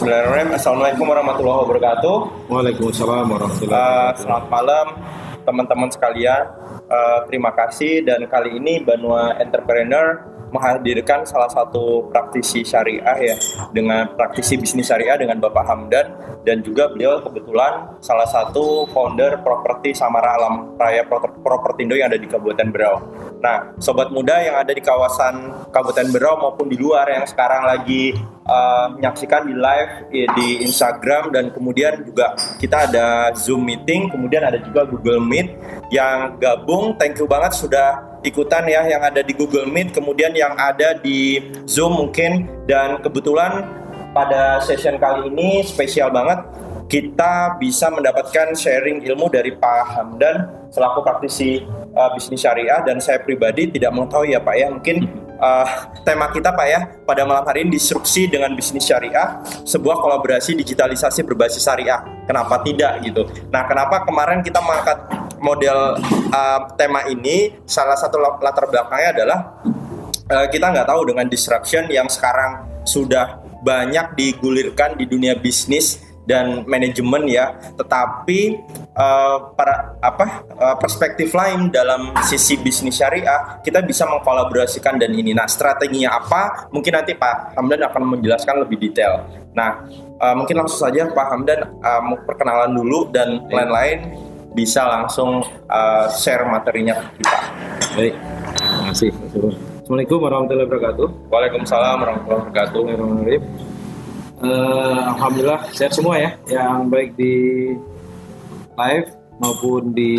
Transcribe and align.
Bismillahirrahmanirrahim. 0.00 0.56
Assalamualaikum 0.56 1.06
warahmatullahi 1.12 1.60
wabarakatuh. 1.60 2.16
Waalaikumsalam 2.48 3.24
warahmatullahi 3.36 3.68
Uh, 3.68 3.84
wabarakatuh. 3.84 4.20
selamat 4.24 4.46
malam 4.48 4.86
teman-teman 5.44 5.88
sekalian. 5.92 6.42
Uh, 6.88 7.18
terima 7.28 7.52
kasih 7.52 8.00
dan 8.00 8.24
kali 8.24 8.56
ini 8.56 8.80
Banua 8.80 9.36
Entrepreneur 9.36 10.24
menghadirkan 10.50 11.22
salah 11.26 11.48
satu 11.50 12.10
praktisi 12.10 12.66
syariah 12.66 13.16
ya 13.18 13.36
dengan 13.70 14.14
praktisi 14.14 14.58
bisnis 14.58 14.90
syariah 14.90 15.16
dengan 15.16 15.38
Bapak 15.38 15.64
Hamdan 15.66 16.06
dan 16.42 16.64
juga 16.64 16.88
beliau 16.90 17.20
kebetulan 17.20 18.00
salah 18.00 18.26
satu 18.26 18.88
founder 18.90 19.44
properti 19.44 19.92
Samara 19.92 20.36
Alam 20.36 20.74
Raya 20.76 21.04
Pro- 21.04 21.40
Propertindo 21.40 21.94
yang 21.94 22.08
ada 22.10 22.18
di 22.18 22.26
Kabupaten 22.26 22.68
Berau. 22.72 22.96
Nah, 23.40 23.76
sobat 23.80 24.12
muda 24.12 24.40
yang 24.40 24.56
ada 24.56 24.72
di 24.72 24.80
kawasan 24.80 25.68
Kabupaten 25.72 26.08
Berau 26.12 26.40
maupun 26.40 26.68
di 26.68 26.76
luar 26.76 27.08
yang 27.08 27.24
sekarang 27.28 27.68
lagi 27.68 28.16
uh, 28.48 28.96
menyaksikan 28.96 29.46
di 29.46 29.54
live 29.54 29.92
eh, 30.12 30.28
di 30.36 30.48
Instagram 30.64 31.32
dan 31.32 31.52
kemudian 31.52 32.00
juga 32.04 32.34
kita 32.56 32.88
ada 32.90 33.32
Zoom 33.36 33.64
meeting, 33.68 34.08
kemudian 34.08 34.44
ada 34.44 34.58
juga 34.58 34.88
Google 34.88 35.20
Meet 35.20 35.48
yang 35.92 36.40
gabung. 36.40 36.96
Thank 36.96 37.20
you 37.20 37.28
banget 37.28 37.52
sudah 37.52 38.09
ikutan 38.20 38.64
ya 38.68 38.84
yang 38.86 39.02
ada 39.02 39.20
di 39.24 39.32
Google 39.32 39.68
Meet, 39.68 39.96
kemudian 39.96 40.32
yang 40.36 40.56
ada 40.56 40.96
di 40.96 41.40
Zoom 41.64 41.96
mungkin. 41.96 42.48
Dan 42.68 43.00
kebetulan 43.00 43.64
pada 44.12 44.60
session 44.62 45.00
kali 45.00 45.30
ini 45.30 45.64
spesial 45.64 46.12
banget 46.12 46.42
kita 46.90 47.54
bisa 47.62 47.86
mendapatkan 47.86 48.50
sharing 48.58 49.06
ilmu 49.06 49.30
dari 49.30 49.54
Pak 49.54 49.94
Hamdan 49.94 50.50
selaku 50.74 51.06
praktisi 51.06 51.62
uh, 51.94 52.10
bisnis 52.12 52.42
syariah. 52.42 52.82
Dan 52.82 52.98
saya 52.98 53.22
pribadi 53.22 53.70
tidak 53.70 53.94
mengetahui 53.94 54.34
ya 54.34 54.40
Pak 54.42 54.54
ya 54.58 54.68
mungkin 54.68 55.06
uh, 55.40 55.66
tema 56.04 56.28
kita 56.30 56.52
Pak 56.52 56.66
ya 56.68 56.80
pada 57.08 57.24
malam 57.24 57.42
hari 57.42 57.64
ini 57.66 57.80
disrupsi 57.80 58.28
dengan 58.28 58.52
bisnis 58.52 58.86
syariah 58.86 59.40
sebuah 59.64 59.98
kolaborasi 59.98 60.54
digitalisasi 60.60 61.24
berbasis 61.24 61.64
syariah. 61.64 62.04
Kenapa 62.28 62.60
tidak 62.62 63.00
gitu? 63.02 63.26
Nah 63.48 63.66
kenapa 63.66 64.04
kemarin 64.06 64.44
kita 64.44 64.60
mengangkat 64.62 64.98
model 65.40 65.98
uh, 66.30 66.60
tema 66.76 67.08
ini? 67.08 67.56
Salah 67.64 67.96
satu 67.96 68.20
latar 68.20 68.68
belakangnya 68.68 69.10
adalah 69.16 69.38
uh, 70.30 70.46
kita 70.52 70.70
nggak 70.70 70.86
tahu 70.86 71.02
dengan 71.10 71.26
disruption 71.26 71.88
yang 71.90 72.06
sekarang 72.06 72.68
sudah 72.84 73.40
banyak 73.60 74.16
digulirkan 74.16 74.96
di 74.96 75.04
dunia 75.04 75.36
bisnis 75.36 76.09
dan 76.28 76.64
manajemen 76.68 77.26
ya 77.26 77.56
tetapi 77.76 78.60
uh, 78.94 79.52
para 79.56 79.96
apa 80.04 80.44
uh, 80.56 80.76
perspektif 80.76 81.32
lain 81.32 81.72
dalam 81.72 82.12
sisi 82.28 82.60
bisnis 82.60 83.00
syariah 83.00 83.60
kita 83.64 83.80
bisa 83.80 84.04
mengkolaborasikan 84.04 85.00
dan 85.00 85.10
ini 85.16 85.32
nah 85.32 85.48
strateginya 85.48 86.20
apa 86.20 86.68
mungkin 86.70 86.96
nanti 87.00 87.16
Pak 87.16 87.56
Hamdan 87.56 87.86
akan 87.88 88.02
menjelaskan 88.18 88.62
lebih 88.64 88.78
detail 88.78 89.24
nah 89.56 89.84
uh, 90.20 90.34
mungkin 90.36 90.60
langsung 90.60 90.86
saja 90.86 91.08
Pak 91.08 91.26
Hamdan 91.32 91.60
uh, 91.80 92.00
mau 92.04 92.16
perkenalan 92.24 92.72
dulu 92.76 93.08
dan 93.10 93.48
lain-lain 93.48 94.14
bisa 94.50 94.82
langsung 94.82 95.46
uh, 95.70 96.06
share 96.10 96.42
materinya 96.46 96.98
ke 96.98 97.22
kita 97.22 97.38
Baik, 97.90 98.14
terima 98.54 98.82
kasih. 98.94 99.10
Assalamualaikum 99.82 100.18
warahmatullahi 100.22 100.66
wabarakatuh. 100.70 101.06
Waalaikumsalam 101.26 101.96
warahmatullahi 101.98 102.40
wabarakatuh 102.46 102.80
Bismillahirrahmanirrahim. 102.86 103.42
Eh, 104.40 105.00
Alhamdulillah 105.04 105.68
sehat 105.76 105.92
semua 105.92 106.16
ya, 106.16 106.30
yang 106.48 106.88
baik 106.88 107.12
di 107.12 107.76
live 108.72 109.08
maupun 109.36 109.92
di 109.92 110.12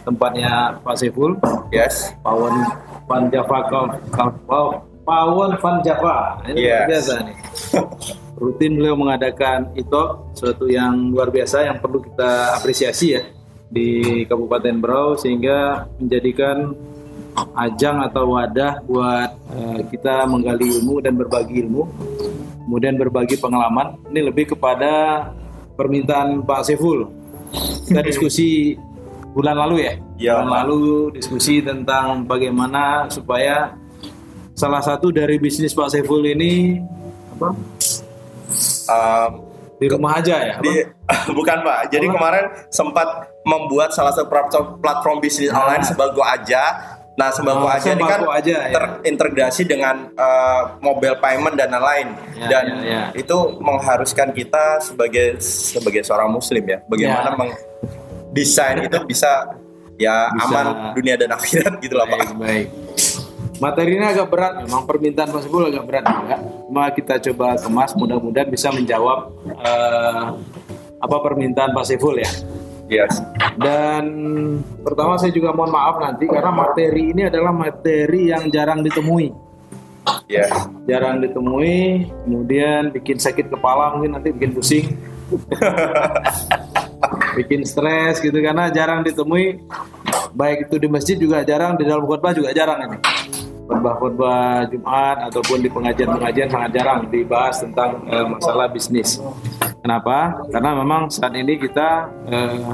tempatnya 0.00 0.80
Pak 0.80 0.96
Saiful, 0.96 1.36
yes 1.68 2.12
Pawon 2.24 2.64
Van 3.04 3.28
Java 3.28 3.68
Pawon 5.04 5.50
Van 5.60 5.76
Java. 5.84 6.40
Ini 6.48 6.56
luar 6.56 6.72
Yes. 6.72 6.88
biasa 6.88 7.14
nih. 7.20 7.36
Rutin 8.40 8.72
beliau 8.80 8.96
mengadakan 8.96 9.70
itu 9.76 10.02
suatu 10.32 10.64
yang 10.66 11.12
luar 11.12 11.28
biasa 11.28 11.68
yang 11.68 11.76
perlu 11.78 12.00
kita 12.00 12.56
apresiasi 12.56 13.14
ya 13.14 13.22
di 13.68 14.24
Kabupaten 14.24 14.74
Berau 14.80 15.14
sehingga 15.14 15.84
menjadikan 16.00 16.72
ajang 17.54 18.00
atau 18.02 18.34
wadah 18.34 18.80
buat 18.88 19.30
eh, 19.52 19.80
kita 19.92 20.24
menggali 20.24 20.80
ilmu 20.80 21.04
dan 21.04 21.14
berbagi 21.14 21.62
ilmu 21.62 21.82
kemudian 22.64 22.94
berbagi 22.94 23.36
pengalaman 23.36 24.00
ini 24.08 24.20
lebih 24.24 24.52
kepada 24.52 25.28
permintaan 25.72 26.40
Pak 26.40 26.64
Saiful 26.64 27.08
kita 27.84 28.00
diskusi 28.02 28.74
bulan 29.30 29.56
lalu 29.58 29.76
ya 29.82 29.94
Ya, 30.16 30.32
bulan 30.38 30.46
Pak. 30.46 30.58
lalu 30.60 30.82
diskusi 31.12 31.58
tentang 31.58 32.22
bagaimana 32.22 33.06
supaya 33.08 33.74
salah 34.52 34.78
satu 34.78 35.10
dari 35.10 35.36
bisnis 35.36 35.70
Pak 35.70 35.90
Saiful 35.90 36.22
ini 36.22 36.78
apa 37.32 37.50
Um, 38.84 39.30
di 39.74 39.88
rumah 39.88 40.20
aja 40.20 40.38
ya 40.38 40.54
di, 40.60 40.84
bukan 41.36 41.58
Pak. 41.60 41.90
Jadi 41.90 42.06
Apa? 42.06 42.14
kemarin 42.14 42.44
sempat 42.68 43.08
membuat 43.42 43.90
salah 43.90 44.12
satu 44.12 44.28
platform, 44.28 44.78
platform 44.78 45.16
bisnis 45.18 45.50
Nah. 45.50 45.58
online 45.58 45.82
Sembako 45.82 46.22
Aja. 46.22 46.62
Nah, 47.14 47.30
Sembako 47.30 47.62
Oh, 47.62 47.70
Aja 47.70 47.94
ini 47.94 48.02
kan 48.02 48.26
Aja, 48.26 48.54
ya. 48.66 48.74
terintegrasi 48.74 49.62
dengan 49.64 50.10
uh, 50.18 50.74
mobile 50.82 51.14
payment 51.18 51.54
dan 51.54 51.70
lain-lain. 51.70 52.10
Ya, 52.34 52.48
dan 52.50 52.64
ya, 52.82 52.82
ya. 52.82 53.02
itu 53.14 53.36
mengharuskan 53.62 54.34
kita 54.34 54.82
sebagai 54.82 55.38
sebagai 55.38 56.02
seorang 56.02 56.26
muslim 56.26 56.66
ya, 56.66 56.82
bagaimana 56.84 57.30
Ya. 57.30 57.38
mendesain 57.38 58.82
itu 58.82 58.98
bisa 59.06 59.46
ya 59.94 60.26
Bisa. 60.26 60.42
aman 60.50 60.66
dunia 60.98 61.14
dan 61.14 61.30
akhirat 61.30 61.78
gitu 61.78 61.94
lah, 61.94 62.06
Pak. 62.10 62.18
Baik, 62.18 62.34
baik. 62.34 62.66
Materinya 63.54 64.10
agak 64.10 64.26
berat, 64.26 64.52
memang 64.66 64.82
permintaan 64.82 65.30
Mas 65.30 65.46
Bul 65.46 65.70
agak 65.70 65.86
berat 65.86 66.02
juga. 66.02 66.36
Cuma 66.66 66.90
kita 66.90 67.14
coba 67.30 67.54
kemas, 67.54 67.94
mudah-mudahan 67.94 68.50
bisa 68.50 68.74
menjawab 68.74 69.30
eh, 69.54 70.22
apa 70.98 71.16
permintaan 71.22 71.70
Pak 71.70 71.86
Saiful 71.86 72.18
ya. 72.18 72.26
Yes. 72.88 73.12
Dan 73.56 74.04
pertama 74.84 75.16
saya 75.16 75.32
juga 75.32 75.56
mohon 75.56 75.72
maaf 75.72 75.96
nanti 76.00 76.28
karena 76.28 76.52
materi 76.52 77.16
ini 77.16 77.22
adalah 77.28 77.52
materi 77.52 78.28
yang 78.28 78.52
jarang 78.52 78.84
ditemui. 78.84 79.32
Yes. 80.28 80.52
Jarang 80.84 81.24
ditemui, 81.24 82.12
kemudian 82.28 82.92
bikin 82.92 83.16
sakit 83.16 83.48
kepala 83.48 83.96
mungkin 83.96 84.20
nanti 84.20 84.32
bikin 84.36 84.52
pusing. 84.52 84.86
bikin 87.36 87.64
stres 87.66 88.20
gitu 88.22 88.36
karena 88.38 88.70
jarang 88.70 89.02
ditemui 89.02 89.60
baik 90.36 90.68
itu 90.68 90.76
di 90.78 90.88
masjid 90.88 91.16
juga 91.18 91.42
jarang 91.42 91.74
di 91.74 91.84
dalam 91.84 92.04
khutbah 92.06 92.32
juga 92.32 92.54
jarang 92.54 92.78
ini 92.86 92.98
khutbah-khutbah 93.64 94.68
Jumat 94.68 95.16
ataupun 95.32 95.64
di 95.64 95.68
pengajian-pengajian 95.72 96.48
sangat 96.52 96.70
jarang 96.76 97.08
dibahas 97.08 97.64
tentang 97.64 98.04
eh, 98.12 98.26
masalah 98.28 98.68
bisnis. 98.68 99.20
Kenapa? 99.84 100.40
Karena 100.48 100.70
memang 100.80 101.12
saat 101.12 101.36
ini 101.36 101.60
kita 101.60 102.08
eh, 102.24 102.72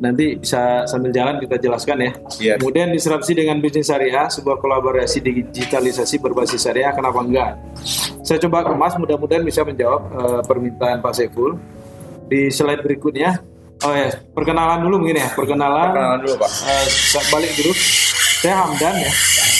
nanti 0.00 0.40
bisa 0.40 0.88
sambil 0.88 1.12
jalan 1.12 1.36
kita 1.44 1.60
jelaskan 1.60 2.08
ya. 2.08 2.12
Iya. 2.40 2.54
Kemudian 2.56 2.88
disrupsi 2.96 3.36
dengan 3.36 3.60
bisnis 3.60 3.92
syariah, 3.92 4.32
sebuah 4.32 4.56
kolaborasi 4.56 5.20
digitalisasi 5.20 6.24
berbasis 6.24 6.64
syariah, 6.64 6.96
kenapa 6.96 7.20
enggak? 7.20 7.60
Saya 8.24 8.40
coba 8.48 8.64
kemas, 8.64 8.96
mudah-mudahan 8.96 9.44
bisa 9.44 9.60
menjawab 9.60 10.08
eh, 10.08 10.40
permintaan 10.48 11.04
Pak 11.04 11.12
Saiful. 11.12 11.60
Di 12.24 12.48
slide 12.48 12.80
berikutnya, 12.80 13.44
oh 13.84 13.92
ya, 13.92 14.08
perkenalan 14.32 14.88
dulu 14.88 15.04
mungkin 15.04 15.20
ya, 15.20 15.28
perkenalan. 15.36 15.92
Perkenalan 15.92 16.18
dulu, 16.24 16.34
Pak. 16.40 16.50
Sa- 17.12 17.28
balik 17.28 17.52
dulu. 17.60 17.76
Saya 18.40 18.64
Hamdan 18.64 19.04
ya. 19.04 19.12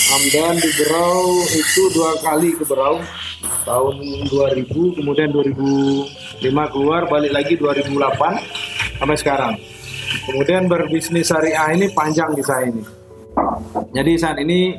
Hamdan 0.08 0.56
di 0.56 0.70
Berau 0.72 1.44
itu 1.52 1.82
dua 1.92 2.16
kali 2.24 2.56
ke 2.56 2.64
Berau. 2.64 3.04
Tahun 3.38 3.94
2000, 4.26 4.98
kemudian 4.98 5.30
2005 5.30 6.74
keluar, 6.74 7.06
balik 7.06 7.30
lagi 7.30 7.54
2008 7.54 8.98
sampai 8.98 9.16
sekarang. 9.18 9.54
Kemudian 10.26 10.66
berbisnis 10.66 11.30
syariah 11.30 11.70
ini 11.76 11.86
panjang 11.94 12.34
kisah 12.34 12.66
ini. 12.66 12.82
Jadi 13.94 14.12
saat 14.18 14.42
ini 14.42 14.74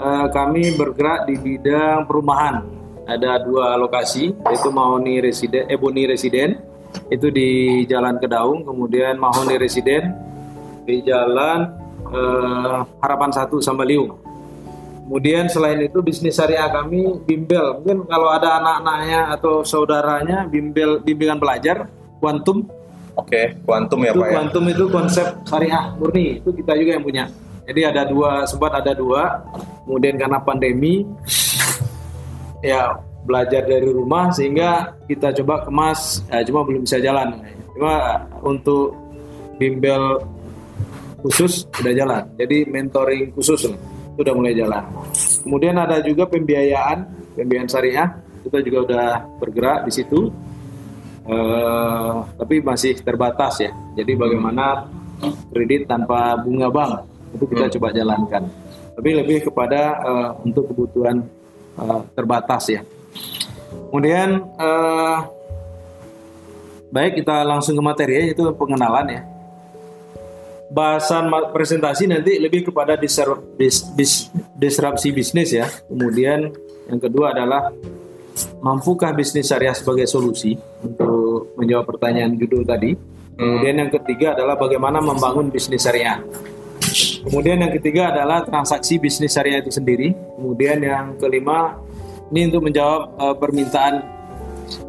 eh, 0.00 0.26
kami 0.32 0.78
bergerak 0.80 1.28
di 1.28 1.34
bidang 1.36 2.08
perumahan. 2.08 2.64
Ada 3.08 3.40
dua 3.40 3.72
lokasi, 3.80 4.36
yaitu 4.36 4.68
Mahoni 4.68 5.24
Residen, 5.24 5.64
Ebony 5.72 6.04
Residen, 6.04 6.60
itu 7.08 7.32
di 7.32 7.82
Jalan 7.88 8.20
Kedaung, 8.20 8.68
kemudian 8.68 9.16
Mahoni 9.16 9.56
Residen 9.56 10.12
di 10.84 11.00
Jalan 11.04 11.68
eh, 12.12 12.78
Harapan 13.00 13.30
Satu 13.32 13.60
Sambaliung. 13.60 14.27
Kemudian 15.08 15.48
selain 15.48 15.80
itu 15.80 16.04
bisnis 16.04 16.36
syariah 16.36 16.68
kami 16.68 17.24
bimbel. 17.24 17.80
Mungkin 17.80 18.04
kalau 18.12 18.28
ada 18.28 18.60
anak-anaknya 18.60 19.32
atau 19.40 19.64
saudaranya 19.64 20.44
bimbel 20.44 21.00
bimbingan 21.00 21.40
belajar 21.40 21.88
kuantum. 22.20 22.68
Oke, 23.16 23.56
kuantum 23.64 24.04
ya, 24.04 24.12
itu 24.12 24.20
Pak 24.20 24.28
ya. 24.28 24.34
kuantum 24.36 24.64
itu 24.68 24.84
konsep 24.92 25.26
syariah 25.48 25.96
murni. 25.96 26.44
Itu 26.44 26.52
kita 26.52 26.76
juga 26.76 27.00
yang 27.00 27.04
punya. 27.08 27.24
Jadi 27.64 27.80
ada 27.88 28.04
dua 28.04 28.44
sempat 28.44 28.84
ada 28.84 28.92
dua. 28.92 29.48
Kemudian 29.88 30.20
karena 30.20 30.44
pandemi 30.44 31.08
ya 32.60 33.00
belajar 33.24 33.64
dari 33.64 33.88
rumah 33.88 34.28
sehingga 34.28 34.92
kita 35.08 35.32
coba 35.40 35.64
kemas. 35.64 36.20
Ya, 36.28 36.44
cuma 36.44 36.68
belum 36.68 36.84
bisa 36.84 37.00
jalan. 37.00 37.40
Cuma 37.72 38.28
untuk 38.44 38.92
bimbel 39.56 40.20
khusus 41.24 41.64
sudah 41.72 41.96
jalan. 41.96 42.22
Jadi 42.36 42.68
mentoring 42.68 43.32
khusus 43.32 43.72
loh, 43.72 43.80
itu 44.18 44.26
udah 44.26 44.34
mulai 44.34 44.54
jalan 44.58 44.82
kemudian 45.46 45.78
ada 45.78 46.02
juga 46.02 46.26
pembiayaan 46.26 47.06
pembiayaan 47.38 47.70
syariah 47.70 48.10
kita 48.48 48.64
juga 48.64 48.78
udah 48.88 49.06
bergerak 49.36 49.78
di 49.84 49.92
situ. 49.92 50.32
Eh, 51.28 52.14
tapi 52.40 52.64
masih 52.64 52.96
terbatas 53.04 53.60
ya. 53.60 53.70
Jadi 53.92 54.16
bagaimana 54.16 54.88
kredit 55.52 55.84
tanpa 55.84 56.40
bunga 56.40 56.72
bank 56.72 56.92
itu 57.36 57.44
kita 57.44 57.68
coba 57.76 57.92
jalankan. 57.92 58.42
Tapi 58.96 59.10
lebih 59.12 59.52
kepada 59.52 59.80
eh, 60.00 60.28
untuk 60.48 60.72
kebutuhan 60.72 61.20
eh, 61.76 62.00
terbatas 62.16 62.72
ya. 62.72 62.80
Kemudian 63.92 64.40
eh, 64.40 65.18
baik 66.88 67.20
kita 67.20 67.44
langsung 67.44 67.76
ke 67.76 67.82
materi 67.84 68.14
ya, 68.16 68.24
itu 68.32 68.42
pengenalan 68.56 69.06
ya. 69.12 69.20
Bahasan 70.68 71.32
presentasi 71.50 72.04
nanti 72.04 72.36
lebih 72.36 72.68
kepada 72.68 72.92
disar- 73.00 73.40
dis- 73.56 73.88
bis- 73.96 74.28
disrupsi 74.52 75.16
bisnis 75.16 75.56
ya. 75.56 75.64
Kemudian 75.88 76.52
yang 76.88 77.00
kedua 77.00 77.32
adalah 77.32 77.72
mampukah 78.60 79.10
bisnis 79.16 79.48
syariah 79.48 79.72
sebagai 79.72 80.04
solusi 80.04 80.54
untuk 80.84 81.56
menjawab 81.56 81.88
pertanyaan 81.88 82.36
judul 82.36 82.68
tadi. 82.68 82.92
Kemudian 83.38 83.86
yang 83.86 83.90
ketiga 83.90 84.34
adalah 84.34 84.58
bagaimana 84.58 84.98
membangun 84.98 85.48
bisnis 85.48 85.86
syariah. 85.86 86.20
Kemudian 87.22 87.60
yang 87.60 87.72
ketiga 87.78 88.10
adalah 88.10 88.42
transaksi 88.42 88.98
bisnis 88.98 89.32
syariah 89.32 89.62
itu 89.62 89.70
sendiri. 89.70 90.12
Kemudian 90.36 90.82
yang 90.82 91.14
kelima 91.16 91.78
ini 92.28 92.50
untuk 92.50 92.66
menjawab 92.66 93.00
eh, 93.14 93.36
permintaan 93.38 93.94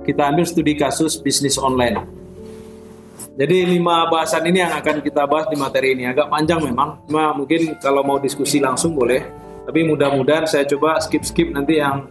kita 0.03 0.21
ambil 0.27 0.43
studi 0.43 0.73
kasus 0.75 1.15
bisnis 1.21 1.55
online. 1.55 2.18
Jadi 3.39 3.63
lima 3.63 4.03
bahasan 4.11 4.43
ini 4.51 4.59
yang 4.59 4.75
akan 4.83 4.99
kita 4.99 5.23
bahas 5.23 5.47
di 5.47 5.55
materi 5.55 5.95
ini 5.95 6.11
agak 6.11 6.27
panjang 6.27 6.59
memang. 6.59 6.99
Cuma 7.07 7.31
mungkin 7.31 7.71
kalau 7.79 8.03
mau 8.03 8.19
diskusi 8.19 8.59
langsung 8.59 8.91
boleh. 8.91 9.23
Tapi 9.63 9.87
mudah-mudahan 9.87 10.43
saya 10.43 10.67
coba 10.67 10.99
skip-skip 10.99 11.55
nanti 11.55 11.79
yang 11.79 12.03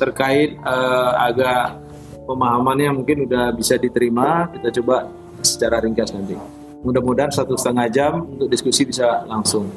terkait 0.00 0.56
eh, 0.56 1.12
agak 1.20 1.76
pemahamannya 2.24 2.96
mungkin 2.96 3.28
udah 3.28 3.52
bisa 3.52 3.76
diterima. 3.76 4.48
Kita 4.56 4.80
coba 4.80 5.04
secara 5.44 5.84
ringkas 5.84 6.16
nanti. 6.16 6.32
Mudah-mudahan 6.80 7.28
satu 7.28 7.60
setengah 7.60 7.86
jam 7.92 8.24
untuk 8.24 8.48
diskusi 8.48 8.88
bisa 8.88 9.20
langsung. 9.28 9.68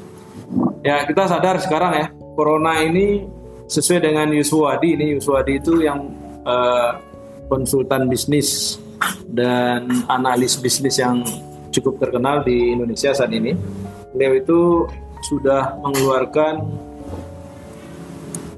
Ya 0.88 1.04
kita 1.04 1.28
sadar 1.28 1.60
sekarang 1.60 2.00
ya 2.00 2.08
corona 2.32 2.80
ini 2.80 3.28
sesuai 3.68 4.08
dengan 4.08 4.32
Yuswadi 4.32 4.96
ini 4.96 5.20
Yuswadi 5.20 5.60
itu 5.60 5.84
yang 5.84 6.16
eh, 6.48 6.92
konsultan 7.52 8.08
bisnis 8.08 8.80
dan 9.28 9.88
analis 10.08 10.60
bisnis 10.60 11.00
yang 11.00 11.24
cukup 11.74 11.98
terkenal 11.98 12.46
di 12.46 12.76
Indonesia 12.76 13.12
saat 13.12 13.34
ini. 13.34 13.58
Beliau 14.14 14.34
itu 14.38 14.60
sudah 15.26 15.80
mengeluarkan 15.82 16.62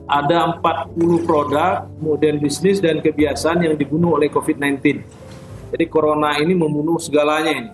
ada 0.05 0.61
40 0.61 1.25
produk, 1.25 1.89
kemudian 1.97 2.37
bisnis 2.37 2.77
dan 2.77 3.01
kebiasaan 3.01 3.65
yang 3.65 3.73
dibunuh 3.73 4.21
oleh 4.21 4.29
COVID-19. 4.29 5.01
Jadi 5.73 5.85
corona 5.89 6.37
ini 6.37 6.53
membunuh 6.53 7.01
segalanya 7.01 7.51
ini. 7.51 7.71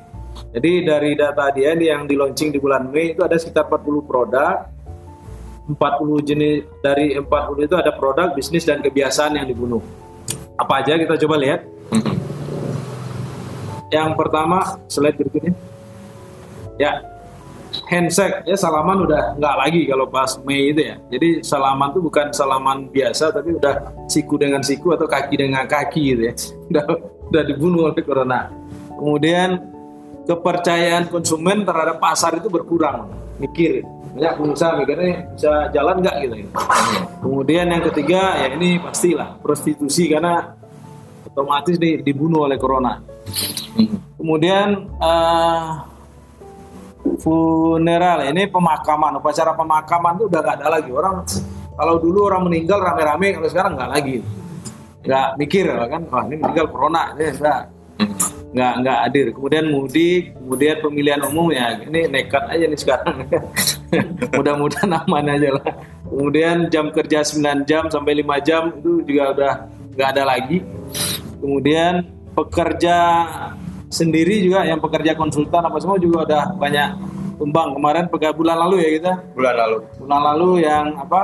Jadi 0.51 0.71
dari 0.87 1.11
data 1.15 1.51
dia 1.51 1.75
yang 1.75 2.07
di 2.07 2.15
launching 2.15 2.55
di 2.55 2.59
bulan 2.59 2.87
Mei 2.87 3.15
itu 3.15 3.23
ada 3.23 3.35
sekitar 3.35 3.67
40 3.67 4.03
produk, 4.07 4.67
40 5.67 6.27
jenis 6.27 6.67
dari 6.79 7.15
40 7.15 7.67
itu 7.67 7.75
ada 7.75 7.91
produk, 7.95 8.31
bisnis 8.35 8.63
dan 8.63 8.79
kebiasaan 8.79 9.39
yang 9.39 9.47
dibunuh. 9.47 9.83
Apa 10.55 10.83
aja 10.83 10.99
kita 10.99 11.19
coba 11.27 11.35
lihat. 11.39 11.67
Yang 13.91 14.09
pertama 14.15 14.79
slide 14.87 15.19
berikutnya. 15.19 15.53
Ya, 16.79 17.03
handshake 17.91 18.47
ya 18.47 18.55
salaman 18.55 19.03
udah 19.03 19.35
nggak 19.35 19.55
lagi 19.59 19.81
kalau 19.87 20.07
pas 20.07 20.39
Mei 20.47 20.71
itu 20.71 20.81
ya. 20.87 20.95
Jadi 21.11 21.43
salaman 21.43 21.91
tuh 21.91 22.01
bukan 22.07 22.31
salaman 22.31 22.87
biasa 22.87 23.35
tapi 23.35 23.59
udah 23.59 24.07
siku 24.07 24.39
dengan 24.39 24.63
siku 24.63 24.95
atau 24.95 25.05
kaki 25.05 25.35
dengan 25.35 25.67
kaki 25.67 26.01
gitu 26.15 26.21
ya. 26.31 26.33
Udah 26.71 26.83
udah 27.31 27.43
dibunuh 27.47 27.91
oleh 27.91 28.03
corona. 28.03 28.47
Kemudian 28.95 29.59
kepercayaan 30.27 31.11
konsumen 31.11 31.67
terhadap 31.67 31.99
pasar 31.99 32.39
itu 32.39 32.47
berkurang. 32.47 33.11
Mikir 33.39 33.83
banyak 34.11 34.33
pengusaha 34.35 34.71
mikirnya 34.75 35.23
bisa 35.31 35.51
jalan 35.71 35.95
nggak 36.03 36.15
gitu. 36.27 36.35
ya. 36.43 36.47
Kemudian 37.23 37.65
yang 37.71 37.83
ketiga 37.91 38.21
ya 38.43 38.47
ini 38.59 38.75
pastilah 38.83 39.39
prostitusi 39.39 40.11
karena 40.11 40.59
otomatis 41.31 41.79
di- 41.79 42.03
dibunuh 42.03 42.45
oleh 42.45 42.59
corona. 42.59 42.99
Kemudian 44.19 44.67
eh, 44.99 45.67
funeral. 47.17 48.29
Ini 48.29 48.51
pemakaman. 48.51 49.17
Upacara 49.17 49.55
pemakaman 49.55 50.19
itu 50.19 50.25
udah 50.29 50.39
nggak 50.43 50.55
ada 50.61 50.67
lagi. 50.69 50.91
Orang 50.91 51.25
kalau 51.73 51.95
dulu 51.97 52.27
orang 52.29 52.45
meninggal 52.45 52.77
rame-rame 52.83 53.33
kalau 53.33 53.47
sekarang 53.49 53.73
nggak 53.79 53.91
lagi. 53.91 54.17
Nggak 55.01 55.27
mikir 55.41 55.65
kan 55.65 56.01
wah 56.13 56.23
ini 56.29 56.35
meninggal 56.37 56.67
corona. 56.69 57.03
Ini 57.17 57.25
enggak 57.33 57.59
nggak 58.51 58.73
nggak 58.83 58.97
hadir. 59.07 59.27
Kemudian 59.33 59.65
mudik 59.71 60.23
kemudian 60.35 60.75
pemilihan 60.83 61.21
umum 61.25 61.47
ya 61.49 61.79
ini 61.81 62.05
nekat 62.11 62.43
aja 62.51 62.65
nih 62.67 62.79
sekarang. 62.79 63.15
Mudah-mudahan 64.37 64.91
aman 64.93 65.25
aja 65.31 65.49
lah. 65.57 65.73
Kemudian 66.11 66.67
jam 66.67 66.91
kerja 66.91 67.23
9 67.23 67.63
jam 67.63 67.87
sampai 67.87 68.19
5 68.19 68.47
jam 68.47 68.67
itu 68.75 68.99
juga 69.07 69.23
udah 69.31 69.53
nggak 70.01 70.17
ada 70.17 70.23
lagi. 70.25 70.65
Kemudian 71.37 72.01
pekerja 72.33 72.97
sendiri 73.93 74.41
juga 74.41 74.65
yang 74.65 74.81
pekerja 74.81 75.13
konsultan 75.13 75.61
apa 75.61 75.77
semua 75.77 76.01
juga 76.01 76.25
udah 76.25 76.43
banyak 76.57 76.89
tumbang. 77.37 77.77
Kemarin 77.77 78.09
pega 78.09 78.33
bulan 78.33 78.57
lalu 78.65 78.81
ya 78.81 78.89
kita? 78.97 79.13
Bulan 79.37 79.53
lalu. 79.53 79.77
bulan 80.01 80.21
lalu 80.33 80.49
yang 80.65 80.85
apa? 80.97 81.21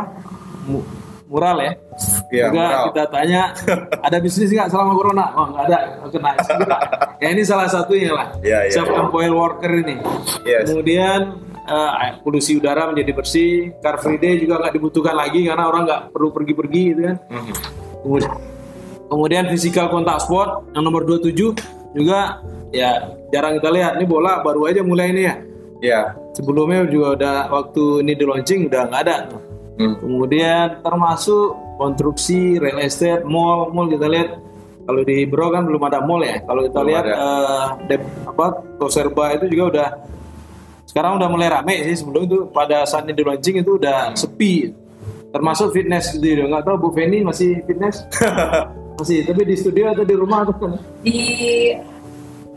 Mu- 0.70 0.86
mural 1.28 1.58
ya? 1.60 1.74
Iya, 2.32 2.46
juga 2.54 2.64
mural. 2.64 2.86
kita 2.94 3.04
tanya 3.12 3.42
ada 4.08 4.18
bisnis 4.22 4.54
nggak 4.54 4.70
selama 4.70 4.94
corona? 4.94 5.26
Oh 5.34 5.46
nggak 5.50 5.64
ada. 5.68 5.80
Kena 6.08 6.78
ya 7.18 7.28
ini 7.34 7.42
salah 7.44 7.68
satunya 7.68 8.14
lah. 8.14 8.28
Iya, 8.46 8.70
iya, 8.70 8.74
self 8.78 8.94
employed 8.94 9.34
worker 9.34 9.72
ini. 9.74 9.98
Yes. 10.46 10.70
kemudian 10.70 11.42
eh, 11.68 12.14
polusi 12.24 12.62
udara 12.62 12.88
menjadi 12.94 13.12
bersih. 13.12 13.76
Car 13.82 14.00
free 14.00 14.22
day 14.22 14.40
juga 14.40 14.62
nggak 14.62 14.74
dibutuhkan 14.78 15.18
lagi 15.18 15.44
karena 15.50 15.66
orang 15.68 15.84
nggak 15.84 16.02
perlu 16.14 16.30
pergi-pergi 16.32 16.82
gitu 16.94 17.02
kan. 17.12 17.18
Mhm. 17.28 17.54
kemudian 17.98 18.32
kemudian 19.07 19.48
physical 19.48 19.88
contact 19.88 20.24
sport 20.24 20.68
yang 20.71 20.83
nomor 20.83 21.04
27 21.04 21.56
juga 21.94 22.39
ya 22.69 23.12
jarang 23.30 23.57
kita 23.57 23.69
lihat. 23.71 23.92
Ini 23.98 24.06
bola 24.06 24.39
baru 24.42 24.68
aja 24.68 24.81
mulai 24.81 25.12
ini 25.12 25.23
ya. 25.23 25.35
Iya. 25.78 26.02
sebelumnya 26.33 26.90
juga 26.90 27.07
udah 27.14 27.35
waktu 27.49 28.02
ini 28.02 28.14
di 28.14 28.26
launching 28.26 28.66
udah 28.66 28.81
nggak 28.90 29.02
ada. 29.06 29.18
Hmm. 29.78 29.94
kemudian 30.02 30.81
termasuk 30.81 31.54
konstruksi 31.78 32.57
real 32.57 32.81
estate 32.81 33.21
mall. 33.23 33.69
Mall 33.69 33.85
kita 33.87 34.09
lihat 34.09 34.42
kalau 34.83 35.06
di 35.06 35.30
Bro 35.30 35.54
kan 35.54 35.69
belum 35.69 35.81
ada 35.85 36.02
mall 36.02 36.26
ya. 36.26 36.42
Kalau 36.42 36.66
kita 36.66 36.80
Belum 36.81 36.90
lihat 36.90 37.04
ada. 37.06 37.14
eh, 37.14 37.66
Dep- 37.85 38.09
apa 38.26 38.45
Toserba 38.78 39.37
itu 39.37 39.45
juga 39.49 39.64
udah 39.69 39.87
sekarang 40.90 41.21
udah 41.21 41.30
mulai 41.30 41.49
rame 41.52 41.76
sih. 41.85 42.02
Sebelum 42.02 42.26
itu 42.26 42.37
pada 42.49 42.90
saat 42.90 43.06
ini 43.06 43.14
di 43.14 43.21
launching 43.21 43.61
itu 43.61 43.78
udah 43.78 44.18
sepi. 44.18 44.73
Termasuk 45.30 45.69
fitness 45.69 46.09
studio 46.09 46.49
nggak 46.49 46.66
tahu 46.66 46.78
Bu 46.80 46.90
Feni 46.90 47.21
masih 47.21 47.61
fitness 47.69 48.02
masih 48.97 49.30
tapi 49.30 49.42
di 49.45 49.56
studio 49.56 49.94
atau 49.94 50.04
di 50.04 50.16
rumah 50.18 50.42
atau 50.44 50.73
di 51.06 51.18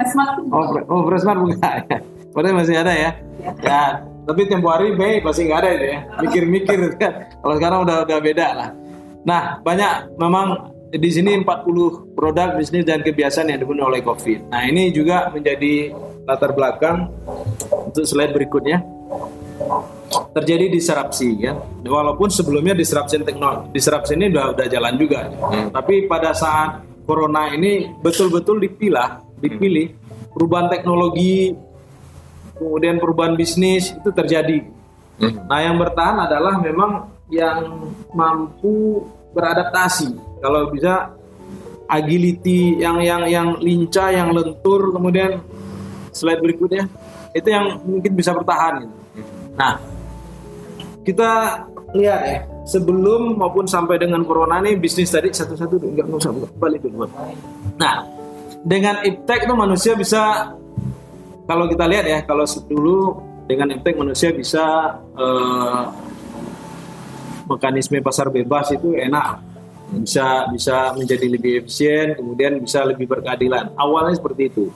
Esmat 0.00 0.40
Oh, 0.48 0.64
Fre- 0.72 0.86
oh 0.88 1.00
bukan 1.04 1.60
ya. 1.60 1.98
Padahal 2.34 2.56
masih 2.62 2.76
ada 2.80 2.92
ya. 2.94 3.10
Ya, 3.60 4.06
tapi 4.24 4.48
tempo 4.48 4.72
hari 4.72 4.96
Mei 4.96 5.20
pasti 5.20 5.44
nggak 5.44 5.60
ada 5.60 5.70
itu 5.76 5.86
ya. 5.92 5.98
Mikir-mikir 6.24 6.78
kan. 6.96 7.12
Kalau 7.44 7.54
sekarang 7.60 7.78
udah 7.84 7.96
udah 8.08 8.18
beda 8.22 8.46
lah. 8.56 8.68
Nah, 9.26 9.60
banyak 9.60 10.16
memang 10.16 10.72
di 10.88 11.10
sini 11.12 11.36
40 11.44 12.16
produk 12.16 12.56
bisnis 12.56 12.88
dan 12.88 13.04
kebiasaan 13.04 13.52
yang 13.52 13.60
dibunuh 13.60 13.92
oleh 13.92 14.00
Covid. 14.00 14.48
Nah, 14.48 14.64
ini 14.64 14.88
juga 14.94 15.28
menjadi 15.28 15.92
latar 16.24 16.56
belakang 16.56 17.12
untuk 17.92 18.08
slide 18.08 18.32
berikutnya. 18.32 18.80
Terjadi 20.10 20.66
disrupsi 20.70 21.38
kan. 21.38 21.62
Walaupun 21.86 22.28
sebelumnya 22.30 22.74
disruption 22.74 23.22
teknologi, 23.22 23.70
disruption 23.78 24.18
ini 24.18 24.34
udah 24.34 24.46
udah 24.58 24.66
jalan 24.66 24.94
juga. 24.98 25.30
Tapi 25.70 26.10
pada 26.10 26.34
saat 26.34 26.82
corona 27.06 27.50
ini 27.54 27.90
betul-betul 28.02 28.58
dipilah, 28.58 29.22
dipilih 29.38 29.94
perubahan 30.34 30.70
teknologi 30.70 31.54
kemudian 32.60 33.00
perubahan 33.00 33.34
bisnis 33.34 33.96
itu 33.96 34.10
terjadi. 34.12 34.66
Nah, 35.20 35.60
yang 35.60 35.76
bertahan 35.80 36.28
adalah 36.28 36.60
memang 36.60 37.08
yang 37.32 37.88
mampu 38.12 39.04
beradaptasi. 39.32 40.12
Kalau 40.40 40.68
bisa 40.72 41.12
agility 41.90 42.80
yang 42.80 43.00
yang 43.02 43.22
yang 43.26 43.48
lincah, 43.58 44.12
yang 44.12 44.30
lentur, 44.30 44.92
kemudian 44.92 45.40
slide 46.14 46.40
berikutnya 46.40 46.86
itu 47.34 47.48
yang 47.48 47.80
mungkin 47.82 48.12
bisa 48.14 48.30
bertahan. 48.34 48.86
gitu. 48.86 49.30
Nah, 49.58 49.76
kita 51.04 51.64
lihat 51.96 52.20
ya 52.22 52.38
sebelum 52.68 53.34
maupun 53.34 53.66
sampai 53.66 53.98
dengan 53.98 54.22
corona 54.22 54.62
ini 54.62 54.78
bisnis 54.78 55.10
tadi 55.10 55.32
satu-satu 55.34 55.80
nggak 55.80 56.06
nggak 56.06 56.20
usah 56.20 56.32
balik 56.60 56.86
dulu. 56.86 57.08
Nah, 57.80 58.06
dengan 58.62 59.02
iptek 59.02 59.48
itu 59.48 59.54
manusia 59.56 59.92
bisa 59.98 60.54
kalau 61.48 61.66
kita 61.66 61.84
lihat 61.90 62.04
ya 62.06 62.18
kalau 62.22 62.46
dulu 62.68 63.18
dengan 63.50 63.74
iptek 63.74 63.98
manusia 63.98 64.30
bisa 64.30 64.94
eh, 65.18 65.82
mekanisme 67.50 67.98
pasar 67.98 68.30
bebas 68.30 68.70
itu 68.70 68.94
enak 68.94 69.42
bisa 69.90 70.46
bisa 70.54 70.94
menjadi 70.94 71.26
lebih 71.26 71.52
efisien, 71.66 72.14
kemudian 72.14 72.62
bisa 72.62 72.86
lebih 72.86 73.10
berkeadilan. 73.10 73.74
Awalnya 73.74 74.22
seperti 74.22 74.42
itu. 74.46 74.70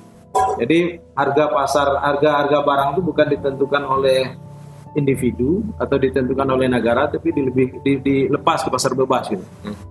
Jadi 0.58 0.98
harga 1.14 1.44
pasar, 1.54 2.02
harga-harga 2.02 2.58
barang 2.66 2.88
itu 2.98 3.02
bukan 3.06 3.26
ditentukan 3.38 3.82
oleh 3.86 4.34
individu 4.94 5.62
atau 5.76 5.98
ditentukan 5.98 6.48
oleh 6.48 6.66
negara, 6.70 7.10
tapi 7.10 7.30
dilebih, 7.34 7.82
di, 7.82 7.92
dilepas 8.00 8.64
ke 8.64 8.70
pasar 8.70 8.94
bebas 8.94 9.30
gitu. 9.30 9.44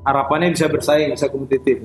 Harapannya 0.03 0.55
bisa 0.55 0.67
bersaing, 0.67 1.13
bisa 1.15 1.27
kompetitif. 1.29 1.83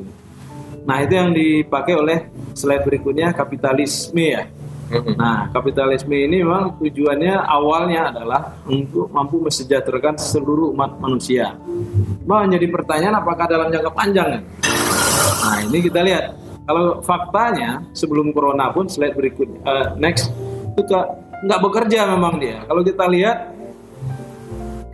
Nah 0.89 1.05
itu 1.05 1.13
yang 1.15 1.31
dipakai 1.37 1.95
oleh 1.99 2.19
slide 2.57 2.87
berikutnya 2.87 3.37
kapitalisme 3.37 4.25
ya. 4.25 4.49
Nah, 4.89 5.53
kapitalisme 5.53 6.17
ini 6.17 6.41
memang 6.41 6.81
tujuannya 6.81 7.45
awalnya 7.45 8.09
adalah 8.09 8.57
untuk 8.65 9.13
mampu 9.13 9.37
mesejahterakan 9.45 10.17
seluruh 10.17 10.73
umat 10.73 10.97
manusia. 10.97 11.61
Mau 12.25 12.41
jadi 12.49 12.65
pertanyaan 12.73 13.21
apakah 13.21 13.45
dalam 13.53 13.69
jangka 13.69 13.93
panjang? 13.93 14.41
Nah, 15.45 15.61
ini 15.69 15.79
kita 15.85 16.01
lihat. 16.01 16.25
Kalau 16.69 17.01
faktanya 17.01 17.81
sebelum 17.97 18.29
corona 18.33 18.69
pun 18.69 18.89
slide 18.93 19.17
berikutnya, 19.17 19.61
uh, 19.65 19.87
next 19.97 20.29
itu 20.77 20.85
nggak 21.45 21.61
bekerja 21.63 22.09
memang 22.11 22.41
dia. 22.41 22.65
Kalau 22.67 22.83
kita 22.83 23.05
lihat 23.07 23.55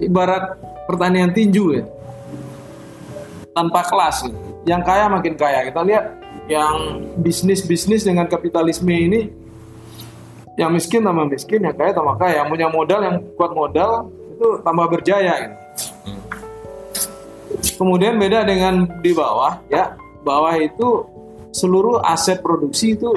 ibarat 0.00 0.58
pertanian 0.84 1.32
tinju 1.32 1.80
ya, 1.80 1.84
tanpa 3.54 3.86
kelas. 3.86 4.28
Yang 4.64 4.82
kaya 4.84 5.04
makin 5.12 5.34
kaya. 5.36 5.60
Kita 5.68 5.80
lihat 5.84 6.04
yang 6.48 7.04
bisnis-bisnis 7.20 8.04
dengan 8.04 8.28
kapitalisme 8.28 8.92
ini 8.92 9.32
yang 10.54 10.70
miskin 10.70 11.02
tambah 11.02 11.26
miskin, 11.26 11.66
yang 11.66 11.74
kaya 11.74 11.90
tambah 11.90 12.16
kaya. 12.16 12.44
Yang 12.44 12.48
punya 12.50 12.68
modal, 12.70 13.00
yang 13.02 13.16
kuat 13.34 13.52
modal 13.52 13.90
itu 14.34 14.48
tambah 14.62 14.86
berjaya. 14.88 15.32
Gitu. 15.44 15.56
Kemudian 17.78 18.18
beda 18.18 18.46
dengan 18.46 18.86
di 19.02 19.14
bawah, 19.14 19.62
ya 19.70 19.94
bawah 20.22 20.54
itu 20.58 21.06
seluruh 21.54 22.02
aset 22.02 22.42
produksi 22.42 22.98
itu 22.98 23.14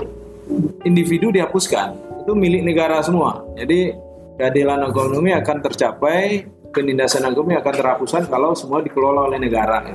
individu 0.85 1.33
dihapuskan, 1.33 1.97
itu 2.27 2.35
milik 2.35 2.67
negara 2.67 2.99
semua. 2.99 3.47
Jadi 3.55 3.95
keadilan 4.35 4.83
ekonomi 4.91 5.31
akan 5.31 5.57
tercapai, 5.63 6.43
penindasan 6.75 7.23
ekonomi 7.23 7.55
akan 7.55 7.71
terhapuskan 7.71 8.27
kalau 8.27 8.51
semua 8.51 8.83
dikelola 8.83 9.31
oleh 9.31 9.39
negara. 9.39 9.87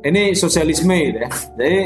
Ini 0.00 0.32
sosialisme, 0.32 0.96
gitu 0.96 1.18
ya. 1.20 1.28
Jadi 1.60 1.76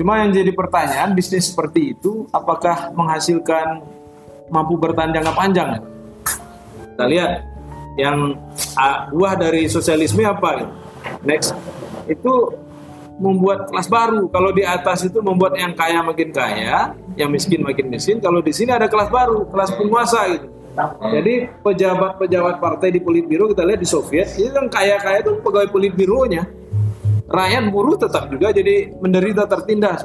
Cuma 0.00 0.16
yang 0.24 0.32
jadi 0.32 0.48
pertanyaan 0.56 1.12
bisnis 1.12 1.52
seperti 1.52 1.92
itu 1.92 2.24
apakah 2.32 2.88
menghasilkan 2.96 3.84
mampu 4.48 4.80
bertahan 4.80 5.12
jangka 5.12 5.32
panjang? 5.36 5.70
Kita 6.96 7.04
lihat 7.04 7.44
yang 8.00 8.32
buah 9.12 9.36
dari 9.36 9.68
sosialisme 9.68 10.24
apa? 10.24 10.72
Next 11.20 11.52
itu 12.08 12.32
membuat 13.20 13.68
kelas 13.68 13.92
baru. 13.92 14.24
Kalau 14.32 14.56
di 14.56 14.64
atas 14.64 15.04
itu 15.04 15.20
membuat 15.20 15.60
yang 15.60 15.76
kaya 15.76 16.00
makin 16.00 16.32
kaya, 16.32 16.96
yang 17.20 17.28
miskin 17.28 17.60
makin 17.60 17.92
miskin. 17.92 18.16
Kalau 18.24 18.40
di 18.40 18.56
sini 18.56 18.72
ada 18.72 18.88
kelas 18.88 19.12
baru, 19.12 19.44
kelas 19.52 19.76
penguasa 19.76 20.20
gitu. 20.32 20.48
Jadi 21.12 21.50
pejabat-pejabat 21.60 22.56
partai 22.56 22.88
di 22.96 23.04
Politbiro 23.04 23.52
kita 23.52 23.68
lihat 23.68 23.80
di 23.82 23.88
Soviet, 23.88 24.32
itu 24.40 24.48
yang 24.48 24.70
kaya-kaya 24.72 25.20
itu 25.20 25.36
pegawai 25.44 25.68
Politbironya 25.68 26.48
rakyat 27.30 27.64
buruh 27.70 27.94
tetap 27.94 28.26
juga 28.26 28.50
jadi 28.50 28.90
menderita 28.98 29.46
tertindas 29.46 30.02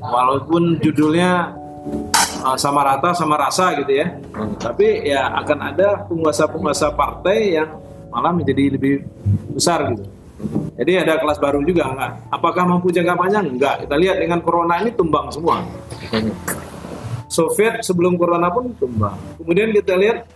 walaupun 0.00 0.80
judulnya 0.80 1.52
uh, 2.40 2.56
sama 2.56 2.80
rata 2.80 3.12
sama 3.12 3.36
rasa 3.36 3.76
gitu 3.76 3.92
ya 3.92 4.16
tapi 4.56 5.04
ya 5.04 5.28
akan 5.44 5.58
ada 5.60 6.08
penguasa-penguasa 6.08 6.96
partai 6.96 7.60
yang 7.60 7.76
malah 8.08 8.32
menjadi 8.32 8.72
lebih 8.72 9.04
besar 9.52 9.92
gitu 9.92 10.08
jadi 10.74 11.06
ada 11.06 11.22
kelas 11.22 11.38
baru 11.38 11.62
juga 11.62 11.86
enggak 11.86 12.12
apakah 12.34 12.62
mampu 12.66 12.90
jangka 12.90 13.14
panjang? 13.14 13.46
Enggak. 13.46 13.86
Kita 13.86 13.94
lihat 13.96 14.16
dengan 14.18 14.38
corona 14.42 14.82
ini 14.82 14.90
tumbang 14.92 15.30
semua. 15.30 15.62
Soviet 17.30 17.80
sebelum 17.80 18.18
corona 18.20 18.50
pun 18.50 18.74
tumbang. 18.76 19.16
Kemudian 19.40 19.72
kita 19.72 19.94
lihat 19.96 20.28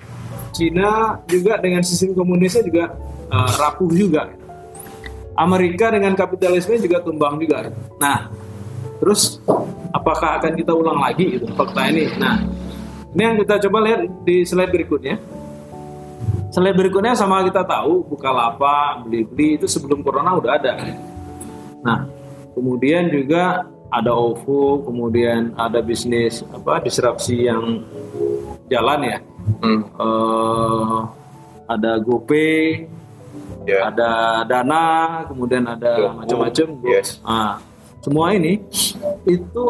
Cina 0.55 1.21
juga 1.29 1.61
dengan 1.61 1.85
sistem 1.85 2.17
komunisnya 2.17 2.65
juga 2.65 2.97
uh, 3.29 3.51
rapuh 3.61 3.93
juga. 3.93 4.33
Amerika 5.39 5.95
dengan 5.95 6.19
kapitalisme 6.19 6.75
juga 6.83 6.99
tumbang 6.99 7.39
juga. 7.39 7.71
Nah, 8.03 8.27
terus 8.99 9.39
apakah 9.95 10.43
akan 10.43 10.59
kita 10.59 10.75
ulang 10.75 10.99
lagi? 10.99 11.39
Itu 11.39 11.47
fakta 11.55 11.87
ini? 11.95 12.11
Nah, 12.19 12.43
ini 13.15 13.23
yang 13.23 13.37
kita 13.39 13.63
coba 13.69 13.79
lihat 13.87 14.01
di 14.27 14.43
slide 14.43 14.75
berikutnya. 14.75 15.38
Slide 16.49 16.77
berikutnya 16.81 17.13
sama 17.13 17.45
kita 17.45 17.61
tahu 17.61 18.09
Bukalapak, 18.09 19.05
Beli-beli 19.05 19.61
itu 19.61 19.69
sebelum 19.69 20.01
corona 20.01 20.33
udah 20.33 20.57
ada. 20.57 20.73
Nah, 21.85 22.09
kemudian 22.57 23.13
juga 23.13 23.69
ada 23.93 24.13
OVO, 24.17 24.85
kemudian 24.85 25.53
ada 25.57 25.85
bisnis 25.85 26.45
apa 26.53 26.81
disrupsi 26.81 27.49
yang 27.49 27.85
jalan 28.73 29.01
ya. 29.05 29.19
Hmm. 29.61 29.81
Uh, 29.97 31.01
ada 31.69 32.01
GoPay, 32.01 32.89
yeah. 33.69 33.93
ada 33.93 34.45
dana, 34.49 34.85
kemudian 35.29 35.69
ada 35.69 36.17
macam-macam. 36.17 36.69
Yes. 36.89 37.21
Nah, 37.21 37.61
semua 38.01 38.33
ini 38.33 38.65
itu 39.29 39.67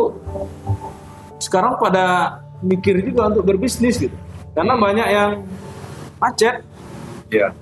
sekarang 1.42 1.74
pada 1.78 2.38
mikir 2.62 3.02
juga 3.02 3.34
untuk 3.34 3.50
berbisnis 3.50 3.98
gitu, 3.98 4.14
karena 4.54 4.74
hmm. 4.74 4.82
banyak 4.82 5.08
yang 5.10 5.30
macet. 6.20 6.62
Ya. 7.32 7.54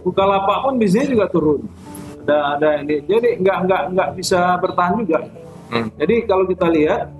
Bukalapak 0.00 0.64
pun 0.64 0.74
bisnisnya 0.80 1.12
juga 1.12 1.26
turun. 1.28 1.60
Ada 2.24 2.56
ada 2.56 2.68
ini, 2.84 3.02
jadi 3.04 3.42
nggak 3.42 3.58
nggak 3.66 3.82
nggak 3.96 4.08
bisa 4.16 4.54
bertahan 4.62 5.02
juga. 5.02 5.18
Hmm. 5.70 5.88
Jadi 5.98 6.14
kalau 6.26 6.44
kita 6.46 6.66
lihat 6.70 7.10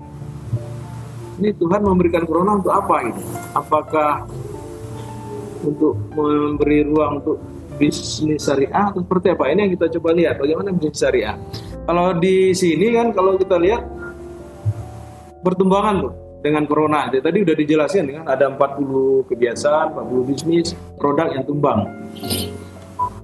ini 1.41 1.49
Tuhan 1.57 1.81
memberikan 1.83 2.23
corona 2.23 2.57
untuk 2.57 2.71
apa 2.71 3.11
gitu? 3.11 3.21
Apakah 3.51 4.11
untuk 5.61 5.97
memberi 6.15 6.85
ruang 6.85 7.21
untuk 7.21 7.37
bisnis 7.75 8.45
syariah 8.45 8.93
atau 8.93 9.01
seperti 9.01 9.33
apa? 9.33 9.43
Ini 9.49 9.59
yang 9.67 9.73
kita 9.75 9.85
coba 9.99 10.09
lihat 10.13 10.35
bagaimana 10.37 10.69
bisnis 10.71 11.01
syariah. 11.01 11.35
Kalau 11.85 12.13
di 12.15 12.53
sini 12.53 12.93
kan 12.93 13.11
kalau 13.11 13.35
kita 13.35 13.57
lihat 13.57 13.83
pertumbuhan 15.41 16.07
tuh 16.07 16.13
dengan 16.41 16.65
corona. 16.65 17.07
Tadi 17.07 17.37
udah 17.45 17.55
dijelaskan 17.55 18.03
kan 18.21 18.25
ada 18.25 18.49
40 18.49 19.29
kebiasaan, 19.29 19.93
40 19.95 20.29
bisnis, 20.29 20.73
produk 20.97 21.29
yang 21.31 21.45
tumbang. 21.45 21.85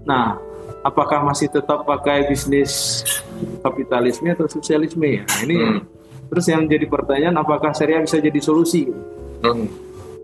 Nah, 0.06 0.38
apakah 0.86 1.26
masih 1.26 1.50
tetap 1.50 1.84
pakai 1.84 2.30
bisnis 2.30 3.04
kapitalisme 3.66 4.30
atau 4.32 4.48
sosialisme 4.48 5.04
ya? 5.04 5.22
Nah, 5.26 5.40
ini 5.44 5.58
hmm. 5.58 5.80
terus 6.30 6.46
yang 6.48 6.64
jadi 6.70 6.86
pertanyaan 6.86 7.36
apakah 7.42 7.74
syariah 7.74 8.06
bisa 8.06 8.22
jadi 8.22 8.40
solusi? 8.40 8.88
Hmm. 9.44 9.68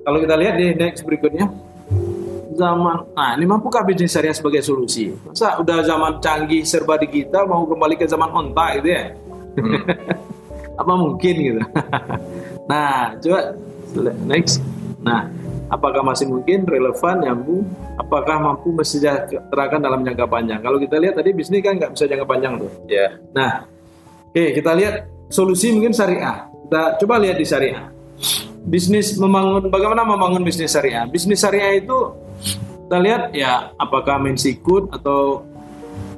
Kalau 0.04 0.20
kita 0.22 0.36
lihat 0.38 0.56
di 0.60 0.76
next 0.76 1.04
berikutnya, 1.08 1.48
zaman 2.54 2.98
nah 3.18 3.34
ini 3.34 3.46
mampukah 3.50 3.82
bisnis 3.82 4.14
syariah 4.14 4.36
sebagai 4.36 4.62
solusi 4.62 5.10
masa 5.26 5.58
udah 5.58 5.82
zaman 5.82 6.22
canggih 6.22 6.62
serba 6.62 7.02
digital 7.02 7.50
mau 7.50 7.66
kembali 7.66 7.98
ke 7.98 8.06
zaman 8.06 8.30
onta 8.30 8.78
gitu 8.80 8.90
ya 8.94 9.04
hmm. 9.58 9.82
apa 10.82 10.94
mungkin 10.94 11.34
gitu 11.34 11.62
nah 12.70 13.16
coba 13.20 13.58
next. 14.26 14.64
Nah 15.04 15.30
apakah 15.70 16.02
masih 16.06 16.30
mungkin 16.30 16.66
relevan 16.66 17.22
nyambung? 17.24 17.66
Apakah 17.98 18.42
mampu 18.42 18.74
mesejahterakan 18.74 19.82
dalam 19.82 20.02
jangka 20.02 20.26
panjang? 20.26 20.60
Kalau 20.62 20.78
kita 20.82 20.98
lihat 20.98 21.18
tadi 21.18 21.34
bisnis 21.34 21.62
kan 21.62 21.78
nggak 21.78 21.94
bisa 21.94 22.06
jangka 22.10 22.26
panjang 22.26 22.54
tuh. 22.58 22.72
Ya 22.90 22.98
yeah. 22.98 23.10
nah 23.34 23.52
oke 24.30 24.38
okay, 24.38 24.48
kita 24.58 24.72
lihat 24.74 24.96
solusi 25.30 25.74
mungkin 25.74 25.94
syariah. 25.94 26.50
Kita 26.50 26.82
coba 27.04 27.22
lihat 27.22 27.38
di 27.38 27.46
syariah. 27.46 27.86
Bisnis 28.64 29.20
membangun 29.20 29.68
bagaimana 29.68 30.08
membangun 30.08 30.42
bisnis 30.42 30.72
syariah? 30.72 31.04
Bisnis 31.10 31.44
syariah 31.44 31.84
itu 31.84 32.16
kita 32.88 32.98
lihat 33.00 33.24
ya 33.36 33.74
apakah 33.76 34.22
main 34.22 34.38
sikut 34.40 34.88
atau 34.94 35.44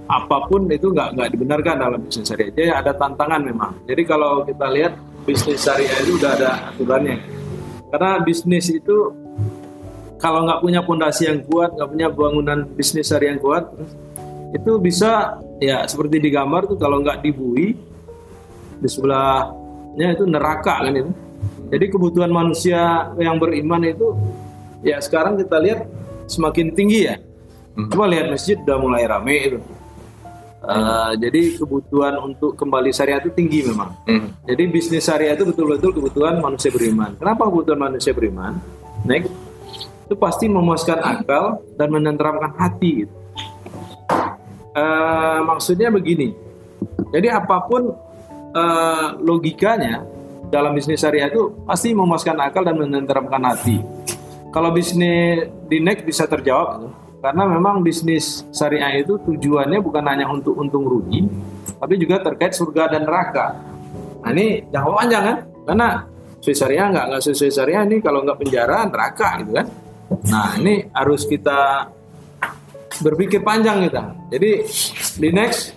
apa 0.05 0.45
pun 0.45 0.69
itu 0.69 0.93
nggak 0.93 1.17
nggak 1.17 1.29
dibenarkan 1.33 1.75
dalam 1.81 1.99
bisnis 2.05 2.29
syariah. 2.29 2.53
Jadi 2.53 2.69
ada 2.69 2.91
tantangan 2.93 3.41
memang. 3.41 3.73
Jadi 3.89 4.01
kalau 4.05 4.45
kita 4.45 4.69
lihat 4.69 4.93
bisnis 5.25 5.59
syariah 5.65 5.97
itu 6.05 6.21
udah 6.21 6.31
ada 6.37 6.49
aturannya. 6.71 7.17
Karena 7.89 8.11
bisnis 8.21 8.69
itu 8.69 9.11
kalau 10.21 10.45
nggak 10.47 10.61
punya 10.61 10.81
pondasi 10.85 11.27
yang 11.27 11.43
kuat, 11.43 11.73
nggak 11.75 11.89
punya 11.89 12.07
bangunan 12.13 12.59
bisnis 12.77 13.09
syariah 13.09 13.35
yang 13.35 13.41
kuat, 13.41 13.67
itu 14.53 14.71
bisa 14.79 15.41
ya 15.59 15.83
seperti 15.89 16.21
di 16.21 16.29
gambar 16.31 16.69
tuh 16.69 16.77
kalau 16.79 17.01
nggak 17.03 17.25
dibui 17.25 17.75
di 18.79 18.87
sebelahnya 18.87 20.15
itu 20.15 20.23
neraka 20.29 20.85
kan 20.85 20.93
itu. 20.93 21.11
Jadi 21.65 21.85
kebutuhan 21.89 22.29
manusia 22.29 23.09
yang 23.17 23.41
beriman 23.41 23.81
itu 23.81 24.13
ya 24.85 25.01
sekarang 25.01 25.41
kita 25.41 25.57
lihat 25.57 25.89
semakin 26.29 26.71
tinggi 26.77 27.09
ya. 27.09 27.17
Hmm. 27.75 27.89
Coba 27.91 28.05
lihat 28.07 28.29
masjid 28.31 28.55
udah 28.61 28.77
mulai 28.77 29.03
rame 29.09 29.35
itu. 29.41 29.59
Uh, 30.65 31.13
jadi 31.21 31.61
kebutuhan 31.61 32.17
untuk 32.25 32.57
kembali 32.57 32.89
syariah 32.89 33.21
itu 33.21 33.29
tinggi 33.37 33.61
memang. 33.69 33.93
Hmm. 34.09 34.33
Jadi 34.49 34.63
bisnis 34.73 35.05
syariah 35.05 35.37
itu 35.37 35.45
betul-betul 35.45 35.93
kebutuhan 35.93 36.41
manusia 36.41 36.73
beriman. 36.73 37.13
Kenapa 37.21 37.45
kebutuhan 37.45 37.79
manusia 37.79 38.11
beriman? 38.17 38.57
Next, 39.05 39.29
itu 40.09 40.15
pasti 40.17 40.49
memuaskan 40.49 41.01
akal 41.01 41.61
dan 41.77 41.87
menenteramkan 41.93 42.53
hati. 42.57 43.05
Gitu. 43.05 43.13
eh, 44.75 45.39
maksudnya 45.45 45.89
begini. 45.93 46.33
Jadi 47.13 47.27
apa 47.29 47.61
pun 47.65 47.93
eh, 48.53 49.07
logikanya 49.21 50.03
dalam 50.49 50.73
bisnis 50.77 51.01
syariah 51.01 51.29
itu 51.29 51.53
pasti 51.65 51.93
memuaskan 51.93 52.37
akal 52.41 52.61
dan 52.65 52.77
menenteramkan 52.77 53.41
hati. 53.45 53.81
Kalau 54.53 54.71
bisnis 54.71 55.51
di 55.67 55.77
next 55.83 56.05
bisa 56.05 56.25
terjawab 56.25 56.79
gitu. 56.79 56.89
Karena 57.25 57.41
memang 57.49 57.81
bisnis 57.81 58.45
syariah 58.53 59.01
itu 59.01 59.17
tujuannya 59.17 59.81
bukan 59.81 60.05
hanya 60.05 60.29
untuk 60.29 60.53
untung 60.61 60.85
rugi, 60.85 61.25
tapi 61.81 61.97
juga 61.97 62.21
terkait 62.21 62.53
surga 62.53 62.93
dan 62.93 63.09
neraka. 63.09 63.57
Nah 64.21 64.29
ini 64.29 64.61
jangka 64.69 64.91
panjang 64.93 65.23
kan? 65.25 65.37
Karena 65.65 65.87
sesuai 66.37 66.57
syariah 66.61 66.85
nggak 66.93 67.05
nggak 67.09 67.21
sesuai 67.25 67.49
syariah 67.49 67.81
ini 67.89 67.97
kalau 68.05 68.21
nggak 68.21 68.37
penjara 68.37 68.85
neraka 68.85 69.41
gitu 69.41 69.51
kan? 69.57 69.67
Nah 70.29 70.49
ini 70.61 70.85
harus 70.93 71.25
kita 71.25 71.89
berpikir 73.01 73.41
panjang 73.41 73.89
kita. 73.89 74.13
Jadi 74.29 74.51
di 75.17 75.29
next, 75.33 75.73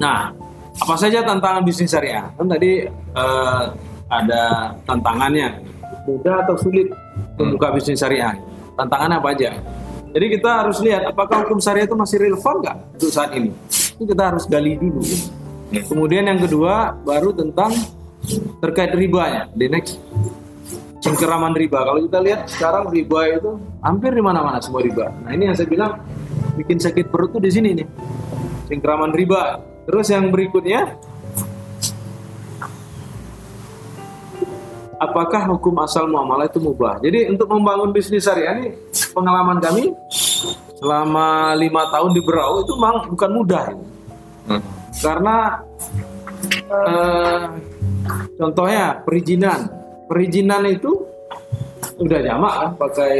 nah 0.00 0.32
apa 0.80 0.94
saja 0.96 1.20
tantangan 1.20 1.60
bisnis 1.60 1.92
syariah? 1.92 2.24
Kan 2.40 2.48
tadi 2.48 2.88
eh, 2.88 3.64
ada 4.08 4.72
tantangannya 4.88 5.60
mudah 6.08 6.40
atau 6.48 6.56
sulit 6.56 6.88
membuka 7.36 7.68
bisnis 7.76 8.00
syariah. 8.00 8.55
Tantangannya 8.76 9.16
apa 9.18 9.28
aja? 9.32 9.50
Jadi 10.16 10.26
kita 10.38 10.50
harus 10.64 10.78
lihat 10.80 11.02
apakah 11.08 11.44
hukum 11.44 11.60
syariah 11.60 11.84
itu 11.84 11.96
masih 11.96 12.16
relevan 12.20 12.54
nggak 12.60 12.76
untuk 12.96 13.10
saat 13.12 13.32
ini. 13.36 13.50
Itu 13.68 14.04
kita 14.04 14.22
harus 14.32 14.44
gali 14.48 14.76
dulu. 14.76 15.02
Kemudian 15.72 16.24
yang 16.28 16.40
kedua 16.40 16.96
baru 17.04 17.36
tentang 17.36 17.72
terkait 18.60 18.96
ribanya. 18.96 19.48
Di 19.52 19.66
next 19.68 20.00
cengkeraman 21.04 21.54
riba. 21.54 21.84
Kalau 21.84 22.00
kita 22.02 22.18
lihat 22.24 22.40
sekarang 22.50 22.88
riba 22.90 23.20
itu 23.30 23.50
hampir 23.84 24.10
di 24.16 24.22
mana-mana 24.24 24.58
semua 24.58 24.82
riba. 24.82 25.12
Nah 25.22 25.30
ini 25.36 25.52
yang 25.52 25.56
saya 25.56 25.68
bilang 25.68 26.02
bikin 26.56 26.80
sakit 26.80 27.12
perut 27.12 27.30
tuh 27.36 27.42
di 27.42 27.50
sini 27.52 27.76
nih. 27.76 27.86
Cengkeraman 28.72 29.12
riba. 29.14 29.60
Terus 29.86 30.10
yang 30.10 30.34
berikutnya 30.34 30.98
apakah 35.00 35.48
hukum 35.56 35.76
asal 35.82 36.08
muamalah 36.08 36.48
itu 36.48 36.60
mubah? 36.60 37.00
Jadi 37.00 37.28
untuk 37.28 37.48
membangun 37.52 37.92
bisnis 37.92 38.24
syariah 38.24 38.56
ini 38.60 38.68
pengalaman 39.12 39.60
kami 39.60 39.92
selama 40.76 41.56
lima 41.56 41.88
tahun 41.88 42.12
di 42.12 42.20
Berau 42.24 42.64
itu 42.64 42.72
memang 42.76 43.08
bukan 43.12 43.30
mudah. 43.32 43.66
Hmm. 44.46 44.62
Karena 45.00 45.36
eh, 46.68 47.42
contohnya 48.36 49.00
perizinan, 49.04 49.68
perizinan 50.08 50.62
itu 50.68 50.92
udah 51.96 52.20
jamak 52.20 52.54
kan 52.60 52.70
pakai 52.76 53.16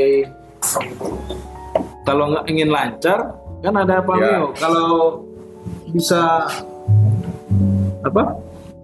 kalau 2.05 2.25
nggak 2.33 2.47
ingin 2.53 2.71
lancar 2.71 3.19
kan 3.65 3.75
ada 3.77 4.05
pameo. 4.05 4.53
Kalau 4.57 5.21
bisa 5.91 6.47
apa? 8.05 8.25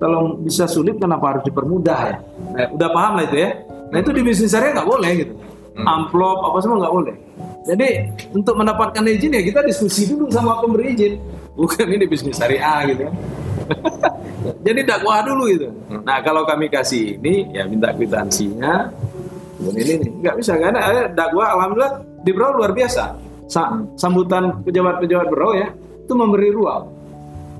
Kalau 0.02 0.34
bisa 0.42 0.66
sulit 0.66 0.98
kenapa 0.98 1.36
harus 1.36 1.44
dipermudah 1.46 2.00
ya? 2.10 2.18
Nah, 2.52 2.66
udah 2.72 2.88
paham 2.92 3.12
lah 3.18 3.24
itu 3.26 3.36
ya. 3.40 3.50
Nah 3.92 3.98
itu 4.00 4.10
di 4.16 4.22
bisnis 4.24 4.48
syariah 4.48 4.72
nggak 4.72 4.88
boleh 4.88 5.10
gitu. 5.20 5.34
Amplop 5.84 6.38
apa 6.40 6.58
semua 6.64 6.76
nggak 6.80 6.94
boleh. 6.96 7.14
Jadi 7.62 7.88
untuk 8.34 8.54
mendapatkan 8.58 9.04
izin 9.04 9.36
ya 9.36 9.42
kita 9.44 9.60
diskusi 9.62 10.08
dulu 10.08 10.32
sama 10.32 10.58
pemberi 10.64 10.96
izin. 10.96 11.14
Bukan 11.52 11.86
ini 11.92 12.04
bisnis 12.08 12.40
syariah 12.40 12.88
gitu. 12.88 13.04
Jadi 14.66 14.80
dakwah 14.88 15.20
dulu 15.20 15.44
gitu. 15.52 15.68
Nah 16.08 16.24
kalau 16.24 16.48
kami 16.48 16.72
kasih 16.72 17.20
ini 17.20 17.52
ya 17.52 17.68
minta 17.68 17.92
kwitansinya. 17.92 18.88
Dan 19.62 19.74
ini 19.76 19.92
nih 20.00 20.10
nggak 20.24 20.34
bisa 20.40 20.56
karena 20.56 20.80
ada 20.80 21.02
dakwah 21.12 21.52
alhamdulillah 21.54 21.94
di 22.24 22.30
Berau 22.32 22.56
luar 22.56 22.72
biasa. 22.72 23.04
Sa- 23.46 23.84
sambutan 24.00 24.64
pejabat-pejabat 24.64 25.28
Berau 25.28 25.52
ya 25.52 25.68
itu 25.76 26.12
memberi 26.16 26.48
ruang 26.48 26.88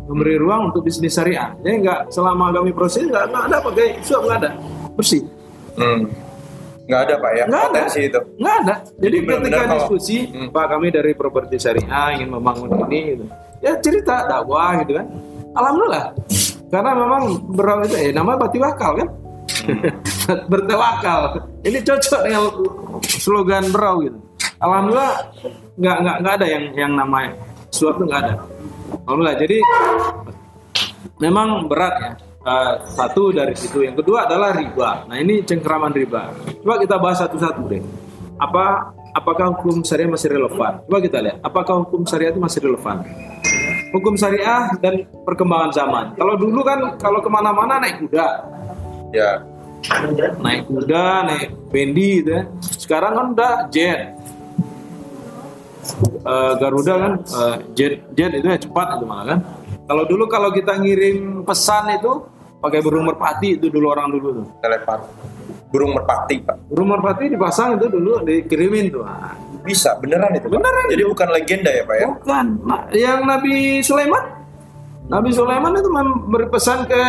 memberi 0.02 0.34
ruang 0.34 0.72
untuk 0.72 0.82
bisnis 0.82 1.14
syariah. 1.14 1.54
Jadi 1.62 1.86
nggak 1.86 2.00
selama 2.10 2.50
kami 2.50 2.72
proses 2.74 3.06
nggak 3.06 3.30
nggak 3.30 3.44
ada 3.52 3.56
pakai 3.62 3.86
suap 4.02 4.22
nggak 4.26 4.38
ada 4.42 4.50
bersih 4.94 5.22
Hmm. 5.72 6.04
Nggak 6.84 7.00
ada 7.00 7.14
pak 7.16 7.32
ya 7.32 7.44
nggak 7.46 7.62
ada 7.62 7.70
potensi 7.72 8.00
itu. 8.02 8.20
nggak 8.36 8.54
ada. 8.60 8.74
Jadi 8.98 9.16
benar-benar 9.18 9.40
ketika 9.48 9.64
kalau- 9.64 9.78
diskusi 9.78 10.16
Hmm. 10.28 10.48
Pak 10.50 10.66
kami 10.68 10.86
dari 10.88 11.12
properti 11.14 11.54
syariah 11.56 12.08
ingin 12.12 12.28
membangun 12.28 12.68
ini 12.84 12.98
gitu. 13.10 13.24
Ya 13.58 13.72
cerita 13.78 14.26
dakwah 14.26 14.76
gitu 14.80 14.98
kan. 14.98 15.06
Alhamdulillah. 15.52 16.04
Karena 16.68 16.90
memang 16.92 17.22
berau 17.48 17.80
itu 17.82 17.96
eh 17.96 18.10
namanya 18.10 18.38
bati 18.42 18.58
wakal 18.58 18.92
kan. 18.98 19.08
Hmm. 19.64 19.80
Bertewakal. 20.50 21.20
Ini 21.62 21.78
cocok 21.80 22.20
dengan 22.20 22.42
slogan 23.00 23.64
berau 23.70 23.94
gitu. 24.02 24.18
Alhamdulillah 24.58 25.14
nggak 25.78 25.96
nggak 26.02 26.16
nggak 26.20 26.34
ada 26.36 26.46
yang 26.46 26.64
yang 26.76 26.92
namanya 26.92 27.32
suap 27.70 27.96
itu 27.96 28.04
nggak 28.04 28.20
ada. 28.20 28.34
Alhamdulillah. 29.06 29.36
Jadi 29.40 29.56
memang 31.18 31.64
berat 31.64 31.94
ya. 31.96 32.10
Eh, 32.42 32.74
satu 32.98 33.30
dari 33.30 33.54
situ. 33.54 33.86
Yang 33.86 34.02
kedua 34.02 34.26
adalah 34.26 34.50
riba. 34.50 35.06
Nah 35.06 35.14
ini 35.14 35.46
cengkeraman 35.46 35.94
riba. 35.94 36.34
Coba 36.58 36.74
kita 36.82 36.98
bahas 36.98 37.22
satu-satu 37.22 37.70
deh. 37.70 37.82
Apa 38.34 38.90
apakah 39.14 39.54
hukum 39.54 39.86
syariah 39.86 40.10
masih 40.10 40.34
relevan? 40.34 40.82
Coba 40.82 40.98
kita 40.98 41.22
lihat. 41.22 41.38
Apakah 41.38 41.86
hukum 41.86 42.02
syariah 42.02 42.34
itu 42.34 42.42
masih 42.42 42.66
relevan? 42.66 43.06
Hukum 43.94 44.18
syariah 44.18 44.74
dan 44.82 45.06
perkembangan 45.22 45.70
zaman. 45.70 46.04
Kalau 46.18 46.34
dulu 46.34 46.66
kan 46.66 46.98
kalau 46.98 47.22
ke 47.22 47.30
mana-mana 47.30 47.78
naik 47.78 48.02
kuda, 48.02 48.28
Ya. 49.14 49.44
naik 50.42 50.66
kuda, 50.66 51.06
naik 51.30 51.48
bendi 51.70 52.26
gitu 52.26 52.42
ya. 52.42 52.42
Sekarang 52.58 53.12
kan 53.14 53.26
udah 53.38 53.52
jet. 53.70 54.18
Eh, 56.26 56.52
Garuda 56.58 56.94
kan 56.98 57.12
eh, 57.22 57.56
jet 57.78 58.02
jet 58.18 58.34
itu 58.34 58.46
ya 58.50 58.58
cepat 58.58 58.98
itu 58.98 59.06
malah 59.06 59.38
kan. 59.38 59.40
Kalau 59.86 60.04
dulu 60.10 60.24
kalau 60.26 60.50
kita 60.50 60.78
ngirim 60.78 61.42
pesan 61.46 61.90
itu 61.98 62.31
pakai 62.62 62.78
burung 62.78 63.10
merpati 63.10 63.58
itu 63.58 63.66
dulu 63.66 63.90
orang 63.90 64.08
dulu 64.14 64.28
tuh. 64.38 64.46
Telepon. 64.62 64.98
Burung 65.72 65.92
merpati 65.98 66.36
pak. 66.38 66.56
Burung 66.70 66.88
merpati 66.94 67.24
dipasang 67.26 67.74
itu 67.80 67.86
dulu 67.90 68.22
dikirimin 68.22 68.86
tuh. 68.92 69.02
Nah, 69.02 69.34
Bisa 69.66 69.94
beneran 69.98 70.30
itu. 70.34 70.46
Pak? 70.46 70.54
Beneran. 70.58 70.84
Jadi 70.90 71.02
bukan 71.06 71.28
legenda 71.34 71.70
ya 71.70 71.82
pak 71.82 71.96
ya? 71.98 72.06
Bukan. 72.14 72.46
Nah, 72.66 72.80
yang 72.94 73.18
Nabi 73.26 73.82
Sulaiman 73.82 74.22
Nabi 75.10 75.30
Sulaiman 75.34 75.74
itu 75.74 75.90
berpesan 76.30 76.86
ke 76.86 77.02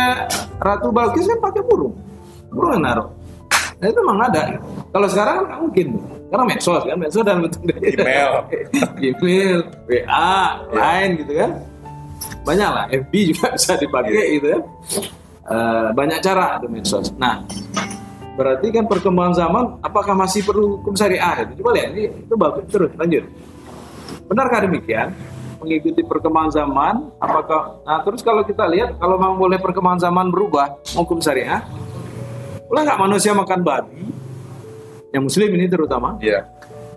Ratu 0.58 0.90
Balkis 0.90 1.30
kan 1.30 1.38
pakai 1.38 1.62
burung. 1.62 1.94
Burung 2.50 2.74
yang 2.78 2.82
naruh. 2.82 3.08
Nah, 3.78 3.86
itu 3.90 4.00
memang 4.02 4.18
ada. 4.26 4.42
Kalau 4.90 5.06
sekarang 5.10 5.34
kan 5.38 5.44
nggak 5.50 5.60
mungkin. 5.62 5.86
Karena 6.34 6.44
medsos 6.50 6.82
kan, 6.82 6.96
medsos 6.98 7.22
dalam 7.22 7.46
bentuk 7.46 7.62
Email. 7.78 8.30
email, 8.98 9.58
WA, 9.86 10.34
lain 10.72 11.08
gitu 11.22 11.32
kan. 11.38 11.50
Banyak 12.42 12.70
lah, 12.74 12.84
FB 12.90 13.12
juga 13.30 13.46
bisa 13.54 13.72
dipakai 13.78 14.24
gitu 14.40 14.46
kan. 14.50 14.62
Eh, 15.44 15.88
banyak 15.92 16.24
cara 16.24 16.56
di 16.56 16.72
medsos. 16.72 17.12
Nah, 17.20 17.44
berarti 18.32 18.72
kan 18.72 18.88
perkembangan 18.88 19.34
zaman, 19.36 19.64
apakah 19.84 20.16
masih 20.16 20.40
perlu 20.40 20.80
hukum 20.80 20.96
syariah? 20.96 21.44
Itu 21.44 21.60
coba 21.60 21.76
lihat, 21.76 21.88
ini 21.92 22.04
itu 22.08 22.34
bagus 22.34 22.64
terus 22.72 22.90
lanjut. 22.96 23.28
Benarkah 24.24 24.64
demikian? 24.64 25.12
Mengikuti 25.60 26.00
perkembangan 26.00 26.52
zaman, 26.64 26.94
apakah? 27.20 27.76
Nah, 27.84 28.00
terus 28.08 28.24
kalau 28.24 28.40
kita 28.40 28.64
lihat, 28.72 28.96
kalau 28.96 29.20
memang 29.20 29.36
boleh 29.36 29.60
perkembangan 29.60 30.08
zaman 30.08 30.32
berubah 30.32 30.80
hukum 30.96 31.20
syariah, 31.20 31.60
boleh 32.64 32.80
nggak 32.88 33.00
manusia 33.04 33.36
makan 33.36 33.60
babi? 33.60 34.00
Yang 35.12 35.22
Muslim 35.28 35.48
ini 35.60 35.66
terutama, 35.68 36.16
Iya. 36.24 36.40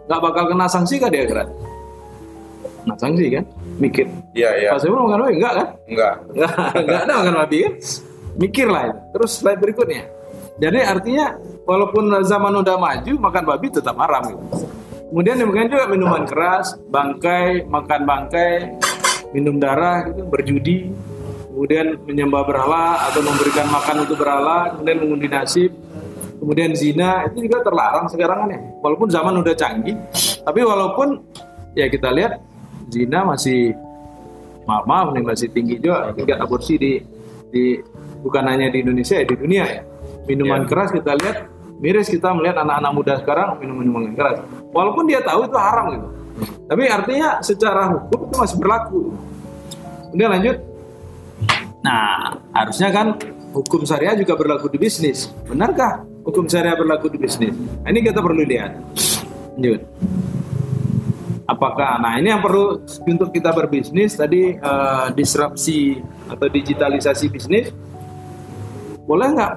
nggak 0.08 0.22
bakal 0.24 0.44
kena 0.56 0.72
sanksi 0.72 1.04
kan 1.04 1.12
dia 1.12 1.28
akhirat? 1.28 1.52
Nah 2.88 2.96
sanksi 2.96 3.28
kan, 3.28 3.44
mikir. 3.76 4.08
Iya 4.32 4.50
iya. 4.56 4.70
Pas 4.72 4.88
makan 4.88 5.20
babi 5.20 5.36
enggak 5.36 5.54
kan? 5.60 5.68
Enggak. 5.84 6.14
Enggak, 6.32 6.52
enggak 6.88 7.02
ada 7.04 7.14
makan 7.20 7.36
babi 7.44 7.58
kan? 7.68 7.74
Mikir 8.38 8.70
lah 8.70 8.94
itu. 8.94 9.00
Terus 9.18 9.32
slide 9.42 9.62
berikutnya. 9.62 10.04
Jadi 10.58 10.80
artinya 10.82 11.38
walaupun 11.66 12.10
zaman 12.26 12.54
udah 12.66 12.76
maju 12.82 13.14
makan 13.30 13.44
babi 13.46 13.68
tetap 13.70 13.94
haram 14.02 14.24
gitu. 14.34 14.46
Kemudian 15.08 15.40
demikian 15.40 15.70
juga 15.72 15.86
minuman 15.88 16.24
keras, 16.28 16.76
bangkai, 16.92 17.64
makan 17.70 18.02
bangkai, 18.04 18.76
minum 19.32 19.56
darah 19.56 20.04
gitu, 20.12 20.28
berjudi, 20.28 20.92
kemudian 21.48 21.96
menyembah 22.04 22.44
berhala 22.44 23.08
atau 23.08 23.24
memberikan 23.24 23.72
makan 23.72 24.04
untuk 24.04 24.20
berhala, 24.20 24.76
kemudian 24.76 24.98
mengundi 25.00 25.28
nasib, 25.32 25.72
kemudian 26.44 26.76
zina 26.76 27.24
itu 27.32 27.48
juga 27.48 27.64
terlarang 27.64 28.06
sekarang 28.12 28.52
kan. 28.52 28.62
Walaupun 28.84 29.08
zaman 29.08 29.34
udah 29.40 29.56
canggih, 29.56 29.96
tapi 30.44 30.60
walaupun 30.68 31.24
ya 31.72 31.88
kita 31.88 32.12
lihat 32.12 32.44
zina 32.92 33.24
masih 33.24 33.72
maaf 34.68 34.84
maaf 34.84 35.16
nih 35.16 35.24
masih 35.24 35.48
tinggi 35.56 35.80
juga 35.80 36.12
tingkat 36.12 36.38
aborsi 36.44 36.76
di 36.76 36.94
di 37.48 37.80
bukan 38.22 38.44
hanya 38.48 38.68
di 38.72 38.82
Indonesia 38.84 39.16
ya 39.18 39.26
di 39.26 39.36
dunia 39.36 39.64
ya. 39.66 39.82
Minuman 40.28 40.64
Iya. 40.64 40.70
keras 40.70 40.90
kita 40.92 41.12
lihat 41.16 41.38
miris 41.78 42.10
kita 42.10 42.34
melihat 42.34 42.58
anak-anak 42.66 42.92
muda 42.94 43.14
sekarang 43.22 43.50
minum 43.62 43.76
minuman 43.80 44.14
keras. 44.18 44.44
Walaupun 44.74 45.06
dia 45.08 45.22
tahu 45.22 45.46
itu 45.46 45.58
haram 45.58 45.86
gitu. 45.94 46.08
Tapi 46.68 46.84
artinya 46.90 47.30
secara 47.42 47.90
hukum 47.90 48.30
itu 48.30 48.36
masih 48.38 48.58
berlaku. 48.60 49.02
Kemudian 50.12 50.30
lanjut. 50.34 50.58
Nah 51.86 52.36
harusnya 52.52 52.90
kan 52.92 53.08
hukum 53.54 53.86
syariah 53.88 54.18
juga 54.18 54.34
berlaku 54.36 54.68
di 54.70 54.78
bisnis. 54.82 55.32
Benarkah 55.48 56.04
hukum 56.28 56.46
syariah 56.50 56.76
berlaku 56.76 57.08
di 57.08 57.18
bisnis? 57.22 57.56
Nah, 57.56 57.90
ini 57.90 58.04
kita 58.04 58.20
perlu 58.20 58.44
lihat. 58.44 58.76
Lanjut. 59.56 59.82
Apakah 61.48 62.04
nah 62.04 62.20
ini 62.20 62.28
yang 62.28 62.44
perlu 62.44 62.84
untuk 63.08 63.32
kita 63.32 63.56
berbisnis 63.56 64.20
tadi 64.20 64.60
eh, 64.60 65.08
disrupsi 65.16 65.96
atau 66.28 66.52
digitalisasi 66.52 67.32
bisnis 67.32 67.72
boleh 69.08 69.28
nggak 69.34 69.54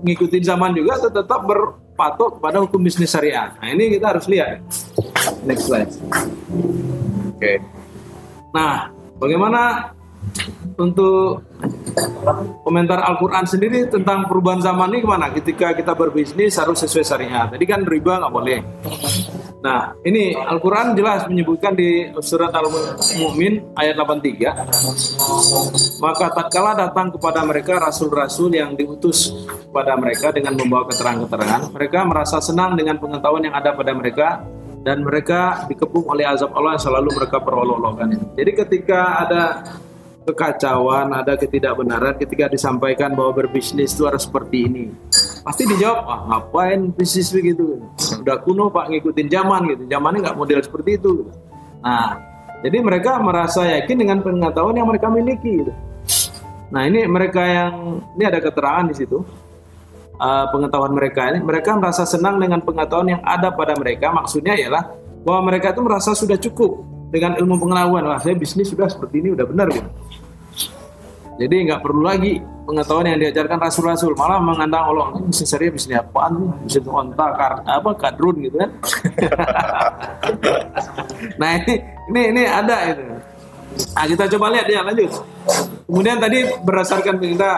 ngikutin 0.00 0.42
zaman 0.42 0.72
juga 0.72 0.96
atau 0.96 1.12
tetap 1.12 1.40
berpatok 1.44 2.40
pada 2.40 2.64
hukum 2.64 2.80
bisnis 2.80 3.12
syariah 3.12 3.52
nah 3.60 3.68
ini 3.68 4.00
kita 4.00 4.16
harus 4.16 4.24
lihat 4.26 4.64
next 5.44 5.68
slide 5.68 5.92
Oke. 7.40 7.56
Nah, 8.52 8.92
bagaimana 9.16 9.88
untuk 10.76 11.40
komentar 12.68 13.00
Al-Quran 13.00 13.48
sendiri 13.48 13.88
tentang 13.88 14.28
perubahan 14.28 14.60
zaman 14.60 14.92
ini 14.92 15.00
ke 15.00 15.08
mana? 15.08 15.32
Ketika 15.32 15.72
kita 15.72 15.96
berbisnis 15.96 16.60
harus 16.60 16.84
sesuai 16.84 17.00
syariat. 17.00 17.48
Tadi 17.48 17.64
kan 17.64 17.88
riba 17.88 18.20
nggak 18.20 18.34
boleh. 18.36 18.60
Nah, 19.60 19.92
ini 20.08 20.32
Al-Quran 20.32 20.96
jelas 20.96 21.28
menyebutkan 21.28 21.76
di 21.76 22.08
surat 22.24 22.48
Al-Mu'min 22.48 23.76
ayat 23.76 23.92
83. 23.92 26.00
Maka 26.00 26.32
tatkala 26.32 26.72
datang 26.72 27.12
kepada 27.12 27.44
mereka 27.44 27.76
rasul-rasul 27.76 28.56
yang 28.56 28.72
diutus 28.72 29.28
kepada 29.68 30.00
mereka 30.00 30.32
dengan 30.32 30.56
membawa 30.56 30.88
keterangan-keterangan, 30.88 31.76
mereka 31.76 32.08
merasa 32.08 32.40
senang 32.40 32.72
dengan 32.72 32.96
pengetahuan 32.96 33.44
yang 33.44 33.52
ada 33.52 33.76
pada 33.76 33.92
mereka 33.92 34.40
dan 34.80 35.04
mereka 35.04 35.68
dikepung 35.68 36.08
oleh 36.08 36.24
azab 36.24 36.56
Allah 36.56 36.80
yang 36.80 36.84
selalu 36.88 37.20
mereka 37.20 37.36
perolok-olokkan. 37.44 38.16
Jadi 38.40 38.52
ketika 38.64 39.28
ada 39.28 39.60
kekacauan, 40.30 41.10
ada 41.10 41.34
ketidakbenaran 41.34 42.14
ketika 42.14 42.46
disampaikan 42.46 43.18
bahwa 43.18 43.42
berbisnis 43.42 43.92
itu 43.98 44.06
harus 44.06 44.24
seperti 44.24 44.70
ini. 44.70 44.84
Pasti 45.42 45.66
dijawab, 45.66 46.00
ah 46.06 46.20
ngapain 46.30 46.94
bisnis 46.94 47.34
begitu? 47.34 47.82
Udah 48.22 48.38
kuno 48.46 48.70
pak 48.70 48.94
ngikutin 48.94 49.26
zaman 49.26 49.60
gitu. 49.74 49.82
Zamannya 49.90 50.18
nggak 50.22 50.38
model 50.38 50.60
seperti 50.62 50.90
itu. 51.02 51.26
Nah, 51.82 52.16
jadi 52.62 52.78
mereka 52.78 53.18
merasa 53.18 53.64
yakin 53.64 53.96
dengan 53.96 54.18
pengetahuan 54.20 54.76
yang 54.76 54.88
mereka 54.88 55.08
miliki. 55.08 55.64
Gitu. 55.64 55.72
Nah 56.70 56.86
ini 56.86 57.08
mereka 57.08 57.42
yang 57.42 57.98
ini 58.14 58.24
ada 58.28 58.38
keterangan 58.38 58.86
di 58.86 58.94
situ 58.94 59.18
uh, 60.20 60.46
pengetahuan 60.54 60.92
mereka 60.94 61.32
ini, 61.32 61.42
mereka 61.42 61.74
merasa 61.74 62.06
senang 62.06 62.38
dengan 62.38 62.62
pengetahuan 62.62 63.18
yang 63.18 63.22
ada 63.26 63.50
pada 63.50 63.74
mereka. 63.74 64.14
Maksudnya 64.14 64.54
ialah 64.54 64.86
bahwa 65.26 65.50
mereka 65.50 65.72
itu 65.74 65.80
merasa 65.82 66.14
sudah 66.14 66.38
cukup 66.38 66.99
dengan 67.10 67.36
ilmu 67.36 67.58
pengetahuan. 67.58 68.02
Wah, 68.06 68.18
saya 68.22 68.38
bisnis 68.38 68.70
sudah 68.70 68.86
seperti 68.86 69.20
ini, 69.20 69.34
udah 69.34 69.46
benar 69.46 69.66
gitu. 69.68 69.90
Jadi 71.40 71.56
nggak 71.72 71.80
perlu 71.80 72.04
lagi 72.04 72.36
pengetahuan 72.68 73.16
yang 73.16 73.18
diajarkan 73.24 73.58
rasul-rasul, 73.64 74.12
malah 74.12 74.36
mengandang 74.44 74.92
Allah 74.92 75.16
ini 75.16 75.32
bisnis 75.32 75.48
syariah 75.48 75.72
bisnis 75.72 75.96
apaan 75.96 76.36
nih? 76.36 76.50
Bisnis 76.68 76.84
onta, 76.84 77.26
apa 77.64 77.90
kadrun 77.96 78.36
gitu 78.44 78.60
kan. 78.60 78.70
nah 81.40 81.50
ini 81.64 81.74
ini 82.12 82.20
ini 82.36 82.42
ada 82.44 82.76
itu. 82.92 83.04
Nah, 83.70 84.04
kita 84.04 84.24
coba 84.36 84.52
lihat 84.52 84.66
ya 84.68 84.84
lanjut. 84.84 85.10
Kemudian 85.88 86.20
tadi 86.20 86.38
berdasarkan 86.60 87.16
udah 87.16 87.56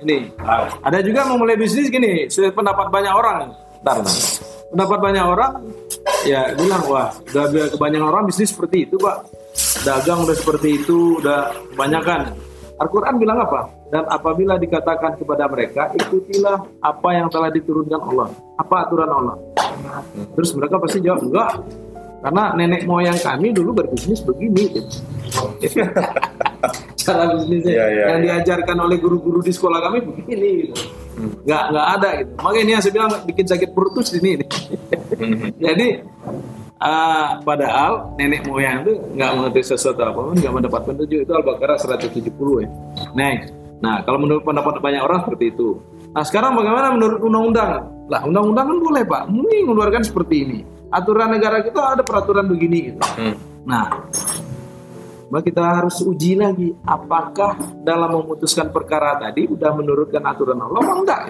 ini 0.00 0.32
ada 0.80 0.98
juga 1.04 1.28
memulai 1.28 1.60
bisnis 1.60 1.92
gini, 1.92 2.24
sudah 2.32 2.48
pendapat 2.56 2.88
banyak 2.88 3.12
orang. 3.12 3.52
Bentar. 3.84 4.00
Pendapat 4.70 4.98
banyak 5.02 5.24
orang 5.26 5.52
ya 6.22 6.54
bilang 6.54 6.82
wah 6.86 7.10
udah 7.32 7.44
kebanyakan 7.74 8.06
orang 8.06 8.24
bisnis 8.30 8.54
seperti 8.54 8.86
itu 8.86 8.96
pak. 9.02 9.26
Dagang 9.82 10.22
udah 10.22 10.36
seperti 10.36 10.82
itu 10.82 11.18
udah 11.18 11.50
kebanyakan. 11.74 12.38
Al-Quran 12.80 13.14
bilang 13.20 13.44
apa? 13.44 13.68
Dan 13.92 14.08
apabila 14.08 14.56
dikatakan 14.56 15.20
kepada 15.20 15.44
mereka 15.50 15.92
ikutilah 15.92 16.64
apa 16.80 17.08
yang 17.12 17.28
telah 17.28 17.52
diturunkan 17.52 18.00
Allah. 18.00 18.32
Apa 18.56 18.88
aturan 18.88 19.10
Allah? 19.10 19.36
Terus 20.38 20.56
mereka 20.56 20.80
pasti 20.80 21.04
jawab 21.04 21.28
enggak. 21.28 21.50
Karena 22.20 22.44
nenek 22.56 22.84
moyang 22.84 23.16
kami 23.20 23.52
dulu 23.52 23.84
berbisnis 23.84 24.24
begini. 24.24 24.76
Gitu. 24.76 24.96
cara 27.04 27.24
bisnisnya. 27.36 27.72
Iya, 27.72 27.86
iya, 27.90 28.04
yang 28.12 28.20
iya. 28.20 28.26
diajarkan 28.40 28.76
oleh 28.80 28.96
guru-guru 29.00 29.40
di 29.40 29.52
sekolah 29.52 29.78
kami 29.80 29.98
begini 30.04 30.48
gitu. 30.68 30.74
Nggak 31.46 31.64
nggak 31.72 31.86
ada 31.98 32.08
gitu. 32.22 32.32
Makanya 32.40 32.62
ini 32.62 32.72
yang 32.72 32.82
saya 32.82 32.92
bilang 32.94 33.10
bikin 33.26 33.46
sakit 33.46 33.68
perut 33.72 33.92
tuh 33.96 34.04
sini 34.04 34.30
nih. 34.40 34.48
jadi 35.64 35.88
ah, 36.80 37.38
padahal 37.44 38.16
nenek 38.16 38.46
moyang 38.48 38.84
itu 38.86 38.92
nggak 39.16 39.30
mengerti 39.36 39.60
sesuatu 39.74 40.00
apa 40.00 40.20
pun 40.20 40.34
nggak 40.36 40.54
mendapat 40.54 40.80
petunjuk 40.88 41.20
itu 41.28 41.32
al-baqarah 41.32 41.78
170 41.78 42.64
ya. 42.64 42.68
Next. 43.16 43.52
Nah 43.80 44.04
kalau 44.04 44.18
menurut 44.20 44.42
pendapat 44.44 44.80
banyak 44.80 45.02
orang 45.02 45.24
seperti 45.24 45.52
itu. 45.52 45.80
Nah 46.10 46.22
sekarang 46.26 46.58
bagaimana 46.58 46.92
menurut 46.92 47.20
undang-undang? 47.22 47.86
Lah 48.10 48.20
undang-undang 48.26 48.66
kan 48.66 48.78
boleh 48.82 49.02
pak. 49.06 49.22
Mungkin 49.30 49.58
mengeluarkan 49.70 50.02
seperti 50.02 50.36
ini. 50.42 50.58
Aturan 50.90 51.30
negara 51.30 51.62
kita 51.62 51.94
ada 51.94 52.02
peraturan 52.02 52.50
begini 52.50 52.90
gitu. 52.90 52.98
Hmm. 53.14 53.34
Nah, 53.62 53.86
maka 55.30 55.46
kita 55.46 55.62
harus 55.62 56.02
uji 56.02 56.34
lagi 56.34 56.74
apakah 56.82 57.54
dalam 57.86 58.18
memutuskan 58.18 58.74
perkara 58.74 59.16
tadi 59.16 59.46
udah 59.46 59.70
menurutkan 59.78 60.26
aturan 60.26 60.58
Allah 60.58 60.80
apa 60.82 60.94
enggak. 60.98 61.22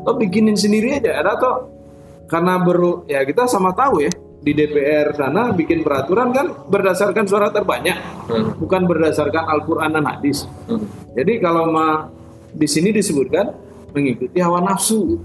Atau 0.00 0.14
bikinin 0.14 0.54
sendiri 0.54 1.02
aja 1.02 1.18
ada 1.18 1.34
atau 1.34 1.52
karena 2.30 2.62
baru 2.62 3.04
ya 3.10 3.26
kita 3.26 3.50
sama 3.50 3.74
tahu 3.74 4.06
ya 4.06 4.10
di 4.44 4.52
DPR 4.52 5.16
sana 5.16 5.50
bikin 5.50 5.80
peraturan 5.82 6.30
kan 6.30 6.46
berdasarkan 6.68 7.24
suara 7.26 7.48
terbanyak 7.48 8.14
Hmm. 8.24 8.56
bukan 8.56 8.88
berdasarkan 8.88 9.44
Al-Qur'an 9.52 9.92
dan 9.92 10.08
hadis. 10.08 10.48
Hmm. 10.64 10.88
Jadi 11.12 11.44
kalau 11.44 11.68
ma, 11.68 12.08
di 12.56 12.64
sini 12.64 12.88
disebutkan 12.88 13.52
mengikuti 13.92 14.40
hawa 14.40 14.64
nafsu. 14.64 15.20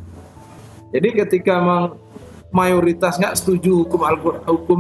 Jadi 0.91 1.15
ketika 1.15 1.63
memang 1.63 1.95
mayoritas 2.51 3.15
nggak 3.15 3.39
setuju 3.39 3.85
hukum 3.85 4.01
al 4.03 4.17
hukum 4.19 4.79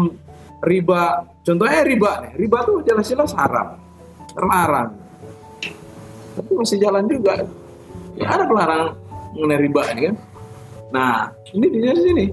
riba, 0.63 1.23
contohnya 1.43 1.81
riba 1.83 2.11
nih, 2.25 2.31
riba 2.45 2.57
tuh 2.67 2.83
jelas-jelas 2.83 3.31
haram, 3.35 3.79
terlarang. 4.35 4.89
Tapi 6.39 6.51
masih 6.55 6.77
jalan 6.79 7.03
juga. 7.07 7.35
Ya 8.19 8.27
ada 8.35 8.43
pelarang 8.47 8.95
mengenai 9.35 9.59
riba 9.63 9.81
ini 9.95 10.01
kan. 10.11 10.15
Nah, 10.89 11.13
ini 11.55 11.67
di 11.67 11.79
sini. 11.95 12.25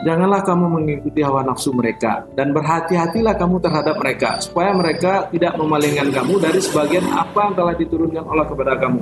Janganlah 0.00 0.40
kamu 0.48 0.80
mengikuti 0.80 1.20
hawa 1.20 1.44
nafsu 1.44 1.76
mereka 1.76 2.24
dan 2.32 2.56
berhati-hatilah 2.56 3.36
kamu 3.36 3.60
terhadap 3.60 4.00
mereka 4.00 4.40
supaya 4.40 4.72
mereka 4.72 5.28
tidak 5.28 5.52
memalingkan 5.60 6.08
kamu 6.08 6.40
dari 6.40 6.56
sebagian 6.56 7.04
apa 7.12 7.52
yang 7.52 7.54
telah 7.60 7.74
diturunkan 7.76 8.24
Allah 8.24 8.48
kepada 8.48 8.80
kamu. 8.80 9.00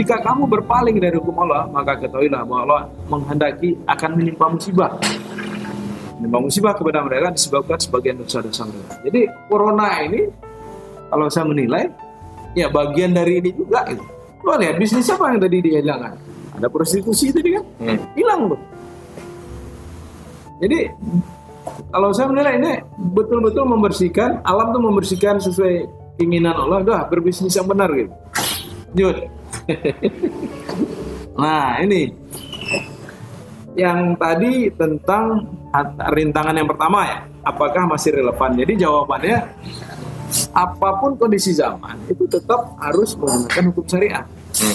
Jika 0.00 0.16
kamu 0.24 0.48
berpaling 0.48 0.96
dari 0.96 1.20
hukum 1.20 1.44
Allah, 1.44 1.68
maka 1.68 1.92
ketahuilah 2.00 2.40
bahwa 2.48 2.60
Allah 2.64 2.82
menghendaki 3.12 3.76
akan 3.84 4.10
menimpa 4.16 4.48
musibah. 4.48 4.96
Menimpa 6.20 6.38
musibah 6.44 6.76
kepada 6.76 7.00
mereka 7.00 7.32
disebabkan 7.32 7.80
sebagian 7.80 8.20
dosa-dosa 8.20 8.68
mereka. 8.68 8.92
Jadi 9.08 9.20
corona 9.48 9.88
ini 10.04 10.28
kalau 11.08 11.26
saya 11.32 11.48
menilai 11.48 11.88
ya 12.52 12.68
bagian 12.68 13.16
dari 13.16 13.40
ini 13.40 13.50
juga 13.56 13.88
itu. 13.88 14.04
Lo 14.44 14.60
lihat 14.60 14.76
bisnis 14.76 15.08
apa 15.08 15.32
yang 15.32 15.40
tadi 15.40 15.56
dihilangkan? 15.64 16.14
Ada 16.60 16.68
prostitusi 16.68 17.32
tadi 17.32 17.56
kan? 17.56 17.64
Hmm. 17.80 17.98
Hilang 18.12 18.52
tuh. 18.52 18.60
Jadi 20.60 20.80
kalau 21.88 22.12
saya 22.12 22.28
menilai 22.28 22.60
ini 22.60 22.72
betul-betul 23.16 23.64
membersihkan 23.64 24.44
alam 24.44 24.76
tuh 24.76 24.82
membersihkan 24.84 25.40
sesuai 25.40 25.88
keinginan 26.20 26.52
Allah, 26.52 26.84
udah 26.84 27.00
berbisnis 27.08 27.56
yang 27.56 27.64
benar 27.64 27.88
gitu. 27.96 28.12
Lanjut. 28.92 29.16
nah 31.40 31.80
ini 31.80 32.12
yang 33.80 34.12
tadi 34.20 34.68
tentang 34.76 35.48
rintangan 36.12 36.52
yang 36.52 36.68
pertama 36.68 37.08
ya, 37.08 37.18
apakah 37.48 37.88
masih 37.88 38.12
relevan? 38.12 38.52
Jadi 38.52 38.72
jawabannya 38.84 39.38
apa 40.54 40.88
pun 41.02 41.18
kondisi 41.18 41.56
zaman 41.56 41.98
itu 42.06 42.22
tetap 42.28 42.76
harus 42.78 43.16
menggunakan 43.18 43.64
hukum 43.72 43.84
syariat. 43.88 44.24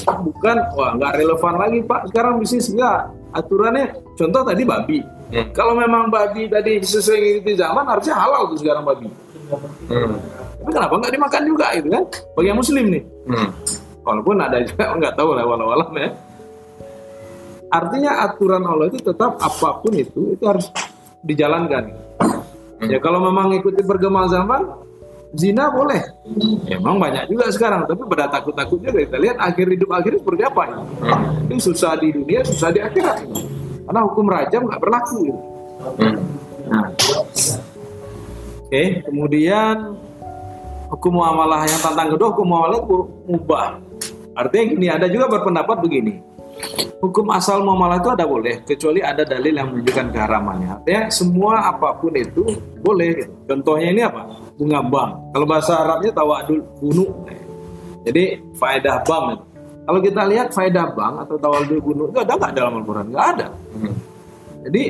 Bukan 0.03 0.57
wah 0.75 0.91
nggak 0.97 1.13
relevan 1.21 1.53
lagi 1.55 1.79
pak 1.85 2.01
sekarang 2.11 2.41
bisnis 2.41 2.71
enggak 2.73 3.11
aturannya 3.31 3.93
contoh 4.17 4.41
tadi 4.41 4.63
babi. 4.65 4.99
Hmm. 5.31 5.47
Kalau 5.53 5.73
memang 5.77 6.09
babi 6.11 6.47
tadi 6.49 6.81
sesuai 6.83 7.17
ngikuti 7.17 7.53
zaman 7.59 7.85
harusnya 7.87 8.15
halal 8.17 8.51
tuh 8.51 8.57
sekarang 8.59 8.83
babi. 8.83 9.07
Hmm. 9.87 10.15
Tapi 10.59 10.71
kenapa 10.73 10.93
nggak 10.97 11.13
dimakan 11.13 11.43
juga 11.45 11.67
itu 11.77 11.87
kan? 11.93 12.03
Bagi 12.35 12.47
yang 12.49 12.59
muslim 12.59 12.85
nih. 12.89 13.03
Hmm. 13.29 13.49
Walaupun 14.05 14.35
ada 14.41 14.57
juga 14.65 14.83
nggak 14.99 15.13
tahu 15.15 15.29
lah 15.37 15.45
walau 15.45 15.71
walau 15.71 15.87
ya. 15.95 16.09
Artinya 17.75 18.23
aturan 18.23 18.63
Allah 18.63 18.87
itu 18.87 19.03
tetap 19.03 19.35
apa 19.35 19.83
pun 19.83 19.91
itu 19.91 20.31
itu 20.31 20.43
harus 20.47 20.71
dijalankan. 21.27 21.91
Ya 22.87 23.03
kalau 23.03 23.19
memang 23.19 23.51
ikuti 23.51 23.83
perkembangan 23.83 24.31
zaman, 24.31 24.61
zina 25.35 25.67
boleh. 25.67 25.99
Emang 26.71 26.95
banyak 26.95 27.27
juga 27.27 27.51
sekarang, 27.51 27.83
tapi 27.83 28.07
pada 28.07 28.31
takut-takut 28.31 28.79
juga 28.79 29.03
kita 29.03 29.17
lihat 29.19 29.37
akhir 29.43 29.67
hidup 29.75 29.89
akhirnya 29.91 30.19
seperti 30.23 30.43
apa. 30.47 30.61
ini. 30.63 30.75
Hmm. 31.03 31.51
Ini 31.51 31.59
susah 31.59 31.91
di 31.99 32.07
dunia, 32.15 32.39
susah 32.47 32.69
di 32.71 32.79
akhirat. 32.79 33.17
Karena 33.85 34.01
hukum 34.07 34.25
rajam 34.31 34.61
nggak 34.71 34.81
berlaku. 34.81 35.23
Hmm. 35.99 36.15
Nah, 36.71 36.87
oke. 38.71 38.83
Kemudian 39.03 39.75
hukum 40.95 41.11
muamalah 41.19 41.67
yang 41.67 41.81
tantang 41.83 42.15
kedua 42.15 42.31
hukum 42.31 42.47
muamalah 42.47 42.79
itu 42.79 42.97
mubah. 43.27 43.67
Artinya 44.35 44.63
gini, 44.67 44.87
ada 44.91 45.07
juga 45.07 45.31
berpendapat 45.31 45.79
begini. 45.83 46.34
Hukum 47.05 47.29
asal 47.31 47.61
muamalah 47.61 48.01
itu 48.01 48.09
ada 48.09 48.25
boleh 48.25 48.65
kecuali 48.65 48.99
ada 49.03 49.21
dalil 49.21 49.53
yang 49.53 49.67
menunjukkan 49.71 50.07
keharamannya. 50.09 50.67
Artinya 50.81 51.01
semua 51.13 51.69
apa 51.69 51.93
pun 51.99 52.13
itu 52.17 52.43
boleh. 52.81 53.21
Gitu. 53.21 53.31
Contohnya 53.45 53.87
ini 53.93 54.01
apa? 54.01 54.21
Bunga 54.57 54.79
bank. 54.81 55.11
Kalau 55.35 55.45
bahasa 55.45 55.73
Arabnya 55.81 56.11
tawadul 56.15 56.61
bunu. 56.81 57.05
Jadi 58.05 58.23
faedah 58.57 58.97
bank. 59.05 59.27
Kalau 59.85 59.99
kita 60.01 60.21
lihat 60.25 60.47
faedah 60.49 60.87
bank 60.97 61.13
atau 61.29 61.35
tawadul 61.37 61.79
bunu 61.81 62.03
itu 62.09 62.17
ada 62.21 62.33
nggak 62.37 62.53
dalam 62.57 62.73
Al-Quran? 62.81 63.05
Nggak 63.13 63.27
ada. 63.37 63.47
Hmm. 63.75 63.95
Jadi 64.65 64.83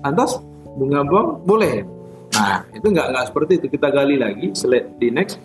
lantas 0.00 0.30
bunga 0.78 1.00
bank 1.04 1.26
boleh. 1.44 1.74
Nah 2.30 2.64
itu 2.72 2.86
nggak 2.88 3.06
nggak 3.12 3.24
seperti 3.28 3.52
itu. 3.60 3.66
Kita 3.68 3.92
gali 3.92 4.16
lagi 4.16 4.48
di 4.96 5.08
next 5.12 5.36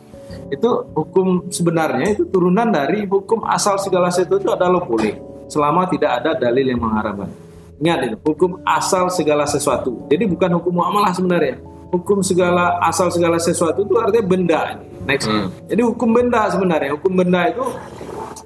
itu 0.50 0.70
hukum 0.94 1.50
sebenarnya 1.54 2.18
itu 2.18 2.26
turunan 2.30 2.70
dari 2.70 3.06
hukum 3.06 3.46
asal 3.46 3.78
segala 3.78 4.10
sesuatu 4.10 4.42
itu 4.42 4.50
adalah 4.50 4.82
boleh 4.82 5.35
selama 5.48 5.88
tidak 5.90 6.22
ada 6.22 6.32
dalil 6.38 6.66
yang 6.66 6.82
mengharamkan. 6.82 7.30
Ingat 7.76 8.00
itu, 8.08 8.18
hukum 8.24 8.64
asal 8.64 9.12
segala 9.12 9.44
sesuatu. 9.44 10.08
Jadi 10.08 10.24
bukan 10.32 10.48
hukum 10.60 10.80
muamalah 10.80 11.12
sebenarnya. 11.12 11.60
Hukum 11.92 12.24
segala 12.24 12.80
asal 12.84 13.12
segala 13.12 13.40
sesuatu 13.40 13.84
itu 13.84 13.94
artinya 14.00 14.26
benda. 14.26 14.62
Next. 15.06 15.28
Hmm. 15.28 15.52
Jadi 15.68 15.82
hukum 15.84 16.10
benda 16.16 16.48
sebenarnya. 16.50 16.96
Hukum 16.96 17.14
benda 17.14 17.52
itu 17.52 17.66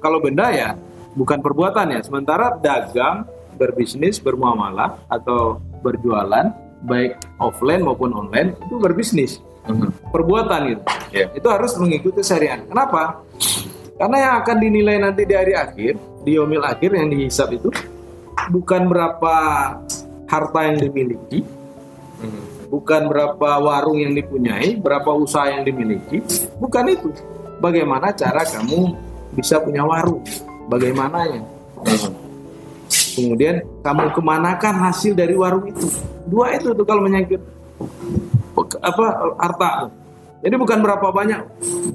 kalau 0.02 0.18
benda 0.18 0.50
ya 0.50 0.74
bukan 1.14 1.38
perbuatan 1.40 1.94
ya. 1.94 2.00
Sementara 2.02 2.58
dagang, 2.58 3.26
berbisnis, 3.54 4.18
bermuamalah 4.18 4.98
atau 5.06 5.62
berjualan 5.80 6.52
baik 6.84 7.20
offline 7.38 7.84
maupun 7.86 8.12
online 8.12 8.56
itu 8.66 8.76
berbisnis. 8.82 9.38
Hmm. 9.64 9.92
Perbuatan 10.10 10.60
gitu. 10.74 10.82
Iya. 11.14 11.26
Itu 11.36 11.48
harus 11.48 11.72
mengikuti 11.78 12.20
syariat. 12.26 12.60
Kenapa? 12.66 13.22
Karena 14.00 14.16
yang 14.16 14.34
akan 14.40 14.56
dinilai 14.56 14.96
nanti 14.96 15.28
di 15.28 15.34
hari 15.36 15.52
akhir, 15.52 15.94
di 16.24 16.36
yomil 16.36 16.64
akhir 16.64 16.92
yang 16.92 17.08
dihisap 17.08 17.52
itu 17.56 17.68
bukan 18.52 18.88
berapa 18.88 19.34
harta 20.30 20.60
yang 20.70 20.78
dimiliki, 20.78 21.42
bukan 22.70 23.10
berapa 23.10 23.48
warung 23.58 23.98
yang 23.98 24.14
dipunyai, 24.14 24.78
berapa 24.78 25.10
usaha 25.10 25.50
yang 25.50 25.66
dimiliki, 25.66 26.22
bukan 26.56 26.84
itu. 26.90 27.10
Bagaimana 27.60 28.14
cara 28.16 28.40
kamu 28.46 28.96
bisa 29.36 29.60
punya 29.60 29.84
warung? 29.84 30.24
Bagaimananya? 30.70 31.44
Hmm. 31.84 32.14
Kemudian 32.90 33.60
kamu 33.84 34.16
kemanakan 34.16 34.74
hasil 34.86 35.12
dari 35.12 35.34
warung 35.36 35.68
itu? 35.68 35.86
Dua 36.24 36.56
itu 36.56 36.72
tuh 36.72 36.86
kalau 36.86 37.04
menyangkut 37.04 37.42
apa 38.80 39.06
harta. 39.36 39.70
Jadi 40.40 40.54
bukan 40.56 40.78
berapa 40.80 41.06
banyak. 41.12 41.40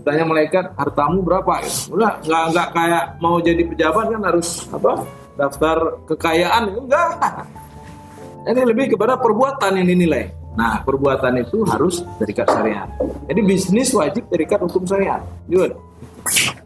Tanya 0.05 0.23
malaikat 0.25 0.77
hartamu 0.77 1.25
berapa? 1.25 1.65
Udah 1.89 2.21
nggak 2.21 2.67
kayak 2.77 3.03
mau 3.17 3.41
jadi 3.41 3.65
pejabat 3.65 4.13
kan 4.13 4.21
harus 4.21 4.69
apa 4.69 5.01
daftar 5.33 5.77
kekayaan 6.05 6.69
enggak. 6.69 7.09
Ini 8.45 8.61
lebih 8.61 8.93
kepada 8.93 9.17
perbuatan 9.17 9.81
yang 9.81 9.89
dinilai. 9.89 10.29
Nah, 10.55 10.79
perbuatan 10.85 11.41
itu 11.41 11.65
harus 11.67 12.05
terikat 12.21 12.47
syariat. 12.47 12.87
Jadi 13.27 13.41
bisnis 13.43 13.89
wajib 13.91 14.29
terikat 14.29 14.61
hukum 14.61 14.85
syariat. 14.85 15.19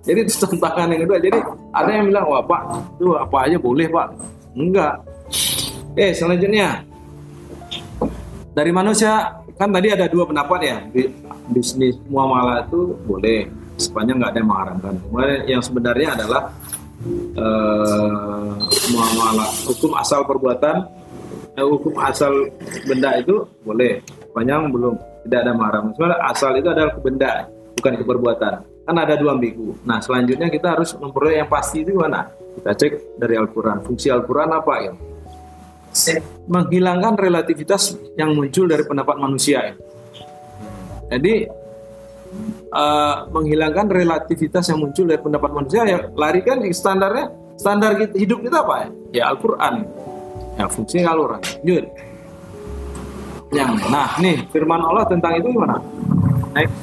Jadi 0.03 0.19
itu 0.27 0.33
tantangan 0.35 0.91
yang 0.91 1.01
kedua. 1.07 1.17
Jadi 1.17 1.39
ada 1.71 1.89
yang 1.89 2.05
bilang, 2.11 2.25
wah 2.27 2.43
pak, 2.43 2.61
itu 2.99 3.15
apa 3.15 3.37
aja 3.47 3.57
boleh 3.57 3.87
pak. 3.87 4.07
Enggak. 4.53 4.93
Eh, 5.95 6.11
selanjutnya. 6.11 6.83
Dari 8.53 8.71
manusia, 8.75 9.39
kan 9.55 9.71
tadi 9.71 9.87
ada 9.89 10.05
dua 10.11 10.27
pendapat 10.27 10.59
ya. 10.61 10.77
Bi- 11.49 11.59
Bisnis 11.59 11.97
muamalah 12.07 12.65
itu 12.69 12.93
boleh. 13.03 13.49
Sepanjang 13.79 14.19
nggak 14.21 14.31
ada 14.35 14.39
yang 14.39 14.49
mengharamkan. 14.49 14.93
Kemudian 15.01 15.41
yang 15.47 15.61
sebenarnya 15.63 16.07
adalah 16.13 16.41
eh, 17.35 18.51
muamalah 18.91 19.49
hukum 19.67 19.91
asal 19.97 20.27
perbuatan 20.27 20.83
eh, 21.55 21.65
hukum 21.65 21.95
asal 22.03 22.31
benda 22.85 23.17
itu 23.17 23.47
boleh. 23.63 24.03
Sepanjang 24.29 24.69
belum 24.69 24.93
tidak 25.25 25.39
ada 25.47 25.53
mahram 25.55 25.91
sebenarnya 25.95 26.19
asal 26.27 26.51
itu 26.55 26.67
adalah 26.71 26.91
ke 26.95 27.01
benda 27.03 27.31
bukan 27.75 27.93
ke 27.95 28.03
perbuatan 28.03 28.53
kan 28.89 28.95
ada 28.97 29.13
dua 29.15 29.37
ambigu. 29.37 29.77
Nah 29.85 30.01
selanjutnya 30.01 30.49
kita 30.49 30.73
harus 30.73 30.97
memperoleh 30.97 31.45
yang 31.45 31.49
pasti 31.49 31.85
itu 31.85 31.93
mana 31.93 32.25
kita 32.59 32.71
cek 32.73 32.93
dari 33.21 33.35
Al-Quran. 33.37 33.85
Fungsi 33.85 34.09
Al-Quran 34.09 34.49
apa 34.49 34.73
ya? 34.83 34.93
Menghilangkan 36.49 37.17
relativitas 37.17 37.97
yang 38.17 38.33
muncul 38.33 38.65
dari 38.65 38.83
pendapat 38.85 39.15
manusia 39.17 39.69
ya. 39.69 39.73
Jadi 41.09 41.49
eh, 42.69 43.15
menghilangkan 43.33 43.89
relativitas 43.89 44.69
yang 44.69 44.79
muncul 44.85 45.09
dari 45.09 45.19
pendapat 45.19 45.49
manusia 45.51 45.81
ya 45.89 45.99
lari 46.13 46.45
kan 46.45 46.61
standarnya 46.69 47.33
standar 47.59 47.99
hidup 48.15 48.39
kita 48.39 48.63
apa 48.63 48.75
ya? 48.79 48.87
Ya 49.11 49.23
Al-Quran. 49.35 49.83
Ya 50.55 50.65
fungsinya 50.71 51.11
Al-Quran. 51.11 51.41
Lanjut. 51.59 51.85
Yang 53.49 53.71
nah 53.89 54.09
nih 54.21 54.37
firman 54.53 54.79
Allah 54.79 55.03
tentang 55.09 55.33
itu 55.35 55.51
gimana? 55.51 55.75
Next. 56.55 56.77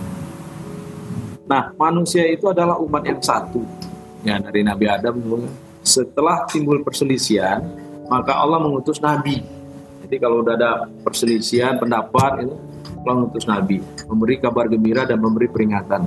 Nah 1.47 1.63
manusia 1.81 2.27
itu 2.29 2.45
adalah 2.53 2.77
umat 2.83 3.03
yang 3.09 3.23
satu. 3.23 3.65
Ya 4.27 4.37
dari 4.37 4.61
Nabi 4.61 4.85
Adam. 4.91 5.17
Setelah 5.87 6.43
timbul 6.51 6.83
perselisihan, 6.83 7.63
maka 8.11 8.35
Allah 8.35 8.59
mengutus 8.59 8.99
Nabi. 8.99 9.39
Jadi 10.03 10.17
kalau 10.19 10.43
udah 10.43 10.59
ada 10.59 10.91
perselisihan 11.07 11.79
pendapat 11.79 12.43
itu, 12.43 12.55
Allah 13.03 13.15
mengutus 13.23 13.47
Nabi, 13.47 13.79
memberi 14.07 14.35
kabar 14.39 14.67
gembira 14.71 15.03
dan 15.07 15.19
memberi 15.19 15.47
peringatan. 15.51 16.07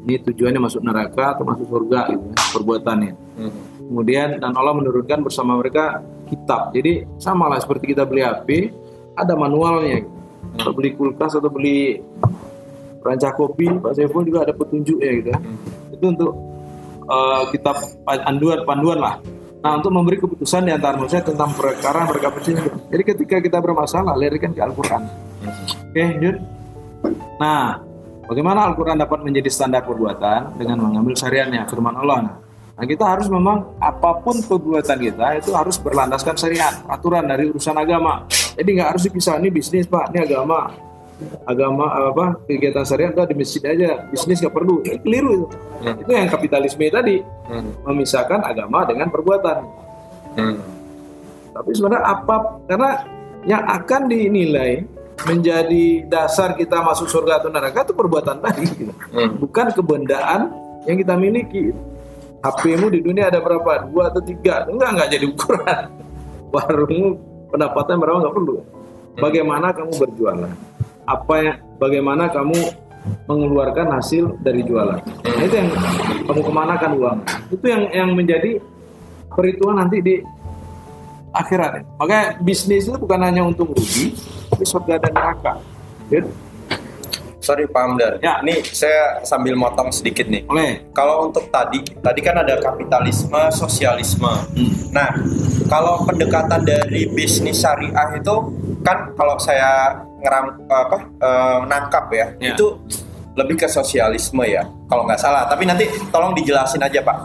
Ini 0.00 0.24
tujuannya 0.24 0.60
masuk 0.64 0.80
neraka 0.80 1.36
atau 1.36 1.44
masuk 1.44 1.66
surga 1.68 2.08
gitu, 2.08 2.24
ya, 2.24 2.36
perbuatannya. 2.56 3.12
Hmm. 3.36 3.52
Kemudian 3.90 4.28
dan 4.40 4.54
Allah 4.56 4.72
menurunkan 4.72 5.20
bersama 5.26 5.58
mereka 5.60 6.00
kitab. 6.30 6.70
Jadi 6.72 7.04
sama 7.20 7.50
lah 7.50 7.60
seperti 7.60 7.92
kita 7.92 8.06
beli 8.06 8.22
HP, 8.22 8.70
ada 9.18 9.34
manualnya. 9.34 10.06
Kalau 10.56 10.72
beli 10.72 10.96
kulkas 10.96 11.36
atau 11.36 11.50
beli 11.52 12.00
rancak 13.04 13.36
kopi, 13.36 13.66
Pak 13.82 13.92
Saiful 13.96 14.24
juga 14.24 14.46
ada 14.48 14.54
petunjuknya 14.54 15.10
gitu 15.20 15.28
ya. 15.34 15.38
Itu 15.92 16.04
untuk 16.06 16.32
eh, 17.04 17.42
kitab 17.52 17.76
panduan 18.06 18.58
panduan 18.64 18.98
lah. 19.02 19.14
Nah 19.60 19.76
untuk 19.76 19.92
memberi 19.92 20.16
keputusan 20.16 20.64
di 20.64 20.72
antara 20.72 20.96
manusia 20.96 21.20
tentang 21.20 21.52
perkara 21.52 22.08
mereka 22.08 22.32
percaya. 22.32 22.64
Jadi 22.88 23.02
ketika 23.04 23.36
kita 23.44 23.58
bermasalah, 23.60 24.16
larikan 24.16 24.56
ke 24.56 24.60
Al-Quran. 24.64 25.04
Oke, 25.92 26.00
lanjut. 26.00 26.36
Nah, 27.36 27.76
bagaimana 28.24 28.72
Al-Quran 28.72 28.96
dapat 28.96 29.20
menjadi 29.20 29.52
standar 29.52 29.84
perbuatan 29.84 30.56
dengan 30.56 30.80
mengambil 30.80 31.12
syariatnya, 31.12 31.68
firman 31.68 31.92
Allah. 31.92 32.40
Nah, 32.80 32.84
kita 32.88 33.04
harus 33.04 33.28
memang 33.28 33.76
apa 33.76 34.24
pun 34.24 34.40
perbuatan 34.40 34.96
kita 34.96 35.36
itu 35.36 35.52
harus 35.52 35.76
berlandaskan 35.76 36.32
syariat, 36.40 36.80
aturan 36.88 37.28
dari 37.28 37.52
urusan 37.52 37.76
agama. 37.76 38.24
Jadi 38.56 38.68
nggak 38.80 38.96
harus 38.96 39.04
dipisah 39.04 39.36
ini 39.36 39.52
bisnis 39.52 39.84
pak, 39.84 40.08
ini 40.16 40.24
agama, 40.24 40.72
agama 41.44 41.86
apa 41.90 42.40
kegiatan 42.46 42.84
syariat 42.84 43.12
itu 43.12 43.22
di 43.30 43.36
masjid 43.36 43.62
aja, 43.66 43.90
bisnis 44.08 44.40
nggak 44.40 44.54
perlu. 44.54 44.80
Itu 44.82 44.98
keliru 45.04 45.30
itu. 45.32 45.46
Hmm. 45.80 45.96
Itu 46.00 46.10
yang 46.10 46.28
kapitalisme 46.28 46.84
tadi 46.88 47.16
Hmm. 47.50 47.72
memisahkan 47.84 48.40
agama 48.46 48.86
dengan 48.86 49.08
perbuatan. 49.10 49.58
Hmm. 50.38 50.58
Tapi 51.50 51.70
sebenarnya 51.74 52.04
apa? 52.06 52.36
Karena 52.70 52.90
yang 53.42 53.64
akan 53.66 54.00
dinilai 54.06 54.84
menjadi 55.20 56.08
dasar 56.08 56.56
kita 56.56 56.80
masuk 56.80 57.10
surga 57.10 57.44
atau 57.44 57.52
neraka 57.52 57.84
itu 57.84 57.92
perbuatan 57.92 58.40
tadi, 58.40 58.64
gitu. 58.72 58.92
Hmm. 59.12 59.36
bukan 59.36 59.66
kebendaan 59.74 60.40
yang 60.88 60.96
kita 60.96 61.12
miliki. 61.18 61.76
HP-mu 62.40 62.88
di 62.88 63.04
dunia 63.04 63.28
ada 63.28 63.36
berapa? 63.36 63.84
Dua 63.92 64.08
atau 64.08 64.24
tiga? 64.24 64.64
Enggak, 64.64 64.90
enggak 64.96 65.08
jadi 65.12 65.26
ukuran. 65.28 65.82
Warungmu 66.56 67.08
pendapatan 67.52 68.00
berapa 68.00 68.16
nggak 68.24 68.34
perlu. 68.34 68.56
Bagaimana 69.20 69.76
kamu 69.76 69.92
berjualan? 69.92 70.52
Apa 71.06 71.34
yang, 71.42 71.56
bagaimana 71.80 72.28
kamu 72.28 72.58
mengeluarkan 73.26 73.96
hasil 73.96 74.36
dari 74.44 74.60
jualan? 74.64 75.00
Nah, 75.00 75.42
itu 75.44 75.54
yang 75.56 75.70
kamu 76.28 76.40
kemanakan 76.44 76.90
uang. 77.00 77.18
Itu 77.52 77.66
yang 77.66 77.82
yang 77.90 78.10
menjadi 78.12 78.60
perhitungan 79.32 79.86
nanti 79.86 79.98
di 80.04 80.14
akhirat. 81.32 81.86
Makanya 81.96 82.24
bisnis 82.42 82.90
itu 82.90 82.98
bukan 82.98 83.20
hanya 83.22 83.46
untung 83.46 83.70
rugi, 83.70 84.14
tapi 84.50 84.64
surga 84.66 84.98
dan 84.98 85.12
neraka. 85.14 85.52
Ya, 86.10 86.26
Sorry 87.40 87.64
Pak 87.64 87.80
Hamdan, 87.80 88.12
Ya. 88.20 88.36
ini 88.44 88.60
saya 88.68 89.24
sambil 89.24 89.56
motong 89.56 89.88
sedikit 89.88 90.28
nih. 90.28 90.44
Oleh. 90.52 90.84
Kalau 90.92 91.24
untuk 91.32 91.48
tadi, 91.48 91.80
tadi 92.04 92.20
kan 92.20 92.36
ada 92.36 92.60
kapitalisme, 92.60 93.40
sosialisme. 93.48 94.28
Nah, 94.92 95.08
kalau 95.64 96.04
pendekatan 96.04 96.60
dari 96.68 97.08
bisnis 97.08 97.64
syariah 97.64 98.12
itu 98.12 98.34
kan 98.84 99.16
kalau 99.16 99.40
saya 99.40 100.04
ngeram 100.20 100.46
apa 100.68 100.96
eh, 101.18 101.58
nangkap 101.66 102.04
ya, 102.12 102.26
Ya. 102.38 102.52
itu 102.54 102.76
lebih 103.34 103.56
ke 103.62 103.68
sosialisme 103.70 104.44
ya, 104.44 104.66
kalau 104.86 105.08
nggak 105.08 105.20
salah. 105.20 105.46
Tapi 105.48 105.64
nanti 105.64 105.88
tolong 106.12 106.36
dijelasin 106.36 106.82
aja 106.82 107.00
Pak. 107.00 107.16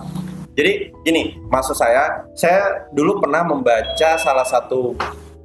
Jadi 0.56 0.88
gini, 1.04 1.36
maksud 1.52 1.76
saya, 1.76 2.24
saya 2.32 2.88
dulu 2.96 3.20
pernah 3.20 3.44
membaca 3.44 4.16
salah 4.16 4.48
satu 4.48 4.96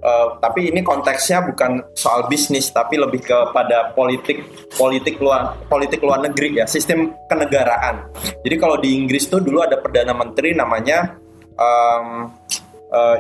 eh, 0.01 0.27
tapi 0.39 0.71
ini 0.71 0.81
konteksnya 0.81 1.43
bukan 1.45 1.83
soal 1.99 2.31
bisnis 2.31 2.71
tapi 2.71 2.95
lebih 2.97 3.21
kepada 3.27 3.91
politik 3.93 4.47
politik 4.79 5.19
luar 5.19 5.59
politik 5.67 6.01
luar 6.01 6.23
negeri 6.23 6.63
ya 6.63 6.65
sistem 6.65 7.13
kenegaraan 7.29 8.07
jadi 8.41 8.57
kalau 8.57 8.81
di 8.81 8.97
Inggris 8.97 9.29
tuh 9.29 9.43
dulu 9.45 9.61
ada 9.61 9.77
perdana 9.77 10.15
menteri 10.17 10.55
namanya 10.57 11.19
eh, 11.59 12.11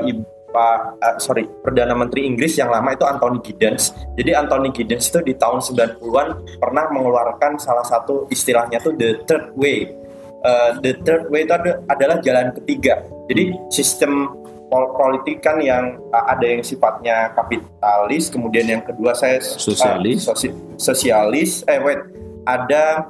Ibu 0.08 0.39
Pak 0.50 0.78
eh, 0.98 1.16
sorry 1.18 1.44
Perdana 1.46 1.94
Menteri 1.94 2.24
Inggris 2.24 2.54
yang 2.54 2.68
lama 2.68 2.90
itu 2.90 3.02
Anthony 3.02 3.38
Giddens. 3.40 3.90
Jadi 4.14 4.30
Anthony 4.32 4.70
Giddens 4.70 5.06
itu 5.06 5.20
di 5.22 5.34
tahun 5.34 5.62
90-an 5.62 6.28
pernah 6.58 6.84
mengeluarkan 6.88 7.56
salah 7.56 7.82
satu 7.82 8.26
istilahnya 8.28 8.78
tuh 8.78 8.94
the 8.94 9.22
third 9.24 9.54
way. 9.54 9.90
Eh, 10.40 10.70
the 10.80 10.92
third 11.00 11.28
way 11.28 11.44
itu 11.44 11.52
ada- 11.52 11.78
adalah 11.86 12.16
jalan 12.18 12.50
ketiga. 12.52 13.04
Jadi 13.26 13.54
sistem 13.68 14.32
pol- 14.66 14.90
politik 14.92 15.38
kan 15.38 15.60
yang 15.60 15.98
eh, 16.00 16.24
ada 16.26 16.42
yang 16.42 16.62
sifatnya 16.62 17.30
kapitalis, 17.32 18.26
kemudian 18.26 18.66
yang 18.66 18.82
kedua 18.82 19.12
saya 19.12 19.38
Sosialis. 19.38 20.24
sosi- 20.24 20.56
sosialis. 20.76 21.62
Eh 21.64 21.78
wait, 21.78 22.00
ada 22.42 23.06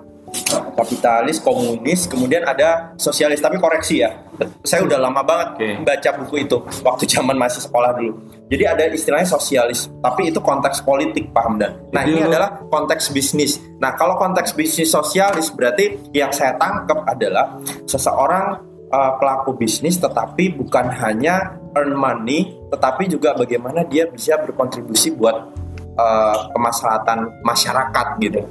kapitalis, 0.75 1.39
komunis, 1.43 2.07
kemudian 2.07 2.47
ada 2.47 2.95
sosialis. 2.97 3.43
Tapi 3.43 3.61
koreksi 3.61 4.03
ya, 4.03 4.25
saya 4.65 4.87
udah 4.87 4.99
lama 4.99 5.21
banget 5.23 5.49
Oke. 5.57 5.69
baca 5.85 6.11
buku 6.23 6.35
itu 6.49 6.57
waktu 6.83 7.05
zaman 7.07 7.37
masih 7.37 7.61
sekolah 7.65 7.95
dulu. 7.97 8.17
Jadi 8.51 8.65
ada 8.67 8.83
istilahnya 8.91 9.29
sosialis, 9.31 9.87
tapi 10.03 10.35
itu 10.35 10.43
konteks 10.43 10.83
politik, 10.83 11.31
paham 11.31 11.61
dan. 11.61 11.79
Nah 11.95 12.03
Jadi 12.03 12.11
ini 12.11 12.21
lo- 12.25 12.29
adalah 12.35 12.51
konteks 12.67 13.15
bisnis. 13.15 13.63
Nah 13.79 13.95
kalau 13.95 14.19
konteks 14.19 14.59
bisnis 14.59 14.91
sosialis 14.91 15.55
berarti 15.55 16.11
yang 16.11 16.35
saya 16.35 16.59
tangkap 16.59 17.07
adalah 17.07 17.63
seseorang 17.87 18.59
uh, 18.91 19.13
pelaku 19.23 19.55
bisnis, 19.55 20.03
tetapi 20.03 20.59
bukan 20.59 20.91
hanya 20.99 21.63
earn 21.79 21.95
money, 21.95 22.59
tetapi 22.75 23.07
juga 23.07 23.39
bagaimana 23.39 23.87
dia 23.87 24.11
bisa 24.11 24.35
berkontribusi 24.43 25.15
buat 25.15 25.55
uh, 25.97 26.51
kemaslahatan 26.55 27.43
masyarakat 27.43 28.07
gitu. 28.21 28.43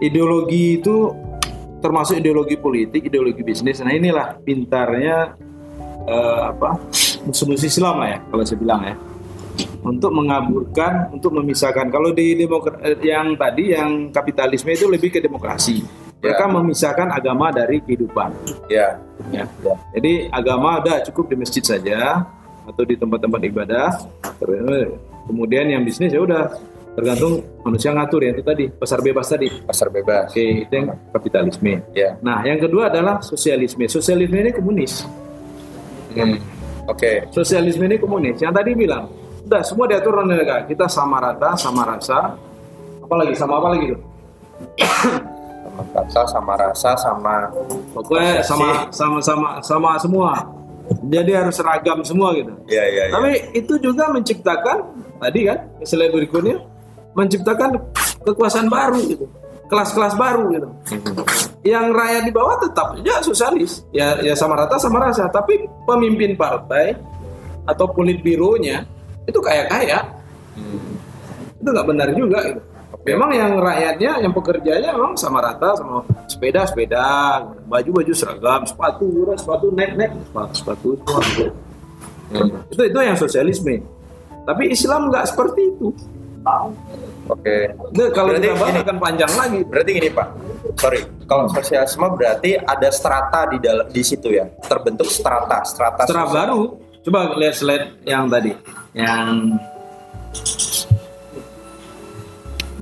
ideologi 0.00 0.80
itu 0.80 1.12
termasuk 1.80 2.20
ideologi 2.20 2.56
politik, 2.56 3.04
ideologi 3.04 3.40
bisnis. 3.40 3.80
Nah 3.80 3.92
inilah 3.92 4.36
pintarnya 4.40 5.32
eh, 6.08 6.40
apa 6.52 6.76
musuh-musuh 7.24 7.68
Islam 7.68 8.00
lah 8.00 8.08
ya 8.16 8.18
kalau 8.28 8.42
saya 8.44 8.58
bilang 8.60 8.80
ya 8.84 8.94
untuk 9.80 10.12
mengaburkan, 10.12 11.08
untuk 11.12 11.32
memisahkan. 11.40 11.88
Kalau 11.88 12.12
di 12.12 12.36
demokra- 12.36 12.80
eh, 12.84 13.00
yang 13.00 13.32
tadi 13.36 13.72
yang 13.72 14.12
kapitalisme 14.12 14.68
itu 14.72 14.88
lebih 14.88 15.08
ke 15.08 15.20
demokrasi. 15.24 15.80
Mereka 16.20 16.44
Ya. 16.44 16.52
memisahkan 16.52 17.08
agama 17.16 17.48
dari 17.48 17.80
kehidupan. 17.80 18.28
Ya, 18.68 19.00
Ya. 19.32 19.48
Jadi 19.96 20.28
agama 20.28 20.84
udah 20.84 21.00
cukup 21.08 21.32
di 21.32 21.36
masjid 21.40 21.64
saja 21.64 22.28
atau 22.68 22.82
di 22.84 22.92
tempat-tempat 22.92 23.40
ibadah. 23.40 23.88
Kemudian 25.28 25.64
yang 25.72 25.80
bisnis 25.80 26.12
ya 26.12 26.20
udah 26.20 26.52
tergantung 26.94 27.40
manusia 27.62 27.94
ngatur 27.94 28.20
ya 28.26 28.30
itu 28.34 28.42
tadi 28.42 28.64
pasar 28.68 28.98
bebas 29.00 29.26
tadi. 29.30 29.48
pasar 29.64 29.88
bebas. 29.88 30.30
Oke, 30.34 30.66
itu 30.66 30.72
yang 30.72 30.86
kapitalisme. 31.14 31.74
Ya. 31.94 32.18
Nah, 32.20 32.42
yang 32.42 32.58
kedua 32.58 32.90
adalah 32.90 33.22
sosialisme. 33.22 33.86
Sosialisme 33.86 34.36
ini 34.36 34.50
komunis. 34.50 35.06
Hmm. 36.14 36.38
Oke. 36.90 37.30
Sosialisme 37.30 37.86
ini 37.86 37.96
komunis. 37.96 38.42
Yang 38.42 38.52
tadi 38.62 38.70
bilang, 38.74 39.06
udah 39.46 39.62
semua 39.62 39.86
diatur 39.86 40.18
oleh 40.18 40.34
negara. 40.34 40.66
Kita 40.66 40.90
sama 40.90 41.22
rata, 41.22 41.54
sama 41.54 41.86
rasa. 41.86 42.34
Apalagi 43.02 43.34
sama 43.38 43.62
apa 43.62 43.68
lagi 43.74 43.84
tuh? 43.94 44.00
Sama 45.70 45.82
rasa, 45.94 46.20
sama 46.28 46.52
rasa, 46.58 46.90
sama 46.98 47.32
Pokoknya 47.94 48.42
sama 48.42 48.68
sama 48.92 49.18
sama 49.22 49.48
sama 49.62 49.90
semua. 49.96 50.32
Jadi 51.06 51.30
harus 51.38 51.54
seragam 51.54 52.02
semua 52.02 52.34
gitu. 52.34 52.50
ya 52.66 52.82
ya 52.82 53.06
ya. 53.06 53.14
Tapi 53.14 53.32
itu 53.54 53.78
juga 53.78 54.10
menciptakan 54.10 54.90
tadi 55.22 55.46
kan 55.46 55.58
slide 55.86 56.10
berikutnya 56.10 56.58
menciptakan 57.14 57.78
kekuasaan 58.22 58.68
baru 58.70 59.00
gitu. 59.06 59.26
Kelas-kelas 59.70 60.18
baru 60.18 60.50
gitu. 60.50 60.68
Yang 61.62 61.86
rakyat 61.94 62.22
di 62.26 62.32
bawah 62.34 62.56
tetap 62.58 62.98
ya 63.06 63.22
sosialis. 63.22 63.86
Ya 63.94 64.18
ya 64.18 64.34
sama 64.34 64.58
rata 64.58 64.82
sama 64.82 64.98
rasa, 64.98 65.30
tapi 65.30 65.62
pemimpin 65.86 66.34
partai 66.34 66.98
atau 67.68 67.86
politbironya 67.86 68.82
itu 69.30 69.38
kaya-kaya. 69.38 70.10
Itu 71.60 71.68
nggak 71.70 71.86
benar 71.86 72.08
juga 72.18 72.42
gitu. 72.50 72.60
Memang 73.00 73.32
yang 73.32 73.56
rakyatnya, 73.56 74.20
yang 74.20 74.32
pekerjanya 74.34 74.92
memang 74.92 75.16
sama 75.16 75.40
rata, 75.40 75.72
sama 75.72 76.04
sepeda 76.28 76.68
sepeda, 76.68 77.40
baju 77.64 77.90
baju 78.02 78.12
seragam, 78.12 78.60
sepatu 78.68 79.08
sepatu 79.38 79.66
nek 79.72 79.90
nek, 79.96 80.10
sepatu 80.26 80.52
sepatu, 80.58 80.88
sepatu. 80.98 81.44
Itu 82.74 82.82
itu 82.84 82.98
yang 83.00 83.16
sosialisme. 83.16 83.80
Tapi 84.44 84.74
Islam 84.74 85.08
nggak 85.08 85.30
seperti 85.30 85.60
itu. 85.72 85.94
Oke. 87.30 87.56
Itu 87.94 88.02
kalau 88.10 88.34
Berarti 88.34 88.48
gini. 88.50 88.80
akan 88.82 88.96
panjang 88.98 89.32
lagi. 89.36 89.60
Berarti 89.62 89.90
gini 89.92 90.08
Pak, 90.10 90.28
sorry, 90.80 91.00
kalau 91.28 91.46
sosialisme 91.52 92.06
berarti 92.16 92.50
ada 92.58 92.88
strata 92.90 93.46
di 93.52 93.58
dalam 93.62 93.86
di 93.86 94.02
situ 94.02 94.34
ya, 94.34 94.48
terbentuk 94.66 95.06
strata, 95.06 95.62
strata. 95.62 96.08
Sosial. 96.08 96.26
baru, 96.32 96.60
coba 97.06 97.20
lihat 97.38 97.54
slide 97.54 97.86
yang 98.08 98.26
tadi, 98.26 98.52
yang 98.96 99.54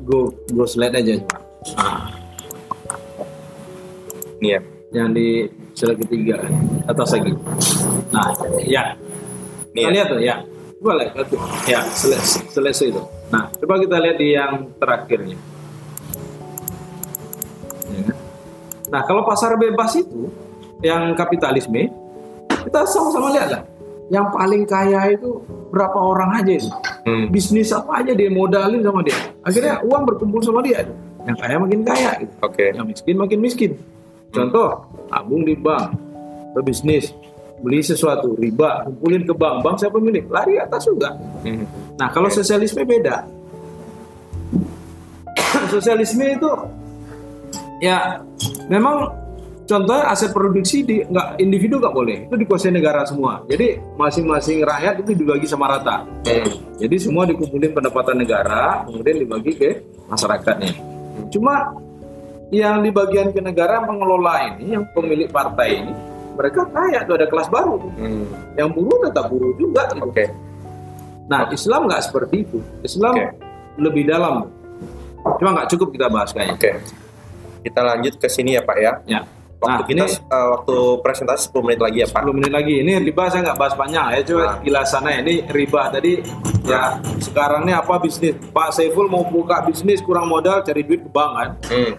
go 0.06 0.32
go 0.54 0.64
slide 0.64 0.96
aja 0.96 1.18
coba. 1.20 1.38
Nah, 1.76 2.00
Nih 4.38 4.54
ya, 4.54 4.60
yang 4.94 5.10
di 5.10 5.50
slide 5.74 5.98
ketiga 6.06 6.38
atas 6.86 7.10
lagi. 7.10 7.34
Nah, 8.14 8.30
ya, 8.64 8.94
nih 9.74 9.82
kita 9.82 9.90
ya. 9.90 9.94
lihat 9.98 10.06
tuh 10.08 10.20
ya. 10.22 10.36
Tuh. 10.78 11.42
Ya, 11.66 11.82
selesai, 11.90 12.46
selesai 12.54 12.94
itu. 12.94 13.02
Nah, 13.28 13.52
coba 13.52 13.74
kita 13.80 13.96
lihat 14.00 14.16
di 14.16 14.28
yang 14.32 14.52
terakhirnya. 14.80 15.36
Ya. 17.92 18.12
Nah, 18.88 19.02
kalau 19.04 19.24
pasar 19.28 19.52
bebas 19.60 19.92
itu 20.00 20.32
yang 20.80 21.12
kapitalisme, 21.12 21.92
kita 22.48 22.88
sama-sama 22.88 23.36
lihat 23.36 23.48
lah. 23.52 23.62
Yang 24.08 24.26
paling 24.32 24.64
kaya 24.64 25.00
itu 25.12 25.44
berapa 25.68 25.98
orang 26.00 26.40
aja 26.40 26.52
itu. 26.56 26.70
Hmm. 27.04 27.28
Bisnis 27.28 27.68
apa 27.76 28.00
aja 28.00 28.16
dia 28.16 28.32
modalin 28.32 28.80
sama 28.80 29.04
dia. 29.04 29.16
Akhirnya 29.44 29.84
uang 29.84 30.02
berkumpul 30.08 30.40
sama 30.40 30.64
dia. 30.64 30.88
Yang 31.28 31.36
kaya 31.44 31.56
makin 31.60 31.80
kaya 31.84 32.10
gitu. 32.24 32.32
Oke. 32.40 32.72
Yang 32.72 32.86
miskin 32.96 33.16
makin 33.20 33.38
miskin. 33.44 33.72
Contoh, 34.32 34.88
tabung 35.12 35.44
di 35.44 35.52
bank, 35.56 35.92
berbisnis, 36.56 37.12
beli 37.60 37.82
sesuatu, 37.82 38.34
riba, 38.38 38.86
kumpulin 38.86 39.22
ke 39.26 39.34
bank, 39.34 39.56
bank 39.64 39.76
siapa 39.82 39.98
milik? 39.98 40.30
Lari 40.30 40.58
atas 40.58 40.86
juga. 40.86 41.14
Hmm. 41.42 41.66
Nah, 41.98 42.08
kalau 42.10 42.30
sosialisme 42.30 42.82
beda. 42.86 43.26
sosialisme 45.68 46.24
itu 46.24 46.50
ya 47.82 48.20
memang 48.66 49.10
contohnya 49.68 50.08
aset 50.08 50.32
produksi 50.32 50.82
di 50.82 51.04
nggak 51.04 51.36
individu 51.38 51.76
nggak 51.76 51.94
boleh 51.94 52.18
itu 52.26 52.34
dikuasai 52.40 52.72
negara 52.72 53.04
semua 53.04 53.44
jadi 53.46 53.78
masing-masing 54.00 54.64
rakyat 54.64 55.04
itu 55.04 55.12
dibagi 55.14 55.46
sama 55.46 55.76
rata 55.76 56.02
Hmm. 56.28 56.44
jadi 56.80 56.96
semua 57.00 57.24
dikumpulin 57.24 57.72
pendapatan 57.72 58.16
negara 58.20 58.84
kemudian 58.88 59.16
dibagi 59.24 59.52
ke 59.56 59.70
masyarakatnya 60.08 60.72
cuma 61.32 61.72
yang 62.48 62.80
di 62.80 62.88
bagian 62.88 63.28
ke 63.32 63.40
negara 63.44 63.84
pengelola 63.84 64.56
ini 64.56 64.76
yang 64.76 64.84
pemilik 64.96 65.28
partai 65.28 65.84
ini 65.84 65.92
mereka 66.38 66.62
kaya 66.70 67.02
tuh 67.02 67.14
ada 67.18 67.26
kelas 67.26 67.50
baru 67.50 67.76
Hmm. 67.98 68.24
yang 68.54 68.70
buruh 68.70 69.02
tetap 69.02 69.26
buruh 69.26 69.50
juga 69.58 69.90
gitu. 69.90 70.06
Oke. 70.06 70.30
Nah, 71.26 71.50
Islam 71.50 71.90
nggak 71.90 72.00
seperti 72.00 72.36
itu. 72.40 72.58
Islam 72.80 73.12
Oke. 73.12 73.26
lebih 73.76 74.06
dalam. 74.06 74.46
Cuma 75.36 75.50
nggak 75.52 75.68
cukup 75.68 75.90
kita 75.92 76.06
bahas 76.06 76.30
kayaknya. 76.30 76.54
Oke. 76.54 76.70
Kita 77.60 77.80
lanjut 77.82 78.14
ke 78.16 78.28
sini 78.30 78.54
ya 78.54 78.62
Pak 78.62 78.78
ya. 78.78 78.92
Ya. 79.04 79.20
Waktu 79.58 79.74
Nah, 79.74 79.86
kita 79.90 80.04
ini 80.06 80.14
eh, 80.14 80.46
waktu 80.54 80.76
presentasi 81.02 81.50
10 81.50 81.66
menit 81.66 81.80
lagi 81.82 81.98
ya 81.98 82.08
Pak. 82.08 82.22
10 82.22 82.32
menit 82.32 82.52
lagi. 82.54 82.74
Ini 82.78 82.92
riba 83.02 83.26
saya 83.26 83.42
nggak 83.44 83.58
bahas 83.58 83.74
panjang 83.74 84.06
ya. 84.08 84.18
Coba 84.22 84.38
Nah. 84.40 84.54
kilasannya 84.62 85.12
ini 85.20 85.34
riba 85.50 85.82
tadi 85.90 86.12
ya 86.64 86.82
sekarang 87.18 87.66
ini 87.66 87.74
apa 87.74 87.98
bisnis? 87.98 88.38
Pak 88.48 88.70
Saiful 88.70 89.10
mau 89.10 89.26
buka 89.26 89.66
bisnis 89.66 89.98
kurang 89.98 90.30
modal 90.30 90.62
cari 90.62 90.80
duit 90.80 91.02
ke 91.02 91.10
bank 91.10 91.30
kan. 91.34 91.48
Hmm. 91.66 91.92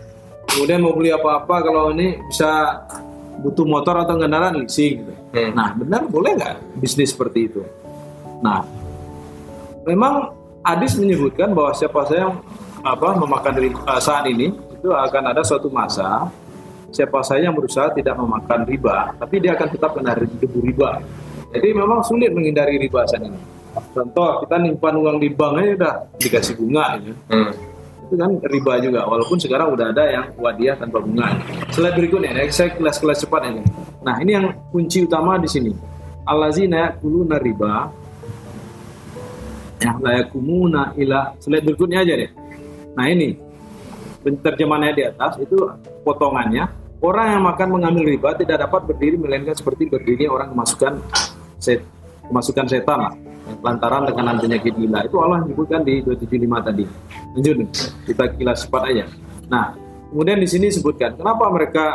Kemudian 0.48 0.80
mau 0.80 0.96
beli 0.96 1.12
apa-apa 1.12 1.62
kalau 1.62 1.92
ini 1.92 2.18
bisa 2.26 2.82
butuh 3.40 3.66
motor 3.66 3.96
atau 4.04 4.20
kendaraan 4.20 4.60
leasing 4.60 5.04
gitu. 5.04 5.14
Hmm. 5.36 5.52
Nah, 5.56 5.70
benar 5.76 6.02
boleh 6.08 6.36
nggak 6.36 6.56
bisnis 6.80 7.16
seperti 7.16 7.52
itu? 7.52 7.62
Nah, 8.44 8.64
memang 9.88 10.36
hadis 10.64 11.00
menyebutkan 11.00 11.56
bahwa 11.56 11.72
siapa 11.76 12.04
saja 12.08 12.30
yang 12.30 12.36
apa 12.80 13.10
memakan 13.20 13.56
riba, 13.60 13.80
eh, 13.84 14.02
saat 14.02 14.26
ini 14.28 14.52
itu 14.52 14.90
akan 14.92 15.24
ada 15.36 15.44
suatu 15.44 15.68
masa 15.68 16.32
siapa 16.90 17.22
saja 17.22 17.50
yang 17.50 17.56
berusaha 17.56 17.94
tidak 17.94 18.18
memakan 18.18 18.66
riba, 18.66 19.14
tapi 19.20 19.38
dia 19.38 19.54
akan 19.54 19.68
tetap 19.70 19.92
kena 19.94 20.18
debu 20.18 20.60
riba. 20.66 20.98
Jadi 21.50 21.68
memang 21.74 22.02
sulit 22.06 22.34
menghindari 22.34 22.78
riba 22.78 23.06
saat 23.06 23.26
ini. 23.26 23.38
Contoh 23.94 24.46
kita 24.46 24.58
nyimpan 24.58 24.94
uang 24.98 25.18
di 25.22 25.30
bank 25.30 25.54
aja 25.62 25.72
udah 25.78 25.96
dikasih 26.18 26.54
bunga 26.58 26.98
gitu 27.00 27.14
Hmm. 27.30 27.54
Itu 28.10 28.18
kan 28.18 28.32
riba 28.42 28.74
juga 28.82 29.06
walaupun 29.06 29.38
sekarang 29.38 29.78
udah 29.78 29.94
ada 29.94 30.04
yang 30.10 30.26
wadiah 30.42 30.74
tanpa 30.74 30.98
bunga. 30.98 31.38
Slide 31.70 31.94
berikutnya 31.94 32.34
ya, 32.34 32.50
saya 32.50 32.74
kelas-kelas 32.74 33.22
cepat 33.22 33.54
ini 33.54 33.62
nah 34.02 34.18
ini 34.18 34.32
yang 34.34 34.46
kunci 34.74 35.06
utama 35.06 35.38
di 35.38 35.46
sini. 35.46 35.72
Allazina 36.26 36.90
yakuluna 36.90 37.38
riba. 37.38 37.94
Ya 39.80 39.94
la 40.02 40.12
yakumuna 40.24 40.98
ila. 40.98 41.38
Slide 41.38 41.66
berikutnya 41.66 42.02
aja 42.02 42.14
deh. 42.18 42.32
Nah 42.98 43.06
ini. 43.06 43.38
Terjemahannya 44.20 44.94
di 44.98 45.04
atas 45.08 45.40
itu 45.40 45.56
potongannya. 46.04 46.68
Orang 47.00 47.28
yang 47.32 47.44
makan 47.48 47.80
mengambil 47.80 48.04
riba 48.12 48.36
tidak 48.36 48.68
dapat 48.68 48.84
berdiri 48.92 49.16
melainkan 49.16 49.56
seperti 49.56 49.88
berdiri 49.88 50.28
orang 50.28 50.52
memasukkan 50.52 51.00
set 51.56 51.80
kemasukan 52.28 52.68
setan 52.68 53.00
lantaran 53.60 54.08
dengan 54.08 54.38
penyakit 54.38 54.74
gila 54.76 55.00
itu 55.06 55.18
Allah 55.20 55.44
menyebutkan 55.44 55.82
di 55.84 56.02
275 56.06 56.68
tadi. 56.68 56.86
Lanjut 57.36 57.58
kita 58.06 58.24
kilas 58.38 58.60
cepat 58.66 58.82
aja. 58.90 59.06
Nah 59.50 59.74
kemudian 60.10 60.40
di 60.42 60.48
sini 60.50 60.70
disebutkan 60.70 61.18
kenapa 61.18 61.46
mereka 61.50 61.86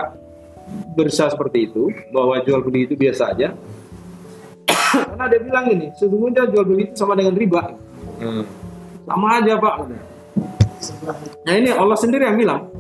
berusaha 0.95 1.31
seperti 1.31 1.71
itu? 1.71 1.91
Bahwa 2.11 2.41
jual 2.43 2.61
beli 2.65 2.87
itu 2.89 2.95
biasa 2.99 3.35
aja. 3.35 3.53
Karena 4.95 5.25
dia 5.27 5.41
bilang 5.43 5.67
ini 5.71 5.87
sesungguhnya 5.95 6.47
jual 6.51 6.65
beli 6.67 6.91
itu 6.91 6.95
sama 6.99 7.15
dengan 7.19 7.35
riba. 7.35 7.63
Hmm. 8.15 8.47
sama 9.05 9.43
aja 9.43 9.59
pak. 9.59 9.75
Nah 11.45 11.55
ini 11.61 11.71
Allah 11.75 11.99
sendiri 11.99 12.25
yang 12.25 12.39
bilang 12.41 12.73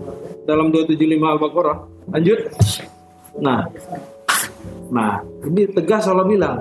dalam 0.48 0.72
275 0.72 1.20
Al-Baqarah. 1.20 1.78
Lanjut. 2.14 2.38
Nah 3.42 3.68
nah 4.88 5.20
ini 5.44 5.68
tegas 5.74 6.06
Allah 6.06 6.24
bilang 6.24 6.60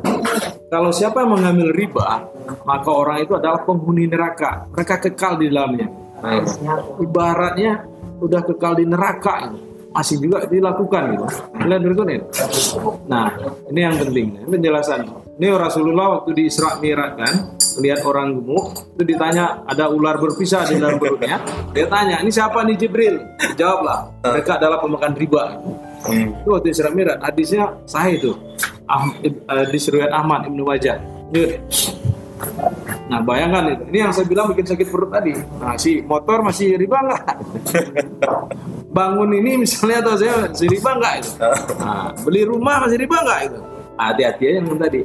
kalau 0.74 0.90
siapa 0.90 1.22
yang 1.22 1.38
mengambil 1.38 1.70
riba 1.70 2.34
maka 2.66 2.90
orang 2.90 3.22
itu 3.22 3.38
adalah 3.38 3.62
penghuni 3.62 4.10
neraka. 4.10 4.66
Mereka 4.74 4.96
kekal 5.06 5.38
di 5.38 5.54
dalamnya. 5.54 5.88
Hmm. 6.24 6.48
ibaratnya 7.04 7.84
udah 8.24 8.42
kekal 8.48 8.80
di 8.80 8.88
neraka 8.88 9.52
ini. 9.52 9.62
masih 9.94 10.18
juga 10.26 10.42
dilakukan 10.50 11.14
gitu. 11.14 11.26
Lihat 11.70 11.82
berikutnya 11.86 12.26
nah 13.06 13.30
ini 13.70 13.80
yang 13.86 13.94
penting. 14.02 14.42
Ini 14.42 14.50
penjelasan. 14.50 15.06
Ini 15.38 15.54
Rasulullah 15.54 16.18
waktu 16.18 16.34
di 16.34 16.50
Isra 16.50 16.82
Mi'raj 16.82 17.14
kan 17.14 17.34
lihat 17.78 18.02
orang 18.02 18.42
gemuk 18.42 18.98
itu 18.98 19.04
ditanya 19.06 19.62
ada 19.70 19.94
ular 19.94 20.18
berpisah 20.18 20.66
di 20.66 20.82
dalam 20.82 20.98
perutnya? 20.98 21.38
Dia 21.78 21.86
tanya 21.86 22.18
ini 22.26 22.34
siapa 22.34 22.66
nih 22.66 22.74
Jibril? 22.82 23.22
Jawablah 23.54 24.10
mereka 24.26 24.58
adalah 24.58 24.82
pemakan 24.82 25.14
riba. 25.14 25.44
Hmm. 26.10 26.34
itu 26.42 26.50
waktu 26.50 26.74
Isra 26.74 26.90
Mi'raj 26.90 27.22
hadisnya 27.22 27.78
sahih 27.86 28.18
itu 28.18 28.34
ah, 28.88 29.10
eh, 29.24 29.66
di 29.72 29.78
Riwayat 29.80 30.14
Ahmad 30.14 30.48
Ibnu 30.48 30.64
Majah 30.64 30.98
Yuk. 31.34 31.66
Nah 33.10 33.20
bayangkan 33.26 33.74
itu, 33.74 33.84
ini 33.90 33.98
yang 34.06 34.14
saya 34.14 34.26
bilang 34.30 34.54
bikin 34.54 34.70
sakit 34.70 34.88
perut 34.94 35.10
tadi. 35.10 35.34
Nah 35.58 35.74
si 35.82 36.06
motor 36.06 36.46
masih 36.46 36.78
riba 36.78 37.02
nggak? 37.02 37.26
Bangun 38.96 39.34
ini 39.34 39.66
misalnya 39.66 40.06
atau 40.06 40.14
saya 40.14 40.46
masih 40.46 40.70
riba 40.70 40.92
nggak 41.02 41.14
itu? 41.20 41.32
Nah, 41.82 42.14
beli 42.22 42.42
rumah 42.46 42.86
masih 42.86 42.98
riba 43.02 43.18
nggak 43.18 43.40
itu? 43.50 43.60
Hati-hati 43.98 44.44
aja 44.46 44.58
yang 44.62 44.78
tadi. 44.78 45.02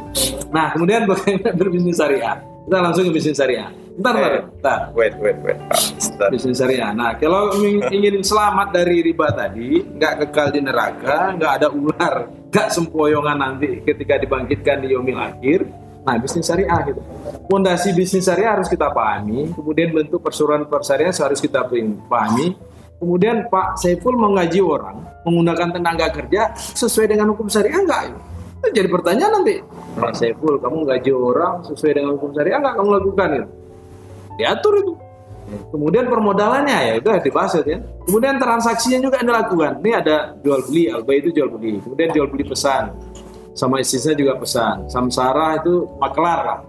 Nah 0.52 0.66
kemudian 0.76 1.08
bagaimana 1.08 1.50
berbisnis 1.56 1.96
syariah? 1.96 2.36
Kita 2.68 2.84
langsung 2.84 3.08
ke 3.08 3.16
bisnis 3.16 3.40
syariah. 3.40 3.72
Bentar, 3.96 4.12
bentar, 4.12 4.28
Eh. 4.28 4.42
bentar. 4.44 4.80
Wait, 4.92 5.14
wait, 5.24 5.38
wait. 5.40 5.56
Pak. 5.72 5.80
Sebentar. 5.96 6.28
Bisnis 6.28 6.60
syariah. 6.60 6.92
Nah 6.92 7.16
kalau 7.16 7.56
ingin, 7.56 7.80
ingin 7.88 8.20
selamat 8.20 8.76
dari 8.76 9.00
riba 9.00 9.32
tadi, 9.32 9.88
nggak 9.88 10.28
kekal 10.28 10.52
di 10.52 10.60
neraka, 10.60 11.32
nggak 11.32 11.52
ada 11.64 11.68
ular, 11.72 12.28
nggak 12.52 12.68
sempoyongan 12.68 13.40
nanti 13.40 13.80
ketika 13.88 14.20
dibangkitkan 14.20 14.84
di 14.84 14.92
yomil 14.92 15.16
akhir. 15.16 15.64
Nah, 16.04 16.20
bisnis 16.20 16.44
syariah 16.44 16.92
gitu. 16.92 17.00
Fondasi 17.48 17.96
bisnis 17.96 18.28
syariah 18.28 18.60
harus 18.60 18.68
kita 18.68 18.92
pahami, 18.92 19.48
kemudian 19.56 19.88
bentuk 19.88 20.20
persuruhan 20.20 20.68
persyariah 20.68 21.16
harus 21.16 21.40
kita 21.40 21.64
pahami. 22.04 22.52
Kemudian 23.00 23.48
Pak 23.48 23.80
Saiful 23.80 24.12
mengaji 24.12 24.60
orang 24.60 25.08
menggunakan 25.24 25.72
tenaga 25.72 26.12
kerja 26.12 26.52
sesuai 26.52 27.16
dengan 27.16 27.32
hukum 27.32 27.48
syariah 27.48 27.80
enggak? 27.80 28.12
Itu 28.60 28.68
jadi 28.76 28.88
pertanyaan 28.92 29.32
nanti. 29.40 29.56
Pak 29.98 30.14
Saiful, 30.14 30.62
kamu 30.62 30.86
gaji 30.86 31.10
orang 31.10 31.66
sesuai 31.66 31.92
dengan 31.98 32.10
hukum 32.14 32.30
syariah 32.30 32.58
enggak 32.62 32.74
kamu 32.78 32.88
lakukan 33.02 33.28
itu? 33.34 33.48
Diatur 34.38 34.74
itu. 34.78 34.94
Kemudian 35.72 36.04
permodalannya 36.12 36.78
ya 36.92 36.94
itu 37.00 37.08
yang 37.08 37.24
dibahas 37.24 37.56
ya. 37.64 37.80
Kemudian 38.04 38.36
transaksinya 38.36 38.98
juga 39.00 39.20
yang 39.20 39.28
dilakukan. 39.32 39.72
Ini 39.80 39.90
ada 39.96 40.16
jual 40.44 40.60
beli, 40.68 40.92
alba 40.92 41.12
itu 41.16 41.32
jual 41.32 41.48
beli. 41.48 41.80
Kemudian 41.80 42.08
jual 42.12 42.28
beli 42.28 42.44
pesan. 42.44 42.92
Sama 43.56 43.80
istrinya 43.80 44.14
juga 44.14 44.32
pesan. 44.38 44.86
Samsara 44.92 45.58
itu 45.58 45.88
maklar 45.98 46.40
lah. 46.44 46.60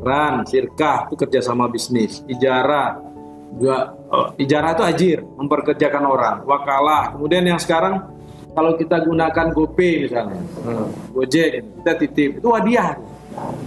Ran, 0.00 0.48
sirkah 0.48 1.10
itu 1.10 1.14
kerjasama 1.18 1.68
bisnis. 1.68 2.24
Ijarah 2.24 3.02
juga 3.50 3.98
oh, 4.14 4.30
ijarah 4.38 4.78
itu 4.78 4.84
ajir, 4.86 5.18
memperkerjakan 5.36 6.04
orang. 6.06 6.36
Wakalah. 6.46 7.18
Kemudian 7.18 7.44
yang 7.44 7.58
sekarang 7.58 8.08
kalau 8.50 8.74
kita 8.74 8.96
gunakan 9.06 9.46
GoPay 9.54 10.06
misalnya, 10.06 10.42
Hmm. 10.66 10.88
Gojek, 11.14 11.62
kita 11.82 11.92
titip 12.02 12.30
itu 12.42 12.48
hadiah. 12.50 12.98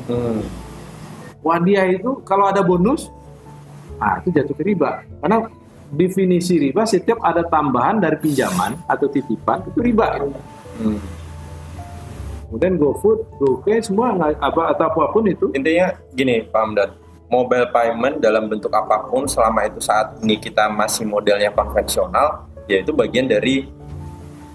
Hmm. 0.08 0.44
Wadiah 1.44 1.88
itu 1.92 2.24
kalau 2.24 2.48
ada 2.48 2.64
bonus, 2.64 3.12
nah 4.00 4.20
itu 4.24 4.32
jatuh 4.32 4.56
ke 4.56 4.64
riba. 4.64 5.04
Karena 5.20 5.44
definisi 5.92 6.56
riba 6.58 6.88
setiap 6.88 7.20
ada 7.20 7.44
tambahan 7.46 8.00
dari 8.00 8.18
pinjaman 8.18 8.80
atau 8.88 9.08
titipan 9.12 9.60
itu 9.68 9.80
riba. 9.84 10.24
Hmm. 10.80 11.00
Kemudian 12.48 12.78
GoFood, 12.78 13.20
GoPay 13.42 13.82
semua 13.82 14.14
apa 14.14 14.78
atau 14.78 14.86
apa 14.86 15.10
pun 15.10 15.26
itu 15.26 15.50
Intinya 15.58 15.90
gini, 16.14 16.46
Pak 16.48 16.62
Hamdan. 16.62 16.90
Mobile 17.34 17.66
payment 17.74 18.22
dalam 18.22 18.46
bentuk 18.46 18.70
apa 18.70 19.10
pun 19.10 19.26
selama 19.26 19.66
itu 19.66 19.82
saat 19.82 20.22
ini 20.22 20.38
kita 20.38 20.70
masih 20.70 21.10
modelnya 21.10 21.50
konvensional, 21.50 22.46
yaitu 22.70 22.94
bagian 22.94 23.26
dari 23.26 23.66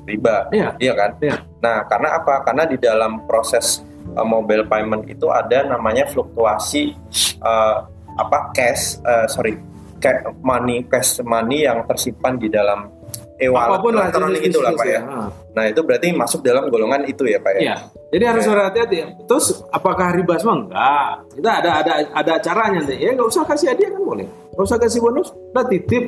riba. 0.08 0.48
Iya. 0.48 0.92
kan? 0.96 1.10
Iya. 1.20 1.36
Nah, 1.60 1.84
karena 1.84 2.08
apa? 2.16 2.40
Karena 2.40 2.64
di 2.64 2.80
dalam 2.80 3.28
proses 3.28 3.84
uh, 4.16 4.24
mobile 4.24 4.64
payment 4.64 5.04
itu 5.04 5.28
ada 5.28 5.68
namanya 5.68 6.08
fluktuasi 6.08 6.96
uh, 7.44 7.84
apa 8.18 8.50
cash 8.56 8.98
uh, 9.04 9.28
sorry 9.28 9.60
cash 10.00 10.24
money 10.40 10.82
cash 10.88 11.20
money 11.22 11.68
yang 11.68 11.84
tersimpan 11.84 12.40
di 12.40 12.48
dalam 12.48 12.98
e-wallet 13.38 13.78
apa 13.78 13.84
pun 13.84 13.92
lah 13.94 14.10
elektronik 14.10 14.42
itu 14.42 14.58
lah 14.58 14.72
Pak 14.74 14.86
ya. 14.86 15.00
Ah. 15.06 15.28
Nah, 15.54 15.64
itu 15.70 15.80
berarti 15.86 16.10
masuk 16.10 16.40
dalam 16.42 16.66
golongan 16.66 17.06
itu 17.06 17.22
ya, 17.26 17.38
Pak 17.38 17.52
ya. 17.58 17.60
Iya. 17.62 17.76
Jadi 18.10 18.24
harus 18.26 18.44
berhati-hati. 18.50 18.96
Terus 19.30 19.46
apakah 19.70 20.10
riba 20.16 20.34
semua? 20.42 20.64
Enggak. 20.64 21.10
Kita 21.38 21.50
ada 21.62 21.70
ada 21.82 21.92
ada 22.10 22.34
caranya 22.42 22.82
nanti. 22.82 22.98
Ya 22.98 23.14
nggak 23.14 23.28
usah 23.30 23.46
kasih 23.46 23.66
hadiah 23.70 23.90
kan 23.94 24.02
boleh. 24.02 24.26
Nggak 24.26 24.64
usah 24.66 24.78
kasih 24.80 25.00
bonus. 25.04 25.28
Udah 25.54 25.64
titip, 25.70 26.04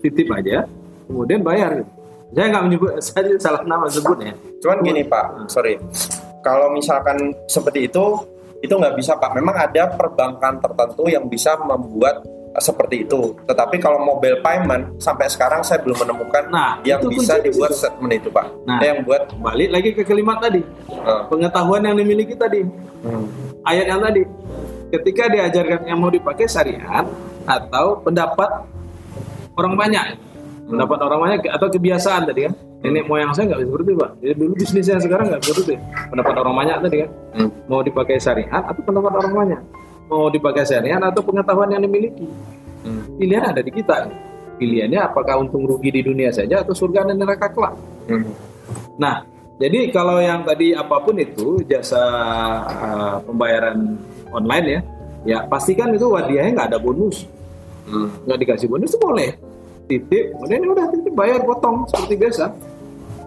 titip 0.00 0.28
aja. 0.32 0.64
Kemudian 1.04 1.44
bayar. 1.44 1.84
Saya 2.32 2.46
nggak 2.48 2.64
menyebut, 2.64 2.90
saya 3.04 3.36
salah 3.36 3.62
nama 3.62 3.86
sebut 3.86 4.18
ya. 4.18 4.32
Cuman 4.58 4.80
gini 4.80 5.02
Pak, 5.02 5.46
sorry. 5.46 5.76
Kalau 6.40 6.68
misalkan 6.68 7.16
seperti 7.46 7.86
itu, 7.86 8.04
itu 8.58 8.72
nggak 8.72 8.94
bisa 8.94 9.14
Pak. 9.14 9.30
Memang 9.32 9.54
ada 9.54 9.86
perbankan 9.88 10.58
tertentu 10.58 11.06
yang 11.06 11.24
bisa 11.24 11.54
membuat 11.56 12.24
eh, 12.24 12.58
seperti 12.58 13.04
itu. 13.04 13.36
Tetapi 13.44 13.76
kalau 13.76 14.00
mobile 14.00 14.40
payment 14.40 14.96
sampai 14.96 15.26
sekarang 15.26 15.60
saya 15.60 15.78
belum 15.80 15.98
menemukan 15.98 16.48
Nah, 16.48 16.80
yang 16.82 16.98
itu 17.00 17.14
bisa 17.14 17.38
dibuat 17.38 17.70
situ. 17.70 17.84
statement 17.84 18.12
itu 18.16 18.28
Pak. 18.28 18.46
Nah. 18.64 18.80
yang 18.80 19.02
buat 19.02 19.28
Balik 19.36 19.70
lagi 19.70 19.90
ke 19.92 20.02
kalimat 20.02 20.40
tadi. 20.40 20.62
eh, 20.88 21.20
Pengetahuan 21.26 21.82
yang 21.82 21.94
dimiliki 21.94 22.34
tadi. 22.34 22.64
hmm, 22.64 23.24
Ayat 23.62 23.86
yang 23.86 24.00
tadi. 24.00 24.22
Ketika 24.90 25.24
diajarkan 25.26 25.80
yang 25.84 25.98
mau 25.98 26.08
dipakai 26.08 26.44
syariat 26.44 27.04
atau 27.44 27.96
pendapat 27.98 28.50
orang 29.54 29.74
banyak. 29.74 30.06
Pendapat 30.62 30.98
orang 31.02 31.18
banyak 31.26 31.40
atau 31.50 31.68
kebiasaan 31.68 32.22
tadi 32.30 32.40
kan. 32.48 32.54
Nenek 32.82 33.06
moyang 33.06 33.30
saya 33.30 33.54
nggak 33.54 33.62
seperti 33.62 33.88
itu, 33.94 33.98
Pak. 33.98 34.10
Jadi 34.18 34.34
dulu 34.34 34.52
bisnisnya 34.58 34.96
sekarang 34.98 35.26
nggak 35.30 35.42
seperti 35.46 35.60
itu. 35.62 35.74
Pendapat 36.10 36.34
orang 36.42 36.54
banyak 36.58 36.76
tadi 36.82 36.96
kan. 37.02 37.10
hmm, 37.38 37.50
Mau 37.70 37.80
dipakai 37.82 38.16
syariat 38.18 38.62
atau 38.66 38.82
pendapat 38.82 39.12
orang 39.22 39.32
banyak. 39.32 39.60
Mau 40.10 40.26
dipakai 40.28 40.64
syariat 40.66 41.02
atau 41.02 41.22
pengetahuan 41.22 41.68
yang 41.70 41.82
dimiliki. 41.86 42.26
hmm, 42.86 43.02
Pilihan 43.22 43.44
ada 43.54 43.60
di 43.62 43.70
kita. 43.70 43.96
Pilihannya 44.58 45.00
apakah 45.02 45.42
untung 45.42 45.66
rugi 45.66 45.90
di 45.90 46.02
dunia 46.02 46.30
saja 46.34 46.62
atau 46.62 46.74
surga 46.74 47.06
dan 47.10 47.18
neraka 47.18 47.50
kelak. 47.50 47.74
hmm, 48.10 48.30
Nah, 48.98 49.26
jadi 49.62 49.94
kalau 49.94 50.18
yang 50.18 50.42
tadi 50.42 50.74
apa 50.74 50.96
pun 51.02 51.14
itu 51.18 51.62
jasa 51.70 52.02
uh, 52.66 53.16
pembayaran 53.22 53.94
online 54.34 54.66
ya, 54.66 54.80
ya 55.22 55.38
pastikan 55.46 55.94
itu 55.94 56.06
wadiahnya 56.10 56.50
nggak 56.58 56.68
ada 56.74 56.80
bonus, 56.82 57.30
hmm. 57.86 58.26
nggak 58.26 58.38
dikasih 58.42 58.66
bonus 58.66 58.90
itu 58.90 58.98
boleh. 58.98 59.38
Titip, 59.92 60.24
kemudian 60.32 60.64
ya 60.64 60.70
udah 60.72 60.86
titip 60.88 61.12
bayar 61.12 61.44
potong 61.44 61.84
seperti 61.84 62.14
biasa. 62.16 62.44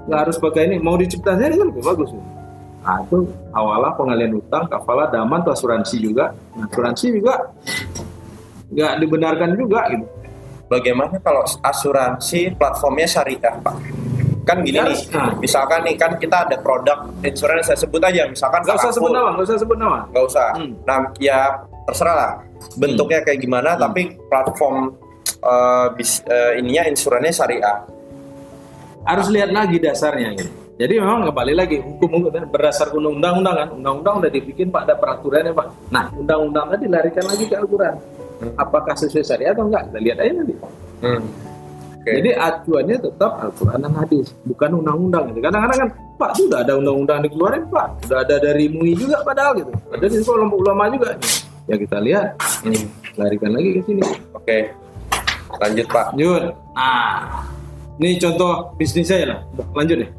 Nggak 0.10 0.20
harus 0.26 0.38
pakai 0.42 0.62
ini. 0.66 0.76
Mau 0.82 0.98
diciptakan 0.98 1.46
ini 1.46 1.56
kan 1.56 1.68
lebih 1.70 1.84
bagus. 1.86 2.10
Nah 2.82 2.98
itu 3.02 3.18
awalah 3.54 3.94
pengalian 3.94 4.38
utang, 4.38 4.66
kafalah, 4.66 5.10
daman, 5.10 5.42
atau 5.42 5.54
asuransi 5.54 6.02
juga. 6.02 6.34
Nah, 6.54 6.66
asuransi 6.66 7.06
juga 7.14 7.34
nggak 8.70 8.94
dibenarkan 8.98 9.50
juga 9.54 9.80
gitu. 9.94 10.06
Bagaimana 10.66 11.22
kalau 11.22 11.46
asuransi 11.62 12.58
platformnya 12.58 13.06
syariah 13.06 13.54
Pak? 13.62 13.76
Kan 14.46 14.62
gini 14.62 14.78
Ya, 14.78 14.86
nih, 14.86 14.98
nah. 15.10 15.34
misalkan 15.42 15.82
nih 15.86 15.98
kan 15.98 16.18
kita 16.18 16.46
ada 16.46 16.58
produk 16.62 17.10
insurance 17.22 17.66
saya 17.70 17.78
sebut 17.82 17.98
aja, 18.02 18.30
misalkan 18.30 18.62
Nggak 18.62 18.78
usah 18.78 18.92
sebut 18.94 19.10
nama, 19.10 19.30
nggak 19.34 19.46
usah 19.50 19.58
sebut 19.58 19.78
nama. 19.78 20.00
nggak 20.10 20.26
usah. 20.26 20.48
Hmm. 20.54 20.74
Nah, 20.86 20.98
ya 21.18 21.40
terserah 21.90 22.14
lah 22.18 22.32
bentuknya 22.78 23.26
kayak 23.26 23.42
gimana, 23.42 23.74
tapi 23.74 24.14
platform 24.30 24.94
eh, 25.46 25.88
bis, 25.94 26.26
eh, 26.26 26.60
ininya 26.60 26.84
insurannya 26.90 27.32
syariah. 27.32 27.78
harus 29.06 29.30
lihat 29.30 29.54
lagi 29.54 29.78
dasarnya 29.78 30.34
gitu. 30.34 30.50
Jadi 30.76 30.98
memang 30.98 31.30
kembali 31.30 31.54
lagi 31.54 31.78
hukum 31.78 32.10
hukum 32.10 32.42
berdasarkan 32.50 33.06
undang-undang 33.06 33.54
kan, 33.54 33.70
undang-undang 33.78 34.16
udah 34.18 34.32
dibikin 34.34 34.74
pak 34.74 34.90
ada 34.90 34.98
peraturannya 34.98 35.54
pak. 35.54 35.70
Nah 35.94 36.10
undang-undang 36.12 36.74
tadi 36.74 36.90
larikan 36.90 37.24
lagi 37.30 37.46
ke 37.46 37.54
Al-Quran. 37.54 37.96
Apakah 38.58 38.98
sesuai 38.98 39.24
syariat 39.24 39.54
atau 39.54 39.70
enggak? 39.70 39.94
Kita 39.94 40.00
lihat 40.02 40.18
aja 40.20 40.32
nanti. 40.36 40.54
Hmm. 41.06 41.22
Oke. 41.96 42.12
Jadi 42.18 42.30
acuannya 42.34 42.98
tetap 42.98 43.32
Al-Quran 43.40 43.80
dan 43.86 43.94
hadis, 43.94 44.28
bukan 44.44 44.70
undang-undang. 44.82 45.24
Gitu. 45.32 45.40
Kadang-kadang 45.46 45.80
kan 45.86 45.90
Pak 46.16 46.30
itu 46.34 46.42
udah 46.50 46.60
ada 46.66 46.74
undang-undang 46.76 47.20
dikeluarin 47.24 47.64
Pak, 47.70 47.88
udah 48.10 48.20
ada 48.26 48.36
dari 48.42 48.66
MUI 48.74 48.94
juga 48.98 49.22
padahal 49.22 49.52
gitu, 49.62 49.72
ada 49.94 50.06
di 50.10 50.18
kelompok 50.18 50.60
ulama 50.66 50.84
juga. 50.90 51.10
Ya 51.66 51.76
kita 51.78 51.98
lihat, 52.02 52.28
Hmm. 52.66 52.86
larikan 53.22 53.52
lagi 53.54 53.70
ke 53.78 53.82
sini. 53.86 54.04
Oke. 54.34 54.74
Lanjut 55.50 55.86
Pak. 55.88 56.06
Lanjut. 56.14 56.44
Nah, 56.76 57.46
ini 58.02 58.20
contoh 58.20 58.76
bisnis 58.76 59.08
saya 59.08 59.24
lah. 59.30 59.40
Lanjut 59.72 60.04
deh. 60.04 60.12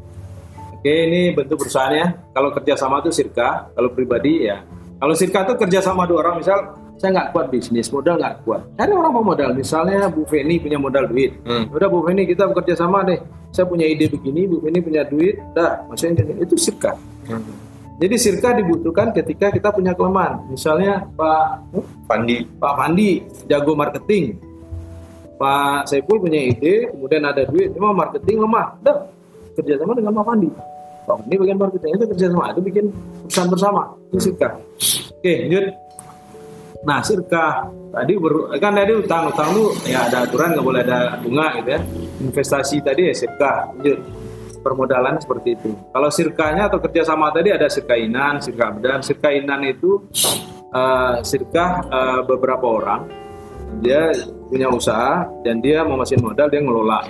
Oke, 0.77 0.93
ini 0.93 1.35
bentuk 1.35 1.67
perusahaannya. 1.67 2.31
Kalau 2.31 2.49
kerjasama 2.55 3.03
itu 3.03 3.11
sirka, 3.11 3.69
kalau 3.75 3.91
pribadi 3.91 4.47
ya. 4.47 4.63
Kalau 4.97 5.15
sirka 5.19 5.45
itu 5.45 5.55
kerjasama 5.61 6.09
dua 6.09 6.25
orang, 6.25 6.41
misal 6.41 6.59
saya 6.97 7.13
nggak 7.13 7.29
kuat 7.37 7.47
bisnis, 7.53 7.93
modal 7.93 8.17
nggak 8.17 8.47
kuat. 8.49 8.65
Cari 8.81 8.93
orang 8.97 9.13
pemodal. 9.13 9.51
Misalnya 9.53 10.09
Bu 10.09 10.25
Feni 10.25 10.57
punya 10.57 10.81
modal 10.81 11.05
duit. 11.05 11.37
Hmm. 11.45 11.69
Udah 11.69 11.89
Bu 11.93 12.01
Feni 12.07 12.25
kita 12.25 12.49
bekerja 12.49 12.81
sama 12.81 13.05
deh. 13.05 13.21
Saya 13.53 13.69
punya 13.69 13.85
ide 13.85 14.09
begini, 14.09 14.49
Bu 14.49 14.65
Feni 14.65 14.81
punya 14.81 15.05
duit. 15.05 15.37
Dah, 15.53 15.85
maksudnya 15.91 16.25
itu 16.41 16.57
sirka. 16.57 16.97
Hmm. 17.29 17.45
Jadi 17.97 18.15
sirka 18.21 18.53
dibutuhkan 18.57 19.13
ketika 19.13 19.53
kita 19.53 19.69
punya 19.73 19.93
kelemahan. 19.93 20.41
Misalnya 20.49 21.05
Pak 21.17 21.73
Pandi. 22.09 22.45
Pak 22.57 22.73
Fandi 22.77 23.25
jago 23.49 23.73
marketing. 23.77 24.37
Pak 25.37 25.85
Saiful 25.93 26.17
punya 26.17 26.41
ide, 26.41 26.89
kemudian 26.93 27.21
ada 27.29 27.45
duit, 27.45 27.73
cuma 27.77 27.93
marketing 27.93 28.41
lemah. 28.41 28.73
Dah, 28.81 29.05
kerjasama 29.53 29.93
dengan 29.93 30.17
Pak 30.17 30.25
Fandi. 30.25 30.49
Pak 31.05 31.15
Fandi 31.21 31.35
bagian 31.37 31.59
marketing 31.61 31.91
itu 31.93 32.05
kerjasama, 32.17 32.45
itu 32.57 32.61
bikin 32.65 32.85
perusahaan 33.29 33.51
bersama. 33.53 33.83
Itu 34.09 34.19
Sirka. 34.33 34.49
Oke, 35.21 35.35
lanjut. 35.45 35.65
Nah, 36.89 36.99
Sirka 37.05 37.45
tadi 37.93 38.13
ber, 38.17 38.33
kan 38.57 38.73
tadi 38.73 38.93
utang, 38.97 39.29
utang 39.29 39.49
tuh 39.53 39.69
ya 39.85 40.09
ada 40.09 40.25
aturan 40.25 40.57
nggak 40.57 40.65
boleh 40.65 40.81
ada 40.85 41.21
bunga 41.21 41.47
gitu 41.61 41.69
ya. 41.77 41.81
Investasi 42.25 42.77
tadi 42.81 43.13
ya 43.13 43.15
Sirka. 43.17 43.77
Lanjut. 43.77 44.01
Permodalan 44.65 45.23
seperti 45.23 45.55
itu. 45.55 45.71
Kalau 45.95 46.11
sirkanya 46.11 46.67
atau 46.67 46.83
kerjasama 46.83 47.31
tadi 47.31 47.55
ada 47.55 47.71
sirkainan, 47.71 48.43
sirka 48.43 48.75
abdan. 48.75 48.99
Sirkainan 48.99 49.63
itu 49.63 50.03
eh, 50.75 51.23
sirka 51.23 51.87
eh, 51.87 52.21
beberapa 52.27 52.67
orang 52.67 53.07
dia 53.79 54.11
punya 54.47 54.69
usaha 54.69 55.25
dan 55.43 55.59
dia 55.59 55.83
mau 55.83 55.97
masukin 55.97 56.23
modal 56.23 56.47
dia 56.47 56.61
ngelola 56.61 57.01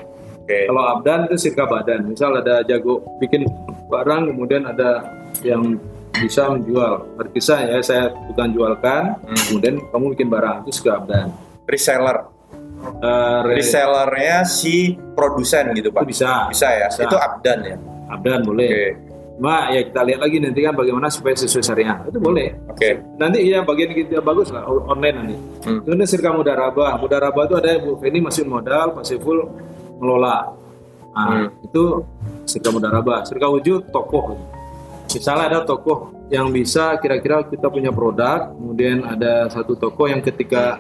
Oke. 0.43 0.67
kalau 0.67 0.83
abdan 0.91 1.27
itu 1.27 1.37
sirka 1.39 1.65
badan 1.65 2.07
misal 2.07 2.33
ada 2.35 2.63
jago 2.63 3.03
bikin 3.19 3.45
barang 3.87 4.31
kemudian 4.31 4.65
ada 4.65 5.05
yang 5.41 5.77
bisa 6.13 6.49
menjual 6.49 7.05
berkisah 7.15 7.61
ya 7.67 7.79
saya 7.81 8.09
bukan 8.27 8.49
jualkan 8.51 9.03
Hmm. 9.21 9.37
kemudian 9.49 9.75
kamu 9.91 10.05
bikin 10.17 10.29
barang 10.29 10.57
itu 10.65 10.71
sirka 10.73 10.99
abdan 10.99 11.29
Reseller. 11.67 12.19
Eh, 13.03 13.39
re- 13.43 13.59
Resellernya 13.59 14.47
si 14.47 14.95
produsen 15.19 15.75
gitu 15.75 15.91
itu 15.91 15.91
Pak. 15.91 16.07
bisa 16.07 16.47
Bisa 16.47 16.69
ya. 16.71 16.87
Bisa. 16.87 17.03
Itu 17.05 17.17
abdan 17.19 17.59
ya. 17.65 17.77
abdan 18.07 18.41
boleh 18.47 18.71
Oke. 18.71 18.85
Cuma 19.37 19.69
ya 19.69 19.85
kita 19.85 20.01
lihat 20.01 20.21
lagi 20.25 20.37
nanti 20.41 20.61
kan 20.65 20.73
bagaimana 20.73 21.13
supaya 21.13 21.37
sesuai 21.37 21.61
syariah 21.61 22.01
itu 22.09 22.17
boleh 22.17 22.57
Oke. 22.73 22.97
nanti 23.21 23.45
ya 23.45 23.61
bagian 23.61 23.93
kita 23.93 24.25
bagus 24.25 24.49
lah 24.49 24.65
on- 24.65 24.89
online 24.89 25.17
nanti 25.17 25.37
Hmm. 25.67 25.83
Kemudian 25.83 26.09
sirka 26.09 26.31
mudarabah. 26.31 26.95
Mudarabah 26.97 27.43
itu 27.45 27.55
ada 27.59 27.71
Bu 27.83 27.99
Feni 27.99 28.23
masukin 28.23 28.47
modal, 28.49 28.95
Pak 28.95 29.03
Saiful 29.03 29.45
ngelola. 29.99 30.55
Nah, 31.11 31.27
Hmm. 31.27 31.49
itu 31.61 31.83
sirka 32.47 32.71
mudarabah. 32.71 33.27
Sirka 33.27 33.51
wujud 33.51 33.91
tokoh. 33.91 34.39
Misalnya 35.11 35.45
ada 35.51 35.61
tokoh 35.67 36.15
yang 36.31 36.49
bisa 36.51 36.97
kira-kira 36.99 37.43
kita 37.47 37.67
punya 37.67 37.91
produk, 37.91 38.55
kemudian 38.55 39.03
ada 39.03 39.51
satu 39.51 39.75
tokoh 39.75 40.07
yang 40.07 40.23
ketika 40.23 40.79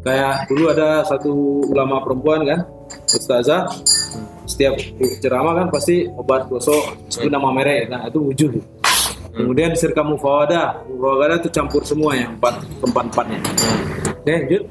kayak 0.00 0.44
dulu 0.46 0.68
ada 0.68 1.04
satu 1.04 1.32
ulama 1.68 2.04
perempuan 2.04 2.44
kan, 2.44 2.60
Ustazah, 3.08 3.68
setiap 4.58 4.74
ceramah 5.22 5.54
kan 5.54 5.66
pasti 5.70 6.10
obat 6.18 6.50
gosok 6.50 7.06
sebut 7.06 7.30
nama 7.30 7.54
merek, 7.54 7.86
nah 7.86 8.10
itu 8.10 8.18
wujud. 8.18 8.58
Kemudian 9.30 9.70
sirka 9.78 10.02
mufawadah, 10.02 10.82
mufawadah 10.90 11.38
itu 11.38 11.46
campur 11.54 11.86
semua 11.86 12.18
yang 12.18 12.34
empat 12.34 12.66
keempat 12.82 13.04
empatnya. 13.06 13.38
Oke, 14.18 14.34
lanjut. 14.34 14.62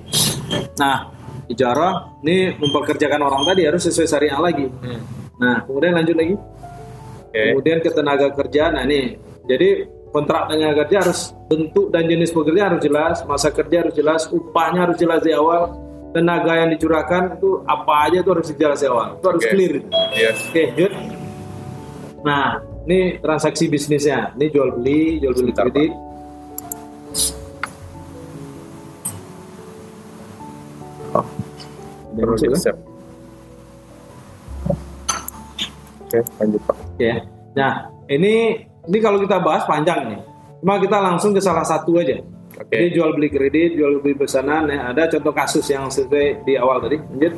Nah, 0.75 1.07
ijarah 1.47 2.19
ini 2.19 2.51
mempekerjakan 2.59 3.31
orang 3.31 3.47
tadi 3.47 3.63
harus 3.63 3.87
sesuai 3.87 4.11
syariah 4.11 4.35
lagi. 4.43 4.67
Hmm. 4.67 4.99
Nah, 5.39 5.63
kemudian 5.63 5.95
lanjut 5.95 6.15
lagi. 6.19 6.35
Kemudian 7.31 7.77
ke 7.79 7.89
tenaga 7.95 8.27
kerja. 8.35 8.75
Nah, 8.75 8.83
ini 8.83 9.15
jadi 9.47 9.87
kontrak 10.11 10.51
tenaga 10.51 10.83
kerja 10.83 11.07
harus 11.07 11.31
bentuk 11.47 11.95
dan 11.95 12.11
jenis 12.11 12.35
pekerja 12.35 12.75
harus 12.75 12.83
jelas, 12.83 13.23
masa 13.23 13.55
kerja 13.55 13.87
harus 13.87 13.95
jelas, 13.95 14.27
upahnya 14.35 14.83
harus 14.83 14.99
jelas 14.99 15.23
di 15.23 15.31
awal, 15.31 15.86
tenaga 16.17 16.57
yang 16.57 16.73
dicurahkan 16.73 17.37
itu 17.37 17.61
apa 17.69 18.09
aja 18.09 18.17
itu 18.25 18.29
harus 18.33 18.49
jelas 18.57 18.81
di 18.81 18.89
awal. 18.89 19.21
Itu 19.21 19.25
harus 19.29 19.43
Oke. 19.45 19.51
clear. 19.53 19.73
Iya. 20.17 20.31
Oke, 20.33 20.63
lanjut. 20.73 20.91
Nah, 22.25 22.45
ini 22.89 22.99
transaksi 23.21 23.69
bisnisnya. 23.69 24.33
Ini 24.33 24.45
jual 24.49 24.81
beli, 24.81 25.21
jual 25.21 25.37
beli 25.37 25.53
Sebentar, 25.53 25.65
kredit. 25.69 25.91
Oh, 31.13 31.25
Terus 32.17 32.41
resep. 32.49 32.75
Oke, 36.01 36.19
lanjut 36.41 36.61
Pak. 36.65 36.75
Oke 36.81 37.05
ya. 37.05 37.17
Nah, 37.53 37.73
ini 38.09 38.65
ini 38.65 38.97
kalau 38.97 39.21
kita 39.21 39.37
bahas 39.37 39.69
panjang 39.69 40.17
nih. 40.17 40.21
Cuma 40.65 40.81
kita 40.81 40.97
langsung 40.97 41.37
ke 41.37 41.41
salah 41.43 41.61
satu 41.61 42.01
aja. 42.01 42.17
Oke. 42.57 42.73
Jadi 42.73 42.87
jual 42.97 43.09
beli 43.13 43.29
kredit, 43.29 43.77
jual 43.77 44.01
beli 44.01 44.17
pesanan. 44.17 44.65
Ya. 44.67 44.89
Ada 44.89 45.17
contoh 45.17 45.33
kasus 45.33 45.65
yang 45.69 45.87
sesuai 45.93 46.41
di 46.43 46.53
awal 46.57 46.81
tadi. 46.81 46.97
Lanjut. 46.97 47.33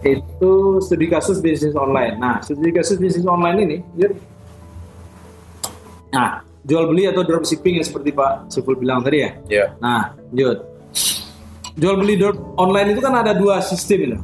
Itu 0.00 0.80
studi 0.80 1.06
kasus 1.08 1.40
bisnis 1.44 1.76
online. 1.76 2.16
Nah, 2.16 2.40
studi 2.40 2.72
kasus 2.72 2.96
bisnis 2.96 3.24
online 3.28 3.58
ini, 3.68 3.78
lanjut. 3.96 4.12
Nah, 6.10 6.40
jual 6.64 6.84
beli 6.88 7.04
atau 7.04 7.20
dropshipping 7.24 7.80
yang 7.80 7.86
seperti 7.86 8.10
Pak 8.12 8.48
Siful 8.48 8.80
bilang 8.80 9.04
tadi 9.04 9.24
ya. 9.24 9.30
Iya. 9.48 9.66
Nah, 9.80 10.16
lanjut. 10.32 10.58
Jual 11.80 11.96
beli 12.00 12.20
drop 12.20 12.36
online 12.60 12.92
itu 12.96 13.00
kan 13.00 13.14
ada 13.16 13.32
dua 13.32 13.60
sistem 13.64 13.98
itu. 14.08 14.18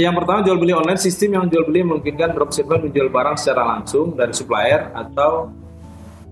Yang 0.00 0.14
pertama 0.24 0.40
jual 0.40 0.56
beli 0.56 0.72
online 0.72 0.96
sistem 0.96 1.36
yang 1.36 1.44
jual 1.46 1.68
beli 1.68 1.84
memungkinkan 1.84 2.32
dropshipper 2.32 2.80
menjual 2.88 3.12
barang 3.12 3.36
secara 3.36 3.76
langsung 3.76 4.16
dari 4.16 4.32
supplier 4.32 4.88
atau 4.96 5.52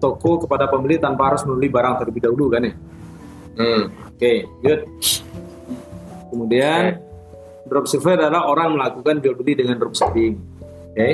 toko 0.01 0.47
kepada 0.47 0.65
pembeli 0.73 0.97
tanpa 0.97 1.35
harus 1.35 1.45
membeli 1.45 1.69
barang 1.69 1.95
terlebih 2.01 2.23
dahulu 2.25 2.49
kan 2.49 2.65
ya. 2.65 2.73
Hmm. 3.57 3.83
Oke, 4.13 4.33
good. 4.61 4.81
Kemudian 6.29 7.01
dropshipper 7.65 8.21
adalah 8.21 8.47
orang 8.47 8.77
melakukan 8.77 9.21
jual 9.21 9.35
beli 9.35 9.57
dengan 9.57 9.77
dropshipping. 9.77 10.35
Oke. 10.93 11.09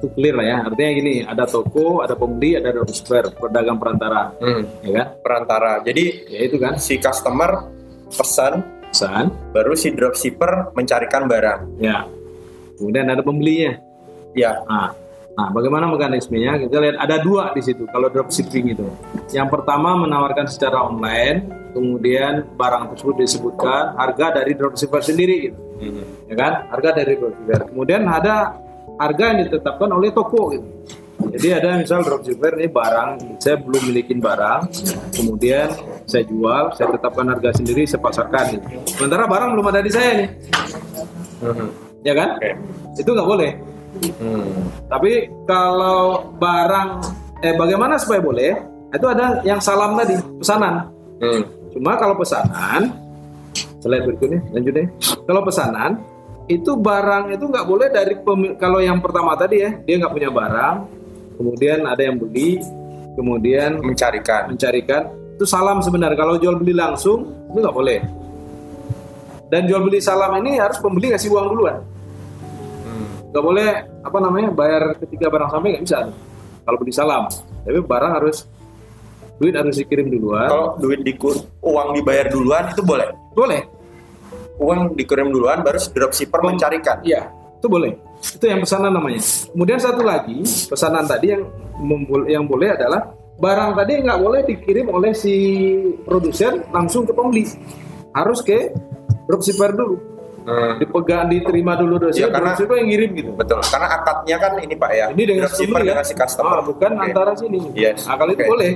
Itu 0.00 0.06
clear 0.12 0.32
lah 0.32 0.46
ya. 0.46 0.56
Artinya 0.64 0.90
gini, 0.94 1.14
ada 1.22 1.44
toko, 1.44 2.00
ada 2.00 2.16
pembeli, 2.16 2.56
ada 2.56 2.72
dropshipper, 2.72 3.36
pedagang 3.36 3.76
perantara, 3.76 4.32
Hmm. 4.36 4.64
ya 4.80 4.90
kan? 4.94 5.06
Perantara. 5.20 5.72
Jadi 5.82 6.04
Ya 6.28 6.40
itu 6.40 6.56
kan. 6.56 6.76
si 6.76 6.96
customer 6.96 7.68
pesan, 8.08 8.64
Pesan, 8.90 9.30
baru 9.54 9.78
si 9.78 9.94
dropshipper 9.94 10.74
mencarikan 10.74 11.24
barang. 11.24 11.78
ya. 11.78 12.02
Kemudian 12.74 13.06
ada 13.06 13.22
pembelinya. 13.22 13.78
Ya. 14.32 14.56
Nah, 14.66 14.90
nah, 15.36 15.48
bagaimana 15.54 15.86
mekanismenya? 15.90 16.58
Kita 16.62 16.76
lihat 16.80 16.96
ada 16.98 17.16
dua 17.22 17.54
di 17.54 17.62
situ 17.62 17.86
kalau 17.90 18.08
dropshipping 18.10 18.74
itu. 18.74 18.86
Yang 19.30 19.48
pertama 19.58 19.94
menawarkan 19.98 20.46
secara 20.50 20.84
online, 20.86 21.70
kemudian 21.74 22.46
barang 22.58 22.94
tersebut 22.94 23.14
disebutkan 23.22 23.94
harga 23.94 24.42
dari 24.42 24.52
dropshipper 24.58 25.02
sendiri, 25.02 25.36
gitu. 25.50 25.58
Hmm. 25.80 26.04
ya 26.28 26.34
kan? 26.36 26.52
Harga 26.68 26.90
dari 27.02 27.14
dropshipper. 27.16 27.60
Kemudian 27.72 28.02
ada 28.04 28.58
harga 29.00 29.22
yang 29.32 29.38
ditetapkan 29.46 29.88
oleh 29.90 30.10
toko, 30.12 30.52
gitu. 30.52 30.68
Jadi 31.20 31.48
ada 31.52 31.76
misal 31.76 32.00
dropshipper 32.00 32.56
ini 32.56 32.68
barang, 32.72 33.10
saya 33.44 33.60
belum 33.60 33.92
milikin 33.92 34.18
barang, 34.24 34.72
kemudian 35.12 35.68
saya 36.08 36.24
jual, 36.24 36.72
saya 36.72 36.96
tetapkan 36.96 37.28
harga 37.28 37.60
sendiri, 37.60 37.84
saya 37.84 38.00
pasarkan. 38.00 38.44
Gitu. 38.56 38.66
Sementara 38.96 39.28
barang 39.28 39.52
belum 39.52 39.66
ada 39.68 39.80
di 39.84 39.92
saya 39.92 40.10
nih, 40.16 40.28
Hmm. 41.40 41.68
ya 42.04 42.12
kan? 42.16 42.36
Oke. 42.40 42.50
Itu 43.00 43.12
nggak 43.12 43.28
boleh. 43.28 43.50
Hmm. 44.20 44.70
Tapi 44.86 45.26
kalau 45.44 46.30
barang 46.38 46.88
eh 47.42 47.54
bagaimana 47.58 47.98
supaya 47.98 48.22
boleh? 48.22 48.52
Itu 48.90 49.06
ada 49.06 49.42
yang 49.42 49.58
salam 49.58 49.94
tadi, 49.98 50.14
pesanan. 50.38 50.90
Hmm. 51.18 51.42
Cuma 51.70 51.94
kalau 51.98 52.18
pesanan 52.18 52.90
slide 53.80 54.04
berikutnya 54.06 54.40
lanjut 54.50 54.72
deh. 54.74 54.86
Kalau 55.26 55.42
pesanan 55.42 55.90
itu 56.50 56.74
barang 56.74 57.30
itu 57.30 57.44
nggak 57.46 57.66
boleh 57.66 57.88
dari 57.94 58.14
pemi- 58.18 58.54
kalau 58.58 58.82
yang 58.82 58.98
pertama 58.98 59.38
tadi 59.38 59.62
ya 59.62 59.70
dia 59.86 59.94
nggak 60.02 60.10
punya 60.14 60.30
barang, 60.34 60.76
kemudian 61.38 61.86
ada 61.86 62.02
yang 62.02 62.18
beli, 62.18 62.58
kemudian 63.14 63.78
Mencarikan. 63.78 64.50
mencarikan 64.50 65.02
itu 65.38 65.44
salam 65.46 65.78
sebenarnya. 65.80 66.18
Kalau 66.18 66.34
jual 66.38 66.58
beli 66.58 66.74
langsung 66.74 67.30
itu 67.50 67.58
nggak 67.62 67.76
boleh. 67.76 68.00
Dan 69.50 69.66
jual 69.66 69.82
beli 69.82 69.98
salam 69.98 70.30
ini 70.42 70.58
harus 70.58 70.78
pembeli 70.78 71.10
ngasih 71.10 71.30
uang 71.30 71.46
duluan. 71.54 71.78
Nggak 73.30 73.44
boleh 73.44 73.68
apa 74.02 74.18
namanya 74.18 74.48
bayar 74.50 74.82
ketika 74.98 75.26
barang 75.30 75.50
sampai 75.54 75.68
nggak 75.78 75.84
bisa. 75.86 75.98
Kalau 76.66 76.76
beli 76.78 76.92
salam. 76.94 77.24
Tapi 77.66 77.78
barang 77.78 78.12
harus 78.18 78.36
duit 79.40 79.54
harus 79.56 79.76
dikirim 79.78 80.10
duluan. 80.10 80.50
Kalau 80.50 80.68
duit 80.76 81.00
dikur, 81.06 81.38
uang 81.64 81.96
dibayar 81.96 82.28
duluan 82.28 82.68
itu 82.74 82.82
boleh. 82.84 83.08
boleh. 83.32 83.62
Uang 84.60 84.92
dikirim 84.92 85.32
duluan, 85.32 85.64
baru 85.64 85.80
dropshipper 85.80 86.44
mencarikan. 86.44 87.00
iya 87.00 87.40
itu 87.60 87.68
boleh. 87.68 87.92
Itu 88.24 88.44
yang 88.48 88.64
pesanan 88.64 88.96
namanya. 88.96 89.20
Kemudian 89.52 89.76
satu 89.76 90.00
lagi 90.00 90.40
pesanan 90.44 91.04
tadi 91.04 91.36
yang 91.36 91.44
yang 92.24 92.44
boleh 92.48 92.72
adalah 92.72 93.12
barang 93.36 93.76
tadi 93.76 93.92
nggak 94.00 94.20
boleh 94.20 94.40
dikirim 94.48 94.88
oleh 94.88 95.12
si 95.12 95.36
produsen 96.08 96.64
langsung 96.72 97.04
ke 97.04 97.12
pembeli. 97.12 97.44
Harus 98.16 98.40
ke 98.40 98.72
dropshipper 99.28 99.76
dulu 99.76 100.09
Hmm, 100.40 100.72
dipegang 100.76 101.28
diterima 101.28 101.76
dulu 101.76 102.00
dari 102.00 102.16
Ya, 102.16 102.26
karena- 102.26 102.52
dropshipper 102.52 102.76
yang 102.76 102.88
ngirim 102.88 103.10
gitu 103.12 103.30
betul. 103.34 103.60
Karena 103.62 103.88
akadnya 103.92 104.36
kan 104.36 104.52
ini 104.56 104.74
Pak 104.74 104.90
ya. 104.90 105.06
ini 105.08 105.22
dengan 105.22 105.40
dropshipper 105.44 105.68
pembeli 105.70 105.86
dengan 105.86 106.00
ya 106.00 106.08
si 106.08 106.14
customer. 106.14 106.50
Ah, 106.50 106.62
bukan 106.62 106.90
Oke. 106.92 107.04
antara 107.04 107.32
sini 107.34 107.60
Yes. 107.72 108.04
nah 108.04 108.16
kalau 108.16 108.30
itu 108.30 108.40
Oke. 108.40 108.50
boleh 108.50 108.70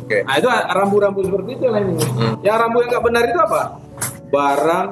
Oke. 0.00 0.18
nah 0.22 0.34
itu 0.34 0.48
rambu-rambu 0.48 1.20
seperti 1.22 1.50
itu 1.54 1.66
lah 1.66 1.78
ini 1.78 1.94
Hmm. 1.94 2.34
yang 2.40 2.56
rambu 2.58 2.76
yang 2.78 2.90
nggak 2.90 3.04
benar 3.04 3.22
itu 3.22 3.38
apa 3.38 3.60
barang 4.26 4.88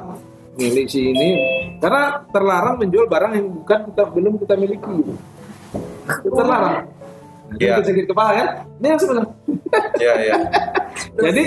milik 0.54 0.86
si 0.86 1.00
ini 1.06 1.30
karena 1.76 2.02
terlarang 2.28 2.74
menjual 2.76 3.06
barang 3.06 3.32
yang 3.32 3.46
bukan 3.48 3.78
kita 3.86 4.02
belum 4.04 4.32
kita 4.36 4.54
miliki 4.54 4.96
itu 6.18 6.28
terlarang 6.30 6.86
itu 7.50 7.64
Iya. 7.64 7.80
sakit 7.80 8.06
kepala 8.06 8.30
kan 8.32 8.46
ini 8.76 8.86
yang 8.86 9.00
sebenarnya 9.00 9.32
Iya, 9.96 10.12
iya. 10.18 10.36
jadi 11.24 11.44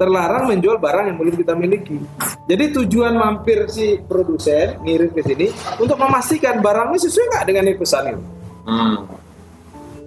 terlarang 0.00 0.48
menjual 0.48 0.80
barang 0.80 1.12
yang 1.12 1.16
belum 1.20 1.36
kita 1.36 1.52
miliki. 1.52 2.00
Jadi 2.48 2.64
tujuan 2.72 3.12
mampir 3.12 3.68
si 3.68 4.00
produsen 4.00 4.80
ngirim 4.80 5.12
ke 5.12 5.20
sini 5.20 5.52
untuk 5.76 6.00
memastikan 6.00 6.64
barangnya 6.64 6.96
sesuai 7.04 7.26
nggak 7.28 7.44
dengan 7.44 7.64
yang 7.68 7.76
pesan 7.76 8.04
itu. 8.16 8.22
Hmm. 8.64 8.96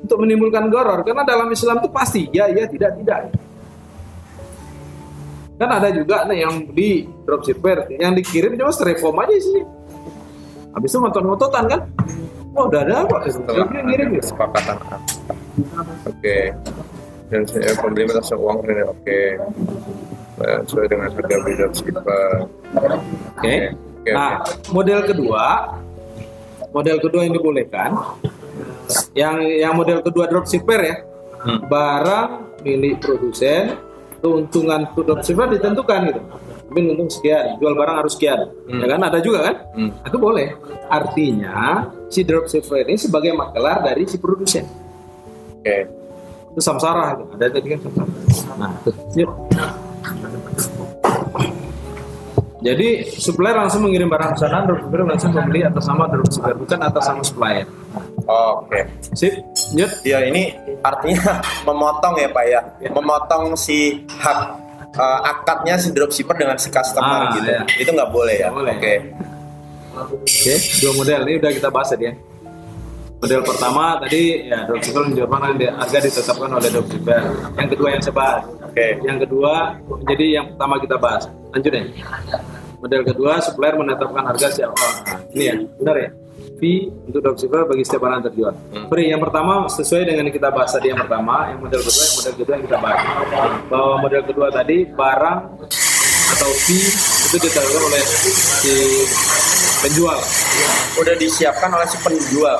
Untuk 0.01 0.17
menimbulkan 0.17 0.65
goror 0.73 1.05
karena 1.05 1.21
dalam 1.21 1.45
Islam 1.53 1.77
itu 1.77 1.89
pasti 1.93 2.25
ya 2.33 2.49
ya 2.49 2.65
tidak 2.65 2.97
tidak. 2.97 3.19
Kan 5.61 5.69
ada 5.69 5.93
juga 5.93 6.25
nih 6.25 6.41
yang 6.41 6.55
di 6.73 7.05
dropshipper 7.05 7.93
yang 8.01 8.17
dikirim 8.17 8.57
cuma 8.57 8.73
styrofoam 8.73 9.21
aja 9.21 9.37
sih. 9.37 9.61
Habis 10.73 10.89
itu 10.89 10.97
ngotot-ngototan 10.97 11.63
kan? 11.69 11.81
Oh 12.57 12.65
udah 12.65 12.81
ada 12.81 13.05
kok. 13.05 13.29
Setelah 13.29 13.69
ngirim 13.69 14.17
ya. 14.17 14.21
kesepakatan. 14.25 14.77
Oke. 16.09 16.37
Dan 17.33 17.49
saya 17.49 17.73
pembeli 17.81 18.05
merasa 18.05 18.37
uang 18.37 18.61
ini 18.61 18.83
oke. 18.85 19.21
Eh, 20.37 20.57
Sesuai 20.69 20.85
dengan 20.85 21.09
harga 21.09 21.35
beli 21.41 21.53
dropshipper. 21.57 22.31
Oke. 23.33 23.55
Oke, 23.73 24.11
Nah, 24.11 24.43
model 24.69 24.99
kedua, 25.07 25.45
model 26.69 26.97
kedua 26.99 27.21
yang 27.23 27.33
dibolehkan, 27.33 27.95
yang 29.15 29.39
yang 29.41 29.73
model 29.73 30.03
kedua 30.03 30.27
dropshipper 30.27 30.79
ya, 30.83 30.95
Hmm. 31.41 31.59
barang 31.65 32.29
milik 32.61 32.99
produsen, 32.99 33.79
keuntungan 34.19 34.85
dropshipper 34.91 35.57
ditentukan 35.57 35.99
gitu. 36.11 36.21
Mungkin 36.67 36.85
untung 36.97 37.09
sekian, 37.09 37.55
jual 37.61 37.73
barang 37.73 37.97
harus 38.03 38.13
sekian, 38.13 38.43
Hmm. 38.67 38.81
ya 38.83 38.87
kan? 38.91 38.99
Ada 39.07 39.19
juga 39.23 39.39
kan? 39.47 39.55
Hmm. 39.73 39.91
Itu 40.03 40.17
boleh. 40.19 40.53
Artinya 40.91 41.87
si 42.11 42.21
dropshipper 42.27 42.83
ini 42.83 42.99
sebagai 42.99 43.31
makelar 43.33 43.81
dari 43.81 44.03
si 44.05 44.19
produsen. 44.19 44.67
Oke. 45.63 46.02
Itu 46.53 46.61
samsara, 46.61 47.17
gitu. 47.17 47.23
ada 47.33 47.45
tadi 47.49 47.67
kan 47.73 47.79
samsara. 47.81 48.53
Nah, 48.61 48.71
yuk. 49.17 49.29
Jadi 52.63 52.87
supplier 53.19 53.59
langsung 53.59 53.83
mengirim 53.83 54.07
barang 54.07 54.39
pesanan, 54.39 54.63
dropshipper 54.63 55.03
langsung 55.03 55.35
membeli 55.35 55.67
atas 55.67 55.83
nama 55.83 56.07
dropshipper, 56.07 56.53
bukan 56.55 56.79
atas 56.79 57.03
nama 57.11 57.19
supplier. 57.19 57.67
Oh, 58.23 58.63
Oke. 58.63 58.87
Sip, 59.11 59.35
yuk. 59.75 59.91
Ya 60.07 60.23
ini 60.23 60.55
artinya 60.79 61.43
memotong 61.67 62.15
ya 62.15 62.31
Pak 62.31 62.45
ya, 62.47 62.61
memotong 62.87 63.59
si 63.59 64.07
hak 64.07 64.39
eh, 64.95 65.19
akadnya 65.27 65.75
si 65.75 65.91
dropshipper 65.91 66.39
dengan 66.39 66.55
si 66.55 66.71
customer 66.71 67.27
Ah, 67.27 67.35
gitu. 67.35 67.51
iya. 67.51 67.61
Itu 67.83 67.89
nggak 67.91 68.09
boleh 68.15 68.35
ya. 68.39 68.47
Oke. 68.47 68.95
Oke, 69.93 70.53
dua 70.79 70.91
model 70.95 71.19
ini 71.27 71.33
udah 71.43 71.51
kita 71.51 71.67
bahas 71.67 71.91
tadi 71.91 72.07
ya. 72.09 72.13
Model 73.23 73.39
pertama 73.39 73.95
tadi 74.03 74.51
ya 74.51 74.67
dropshipper 74.67 75.07
menjual 75.07 75.31
yang 75.55 75.79
harga 75.79 75.97
ditetapkan 76.03 76.49
oleh 76.59 76.69
dropshipper. 76.75 77.23
Yang 77.55 77.67
kedua 77.71 77.87
yang 77.95 78.01
saya 78.03 78.15
bahas. 78.19 78.43
Oke. 78.67 78.87
Yang 78.99 79.17
kedua 79.23 79.53
menjadi 79.87 80.25
yang 80.27 80.45
pertama 80.51 80.75
kita 80.83 80.95
bahas. 80.99 81.23
Lanjut 81.55 81.71
ya. 81.71 81.83
Model 82.83 83.01
kedua 83.07 83.31
supplier 83.39 83.79
menetapkan 83.79 84.27
harga 84.27 84.51
setiap 84.51 84.75
oh, 84.75 84.93
ini 85.31 85.43
ya, 85.47 85.55
benar 85.79 85.95
ya. 86.03 86.09
Fee 86.59 86.91
untuk 87.07 87.23
dropshipper 87.23 87.63
bagi 87.63 87.83
setiap 87.87 88.03
barang 88.03 88.27
terjual. 88.27 88.53
Sorry, 88.91 89.05
yang 89.07 89.23
pertama 89.23 89.71
sesuai 89.71 90.03
dengan 90.03 90.27
yang 90.27 90.35
kita 90.35 90.51
bahas 90.51 90.75
tadi 90.75 90.91
yang 90.91 90.99
pertama, 90.99 91.47
yang 91.47 91.63
model 91.63 91.79
kedua, 91.79 92.03
yang 92.03 92.15
model 92.19 92.33
kedua 92.35 92.53
yang 92.59 92.65
kita 92.67 92.77
bahas. 92.83 92.99
Bahwa 93.71 93.93
model 94.03 94.21
kedua 94.27 94.47
tadi 94.51 94.77
barang 94.83 95.39
atau 96.35 96.49
fee 96.67 96.91
itu 97.31 97.37
ditentukan 97.39 97.83
oleh 97.87 98.03
si 98.59 98.75
penjual. 99.83 100.17
Udah 100.95 101.15
disiapkan 101.19 101.69
oleh 101.75 101.87
si 101.91 101.97
penjual. 101.99 102.57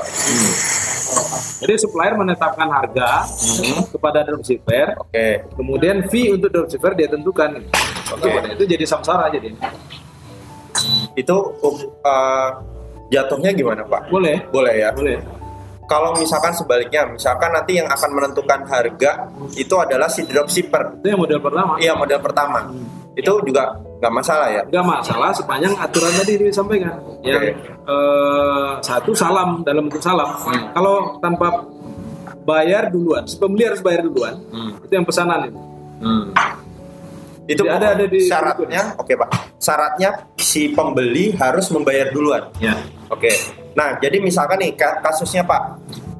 Jadi 1.63 1.73
supplier 1.79 2.19
menetapkan 2.19 2.67
harga 2.67 3.23
kepada 3.87 4.27
dropshipper, 4.27 4.99
Oke. 4.99 5.47
kemudian 5.55 6.03
fee 6.11 6.35
untuk 6.35 6.51
dropshipper 6.51 6.91
dia 6.99 7.07
tentukan. 7.07 7.63
Oke. 8.11 8.29
Itu 8.51 8.63
jadi 8.67 8.83
samsara 8.83 9.31
jadi. 9.31 9.55
Itu 11.15 11.35
uh, 12.03 12.49
jatuhnya 13.13 13.55
gimana 13.55 13.87
Pak? 13.87 14.11
Boleh, 14.11 14.43
Boleh 14.51 14.73
ya. 14.75 14.89
boleh. 14.91 15.21
Kalau 15.83 16.15
misalkan 16.15 16.51
sebaliknya, 16.51 17.05
misalkan 17.05 17.51
nanti 17.51 17.75
yang 17.75 17.85
akan 17.85 18.09
menentukan 18.11 18.59
harga 18.65 19.11
itu 19.53 19.75
adalah 19.75 20.07
si 20.07 20.23
dropshipper. 20.23 20.99
Itu 20.99 21.07
yang 21.11 21.19
model 21.19 21.39
pertama. 21.39 21.73
Iya 21.77 21.93
model 21.93 22.19
pertama. 22.19 22.59
Itu 23.13 23.43
juga 23.45 23.77
nggak 23.99 24.13
masalah 24.13 24.47
ya. 24.49 24.61
Enggak 24.65 24.85
masalah 24.89 25.29
sepanjang 25.29 25.73
aturan 25.77 26.11
tadi 26.17 26.33
disampaikan. 26.39 26.97
Yang 27.21 27.61
eh, 27.83 28.71
satu 28.81 29.11
salam 29.13 29.61
dalam 29.61 29.85
bentuk 29.85 30.01
salam. 30.01 30.33
Kalau 30.73 31.19
tanpa 31.19 31.61
bayar 32.43 32.89
duluan, 32.89 33.23
si 33.23 33.37
pembeli 33.37 33.69
harus 33.69 33.79
bayar 33.79 34.03
duluan. 34.03 34.39
Itu 34.81 34.91
yang 34.91 35.05
pesanan 35.05 35.51
itu. 35.51 35.59
Itu 37.43 37.67
Jadi 37.67 37.75
ada- 37.75 37.91
ada 37.91 38.05
di- 38.07 38.23
syaratnya, 38.23 38.95
oke 38.95 39.13
Pak. 39.19 39.29
Syaratnya 39.59 40.09
si 40.39 40.71
pembeli 40.71 41.35
harus 41.35 41.67
membayar 41.69 42.07
duluan. 42.09 42.47
Ya. 42.57 42.71
Oke. 43.11 43.29
Nah, 43.73 43.97
jadi 43.97 44.17
misalkan 44.21 44.61
nih 44.61 44.73
ka- 44.73 45.01
kasusnya 45.01 45.41
Pak, 45.43 45.61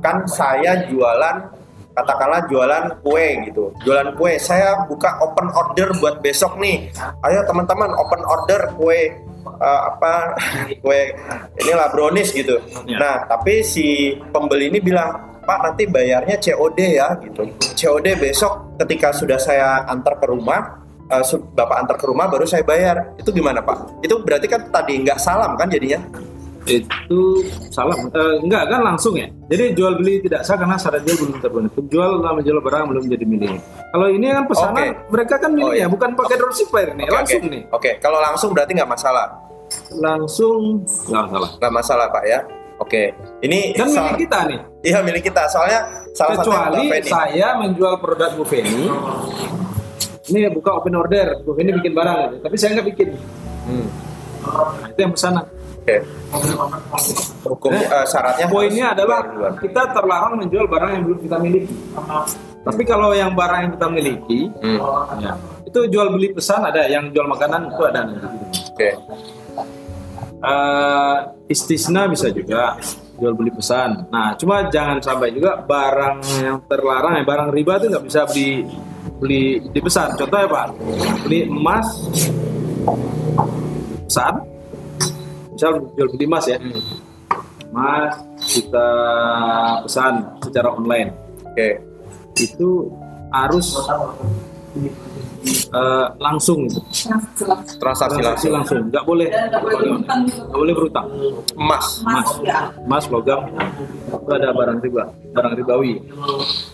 kan 0.01 0.25
saya 0.25 0.85
jualan 0.89 1.35
katakanlah 1.93 2.49
jualan 2.49 2.83
kue 3.05 3.27
gitu. 3.45 3.69
Jualan 3.85 4.17
kue, 4.17 4.41
saya 4.41 4.89
buka 4.89 5.21
open 5.21 5.47
order 5.53 5.93
buat 6.01 6.19
besok 6.19 6.57
nih. 6.57 6.89
Ayo 7.21 7.45
teman-teman 7.45 7.93
open 7.93 8.25
order 8.25 8.73
kue 8.73 9.13
eh, 9.45 9.81
apa 9.85 10.33
kue 10.83 11.13
inilah 11.61 11.93
brownies 11.93 12.33
gitu. 12.33 12.57
Ya. 12.89 12.97
Nah, 12.97 13.15
tapi 13.29 13.61
si 13.61 14.17
pembeli 14.33 14.73
ini 14.73 14.81
bilang, 14.81 15.37
"Pak, 15.45 15.59
nanti 15.69 15.85
bayarnya 15.85 16.41
COD 16.41 16.79
ya." 16.97 17.13
gitu. 17.21 17.45
COD 17.61 18.17
besok 18.17 18.73
ketika 18.81 19.13
sudah 19.13 19.37
saya 19.37 19.85
antar 19.85 20.17
ke 20.17 20.25
rumah 20.25 20.81
su- 21.21 21.45
Bapak 21.53 21.77
antar 21.77 21.95
ke 22.01 22.09
rumah 22.09 22.25
baru 22.25 22.49
saya 22.49 22.65
bayar. 22.65 23.13
Itu 23.21 23.29
gimana, 23.29 23.61
Pak? 23.61 24.01
Itu 24.01 24.25
berarti 24.25 24.49
kan 24.49 24.65
tadi 24.73 24.97
nggak 25.05 25.21
salam 25.21 25.53
kan 25.53 25.69
jadinya? 25.69 26.01
Itu 26.63 27.21
salam. 27.67 28.07
Eh, 28.07 28.35
enggak 28.39 28.63
kan 28.67 28.81
langsung 28.81 29.13
ya. 29.13 29.27
Jadi 29.45 29.73
jual 29.73 29.95
beli 29.95 30.21
tidak 30.21 30.41
sah 30.41 30.55
karena 30.55 30.75
syarat 30.75 31.03
jual 31.03 31.17
belum 31.19 31.31
terpenuhi. 31.37 31.71
Penjual 31.73 32.09
telah 32.17 32.33
menjual 32.33 32.59
barang 32.59 32.83
belum 32.87 33.01
menjadi 33.03 33.25
milik. 33.25 33.59
Kalau 33.89 34.07
ini 34.07 34.25
kan 34.27 34.43
pesanan 34.45 34.73
Oke. 34.73 34.87
mereka 35.09 35.35
kan 35.37 35.51
milik 35.51 35.65
Oh, 35.65 35.75
iya. 35.75 35.83
ya, 35.83 35.87
bukan 35.87 36.09
pakai 36.13 36.35
dropshipper 36.35 36.87
nih, 36.93 37.03
Oke, 37.03 37.13
langsung 37.13 37.41
oke. 37.41 37.51
nih. 37.51 37.61
Oke, 37.69 37.91
kalau 37.99 38.19
langsung 38.19 38.49
berarti 38.51 38.71
nggak 38.73 38.89
masalah. 38.89 39.27
Langsung 39.93 40.59
nggak 40.83 41.25
salah. 41.29 41.49
Nggak 41.57 41.73
masalah, 41.73 42.05
Pak 42.09 42.23
ya. 42.23 42.39
Oke. 42.77 43.11
Ini 43.39 43.59
Kan 43.73 43.87
soal- 43.87 44.03
milik 44.09 44.19
kita 44.23 44.39
nih. 44.45 44.59
Iya, 44.83 44.97
milik 45.01 45.23
kita. 45.23 45.43
Soalnya 45.47 45.79
salah 46.11 46.35
satu 46.37 46.47
kecuali 46.47 46.81
Feni. 46.89 47.09
saya 47.09 47.47
menjual 47.57 47.93
produk 47.97 48.29
Bu 48.33 48.43
Feni 48.43 48.85
ini 50.25 50.47
buka 50.49 50.71
open 50.73 50.95
order 50.95 51.43
Bu 51.43 51.51
Feni 51.51 51.73
bikin 51.73 51.91
barang 51.91 52.39
tapi 52.39 52.55
saya 52.55 52.79
nggak 52.79 52.87
bikin 52.87 53.09
Hmm, 53.63 53.87
nah, 54.43 54.87
itu 54.87 54.99
yang 54.99 55.11
pesanan 55.11 55.43
Oke. 55.83 55.97
Hukum 57.43 57.75
eh, 57.75 58.05
syaratnya 58.07 58.47
poinnya 58.47 58.95
adalah 58.95 59.19
kita 59.59 59.91
terlarang 59.91 60.39
menjual 60.39 60.63
barang 60.71 60.91
yang 60.95 61.03
belum 61.03 61.19
kita 61.27 61.37
miliki 61.43 61.75
tapi 62.63 62.87
kalau 62.87 63.11
yang 63.11 63.35
barang 63.35 63.59
yang 63.67 63.71
kita 63.75 63.87
miliki 63.91 64.41
Hmm, 64.63 64.79
ya, 65.19 65.35
itu 65.67 65.79
jual 65.91 66.07
beli 66.15 66.31
pesan 66.31 66.63
ada 66.63 66.87
yang 66.87 67.11
jual 67.11 67.27
makanan 67.27 67.67
itu 67.67 67.83
ada 67.83 68.01
Oke. 68.71 68.89
Eh, 70.43 71.17
istisna 71.51 72.07
bisa 72.07 72.27
juga 72.31 72.75
jual 73.15 73.31
beli 73.37 73.51
pesan. 73.55 74.11
Nah, 74.11 74.35
cuma 74.35 74.67
jangan 74.67 74.99
sampai 74.99 75.31
juga 75.31 75.55
barang 75.63 76.19
yang 76.43 76.57
terlarang 76.67 77.21
ya 77.21 77.23
barang 77.23 77.49
riba 77.55 77.79
itu 77.79 77.85
nggak 77.91 78.05
bisa 78.07 78.21
beli 78.27 78.49
beli 79.19 79.43
di 79.71 79.79
pesan. 79.79 80.19
Contohnya 80.19 80.47
pak, 80.51 80.67
beli 81.23 81.47
emas 81.47 81.87
pesan, 84.09 84.33
misal 85.63 85.79
jual 85.95 86.07
beli 86.11 86.27
emas 86.27 86.43
ya, 86.51 86.59
emas 87.71 88.11
kita 88.51 88.87
pesan 89.87 90.13
secara 90.43 90.75
online 90.75 91.15
Oke. 91.47 91.79
itu 92.35 92.91
harus 93.31 93.79
eh, 95.71 96.07
langsung. 96.19 96.67
Transaksi 96.67 97.79
transaksi 97.79 98.19
langsung. 98.19 98.51
langsung 98.51 98.79
nggak 98.91 99.05
boleh 99.07 99.27
nggak 99.31 99.63
boleh 99.63 99.79
boleh 100.51 100.73
berutang 100.75 101.07
Emas. 101.55 102.03
Mas, 102.03 102.29
ya. 102.43 102.67
emas 102.83 103.05
logam 103.07 103.47
itu 104.11 104.31
ada 104.35 104.51
barang 104.51 104.83
riba 104.83 105.03
barang 105.31 105.53
ribawi 105.63 106.03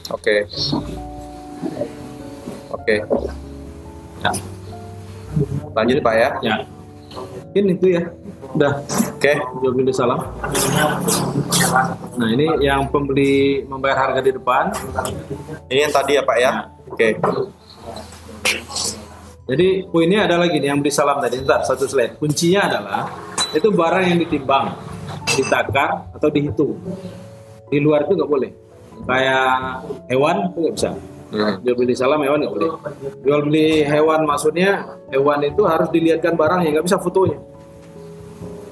Oke. 0.10 0.50
Oke. 2.74 2.96
ya 4.26 4.32
Lanjut 5.78 6.02
Pak 6.02 6.16
ya. 6.18 6.30
ya 6.42 6.56
mungkin 7.50 7.66
itu 7.74 7.88
ya 7.98 8.04
udah 8.56 8.74
Oke. 9.20 9.34
jual 9.62 9.74
beli 9.76 9.94
salam. 9.94 10.20
Nah 12.16 12.28
ini 12.32 12.48
yang 12.64 12.88
pembeli 12.88 13.62
membayar 13.68 14.10
harga 14.10 14.24
di 14.24 14.32
depan. 14.32 14.72
Ini 15.68 15.80
yang 15.90 15.94
tadi 15.94 16.12
ya 16.18 16.24
Pak 16.24 16.38
ya. 16.40 16.52
Oke. 16.90 17.08
jadi 19.50 19.68
poinnya 19.90 20.30
ada 20.30 20.38
lagi 20.38 20.62
nih 20.62 20.72
yang 20.72 20.80
beli 20.80 20.94
salam 20.94 21.20
tadi. 21.20 21.42
Ntar, 21.44 21.68
satu 21.68 21.86
slide. 21.86 22.18
Kuncinya 22.18 22.70
adalah 22.70 23.02
itu 23.52 23.68
barang 23.70 24.06
yang 24.08 24.20
ditimbang 24.24 24.72
ditakar 25.36 26.10
atau 26.16 26.30
dihitung. 26.32 26.80
Di 27.70 27.78
luar 27.78 28.08
itu 28.08 28.18
nggak 28.18 28.30
boleh. 28.30 28.52
Kayak 29.04 29.84
hewan 30.10 30.36
itu 30.54 30.58
nggak 30.64 30.76
bisa. 30.80 30.92
Hmm. 31.30 31.62
jual 31.62 31.78
beli 31.78 31.94
salam 31.94 32.24
hewan 32.26 32.42
nggak 32.42 32.54
boleh. 32.56 32.72
Jual 33.22 33.40
beli 33.46 33.86
hewan 33.86 34.26
maksudnya 34.26 34.98
hewan 35.14 35.46
itu 35.46 35.62
harus 35.68 35.92
dilihatkan 35.94 36.34
barang 36.34 36.66
yang 36.66 36.80
nggak 36.80 36.88
bisa 36.90 36.98
fotonya 36.98 37.38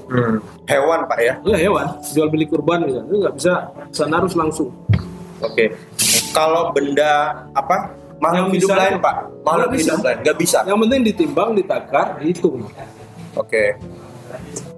Hmm. 0.07 0.39
Hewan 0.63 1.03
Pak 1.03 1.19
ya. 1.19 1.33
Iya 1.43 1.57
hewan 1.61 1.87
jual 2.01 2.27
beli 2.27 2.47
kurban 2.47 2.83
misalnya 2.83 3.07
itu 3.07 3.17
nggak 3.19 3.35
bisa 3.35 3.53
sana 3.91 4.19
harus 4.19 4.33
langsung 4.33 4.71
Oke. 5.37 5.69
Kalau 6.31 6.73
benda 6.73 7.11
apa? 7.51 7.93
Makhluk 8.17 8.49
Yang 8.49 8.53
hidup 8.57 8.69
bisa 8.69 8.79
lain. 8.81 8.93
Pak. 8.97 9.15
Makhluk 9.45 9.67
Nggak 9.67 9.77
bisa. 9.77 9.91
hidup 9.91 10.01
lain 10.01 10.17
nggak 10.23 10.37
bisa. 10.37 10.57
yang 10.65 10.79
penting 10.79 11.01
ditimbang 11.03 11.49
ditakar 11.53 12.07
dihitung 12.17 12.57
Oke. 13.33 13.63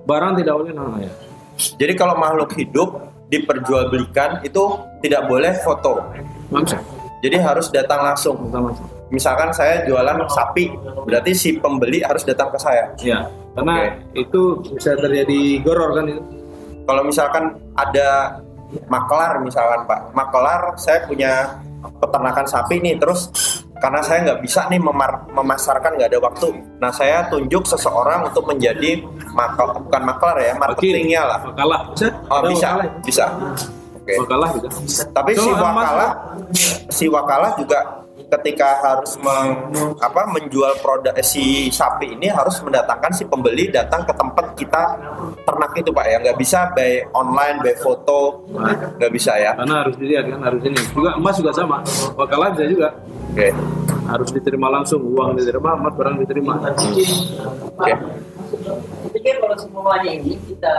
barang 0.04 0.34
tidak 0.36 0.54
boleh 0.56 0.74
namanya 0.74 1.12
Jadi 1.56 1.94
kalau 1.94 2.16
makhluk 2.16 2.52
hidup 2.56 2.90
diperjualbelikan 3.30 4.42
itu 4.42 4.64
tidak 5.00 5.28
boleh 5.28 5.54
foto. 5.62 6.02
nggak 6.50 6.64
bisa 6.66 6.78
Jadi 7.20 7.36
harus 7.38 7.68
datang 7.70 8.02
langsung. 8.02 8.36
pertama 8.48 8.72
Misalkan 9.10 9.50
saya 9.50 9.84
jualan 9.84 10.22
sapi, 10.30 10.70
berarti 11.04 11.34
si 11.34 11.58
pembeli 11.58 12.00
harus 12.00 12.22
datang 12.22 12.54
ke 12.54 12.60
saya. 12.62 12.94
ya 13.02 13.26
karena 13.60 13.76
itu 14.16 14.42
bisa 14.74 14.96
terjadi 14.96 15.40
goror 15.62 15.92
kan 15.94 16.06
itu. 16.08 16.22
Kalau 16.88 17.02
misalkan 17.06 17.44
ada 17.76 18.40
makelar 18.88 19.44
misalkan 19.44 19.86
Pak, 19.86 20.16
makelar 20.16 20.74
saya 20.80 21.06
punya 21.06 21.62
peternakan 22.02 22.46
sapi 22.48 22.82
nih, 22.82 22.98
terus 22.98 23.30
karena 23.80 24.04
saya 24.04 24.26
nggak 24.28 24.40
bisa 24.44 24.68
nih 24.68 24.82
memar- 24.82 25.24
memasarkan 25.32 25.96
nggak 25.96 26.10
ada 26.12 26.20
waktu, 26.20 26.52
nah 26.84 26.92
saya 26.92 27.24
tunjuk 27.32 27.64
seseorang 27.64 28.28
untuk 28.28 28.44
menjadi 28.44 29.00
makel, 29.32 29.72
bukan 29.88 30.02
makelar 30.04 30.38
ya, 30.44 30.54
marketingnya 30.60 31.22
lah. 31.24 31.40
Wakalah. 31.48 31.80
Bisa? 31.96 32.08
Oh, 32.28 32.42
bisa, 32.44 32.68
wakalah. 32.68 32.88
bisa. 33.06 33.26
Oke. 33.96 34.14
Wakalah 34.20 34.50
bisa 34.58 35.04
Tapi 35.14 35.32
si 35.32 35.40
Kalau 35.40 35.56
emas- 35.56 35.78
wakalah, 35.80 36.12
si 36.90 37.06
wakalah 37.08 37.52
juga 37.56 37.80
ketika 38.30 38.78
harus 38.86 39.18
meng- 39.20 39.98
apa 39.98 40.30
menjual 40.30 40.78
produk 40.86 41.14
eh, 41.18 41.26
si 41.26 41.74
sapi 41.74 42.14
ini 42.14 42.30
harus 42.30 42.62
mendatangkan 42.62 43.12
si 43.14 43.26
pembeli 43.26 43.74
datang 43.74 44.06
ke 44.06 44.14
tempat 44.14 44.46
kita 44.54 44.84
ternak 45.44 45.72
itu 45.74 45.90
pak 45.90 46.06
ya. 46.06 46.18
Nggak 46.22 46.38
bisa 46.38 46.60
by 46.78 46.92
online 47.18 47.58
by 47.66 47.74
foto. 47.82 48.46
Nggak 49.02 49.12
bisa 49.12 49.34
ya. 49.36 49.58
Karena 49.58 49.82
harus 49.86 49.96
dilihat 49.98 50.26
kan 50.30 50.40
harus 50.46 50.62
ini. 50.62 50.80
Juga 50.94 51.18
emas 51.18 51.36
juga 51.42 51.52
sama. 51.52 51.78
Wakalah 52.14 52.54
bisa 52.54 52.66
juga. 52.70 52.90
Oke. 53.34 53.50
Harus 54.10 54.30
diterima 54.34 54.68
langsung. 54.70 55.02
Uang 55.02 55.34
diterima 55.38 55.74
emas 55.74 55.94
barang 55.98 56.16
diterima. 56.22 56.54
Oke. 56.70 57.94
Saya 58.50 59.10
pikir 59.14 59.42
kalau 59.42 59.58
semuanya 59.58 60.10
ini 60.10 60.34
kita 60.46 60.74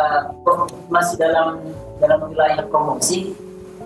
masih 0.91 1.19
dalam 1.19 1.59
dalam 2.03 2.19
wilayah 2.31 2.63
promosi, 2.67 3.35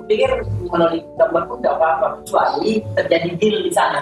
pikir 0.05 0.31
melalui 0.69 1.01
gambar 1.17 1.43
pun 1.47 1.57
tidak 1.61 1.75
apa-apa 1.79 2.07
kecuali 2.21 2.71
terjadi 2.97 3.29
deal 3.39 3.57
di 3.63 3.73
sana. 3.73 4.01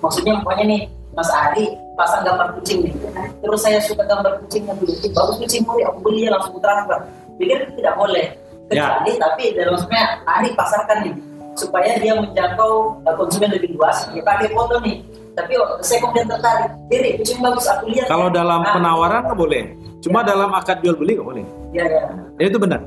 Maksudnya 0.00 0.38
pokoknya 0.42 0.64
nih 0.66 0.82
Mas 1.16 1.30
Ari 1.32 1.66
pasang 1.96 2.22
gambar 2.28 2.52
kucing 2.60 2.84
nih, 2.84 2.92
terus 3.40 3.60
saya 3.64 3.80
suka 3.80 4.04
gambar 4.04 4.36
kucingnya 4.44 4.76
dulu, 4.76 4.92
"Ih, 4.92 5.10
bagus 5.16 5.36
kucingmu 5.40 5.72
ya, 5.80 5.88
aku 5.88 5.98
beli 6.04 6.28
ya 6.28 6.30
langsung 6.36 6.60
transfer. 6.60 6.98
Pikir 7.40 7.56
itu 7.64 7.72
tidak 7.80 7.94
boleh. 7.96 8.26
Ya. 8.68 8.84
Kecuali 8.84 9.12
tapi 9.16 9.42
dalam 9.56 9.72
maksudnya 9.78 10.02
Ari 10.28 10.48
pasarkan 10.52 10.98
nih 11.08 11.14
supaya 11.56 11.96
dia 11.96 12.12
menjangkau 12.20 13.00
uh, 13.00 13.14
konsumen 13.16 13.48
lebih 13.48 13.72
luas. 13.80 14.04
Ya 14.12 14.20
pakai 14.20 14.52
foto 14.52 14.76
nih. 14.84 15.00
Tapi 15.36 15.52
oh, 15.60 15.76
saya 15.84 16.00
kemudian 16.00 16.28
tertarik, 16.32 16.68
diri 16.88 17.10
kucing 17.20 17.44
bagus 17.44 17.68
aku 17.68 17.92
lihat. 17.92 18.08
kalau 18.08 18.32
dalam 18.32 18.64
Ah, 18.64 18.72
penawaran 18.72 19.20
nggak 19.28 19.36
boleh 19.36 19.64
cuma 20.00 20.24
dalam 20.24 20.48
akad 20.48 20.80
jual 20.80 20.96
beli 20.96 21.12
nggak 21.20 21.28
boleh 21.28 21.44
Ya, 21.76 21.84
ya. 21.84 22.08
Ya, 22.40 22.46
itu 22.48 22.56
benar 22.56 22.80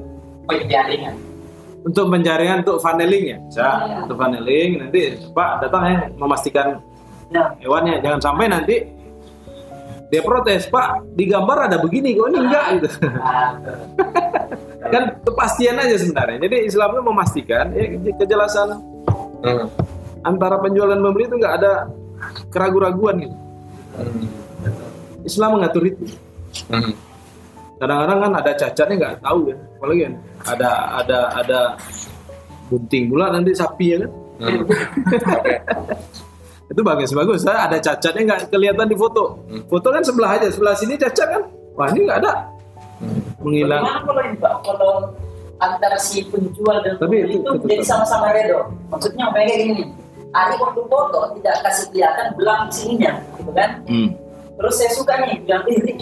Penjaringan. 0.50 1.14
Untuk 1.82 2.06
penjaringan 2.12 2.68
untuk 2.68 2.78
funneling 2.80 3.26
ya? 3.26 3.38
Bisa 3.48 3.68
Ya. 3.88 3.98
untuk 4.04 4.16
funneling 4.18 4.70
nanti 4.84 5.02
pak 5.32 5.52
datang 5.64 5.84
ya 5.88 5.98
memastikan 6.16 6.68
Nah, 7.30 7.54
hewannya. 7.62 8.02
Jangan 8.02 8.22
sampai 8.26 8.50
nanti 8.50 8.76
dia 10.10 10.22
protes 10.26 10.66
pak 10.66 11.06
di 11.14 11.30
gambar 11.30 11.70
ada 11.70 11.78
begini 11.78 12.18
kok 12.18 12.26
ini 12.34 12.38
enggak? 12.42 12.66
Gitu. 12.82 12.90
Ah, 13.22 13.54
kan 14.90 15.04
kepastian 15.22 15.78
aja 15.78 15.94
sebenarnya. 16.02 16.50
Jadi 16.50 16.58
Islam 16.66 16.98
itu 16.98 17.04
memastikan 17.06 17.66
ya, 17.78 17.86
kejelasan. 18.18 18.82
Hmm. 19.40 19.72
antara 20.20 20.60
penjual 20.60 20.92
dan 20.92 21.00
pembeli 21.00 21.32
itu 21.32 21.40
nggak 21.40 21.56
ada 21.64 21.88
keraguan-raguan 22.52 23.24
gitu. 23.24 23.36
Hmm. 23.96 24.28
Islam 25.24 25.50
mengatur 25.56 25.84
itu. 25.88 26.06
Hmm. 26.68 26.92
Kadang-kadang 27.80 28.20
kan 28.20 28.32
ada 28.38 28.52
cacatnya 28.54 28.96
nggak 29.00 29.16
tahu 29.24 29.40
kan 29.48 29.58
apalagi 29.80 30.02
kan 30.04 30.14
ada 30.46 30.70
ada 31.00 31.20
ada 31.34 31.60
bunting 32.68 33.04
pula 33.08 33.26
nanti 33.32 33.52
sapi 33.56 33.88
ya 33.96 34.00
kan 34.04 34.12
Hmm. 34.40 34.64
Itu 36.70 36.80
bagus 36.80 37.12
bagus 37.12 37.44
Saya 37.44 37.68
ada 37.68 37.76
cacatnya 37.76 38.22
nggak 38.24 38.42
kelihatan 38.48 38.88
di 38.88 38.96
foto 38.96 39.36
Hmm. 39.52 39.68
foto 39.68 39.88
kan 39.90 40.00
sebelah 40.00 40.40
aja 40.40 40.48
sebelah 40.48 40.72
sini 40.78 40.96
cacat 40.96 41.28
kan 41.28 41.44
wah 41.76 41.92
ini 41.92 42.08
nggak 42.08 42.20
ada 42.24 42.34
Hmm. 43.00 43.20
menghilang 43.44 43.84
bagaimana 43.84 44.04
kalau 44.08 44.22
ini 44.24 44.38
Pak? 44.38 44.54
Kalau 44.64 44.94
antara 45.60 45.98
si 46.00 46.24
penjual 46.24 46.78
dan 46.84 46.96
Tapi 46.96 47.20
pembeli 47.20 47.36
itu 47.36 47.48
itu 47.52 47.68
jadi 47.68 47.84
sama-sama 47.84 48.32
redo. 48.32 48.60
Maksudnya 48.88 49.28
kayak 49.32 49.56
gini. 49.60 49.84
Ari 50.30 50.56
waktu 50.56 50.82
foto 50.88 51.20
tidak 51.36 51.56
kasih 51.64 51.86
kelihatan 51.92 52.28
belang 52.40 52.62
sininya, 52.72 53.12
gitu 53.36 53.52
kan? 53.52 53.70
Hmm. 53.88 54.08
Terus 54.60 54.74
saya 54.76 54.92
suka 54.92 55.14
nih, 55.18 55.40
bilang, 55.42 55.64
eh, 55.66 55.96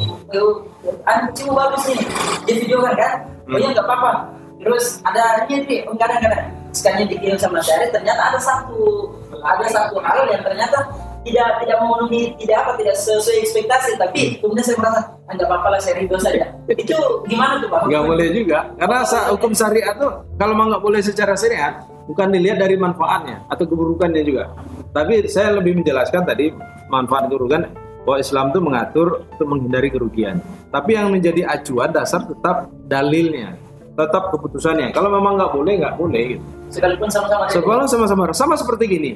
anu 1.05 1.21
kucingmu 1.29 1.53
bagus 1.53 1.83
nih. 1.85 1.99
Dia 2.43 2.55
videokan 2.57 2.93
kan? 2.93 3.13
Oh 3.45 3.53
Hmm. 3.53 3.61
iya 3.61 3.69
nggak 3.69 3.85
apa-apa. 3.85 4.11
Terus 4.57 4.85
ada 5.01 5.45
ini 5.45 5.61
nih, 5.63 5.79
oh, 5.85 5.93
kadang-kadang 5.93 6.41
sekalinya 6.73 7.05
dikirim 7.07 7.37
sama 7.37 7.61
saya, 7.61 7.85
ternyata 7.87 8.21
ada 8.27 8.39
satu 8.39 9.07
ada 9.37 9.65
satu 9.67 9.95
hal 9.99 10.25
yang 10.27 10.41
ternyata 10.41 10.89
tidak 11.21 11.59
tidak 11.59 11.77
memenuhi 11.77 12.31
tidak 12.37 12.57
apa 12.57 12.71
tidak 12.75 12.95
sesuai 12.95 13.37
ekspektasi 13.41 13.91
tapi 13.95 14.39
kemudian 14.39 14.63
saya 14.63 14.77
merasa 14.79 14.99
"Ah, 15.27 15.33
nggak 15.35 15.43
apa-apa 15.45 15.67
lah 15.69 15.79
saya 15.79 15.93
ridho 15.97 16.15
saja 16.15 16.43
itu 16.69 16.95
gimana 17.25 17.59
tuh 17.59 17.67
pak 17.67 17.83
nggak 17.83 18.03
boleh 18.05 18.27
juga 18.31 18.59
karena 18.73 18.99
sa- 19.03 19.27
hukum 19.27 19.51
syariat 19.51 19.91
tuh 19.93 20.07
kalau 20.35 20.55
mau 20.55 20.65
nggak 20.65 20.79
boleh 20.79 21.03
secara 21.03 21.35
syariat 21.35 21.83
bukan 22.07 22.31
dilihat 22.31 22.57
dari 22.57 22.79
manfaatnya 22.79 23.43
atau 23.45 23.67
keburukannya 23.67 24.23
juga 24.23 24.55
tapi 24.89 25.27
saya 25.27 25.51
lebih 25.53 25.75
menjelaskan 25.77 26.23
tadi 26.23 26.47
manfaat 26.87 27.27
keburukan 27.27 27.67
bahwa 28.07 28.23
Islam 28.23 28.55
itu 28.55 28.59
mengatur 28.63 29.07
untuk 29.35 29.47
menghindari 29.51 29.91
kerugian. 29.91 30.39
Tapi 30.71 30.95
yang 30.95 31.11
menjadi 31.11 31.43
acuan 31.43 31.91
dasar 31.91 32.23
tetap 32.23 32.71
dalilnya 32.87 33.59
tetap 33.99 34.31
keputusannya. 34.31 34.95
Kalau 34.95 35.11
memang 35.11 35.35
nggak 35.35 35.51
boleh 35.51 35.73
nggak 35.83 35.95
boleh 35.99 36.23
gitu. 36.37 36.43
sekalipun 36.71 37.09
sama-sama 37.11 37.43
sekolah 37.51 37.85
sama-sama. 37.89 38.23
Sama 38.31 38.55
seperti 38.55 38.83
gini. 38.87 39.11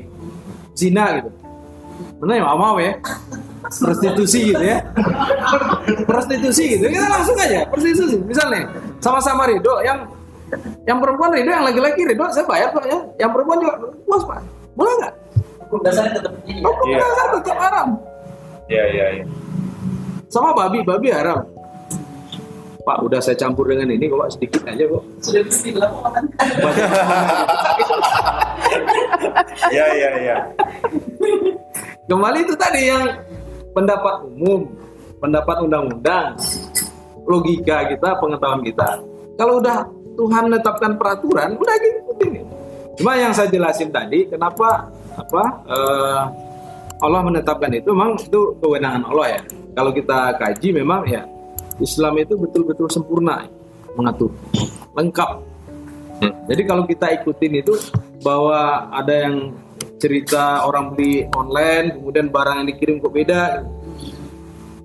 Zina 0.76 1.24
gitu. 1.24 1.32
Mana 2.20 2.36
ya 2.36 2.44
mau 2.52 2.76
ya. 2.84 3.00
Prostitusi 3.72 4.52
gitu 4.52 4.60
ya. 4.60 4.84
Prostitusi 6.04 6.64
gitu. 6.76 6.86
Kita 6.92 7.08
langsung 7.08 7.38
aja 7.40 7.64
prostitusi. 7.72 8.20
Misalnya 8.28 8.68
sama-sama 9.00 9.48
ridho 9.48 9.72
yang 9.88 10.04
yang 10.84 11.00
perempuan 11.00 11.32
ridho 11.32 11.48
yang 11.48 11.64
laki-laki 11.64 12.04
ridho 12.04 12.28
saya 12.34 12.44
bayar 12.44 12.76
kok 12.76 12.84
ya. 12.84 13.00
Yang 13.24 13.32
perempuan 13.40 13.58
juga 13.64 13.74
puas 14.04 14.24
pak 14.28 14.44
boleh 14.76 14.94
nggak? 15.00 15.14
Hukum 15.64 15.80
dasarnya 15.88 16.14
tetap 16.20 16.34
ini 16.44 16.60
ya. 16.60 16.68
hukum 16.68 16.86
Iya. 16.90 16.98
dasar 17.00 17.28
tetap 17.40 17.58
haram 17.62 17.90
Iya 18.72 18.84
iya 18.88 19.06
iya. 19.20 19.26
sama 20.32 20.56
babi 20.56 20.80
babi 20.88 21.12
haram 21.12 21.44
pak 22.82 22.98
udah 23.04 23.20
saya 23.20 23.36
campur 23.36 23.68
dengan 23.68 23.92
ini 23.92 24.08
kok 24.08 24.16
pak 24.16 24.32
sedikit 24.32 24.62
aja 24.64 24.84
kok 24.88 25.04
sudah 25.20 25.42
mesti 25.44 25.68
dilakukan 25.76 26.24
Iya 29.72 29.86
iya 29.96 30.10
iya. 30.20 30.38
Kembali 32.08 32.40
itu 32.44 32.56
tadi 32.60 32.92
yang 32.92 33.08
pendapat 33.72 34.28
umum, 34.28 34.68
pendapat 35.24 35.64
undang-undang, 35.64 36.36
logika 37.24 37.88
kita, 37.88 38.20
pengetahuan 38.20 38.62
kita. 38.68 39.00
Kalau 39.40 39.64
udah 39.64 39.88
Tuhan 40.20 40.52
menetapkan 40.52 41.00
peraturan, 41.00 41.56
udah 41.56 41.76
gitu. 41.80 42.12
Cuma 43.00 43.16
yang 43.16 43.32
saya 43.32 43.48
jelasin 43.48 43.90
tadi, 43.96 44.28
kenapa 44.28 44.92
apa 45.16 45.44
eh, 45.72 46.22
Allah 47.02 47.22
menetapkan 47.26 47.74
itu 47.74 47.90
memang 47.92 48.16
itu 48.22 48.54
kewenangan 48.62 49.04
Allah 49.10 49.38
ya. 49.38 49.42
Kalau 49.74 49.92
kita 49.92 50.38
kaji 50.38 50.70
memang 50.78 51.02
ya 51.10 51.26
Islam 51.82 52.14
itu 52.22 52.38
betul-betul 52.38 52.88
sempurna 52.94 53.50
mengatur, 53.98 54.32
lengkap. 54.94 55.30
Hmm. 56.22 56.34
Jadi 56.46 56.62
kalau 56.70 56.84
kita 56.86 57.10
ikutin 57.18 57.66
itu 57.66 57.74
bahwa 58.22 58.88
ada 58.94 59.28
yang 59.28 59.52
cerita 59.98 60.66
orang 60.66 60.94
beli 60.94 61.26
online, 61.34 61.98
kemudian 61.98 62.30
barang 62.30 62.56
yang 62.62 62.68
dikirim 62.70 62.96
kok 63.02 63.14
beda, 63.14 63.42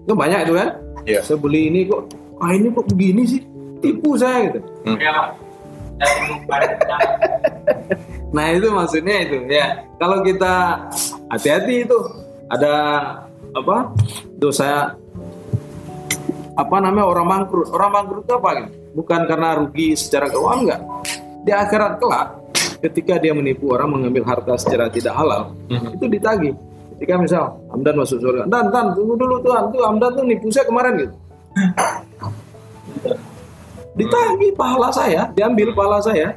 itu 0.04 0.12
banyak 0.16 0.40
itu 0.48 0.54
kan? 0.56 0.68
Iya. 1.06 1.20
Saya 1.22 1.38
beli 1.38 1.68
ini 1.68 1.84
kok, 1.84 2.08
ah 2.40 2.50
ini 2.52 2.72
kok 2.72 2.88
begini 2.88 3.22
sih, 3.28 3.42
tipu 3.84 4.16
saya 4.16 4.48
gitu. 4.48 4.60
Ya, 4.88 4.92
dari 4.92 5.04
barang 5.04 5.45
Nah 8.36 8.52
itu 8.52 8.68
maksudnya 8.68 9.16
itu 9.24 9.48
ya. 9.48 9.80
Kalau 9.96 10.20
kita 10.20 10.76
hati-hati 11.32 11.88
itu 11.88 11.98
ada 12.52 12.74
apa 13.56 13.96
dosa 14.36 14.92
apa 16.56 16.76
namanya 16.84 17.06
orang 17.08 17.26
bangkrut. 17.32 17.72
Orang 17.72 17.90
bangkrut 17.96 18.22
itu 18.28 18.34
apa? 18.36 18.48
gitu? 18.60 18.70
Bukan 18.96 19.20
karena 19.24 19.56
rugi 19.56 19.96
secara 19.96 20.28
keuangan 20.28 20.60
enggak. 20.68 20.80
Di 21.48 21.52
akhirat 21.56 21.92
kelak 21.96 22.28
ketika 22.84 23.16
dia 23.16 23.32
menipu 23.32 23.72
orang 23.72 23.88
mengambil 23.96 24.28
harta 24.28 24.56
secara 24.60 24.92
tidak 24.92 25.16
halal 25.16 25.56
itu 25.68 26.04
ditagih. 26.04 26.52
Ketika 26.96 27.20
misal 27.20 27.60
Hamdan 27.68 27.92
masuk 28.00 28.24
surga, 28.24 28.48
Dan 28.48 28.72
Dan 28.72 28.96
tunggu 28.96 29.20
dulu 29.20 29.36
Tuhan, 29.44 29.68
tuh 29.68 29.84
Hamdan 29.84 30.16
tuh 30.16 30.24
nipu 30.24 30.48
saya 30.48 30.64
kemarin 30.64 30.92
gitu. 30.96 31.16
Ditagih 33.96 34.52
pahala 34.52 34.92
saya, 34.92 35.32
diambil 35.32 35.72
pahala 35.72 36.04
saya. 36.04 36.36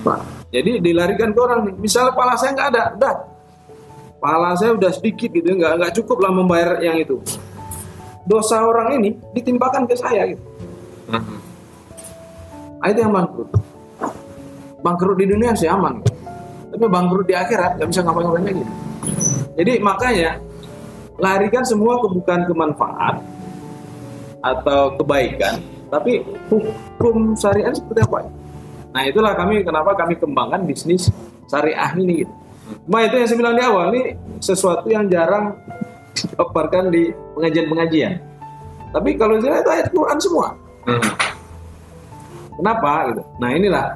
Pak, 0.00 0.48
jadi 0.48 0.80
dilarikan 0.80 1.36
ke 1.36 1.40
orang. 1.44 1.76
Misalnya 1.76 2.16
pahala 2.16 2.34
saya 2.40 2.56
nggak 2.56 2.68
ada, 2.72 2.84
dah. 2.96 3.16
Pahala 4.18 4.56
saya 4.56 4.72
udah 4.74 4.90
sedikit 4.90 5.28
gitu, 5.30 5.44
nggak 5.44 5.76
nggak 5.78 5.92
cukup 6.02 6.24
lah 6.24 6.32
membayar 6.32 6.80
yang 6.80 6.96
itu. 6.96 7.20
Dosa 8.24 8.64
orang 8.64 8.96
ini 8.98 9.14
ditimpakan 9.36 9.84
ke 9.84 9.94
saya 9.94 10.32
gitu. 10.32 10.42
Nah, 12.78 12.88
itu 12.88 12.98
yang 13.00 13.12
bangkrut. 13.12 13.48
Bangkrut 14.80 15.16
di 15.20 15.26
dunia 15.28 15.52
sih 15.58 15.66
aman, 15.66 16.00
gitu. 16.00 16.14
tapi 16.70 16.84
bangkrut 16.86 17.26
di 17.26 17.34
akhirat 17.34 17.76
nggak 17.76 17.88
bisa 17.90 18.00
ngapain-ngapain 18.06 18.46
lagi. 18.46 18.64
Jadi 19.58 19.72
makanya 19.82 20.30
larikan 21.18 21.66
semua 21.66 21.98
ke 21.98 22.06
bukan 22.06 22.46
ke 22.46 22.52
manfaat 22.54 23.18
atau 24.38 24.94
kebaikan, 24.94 25.58
tapi 25.88 26.20
hukum 26.52 27.32
syariat 27.34 27.72
seperti 27.72 28.04
apa? 28.04 28.28
Nah 28.92 29.02
itulah 29.04 29.32
kami 29.36 29.64
kenapa 29.64 29.96
kami 29.96 30.16
kembangkan 30.16 30.64
bisnis 30.64 31.12
syariah 31.48 31.92
ini. 31.96 32.24
Gitu. 32.24 32.32
Cuma 32.84 33.04
itu 33.04 33.14
yang 33.16 33.28
saya 33.28 33.38
bilang 33.40 33.54
di 33.56 33.62
awal 33.64 33.84
ini 33.92 34.02
sesuatu 34.40 34.86
yang 34.88 35.08
jarang 35.08 35.56
dipaparkan 36.12 36.92
di 36.92 37.12
pengajian-pengajian. 37.36 38.20
Tapi 38.92 39.10
kalau 39.16 39.36
saya 39.40 39.60
itu 39.60 39.70
ayat 39.72 39.86
Quran 39.92 40.18
semua. 40.20 40.48
Kenapa? 42.56 42.92
Gitu. 43.12 43.22
Nah 43.40 43.50
inilah 43.52 43.86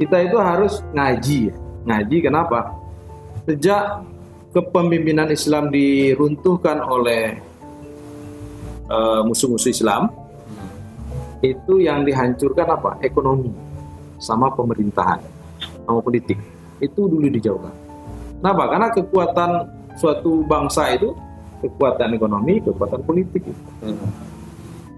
kita 0.00 0.16
itu 0.24 0.36
harus 0.40 0.80
ngaji. 0.92 1.40
Ngaji 1.84 2.16
kenapa? 2.22 2.72
Sejak 3.44 4.04
kepemimpinan 4.52 5.32
Islam 5.32 5.72
diruntuhkan 5.72 6.84
oleh 6.84 7.40
eh, 8.86 9.20
musuh-musuh 9.24 9.72
Islam, 9.72 10.12
itu 11.42 11.82
yang 11.82 12.06
dihancurkan 12.06 12.66
apa? 12.70 12.90
Ekonomi 13.02 13.50
sama 14.22 14.48
pemerintahan, 14.54 15.18
sama 15.82 15.98
politik. 15.98 16.38
Itu 16.78 17.10
dulu 17.10 17.26
dijauhkan. 17.26 17.74
Kenapa? 18.38 18.62
Karena 18.70 18.88
kekuatan 18.94 19.50
suatu 19.98 20.46
bangsa 20.46 20.94
itu 20.94 21.10
kekuatan 21.62 22.14
ekonomi, 22.14 22.58
kekuatan 22.62 23.02
politik. 23.02 23.42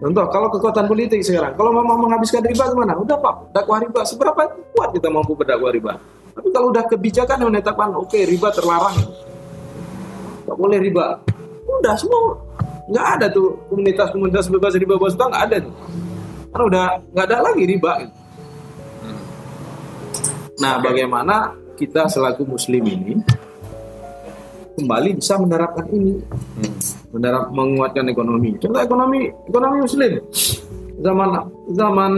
Contoh, 0.01 0.27
kalau 0.29 0.49
kekuatan 0.53 0.85
politik 0.85 1.25
sekarang, 1.25 1.57
kalau 1.57 1.73
mau 1.73 1.97
menghabiskan 1.97 2.45
riba 2.45 2.69
ke 2.69 2.77
mana? 2.77 2.93
Udah 2.97 3.17
pak, 3.17 3.53
dakwah 3.57 3.81
riba. 3.81 4.01
Seberapa 4.05 4.45
kuat 4.77 4.93
kita 4.93 5.09
mampu 5.09 5.33
berdakwah 5.33 5.73
riba? 5.73 5.97
Tapi 6.35 6.49
kalau 6.53 6.69
udah 6.75 6.85
kebijakan 6.91 7.41
yang 7.41 7.49
menetapkan, 7.53 7.95
oke 7.95 8.19
riba 8.21 8.49
terlarang, 8.53 8.97
nggak 10.45 10.57
boleh 10.61 10.79
riba. 10.83 11.17
Udah 11.81 11.95
semua 11.97 12.37
nggak 12.85 13.07
ada 13.17 13.27
tuh 13.33 13.57
komunitas-komunitas 13.73 14.53
bebas 14.53 14.77
riba 14.77 14.95
bos 15.01 15.17
nggak 15.17 15.33
ada 15.33 15.57
tuh. 15.63 15.73
Karena 16.55 16.65
udah 16.71 16.87
nggak 17.11 17.27
ada 17.27 17.39
lagi 17.51 17.63
riba. 17.67 17.93
gitu. 18.07 18.15
Nah, 20.63 20.79
bagaimana 20.79 21.51
kita 21.75 22.07
selaku 22.07 22.47
muslim 22.47 22.87
ini 22.87 23.19
kembali 24.79 25.19
bisa 25.19 25.35
menerapkan 25.35 25.87
ini, 25.91 26.23
menerap 27.11 27.51
menguatkan 27.51 28.07
ekonomi. 28.07 28.55
Contoh 28.63 28.79
ekonomi 28.79 29.35
ekonomi 29.51 29.83
muslim 29.83 30.23
zaman 31.03 31.29
zaman 31.75 32.13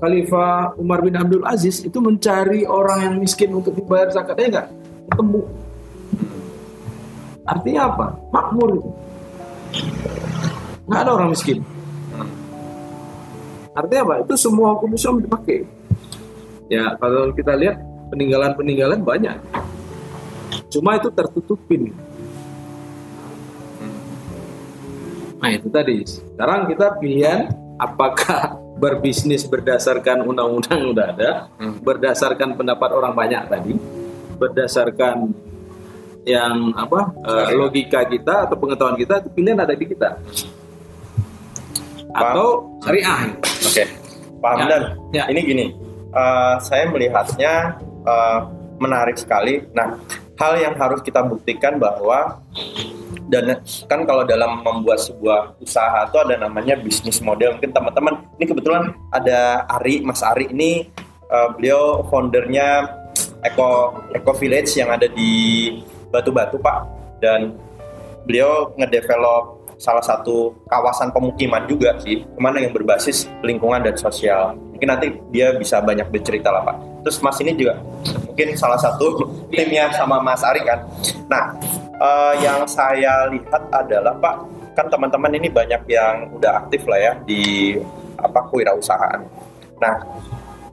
Khalifah 0.00 0.78
Umar 0.78 1.02
bin 1.02 1.18
Abdul 1.18 1.42
Aziz 1.42 1.82
itu 1.82 1.98
mencari 1.98 2.64
orang 2.64 3.10
yang 3.10 3.14
miskin 3.18 3.50
untuk 3.50 3.74
dibayar 3.74 4.08
zakatnya 4.14 4.46
enggak 4.46 4.66
ketemu. 5.10 5.42
Artinya 7.50 7.82
apa? 7.90 8.06
Makmur 8.30 8.68
itu. 8.78 8.90
Nggak 10.86 11.00
ada 11.02 11.10
orang 11.18 11.30
miskin. 11.34 11.58
Artinya 13.80 14.02
apa? 14.04 14.14
Itu 14.28 14.34
semua 14.36 14.76
hukum 14.76 14.92
Islam 14.92 15.24
dipakai. 15.24 15.64
Ya, 16.68 16.94
kalau 17.00 17.32
kita 17.32 17.56
lihat 17.56 17.80
peninggalan-peninggalan 18.12 19.00
banyak. 19.00 19.36
Cuma 20.70 21.00
itu 21.00 21.08
tertutupin. 21.10 21.90
Nah 25.40 25.50
itu 25.50 25.72
tadi. 25.72 26.04
Sekarang 26.04 26.68
kita 26.68 27.00
pilihan 27.00 27.48
apakah 27.80 28.60
berbisnis 28.76 29.48
berdasarkan 29.48 30.24
undang-undang 30.24 30.92
udah 30.92 31.06
ada, 31.16 31.30
berdasarkan 31.80 32.56
pendapat 32.56 32.90
orang 32.92 33.12
banyak 33.16 33.42
tadi, 33.48 33.72
berdasarkan 34.36 35.32
yang 36.28 36.76
apa 36.76 37.16
eh, 37.24 37.56
logika 37.56 38.04
kita 38.04 38.44
atau 38.44 38.56
pengetahuan 38.60 38.96
kita 39.00 39.24
itu 39.24 39.28
pilihan 39.32 39.58
ada 39.64 39.72
di 39.72 39.84
kita. 39.88 40.20
Atau 42.14 42.66
syariah. 42.82 43.34
Oke, 43.64 43.84
Pak 44.40 44.50
Hamdan. 44.56 44.82
Ya. 45.14 45.24
Ini 45.30 45.40
gini, 45.42 45.66
eh, 46.14 46.54
saya 46.62 46.88
melihatnya 46.90 47.78
eh, 48.06 48.40
menarik 48.80 49.20
sekali. 49.20 49.62
Nah, 49.76 50.00
hal 50.40 50.56
yang 50.56 50.74
harus 50.80 51.04
kita 51.04 51.20
buktikan 51.20 51.76
bahwa 51.76 52.40
dan 53.30 53.62
kan 53.86 54.02
kalau 54.08 54.26
dalam 54.26 54.64
membuat 54.64 54.98
sebuah 54.98 55.54
usaha 55.62 56.08
itu 56.08 56.18
ada 56.18 56.34
namanya 56.40 56.74
bisnis 56.80 57.22
model. 57.22 57.54
Mungkin 57.60 57.70
teman-teman 57.70 58.14
ini 58.40 58.44
kebetulan 58.48 58.90
ada 59.14 59.68
Ari, 59.78 60.02
Mas 60.02 60.24
Ari 60.24 60.50
ini 60.50 60.90
eh, 61.28 61.48
beliau 61.54 62.02
foundernya 62.08 62.98
Eco 63.44 64.00
Eco 64.12 64.32
Village 64.36 64.74
yang 64.76 64.90
ada 64.90 65.06
di 65.06 65.32
Batu-Batu 66.10 66.58
Pak 66.58 66.78
dan 67.22 67.54
beliau 68.26 68.72
ngedevelop 68.76 69.59
salah 69.80 70.04
satu 70.04 70.52
kawasan 70.68 71.08
pemukiman 71.08 71.64
juga 71.64 71.96
sih 72.04 72.20
ke 72.20 72.40
mana 72.40 72.60
yang 72.60 72.76
berbasis 72.76 73.24
lingkungan 73.40 73.80
dan 73.80 73.96
sosial. 73.96 74.52
Mungkin 74.76 74.88
nanti 74.92 75.08
dia 75.32 75.56
bisa 75.56 75.80
banyak 75.80 76.12
bercerita 76.12 76.52
lah 76.52 76.68
Pak. 76.68 76.76
Terus 77.08 77.16
Mas 77.24 77.40
ini 77.40 77.56
juga 77.56 77.80
mungkin 78.28 78.52
salah 78.60 78.76
satu 78.76 79.24
timnya 79.56 79.88
sama 79.96 80.20
Mas 80.20 80.44
Ari 80.44 80.60
kan. 80.68 80.84
Nah 81.32 81.56
eh, 81.96 82.34
yang 82.44 82.68
saya 82.68 83.32
lihat 83.32 83.72
adalah 83.72 84.12
Pak 84.20 84.36
kan 84.76 84.86
teman-teman 84.92 85.32
ini 85.32 85.48
banyak 85.48 85.82
yang 85.88 86.28
udah 86.36 86.60
aktif 86.60 86.84
lah 86.84 87.00
ya 87.00 87.12
di 87.24 87.74
apa 88.20 88.44
kewirausahaan. 88.52 89.24
Nah 89.80 89.96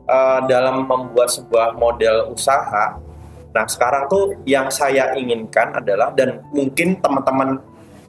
eh, 0.04 0.40
dalam 0.52 0.84
membuat 0.84 1.32
sebuah 1.32 1.80
model 1.80 2.36
usaha 2.36 3.08
Nah, 3.58 3.66
sekarang 3.66 4.06
tuh 4.06 4.38
yang 4.46 4.70
saya 4.70 5.18
inginkan 5.18 5.74
adalah 5.74 6.14
dan 6.14 6.46
mungkin 6.54 6.94
teman-teman 7.02 7.58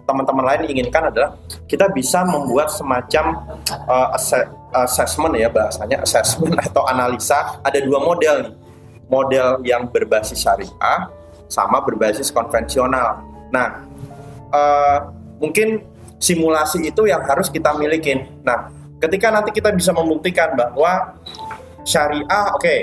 teman-teman 0.09 0.41
lain 0.41 0.73
inginkan 0.73 1.13
adalah 1.13 1.37
kita 1.69 1.93
bisa 1.93 2.25
membuat 2.25 2.73
semacam 2.73 3.45
uh, 3.85 4.17
asse- 4.17 4.49
assessment 4.73 5.37
ya 5.37 5.53
bahasanya 5.53 6.01
assessment 6.01 6.57
atau 6.73 6.89
analisa 6.89 7.61
ada 7.61 7.77
dua 7.85 8.01
model 8.01 8.49
nih. 8.49 8.55
Model 9.09 9.61
yang 9.65 9.89
berbasis 9.89 10.41
syariah 10.41 11.09
sama 11.49 11.81
berbasis 11.81 12.29
konvensional. 12.29 13.25
Nah, 13.49 13.89
uh, 14.53 15.13
mungkin 15.41 15.81
simulasi 16.21 16.89
itu 16.93 17.09
yang 17.09 17.25
harus 17.25 17.49
kita 17.49 17.73
milikin. 17.77 18.29
Nah, 18.45 18.69
ketika 19.01 19.33
nanti 19.33 19.57
kita 19.57 19.73
bisa 19.73 19.97
membuktikan 19.97 20.53
bahwa 20.53 21.17
syariah 21.89 22.53
oke, 22.53 22.77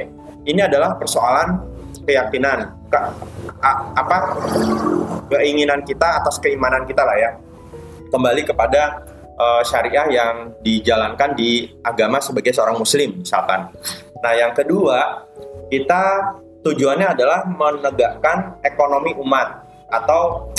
ini 0.50 0.66
adalah 0.66 0.98
persoalan 0.98 1.62
keyakinan 2.06 2.72
ke- 2.88 3.12
a- 3.62 3.82
apa 3.98 4.18
keinginan 5.30 5.82
kita 5.84 6.22
atas 6.22 6.38
keimanan 6.40 6.86
kita 6.86 7.02
lah 7.02 7.18
ya 7.18 7.32
kembali 8.14 8.42
kepada 8.46 9.04
eh, 9.36 9.62
syariah 9.66 10.08
yang 10.14 10.34
dijalankan 10.62 11.36
di 11.36 11.68
agama 11.84 12.22
sebagai 12.22 12.54
seorang 12.56 12.78
muslim 12.78 13.20
misalkan 13.20 13.68
nah 14.22 14.34
yang 14.38 14.54
kedua 14.56 15.28
kita 15.68 16.34
tujuannya 16.66 17.14
adalah 17.14 17.46
menegakkan 17.46 18.58
ekonomi 18.66 19.14
umat 19.18 19.66
atau 19.90 20.50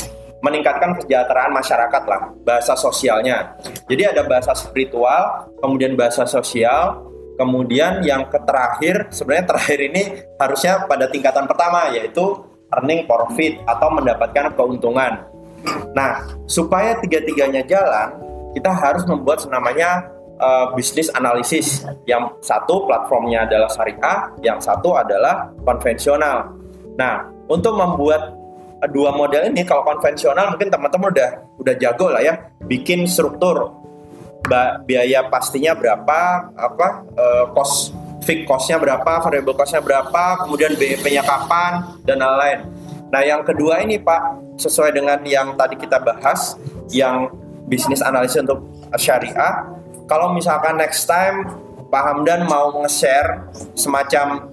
meningkatkan 0.45 0.95
kesejahteraan 0.95 1.51
masyarakat 1.51 2.03
lah 2.07 2.31
bahasa 2.47 2.79
sosialnya. 2.79 3.59
Jadi 3.91 4.15
ada 4.15 4.23
bahasa 4.23 4.55
spiritual, 4.55 5.51
kemudian 5.59 5.99
bahasa 5.99 6.23
sosial, 6.23 7.03
kemudian 7.37 8.03
yang 8.03 8.27
terakhir 8.33 9.13
sebenarnya 9.13 9.47
terakhir 9.47 9.79
ini 9.81 10.03
harusnya 10.41 10.85
pada 10.89 11.07
tingkatan 11.09 11.45
pertama 11.45 11.93
yaitu 11.93 12.45
earning 12.75 13.07
profit 13.07 13.63
atau 13.69 13.89
mendapatkan 13.95 14.53
keuntungan. 14.59 15.23
Nah, 15.95 16.27
supaya 16.47 16.99
tiga-tiganya 17.01 17.63
jalan, 17.65 18.19
kita 18.53 18.71
harus 18.71 19.07
membuat 19.07 19.43
namanya 19.49 20.11
uh, 20.39 20.73
bisnis 20.75 21.13
analisis. 21.15 21.87
Yang 22.05 22.37
satu 22.43 22.85
platformnya 22.87 23.47
adalah 23.47 23.71
syariah, 23.71 24.31
yang 24.43 24.59
satu 24.59 24.99
adalah 24.99 25.51
konvensional. 25.63 26.53
Nah, 26.97 27.29
untuk 27.47 27.77
membuat 27.77 28.35
dua 28.93 29.15
model 29.15 29.51
ini, 29.51 29.65
kalau 29.65 29.83
konvensional 29.87 30.55
mungkin 30.55 30.69
teman-teman 30.69 31.09
udah 31.15 31.31
udah 31.63 31.75
jago 31.81 32.07
lah 32.13 32.23
ya, 32.23 32.35
bikin 32.67 33.09
struktur 33.09 33.86
biaya 34.87 35.27
pastinya 35.27 35.73
berapa, 35.77 36.51
apa 36.55 36.87
uh, 37.15 37.45
cost 37.53 37.93
fixed 38.27 38.47
costnya 38.51 38.77
berapa, 38.83 39.23
variable 39.23 39.55
costnya 39.55 39.79
berapa, 39.79 40.43
kemudian 40.43 40.75
BEP-nya 40.75 41.23
kapan 41.23 41.95
dan 42.03 42.19
lain-lain. 42.19 42.67
Nah, 43.07 43.23
yang 43.23 43.47
kedua 43.47 43.79
ini 43.87 44.03
Pak, 44.03 44.59
sesuai 44.59 44.91
dengan 44.91 45.23
yang 45.23 45.55
tadi 45.55 45.79
kita 45.79 46.03
bahas, 46.03 46.59
yang 46.91 47.31
bisnis 47.71 48.03
analisis 48.03 48.43
untuk 48.43 48.67
syariah, 48.99 49.71
kalau 50.11 50.35
misalkan 50.35 50.75
next 50.75 51.07
time 51.07 51.47
Pak 51.87 52.03
Hamdan 52.03 52.51
mau 52.51 52.75
nge-share 52.83 53.47
semacam 53.79 54.51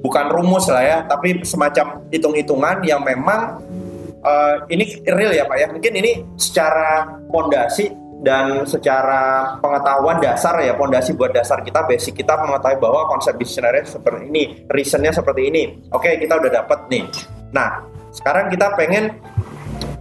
bukan 0.00 0.26
rumus 0.32 0.72
lah 0.72 0.80
ya, 0.80 0.98
tapi 1.04 1.44
semacam 1.44 2.00
hitung-hitungan 2.08 2.80
yang 2.80 3.04
memang 3.04 3.60
uh, 4.24 4.64
ini 4.72 5.04
real 5.04 5.36
ya 5.36 5.44
Pak 5.44 5.56
ya. 5.60 5.68
Mungkin 5.68 5.92
ini 6.00 6.24
secara 6.40 7.20
pondasi 7.28 7.92
dan 8.26 8.66
secara 8.66 9.54
pengetahuan 9.62 10.18
dasar 10.18 10.58
ya 10.58 10.74
pondasi 10.74 11.14
buat 11.14 11.30
dasar 11.30 11.62
kita 11.62 11.86
basic 11.86 12.18
kita 12.18 12.34
mengetahui 12.42 12.82
bahwa 12.82 13.06
konsep 13.06 13.38
bisnis 13.38 13.86
seperti 13.86 14.26
ini 14.26 14.66
reasonnya 14.66 15.14
seperti 15.14 15.46
ini. 15.46 15.62
Oke 15.94 16.18
kita 16.18 16.34
udah 16.34 16.50
dapat 16.50 16.90
nih. 16.90 17.06
Nah 17.54 17.86
sekarang 18.10 18.50
kita 18.50 18.74
pengen 18.74 19.14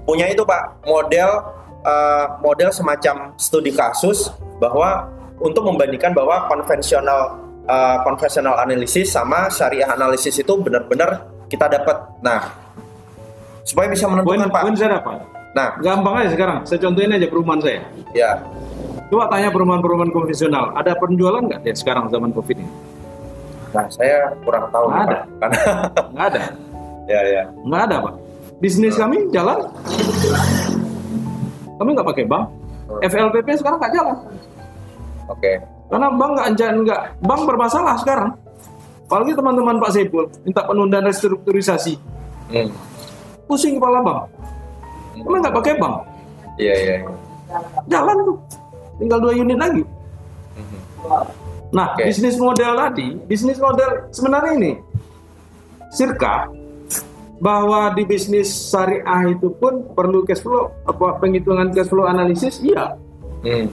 punya 0.10 0.26
itu 0.26 0.42
pak 0.42 0.82
model 0.90 1.54
uh, 1.86 2.42
model 2.42 2.74
semacam 2.74 3.38
studi 3.38 3.70
kasus 3.70 4.34
bahwa 4.58 5.06
untuk 5.38 5.62
membandingkan 5.70 6.18
bahwa 6.18 6.50
konvensional 6.50 7.38
uh, 7.70 8.02
konvensional 8.02 8.58
analisis 8.58 9.14
sama 9.14 9.54
syariah 9.54 9.86
analisis 9.94 10.34
itu 10.42 10.54
benar-benar 10.58 11.30
kita 11.46 11.70
dapat 11.70 12.02
nah 12.26 12.42
supaya 13.62 13.86
bisa 13.90 14.10
menentukan 14.10 14.50
poin, 14.50 14.74
pak 14.82 15.35
Nah, 15.56 15.72
gampang 15.80 16.14
aja 16.20 16.30
sekarang. 16.36 16.58
Saya 16.68 16.80
contohin 16.84 17.16
aja 17.16 17.28
perumahan 17.32 17.62
saya. 17.64 17.80
ya. 18.12 18.32
Coba 19.08 19.30
tanya 19.32 19.47
perumahan-perumahan 19.47 20.12
konvensional, 20.12 20.74
ada 20.76 20.91
penjualan 20.97 21.39
nggak 21.39 21.62
ya 21.64 21.72
sekarang 21.72 22.10
zaman 22.10 22.34
covid 22.34 22.60
ini? 22.60 22.68
Nah, 23.72 23.86
saya 23.88 24.34
kurang 24.43 24.68
tahu 24.68 24.86
Nggak 24.89 25.03
ada. 25.06 25.16
Pak. 25.16 25.26
Karena 25.39 25.60
Nggak 26.12 26.26
ada, 26.28 26.41
ya 27.14 27.20
ya. 27.24 27.43
nggak 27.64 27.82
ada 27.86 27.95
pak. 28.01 28.14
Bisnis 28.56 28.95
kami 28.95 29.30
jalan, 29.30 29.60
kami 31.78 31.89
nggak 31.93 32.08
pakai 32.08 32.26
bank. 32.26 32.45
Hmm. 32.86 32.99
FLPP 33.03 33.47
sekarang 33.58 33.78
nggak 33.82 33.93
jalan, 33.93 34.16
Oke. 35.28 35.51
karena 35.89 36.08
bank 36.12 36.32
nggak 36.36 36.47
nggak 36.82 37.01
bank 37.20 37.41
bermasalah 37.45 37.95
sekarang. 37.97 38.30
Apalagi 39.06 39.38
teman-teman 39.38 39.78
Pak 39.78 39.91
Saiful 39.93 40.26
minta 40.41 40.66
penundaan 40.66 41.06
restrukturisasi, 41.06 41.93
Hmm. 42.49 42.70
pusing 43.45 43.78
kepala 43.78 44.01
bank. 44.01 44.20
Kami 45.26 45.36
nggak 45.42 45.56
pakai 45.58 45.74
bank, 45.82 45.96
Iya 46.62 46.76
iya. 46.78 46.96
iya. 47.02 47.10
jalan 47.90 48.16
tuh, 48.24 48.38
tinggal 49.02 49.20
dua 49.20 49.34
unit 49.34 49.58
lagi. 49.58 49.84
Nah, 51.76 51.92
Oke. 51.98 52.08
bisnis 52.08 52.38
model 52.40 52.72
tadi, 52.78 53.08
bisnis 53.28 53.60
model 53.60 54.08
sebenarnya 54.14 54.52
ini, 54.56 54.72
Sirka, 55.92 56.48
bahwa 57.44 57.92
di 57.92 58.08
bisnis 58.08 58.48
syariah 58.48 59.36
itu 59.36 59.52
pun 59.60 59.84
perlu 59.92 60.24
cash 60.24 60.40
flow, 60.40 60.72
apa 60.88 61.20
penghitungan 61.20 61.74
cash 61.76 61.92
flow 61.92 62.08
analisis, 62.08 62.64
iya. 62.64 62.96
Hmm. 63.44 63.68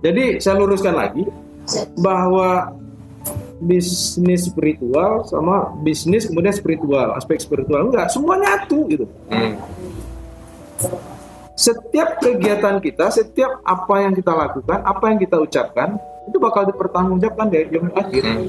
Jadi 0.00 0.40
saya 0.40 0.56
luruskan 0.56 0.96
lagi 0.96 1.26
bahwa 2.00 2.72
bisnis 3.60 4.48
spiritual 4.48 5.28
sama 5.28 5.76
bisnis 5.84 6.24
kemudian 6.30 6.54
spiritual, 6.56 7.12
aspek 7.18 7.36
spiritual 7.36 7.90
enggak, 7.90 8.08
semua 8.08 8.40
nyatu 8.40 8.88
gitu. 8.88 9.04
Hmm. 9.28 9.60
Setiap 11.60 12.24
kegiatan 12.24 12.80
kita, 12.80 13.12
setiap 13.12 13.60
apa 13.68 13.94
yang 14.00 14.16
kita 14.16 14.32
lakukan, 14.32 14.80
apa 14.80 15.04
yang 15.12 15.18
kita 15.20 15.36
ucapkan, 15.36 16.00
itu 16.24 16.40
bakal 16.40 16.64
dipertanggungjawabkan 16.72 17.46
di 17.52 17.68
jam 17.68 17.84
akhir. 17.92 18.22
Hmm. 18.24 18.48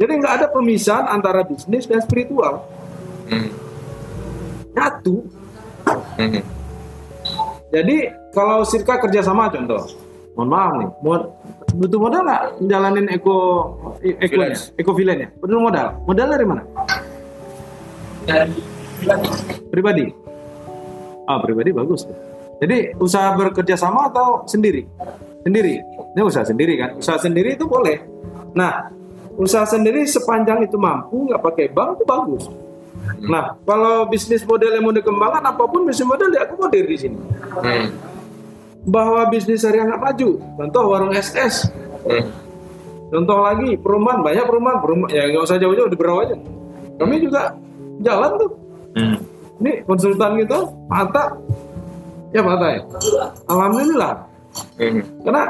Jadi 0.00 0.12
nggak 0.16 0.34
ada 0.40 0.46
pemisahan 0.48 1.06
antara 1.12 1.44
bisnis 1.44 1.84
dan 1.84 2.00
spiritual. 2.00 2.64
Hmm. 3.28 3.52
Nyatu. 4.72 5.28
Hmm. 6.16 6.40
Jadi 7.68 7.96
kalau 8.32 8.64
Sirka 8.64 8.96
kerjasama 8.96 9.52
contoh, 9.52 9.84
mohon 10.32 10.48
maaf 10.48 10.72
nih, 10.72 10.88
mod- 11.04 11.28
butuh 11.76 12.00
modal 12.00 12.24
nggak 12.24 12.42
menjalanin 12.64 13.06
eko 13.12 13.36
eko 14.00 14.40
eko 14.80 14.90
village 14.96 15.28
Butuh 15.36 15.60
modal. 15.60 15.86
Modal 16.08 16.32
dari 16.32 16.46
mana? 16.48 16.62
Pribadi. 19.68 20.27
Ah 21.28 21.38
pribadi 21.44 21.76
bagus. 21.76 22.08
Jadi 22.58 22.96
usaha 22.96 23.36
bekerja 23.36 23.76
sama 23.76 24.08
atau 24.08 24.48
sendiri? 24.48 24.88
Sendiri. 25.44 25.78
Ini 26.16 26.20
usaha 26.24 26.42
sendiri 26.42 26.74
kan? 26.80 26.90
Usaha 26.96 27.20
sendiri 27.20 27.54
itu 27.54 27.68
boleh. 27.68 28.00
Nah, 28.56 28.88
usaha 29.38 29.68
sendiri 29.68 30.02
sepanjang 30.08 30.64
itu 30.66 30.74
mampu 30.80 31.28
nggak 31.28 31.38
pakai 31.44 31.66
bank 31.70 32.00
itu 32.00 32.04
bagus. 32.08 32.44
Nah, 33.28 33.54
kalau 33.62 34.08
bisnis 34.10 34.42
model 34.42 34.74
yang 34.74 34.84
mau 34.88 34.94
dikembangkan 34.96 35.44
apa 35.44 35.64
pun 35.70 35.86
bisnis 35.86 36.08
model 36.08 36.34
diakomodir 36.34 36.84
di 36.88 36.96
sini. 36.98 37.18
Hmm. 37.62 37.86
Bahwa 38.88 39.28
bisnis 39.30 39.62
syariah 39.62 39.86
nggak 39.86 40.02
maju, 40.02 40.30
contoh 40.58 40.82
warung 40.88 41.12
SS, 41.14 41.70
Hmm. 42.08 42.24
contoh 43.12 43.38
lagi 43.44 43.76
perumahan 43.78 44.24
banyak 44.24 44.44
perumahan, 44.48 44.78
perumahan 44.80 45.10
ya 45.12 45.22
nggak 45.30 45.44
usah 45.44 45.60
jauh-jauh 45.60 45.90
di 45.92 45.98
Berau 45.98 46.24
aja. 46.24 46.34
Kami 46.98 47.14
juga 47.22 47.54
jalan 48.02 48.30
tuh. 48.38 48.50
Hmm. 48.98 49.16
Ini 49.58 49.82
konsultan 49.82 50.38
gitu, 50.38 50.58
mata, 50.86 51.34
ya 52.30 52.40
mata 52.46 52.66
ya. 52.78 52.80
Alhamdulillah, 53.50 54.12
Hmm. 54.78 55.02
karena 55.26 55.42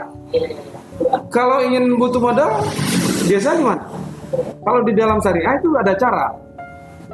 kalau 1.28 1.60
ingin 1.64 1.92
butuh 1.96 2.20
modal, 2.20 2.50
biasa 3.28 3.56
gimana? 3.56 3.84
Kalau 4.64 4.80
di 4.84 4.92
dalam 4.96 5.20
syariah 5.20 5.56
itu 5.60 5.68
ada 5.76 5.92
cara. 5.96 6.26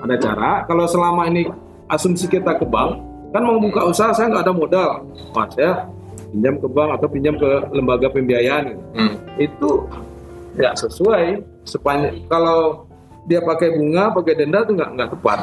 Ada 0.02 0.16
cara, 0.18 0.50
kalau 0.66 0.84
selama 0.90 1.26
ini 1.30 1.46
asumsi 1.90 2.26
kita 2.26 2.58
ke 2.58 2.66
bank, 2.66 2.98
kan 3.30 3.42
mau 3.42 3.58
buka 3.58 3.86
usaha 3.86 4.10
saya 4.14 4.30
nggak 4.30 4.44
ada 4.46 4.54
modal. 4.54 4.90
Wah, 5.34 5.46
saya 5.50 5.86
pinjam 6.30 6.58
ke 6.58 6.66
bank 6.70 6.90
atau 6.98 7.06
pinjam 7.10 7.34
ke 7.38 7.50
lembaga 7.70 8.06
pembiayaan. 8.10 8.74
Hmm. 8.94 9.14
Itu 9.38 9.86
nggak 10.58 10.74
sesuai. 10.78 11.42
Sepanjang 11.66 12.26
kalau 12.30 12.86
dia 13.26 13.40
pakai 13.42 13.74
bunga, 13.78 14.12
pakai 14.14 14.34
denda 14.38 14.62
itu 14.62 14.72
nggak 14.74 14.90
nggak 14.98 15.10
tepat. 15.18 15.38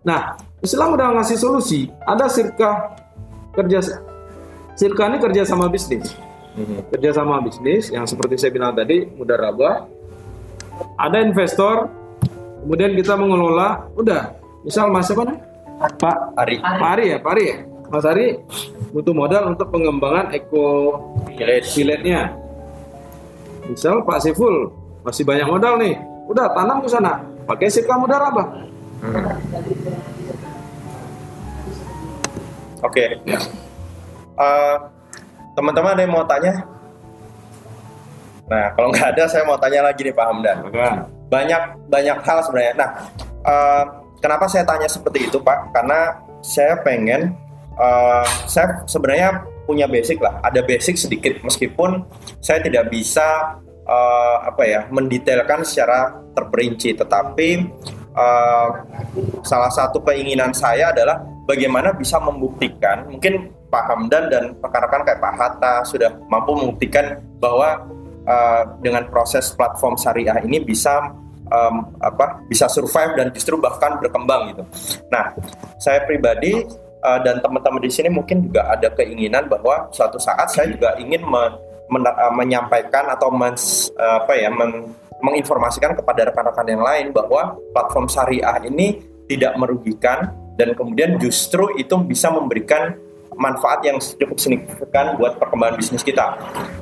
Nah, 0.00 0.36
Islam 0.64 0.96
udah 0.96 1.20
ngasih 1.20 1.36
solusi. 1.36 1.92
Ada 2.08 2.28
sirka 2.32 2.96
kerja 3.52 3.80
sirka 4.76 5.02
ini 5.12 5.18
kerja 5.20 5.42
sama 5.44 5.68
bisnis. 5.68 6.16
Hmm. 6.50 6.82
kerjasama 6.90 7.38
bisnis 7.46 7.94
yang 7.94 8.10
seperti 8.10 8.34
saya 8.34 8.50
bilang 8.50 8.74
tadi 8.74 9.06
mudah 9.06 9.38
raba. 9.38 9.86
Ada 10.96 11.22
investor 11.22 11.86
kemudian 12.64 12.96
kita 12.96 13.14
mengelola 13.14 13.86
udah. 13.94 14.34
Misal 14.60 14.92
mas 14.92 15.08
siapa 15.08 15.24
nih 15.24 15.38
Pak 15.96 16.36
Ari. 16.36 16.56
Pak 16.60 16.90
Ari 16.96 17.04
ya 17.12 17.18
Pak 17.20 17.32
Ari 17.32 17.44
ya? 17.44 17.56
Mas 17.88 18.04
Ari 18.04 18.26
butuh 18.92 19.14
modal 19.14 19.52
untuk 19.52 19.68
pengembangan 19.72 20.34
eko 20.36 20.98
Village. 21.38 21.72
village-nya. 21.72 22.34
Misal 23.70 24.04
Pak 24.04 24.20
Siful 24.20 24.74
masih 25.06 25.24
banyak 25.24 25.48
modal 25.48 25.80
nih. 25.80 25.96
Udah 26.28 26.52
tanam 26.52 26.82
ke 26.84 26.88
sana. 26.90 27.24
Pakai 27.46 27.72
sirka 27.72 27.96
mudah 27.96 28.18
raba 28.20 28.69
Hmm. 29.00 29.24
Oke. 32.80 33.04
Eh, 34.40 34.76
teman-teman 35.56 35.92
ada 35.96 36.02
yang 36.04 36.14
mau 36.16 36.24
tanya? 36.24 36.64
Nah, 38.50 38.66
kalau 38.74 38.88
nggak 38.90 39.08
ada, 39.14 39.24
saya 39.30 39.46
mau 39.46 39.60
tanya 39.60 39.84
lagi 39.86 40.02
nih 40.02 40.14
Pak 40.16 40.26
Hamdan. 40.26 40.58
Banyak 41.30 41.62
banyak 41.86 42.18
hal 42.24 42.38
sebenarnya. 42.42 42.74
Nah, 42.76 42.90
eh, 43.46 43.84
kenapa 44.18 44.48
saya 44.48 44.64
tanya 44.64 44.88
seperti 44.88 45.28
itu 45.28 45.38
Pak? 45.40 45.70
Karena 45.76 46.18
saya 46.40 46.80
pengen, 46.80 47.36
eh, 47.78 48.26
saya 48.48 48.82
sebenarnya 48.88 49.44
punya 49.68 49.86
basic 49.86 50.18
lah. 50.18 50.40
Ada 50.42 50.64
basic 50.66 50.98
sedikit, 50.98 51.38
meskipun 51.44 52.04
saya 52.40 52.60
tidak 52.64 52.88
bisa 52.90 53.60
eh, 53.90 54.36
apa 54.46 54.62
ya 54.66 54.80
mendetailkan 54.90 55.66
secara 55.66 56.14
terperinci, 56.34 56.94
tetapi 56.94 57.48
eh, 58.14 58.68
salah 59.46 59.70
satu 59.70 60.02
keinginan 60.02 60.50
saya 60.50 60.90
adalah 60.90 61.22
bagaimana 61.46 61.90
bisa 61.94 62.18
membuktikan 62.18 63.06
mungkin 63.10 63.50
Pak 63.70 63.84
Hamdan 63.86 64.26
dan 64.30 64.44
rekan-rekan 64.58 65.02
kayak 65.06 65.20
Pak 65.22 65.34
Hatta 65.38 65.74
sudah 65.86 66.10
mampu 66.26 66.58
membuktikan 66.58 67.22
bahwa 67.38 67.86
eh, 68.26 68.62
dengan 68.82 69.06
proses 69.10 69.54
platform 69.54 69.94
syariah 69.94 70.42
ini 70.42 70.58
bisa 70.58 71.10
em, 71.50 71.74
apa 72.00 72.40
bisa 72.46 72.70
survive 72.70 73.18
dan 73.18 73.28
justru 73.34 73.58
bahkan 73.58 73.98
berkembang 73.98 74.54
gitu. 74.54 74.62
Nah, 75.10 75.34
saya 75.82 76.06
pribadi 76.06 76.66
eh, 77.02 77.18
dan 77.26 77.42
teman-teman 77.42 77.82
di 77.82 77.90
sini 77.90 78.08
mungkin 78.10 78.50
juga 78.50 78.70
ada 78.70 78.88
keinginan 78.94 79.50
bahwa 79.50 79.90
suatu 79.90 80.16
saat 80.18 80.50
saya 80.50 80.70
juga 80.70 80.94
ingin 80.98 81.22
me- 81.26 81.56
men- 81.90 82.18
menyampaikan 82.34 83.10
atau 83.10 83.30
eh, 83.34 84.14
apa 84.22 84.32
ya 84.38 84.50
men- 84.50 84.94
menginformasikan 85.20 85.96
kepada 85.96 86.32
rekan-rekan 86.32 86.66
yang 86.66 86.82
lain 86.82 87.06
bahwa 87.12 87.56
platform 87.72 88.08
syariah 88.08 88.60
ini 88.64 89.04
tidak 89.28 89.54
merugikan 89.56 90.34
dan 90.58 90.74
kemudian 90.74 91.16
justru 91.16 91.72
itu 91.78 91.94
bisa 92.02 92.28
memberikan 92.28 92.98
manfaat 93.38 93.80
yang 93.86 93.96
cukup 93.96 94.36
signifikan 94.36 95.16
buat 95.16 95.38
perkembangan 95.38 95.78
bisnis 95.78 96.02
kita. 96.02 96.36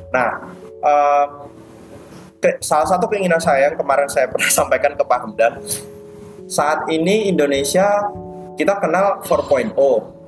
Nah, 0.09 0.51
ke- 2.41 2.59
salah 2.59 2.87
satu 2.89 3.05
keinginan 3.07 3.39
saya 3.39 3.71
yang 3.71 3.77
kemarin 3.77 4.09
saya 4.09 4.27
pernah 4.33 4.49
sampaikan 4.49 4.97
ke 4.97 5.03
Pak 5.05 5.19
Hamdan, 5.23 5.53
saat 6.49 6.89
ini 6.89 7.29
Indonesia 7.29 8.09
kita 8.57 8.75
kenal 8.81 9.23
4.0, 9.23 9.71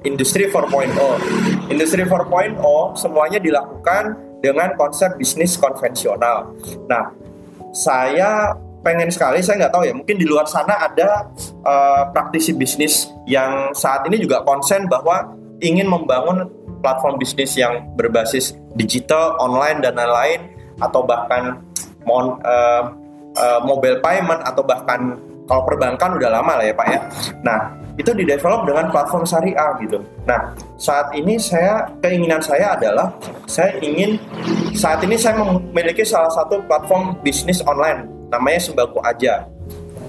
industri 0.08 0.48
4.0. 0.48 1.68
Industri 1.68 2.08
4.0 2.08 2.62
semuanya 2.96 3.40
dilakukan 3.44 4.16
dengan 4.40 4.72
konsep 4.80 5.20
bisnis 5.20 5.60
konvensional. 5.60 6.56
Nah, 6.88 7.12
saya 7.72 8.56
pengen 8.82 9.10
sekali, 9.14 9.40
saya 9.46 9.66
nggak 9.66 9.74
tahu 9.74 9.84
ya, 9.86 9.94
mungkin 9.94 10.18
di 10.18 10.26
luar 10.26 10.50
sana 10.50 10.78
ada 10.90 11.30
eh, 11.46 12.04
praktisi 12.12 12.52
bisnis 12.58 13.10
yang 13.30 13.72
saat 13.78 14.06
ini 14.10 14.18
juga 14.18 14.42
konsen 14.42 14.90
bahwa 14.90 15.32
ingin 15.62 15.86
membangun 15.86 16.50
platform 16.82 17.22
bisnis 17.22 17.54
yang 17.54 17.86
berbasis 17.94 18.58
digital, 18.74 19.38
online 19.38 19.86
dan 19.86 19.96
lain-lain, 19.96 20.50
atau 20.82 21.06
bahkan 21.06 21.62
mon, 22.04 22.42
eh, 22.42 22.84
eh, 23.38 23.60
mobile 23.62 24.02
payment 24.02 24.42
atau 24.42 24.66
bahkan 24.66 25.16
kalau 25.46 25.64
perbankan 25.68 26.18
udah 26.18 26.30
lama 26.32 26.58
lah 26.58 26.66
ya 26.66 26.74
Pak 26.74 26.88
ya. 26.90 27.00
Nah 27.46 27.60
itu 28.02 28.12
di 28.18 28.26
develop 28.26 28.66
dengan 28.66 28.90
platform 28.90 29.24
syariah 29.30 29.78
gitu. 29.78 30.02
Nah 30.26 30.58
saat 30.82 31.14
ini 31.14 31.38
saya 31.38 31.86
keinginan 32.02 32.42
saya 32.42 32.74
adalah 32.74 33.14
saya 33.46 33.78
ingin 33.78 34.18
saat 34.74 35.06
ini 35.06 35.14
saya 35.22 35.38
memiliki 35.38 36.02
salah 36.02 36.34
satu 36.34 36.66
platform 36.66 37.22
bisnis 37.22 37.62
online 37.70 38.10
namanya 38.34 38.60
sembako 38.66 39.06
aja. 39.06 39.46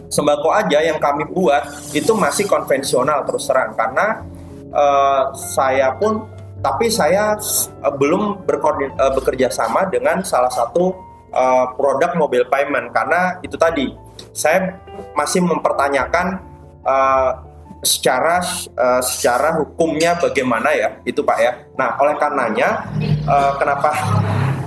Sembako 0.09 0.49
aja 0.53 0.81
yang 0.81 0.97
kami 0.97 1.29
buat 1.29 1.93
itu 1.93 2.13
masih 2.17 2.49
konvensional 2.49 3.29
terus 3.29 3.45
terang 3.45 3.77
karena 3.77 4.25
eh, 4.73 5.25
saya 5.37 5.93
pun 6.01 6.25
tapi 6.65 6.89
saya 6.89 7.37
eh, 7.37 7.93
belum 7.93 8.49
eh, 8.49 9.13
bekerja 9.13 9.53
sama 9.53 9.85
dengan 9.93 10.25
salah 10.25 10.53
satu 10.53 10.97
eh, 11.29 11.67
produk 11.77 12.17
mobile 12.17 12.49
payment 12.49 12.89
karena 12.93 13.37
itu 13.45 13.57
tadi 13.61 13.93
saya 14.33 14.81
masih 15.17 15.45
mempertanyakan 15.45 16.41
eh, 16.85 17.52
secara 17.83 18.39
eh, 18.79 19.03
secara 19.03 19.59
hukumnya 19.59 20.15
bagaimana 20.17 20.71
ya 20.73 20.89
itu 21.03 21.21
Pak 21.21 21.39
ya. 21.43 21.53
Nah 21.75 21.99
oleh 21.99 22.15
karenanya 22.17 22.89
eh, 23.03 23.53
kenapa 23.59 23.91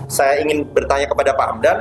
saya 0.06 0.38
ingin 0.38 0.70
bertanya 0.70 1.10
kepada 1.10 1.34
Pak 1.34 1.48
Hamdan, 1.50 1.78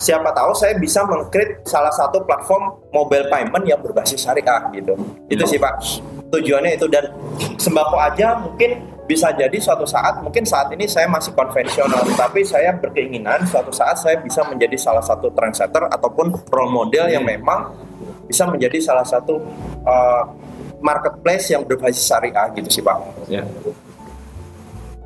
siapa 0.00 0.32
tahu 0.32 0.56
saya 0.56 0.80
bisa 0.80 1.04
mengkrit 1.04 1.60
salah 1.68 1.92
satu 1.92 2.24
platform 2.24 2.72
mobile 2.88 3.28
payment 3.28 3.68
yang 3.68 3.82
berbasis 3.84 4.24
syariah 4.24 4.72
gitu. 4.72 4.96
Itu 5.28 5.44
sih 5.44 5.60
Pak 5.60 5.74
tujuannya 6.30 6.74
itu 6.74 6.86
dan 6.90 7.06
sembako 7.56 7.96
aja 8.02 8.38
mungkin 8.38 8.82
bisa 9.06 9.30
jadi 9.30 9.54
suatu 9.62 9.86
saat 9.86 10.18
mungkin 10.18 10.42
saat 10.42 10.66
ini 10.74 10.90
saya 10.90 11.06
masih 11.06 11.30
konvensional 11.30 12.02
tapi 12.18 12.42
saya 12.42 12.74
berkeinginan 12.74 13.46
suatu 13.46 13.70
saat 13.70 13.94
saya 13.94 14.18
bisa 14.18 14.42
menjadi 14.50 14.74
salah 14.74 15.02
satu 15.02 15.30
trendsetter 15.30 15.86
ataupun 15.86 16.34
role 16.50 16.72
model 16.74 17.06
yang 17.06 17.22
memang 17.22 17.70
bisa 18.26 18.42
menjadi 18.50 18.82
salah 18.82 19.06
satu 19.06 19.38
uh, 19.86 20.26
marketplace 20.86 21.50
yang 21.50 21.66
berbasis 21.66 22.06
syariah 22.06 22.46
gitu 22.54 22.68
sih 22.70 22.82
Pak. 22.86 22.96
Ya. 23.26 23.42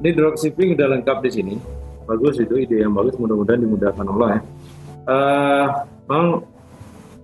Ini 0.00 0.10
dropshipping 0.12 0.76
udah 0.76 0.86
lengkap 1.00 1.24
di 1.24 1.30
sini. 1.32 1.54
Bagus 2.04 2.36
itu 2.36 2.60
ide 2.60 2.84
yang 2.84 2.92
bagus. 2.92 3.16
Mudah-mudahan 3.16 3.64
dimudahkan 3.64 4.04
Allah 4.04 4.28
ya. 4.36 4.40
Eh, 5.08 5.66
Bang, 6.04 6.44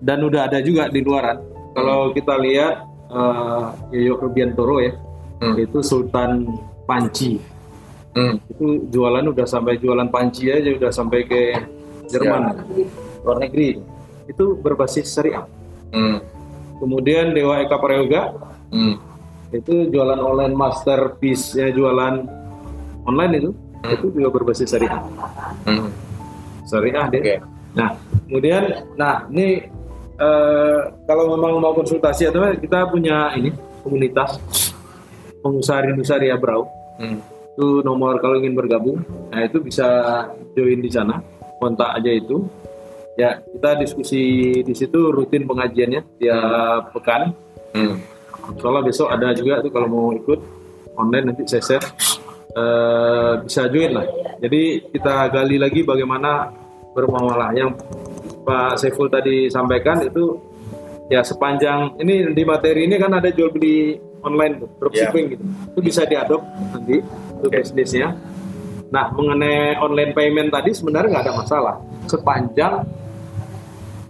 dan 0.00 0.18
udah 0.24 0.48
ada 0.48 0.58
juga 0.64 0.88
di 0.88 1.04
luaran. 1.04 1.36
Kalau 1.76 2.16
kita 2.16 2.40
lihat 2.40 2.74
eh, 3.12 3.64
Yoyo 3.92 4.16
Rubiantoro 4.16 4.80
ya, 4.80 4.92
Hmm. 5.36 5.52
itu 5.60 5.84
Sultan 5.84 6.48
Panci. 6.88 7.36
Hmm. 8.16 8.40
Itu 8.48 8.88
jualan 8.88 9.28
udah 9.28 9.44
sampai 9.44 9.76
jualan 9.76 10.08
panci 10.08 10.48
aja 10.48 10.72
udah 10.72 10.88
sampai 10.88 11.28
ke 11.28 11.52
Jerman, 12.08 12.64
luar 13.20 13.36
negeri. 13.44 13.76
Itu 14.24 14.56
berbasis 14.56 15.12
syariah. 15.12 15.44
Hmm. 15.92 16.24
Kemudian 16.76 17.32
Dewa 17.32 17.60
Eka 17.60 17.76
Prayoga 17.78 18.32
Hmm. 18.66 18.98
itu 19.48 19.86
jualan 19.88 20.18
online 20.18 20.52
masterpiece 20.52 21.54
ya 21.54 21.70
jualan 21.70 22.26
online 23.06 23.32
itu 23.38 23.50
Hmm. 23.78 23.94
itu 23.94 24.06
juga 24.10 24.28
berbasis 24.34 24.66
syariah 24.66 24.98
Hmm. 25.62 25.86
syariah 26.66 27.06
deh 27.06 27.22
Oke. 27.22 27.36
nah 27.72 27.94
kemudian 28.26 28.62
nah 28.98 29.22
ini 29.30 29.62
eh, 30.16 30.78
kalau 31.06 31.38
memang 31.38 31.62
mau 31.62 31.72
konsultasi 31.72 32.26
atau 32.26 32.42
kita 32.58 32.90
punya 32.90 33.30
ini 33.38 33.54
komunitas 33.80 34.34
pengusaha 35.40 35.86
rindu 35.86 36.02
syariah 36.02 36.34
Brau 36.34 36.66
Hmm. 36.98 37.22
itu 37.54 37.86
nomor 37.86 38.18
kalau 38.18 38.42
ingin 38.42 38.58
bergabung 38.58 38.98
nah 39.30 39.46
itu 39.46 39.62
bisa 39.62 39.86
join 40.52 40.82
di 40.82 40.90
sana 40.90 41.22
kontak 41.62 41.94
aja 41.94 42.10
itu 42.10 42.42
ya 43.16 43.40
kita 43.40 43.80
diskusi 43.80 44.22
di 44.60 44.74
situ 44.76 45.10
rutin 45.12 45.48
pengajiannya 45.48 46.00
tiap 46.20 46.92
pekan 46.96 47.32
Hmm. 47.76 48.00
Soalnya 48.56 48.88
besok 48.88 49.12
ada 49.12 49.36
juga 49.36 49.60
tuh 49.60 49.68
kalau 49.68 49.84
mau 49.84 50.08
ikut 50.16 50.40
online 50.96 51.28
nanti 51.28 51.44
saya 51.44 51.60
share 51.60 51.84
Eh, 52.56 53.32
bisa 53.44 53.68
join 53.68 53.92
lah. 53.92 54.08
Jadi 54.40 54.88
kita 54.88 55.28
gali 55.28 55.60
lagi 55.60 55.84
bagaimana 55.84 56.48
bermuamalah 56.96 57.52
yang 57.52 57.76
Pak 58.48 58.80
Saiful 58.80 59.12
tadi 59.12 59.52
sampaikan 59.52 60.00
itu 60.00 60.40
ya 61.12 61.20
sepanjang 61.20 62.00
ini 62.00 62.32
di 62.32 62.42
materi 62.48 62.88
ini 62.88 62.96
kan 62.96 63.12
ada 63.12 63.28
jual 63.28 63.52
beli 63.52 64.00
online 64.24 64.56
tuh, 64.56 64.72
dropshipping 64.80 65.36
gitu. 65.36 65.44
Itu 65.44 65.80
bisa 65.84 66.08
diadop 66.08 66.40
nanti 66.72 67.04
untuk 67.36 67.52
Oke. 67.52 67.60
bisnisnya. 67.60 68.16
Nah 68.88 69.12
mengenai 69.12 69.76
online 69.76 70.16
payment 70.16 70.48
tadi 70.48 70.72
sebenarnya 70.72 71.12
nggak 71.12 71.24
ada 71.28 71.34
masalah 71.36 71.76
sepanjang 72.08 72.88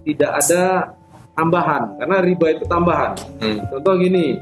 tidak 0.07 0.31
ada 0.39 0.95
tambahan 1.35 1.83
karena 1.99 2.17
riba 2.23 2.47
itu 2.55 2.65
tambahan. 2.71 3.13
Hmm. 3.43 3.59
Contoh 3.75 3.95
gini, 3.99 4.39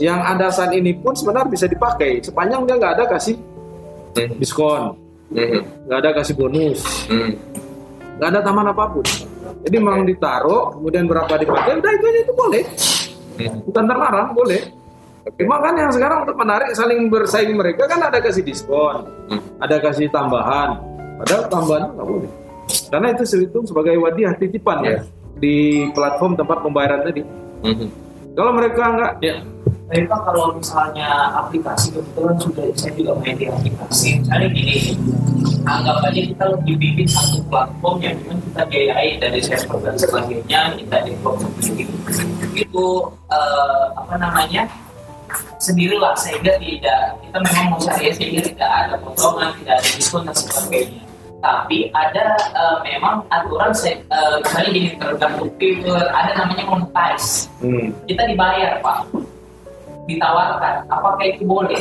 yang 0.00 0.18
ada 0.24 0.48
saat 0.48 0.72
ini 0.72 0.96
pun 0.96 1.12
sebenarnya 1.12 1.52
bisa 1.52 1.66
dipakai 1.68 2.24
sepanjang 2.24 2.64
dia 2.64 2.74
nggak 2.80 2.94
ada 2.96 3.04
kasih 3.06 3.36
Hmm. 4.10 4.32
diskon, 4.40 4.82
Hmm. 5.30 5.62
nggak 5.86 5.98
ada 6.02 6.10
kasih 6.18 6.34
bonus, 6.34 6.80
Hmm. 7.06 7.36
nggak 8.18 8.28
ada 8.34 8.40
tambahan 8.42 8.72
apa 8.74 8.84
pun. 8.90 9.06
Jadi 9.60 9.76
memang 9.76 10.02
ditaruh, 10.08 10.74
kemudian 10.74 11.04
berapa 11.04 11.30
dipakai, 11.36 11.78
udah 11.78 11.92
itu 11.92 12.04
aja 12.08 12.20
itu 12.24 12.32
boleh, 12.34 12.64
Hmm. 13.38 13.56
bukan 13.68 13.84
terlarang, 13.86 14.28
boleh. 14.32 14.62
Cuma 15.36 15.60
kan 15.60 15.76
yang 15.76 15.92
sekarang 15.92 16.24
untuk 16.24 16.36
menarik 16.40 16.72
saling 16.72 17.12
bersaing 17.12 17.52
mereka 17.52 17.84
kan 17.84 18.00
ada 18.02 18.18
kasih 18.18 18.42
diskon, 18.42 19.04
Hmm. 19.28 19.40
ada 19.60 19.76
kasih 19.78 20.08
tambahan, 20.10 20.80
padahal 21.20 21.44
tambahan 21.46 21.84
nggak 21.94 22.06
boleh. 22.08 22.30
Karena 22.90 23.14
itu 23.14 23.22
dihitung 23.22 23.64
sebagai 23.64 23.94
wadiah 24.02 24.34
titipan 24.34 24.82
ya 24.82 24.90
Ya. 24.90 25.00
di 25.38 25.86
platform 25.94 26.34
tempat 26.36 26.58
pembayaran 26.60 27.00
tadi. 27.06 27.22
Hmm. 27.62 27.88
Kalau 28.34 28.52
mereka 28.54 28.82
nggak, 28.94 29.12
ya 29.22 29.36
Tapi 29.90 30.06
Pak, 30.06 30.22
kalau 30.22 30.54
misalnya 30.54 31.34
aplikasi 31.34 31.90
kebetulan 31.90 32.38
sudah 32.38 32.62
saya 32.78 32.94
juga 32.94 33.10
main 33.18 33.34
di 33.34 33.50
aplikasi. 33.50 34.22
Misalnya 34.22 34.46
gini, 34.54 34.94
anggap 35.66 35.98
aja 36.06 36.20
kita 36.30 36.44
lebih 36.46 36.74
bikin 36.78 37.06
satu 37.10 37.42
platform 37.50 37.98
yang 37.98 38.14
memang 38.22 38.38
kita 38.38 38.62
biayai 38.70 39.18
dari 39.18 39.40
server 39.42 39.82
dan 39.82 39.98
sebagainya, 39.98 40.60
kita 40.78 40.96
develop 41.10 41.42
sendiri. 41.58 41.90
Itu 42.54 42.86
eh, 43.34 43.84
apa 43.98 44.14
namanya? 44.14 44.62
sendirilah 45.60 46.14
sehingga 46.16 46.54
tidak 46.58 47.20
kita 47.20 47.38
memang 47.38 47.64
mau 47.70 47.80
syariah 47.82 48.14
sehingga 48.14 48.42
tidak 48.46 48.70
ada 48.70 48.94
potongan, 49.02 49.50
tidak 49.60 49.74
ada 49.78 49.88
diskon 49.94 50.22
dan 50.26 50.34
sebagainya. 50.34 51.02
Tapi 51.40 51.88
ada 51.90 52.24
eh, 52.36 52.76
memang 52.84 53.24
aturan 53.28 53.72
se- 53.72 53.96
eh, 53.98 54.34
misalnya 54.44 54.70
gini 54.70 54.88
tergantung 54.96 55.50
fitur, 55.56 56.00
ada 56.12 56.30
namanya 56.36 56.64
monetize. 56.68 57.48
Hmm. 57.60 57.88
kita 58.04 58.22
dibayar 58.28 58.76
pak. 58.80 59.08
Ditawarkan. 60.04 60.74
Apakah 60.90 61.24
itu 61.24 61.44
boleh? 61.44 61.80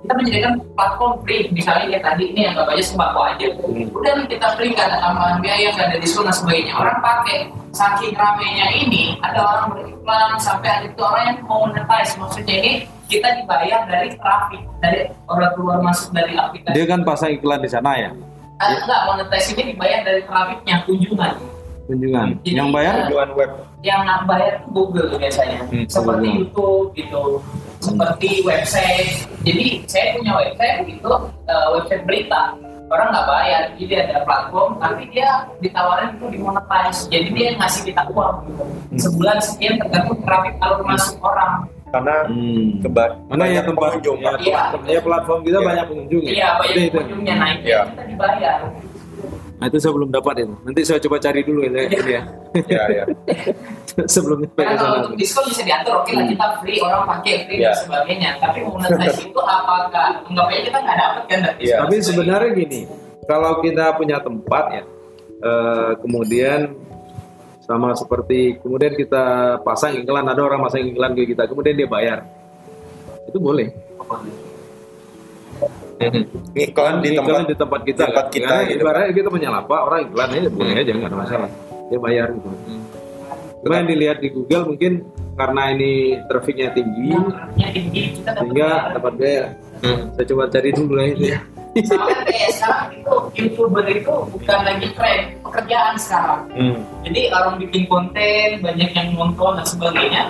Kita 0.00 0.12
menyediakan 0.16 0.52
platform 0.72 1.12
free. 1.22 1.44
Misalnya 1.52 1.92
kayak 1.92 2.04
tadi 2.08 2.24
ini 2.32 2.40
yang 2.48 2.56
aja 2.56 2.80
sembako 2.82 3.20
aja. 3.20 3.46
Udah 3.92 4.12
nih 4.16 4.26
kita 4.32 4.46
free 4.56 4.72
kan 4.72 4.88
tambahan 4.96 5.38
biaya 5.44 5.68
nggak 5.76 5.86
ada 5.92 5.96
diskon 6.00 6.24
dan 6.24 6.34
sebagainya. 6.34 6.72
Orang 6.76 6.98
pakai. 7.00 7.52
Saking 7.70 8.18
ramenya 8.18 8.66
ini 8.74 9.14
ada 9.22 9.38
orang 9.46 9.66
beriklan 9.70 10.30
sampai 10.42 10.68
ada 10.72 10.86
itu 10.90 11.02
orang 11.04 11.22
yang 11.30 11.38
mau 11.46 11.68
monetize. 11.68 12.18
Maksudnya 12.18 12.56
ini 12.58 12.72
kita 13.06 13.28
dibayar 13.38 13.86
dari 13.86 14.08
traffic. 14.18 14.60
Dari 14.82 15.00
orang 15.28 15.52
keluar 15.54 15.78
masuk 15.78 16.10
dari 16.10 16.34
aplikasi. 16.34 16.74
Dia 16.74 16.86
kan 16.88 17.00
pasang 17.06 17.30
iklan 17.30 17.60
di 17.62 17.70
sana 17.70 17.92
ya, 17.94 18.10
Ah, 18.60 18.76
enggak 18.76 19.00
monetize 19.08 19.48
ini 19.56 19.72
dibayar 19.72 20.04
dari 20.04 20.20
trafficnya 20.28 20.84
kunjungan. 20.84 21.32
Kunjungan. 21.88 22.26
Jadi, 22.44 22.54
Yang 22.60 22.68
bayar? 22.76 22.94
tujuan 23.08 23.30
web. 23.32 23.50
Yang 23.80 24.00
bayar 24.28 24.54
Google 24.68 25.08
biasanya. 25.16 25.60
Hmm, 25.64 25.84
seperti 25.88 26.28
Google. 26.28 26.38
YouTube 26.44 26.86
gitu. 26.92 27.22
Seperti 27.80 28.28
website. 28.44 29.10
Jadi 29.48 29.66
saya 29.88 30.12
punya 30.12 30.32
website 30.36 30.76
gitu 30.84 31.12
eh, 31.48 31.66
website 31.72 32.04
berita. 32.04 32.52
Orang 32.90 33.08
nggak 33.14 33.26
bayar 33.30 33.62
jadi 33.78 33.94
ada 34.02 34.26
platform 34.26 34.76
tapi 34.82 35.06
dia 35.08 35.46
ditawarin 35.64 36.12
itu 36.20 36.26
dimonetize. 36.28 37.08
Jadi 37.08 37.28
dia 37.32 37.48
ngasih 37.56 37.82
kita 37.88 38.02
uang 38.12 38.44
gitu. 38.44 38.64
Sebulan 39.00 39.38
sekian 39.40 39.80
tergantung 39.80 40.20
traffic 40.26 40.54
alur 40.60 40.84
masuk 40.84 41.16
orang 41.24 41.64
karena 41.90 42.14
Hmm. 42.24 42.66
keba- 42.80 43.14
Mana 43.26 43.44
ya 43.44 43.60
tempat 43.60 43.90
pengunjung 43.92 44.18
ya. 44.18 44.32
Iya. 44.38 44.60
ya 44.88 45.00
platform 45.00 45.40
kita 45.42 45.58
Iya. 45.58 45.66
banyak 45.66 45.84
pengunjung 45.86 46.22
ya. 46.22 46.30
iya 46.30 46.46
Itu, 46.46 46.58
banyak 46.60 46.74
itu. 46.76 46.90
pengunjungnya 46.92 47.34
naik 47.36 47.58
Iya. 47.62 47.80
kita 47.86 48.02
dibayar 48.06 48.58
Nah, 49.60 49.68
itu 49.68 49.76
saya 49.76 49.92
belum 49.92 50.08
dapat 50.08 50.34
itu. 50.40 50.54
Nanti 50.64 50.80
saya 50.80 50.96
coba 50.98 51.20
cari 51.20 51.44
dulu 51.44 51.60
ya. 51.60 51.84
ini 51.84 51.84
ya. 52.16 52.22
Iya, 52.64 52.82
iya. 52.88 53.04
Sebelum 54.08 54.40
nyampe 54.40 54.56
ke 54.56 54.64
kalau 54.66 54.80
sana. 54.80 54.96
untuk 54.98 55.12
diskon 55.14 55.44
bisa 55.44 55.62
diatur, 55.62 56.00
oke 56.00 56.10
lah 56.10 56.24
kita 56.24 56.46
free, 56.56 56.80
orang 56.80 57.04
pakai 57.06 57.34
free 57.44 57.60
Iya. 57.60 57.68
dan 57.68 57.76
sebagainya. 57.78 58.30
Tapi 58.40 58.58
monetize 58.64 59.20
itu 59.28 59.36
apakah 59.36 60.24
anggap 60.24 60.46
aja 60.48 60.60
kita 60.64 60.78
nggak 60.80 60.96
dapat 60.96 61.22
kan? 61.28 61.38
dari 61.44 61.60
Iya. 61.60 61.76
Tapi 61.76 61.94
sebenarnya 62.00 62.50
gini, 62.56 62.80
kalau 63.26 63.52
kita 63.60 63.84
punya 63.94 64.16
tempat 64.18 64.64
ya, 64.70 64.82
eh, 65.42 65.90
kemudian 66.00 66.58
sama 67.70 67.94
seperti 67.94 68.58
kemudian 68.58 68.98
kita 68.98 69.56
pasang 69.62 69.94
iklan, 70.02 70.26
ada 70.26 70.42
orang 70.42 70.66
pasang 70.66 70.82
iklan 70.82 71.14
ke 71.14 71.30
kita, 71.30 71.46
kemudian 71.46 71.78
dia 71.78 71.86
bayar, 71.86 72.18
itu 73.30 73.38
boleh. 73.38 73.70
Iklan 76.56 77.04
di 77.04 77.14
Iklan 77.14 77.46
tempat 77.46 77.46
di 77.46 77.54
tempat 77.54 77.80
kita, 77.86 78.02
tempat 78.10 78.26
kan? 78.26 78.34
kita 78.34 78.48
Karena 78.50 78.66
gitu, 78.66 78.82
ibaratnya 78.82 79.12
kita 79.14 79.28
punya 79.30 79.48
lapak, 79.54 79.80
orang 79.86 80.00
iklan 80.10 80.28
aja 80.34 80.50
boleh 80.50 80.74
aja 80.74 80.90
nggak 80.90 81.10
ada 81.14 81.18
masalah, 81.22 81.50
dia 81.86 81.98
bayar 82.02 82.26
gitu. 82.34 82.48
Cuma 83.60 83.74
yang 83.76 83.88
dilihat 83.92 84.18
di 84.24 84.28
Google 84.32 84.64
mungkin 84.72 84.92
karena 85.36 85.62
ini 85.76 85.92
trafficnya 86.26 86.68
tinggi, 86.74 87.12
Yang 87.60 87.72
tinggi 87.76 88.02
kita 88.18 88.30
dapat 88.34 88.40
sehingga 88.42 88.66
bayar. 88.66 88.94
dapat 88.96 89.12
bayar. 89.20 89.44
Saya 90.16 90.24
coba 90.26 90.42
cari 90.50 90.70
dulu 90.72 90.94
ya. 91.20 91.40
Sama 91.86 92.10
kayak 92.26 92.50
sekarang 92.58 92.88
itu 92.98 93.14
youtuber 93.38 93.86
itu 93.86 94.14
bukan 94.34 94.60
lagi 94.66 94.88
tren 94.98 95.20
pekerjaan 95.46 95.94
sekarang. 95.94 96.42
Hmm. 96.50 96.76
Jadi 97.06 97.20
orang 97.30 97.54
bikin 97.62 97.82
konten 97.86 98.48
banyak 98.58 98.90
yang 98.90 99.08
nonton 99.14 99.52
dan 99.54 99.66
sebagainya. 99.66 100.22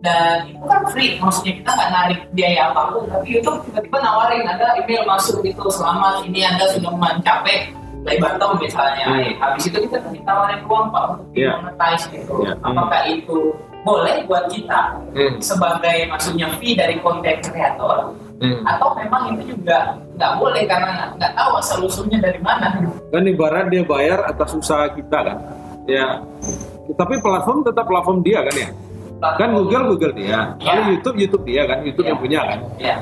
Dan 0.00 0.48
itu 0.48 0.64
kan 0.64 0.80
free, 0.88 1.20
maksudnya 1.20 1.60
kita 1.60 1.70
nggak 1.76 1.90
narik 1.92 2.20
biaya 2.32 2.72
apa 2.72 2.88
pun. 2.88 3.04
Tapi 3.04 3.26
YouTube 3.36 3.60
tiba-tiba 3.68 3.98
nawarin 4.00 4.48
ada 4.48 4.66
email 4.80 5.04
masuk 5.04 5.44
gitu 5.44 5.68
selama 5.68 6.24
ini 6.24 6.40
anda 6.40 6.64
sudah 6.72 6.88
mencapai 6.88 7.68
lebar 8.08 8.40
tahun 8.40 8.56
misalnya. 8.64 9.04
Hmm. 9.04 9.36
Habis 9.36 9.68
itu 9.68 9.78
kita 9.84 10.00
ditawarin 10.08 10.64
uang 10.64 10.88
pak 10.88 11.02
untuk 11.12 11.28
Iya. 11.36 11.52
monetize 11.60 12.04
gitu. 12.08 12.32
Iya. 12.40 12.56
Apakah 12.64 13.02
itu 13.04 13.36
boleh 13.80 14.16
buat 14.24 14.48
kita 14.48 14.80
Hmm. 15.12 15.36
sebagai 15.40 16.08
maksudnya 16.08 16.48
fee 16.56 16.72
dari 16.72 16.96
konten 17.04 17.36
kreator 17.44 18.16
Hmm. 18.40 18.64
atau 18.64 18.96
memang 18.96 19.36
itu 19.36 19.52
juga 19.52 20.00
nggak 20.16 20.32
boleh 20.40 20.64
karena 20.64 21.12
nggak 21.12 21.32
tahu 21.36 21.50
asal 21.60 21.78
usulnya 21.84 22.24
dari 22.24 22.40
mana. 22.40 22.72
Kan 23.12 23.28
ibarat 23.28 23.68
dia 23.68 23.84
bayar 23.84 24.24
atas 24.24 24.56
usaha 24.56 24.88
kita 24.88 25.18
kan. 25.20 25.38
Ya. 25.84 26.24
Tapi 26.96 27.20
platform 27.20 27.68
tetap 27.68 27.84
platform 27.84 28.24
dia 28.24 28.40
kan 28.40 28.54
ya? 28.56 28.68
Kan 29.36 29.52
Google 29.52 29.92
Google 29.92 30.16
dia. 30.16 30.56
Kalau 30.56 30.82
Ya. 30.82 30.88
YouTube 30.96 31.16
YouTube 31.20 31.44
dia 31.44 31.62
kan? 31.68 31.84
YouTube 31.84 32.08
Ya. 32.08 32.10
yang 32.16 32.20
punya 32.24 32.40
kan? 32.48 32.58
Ya 32.80 32.96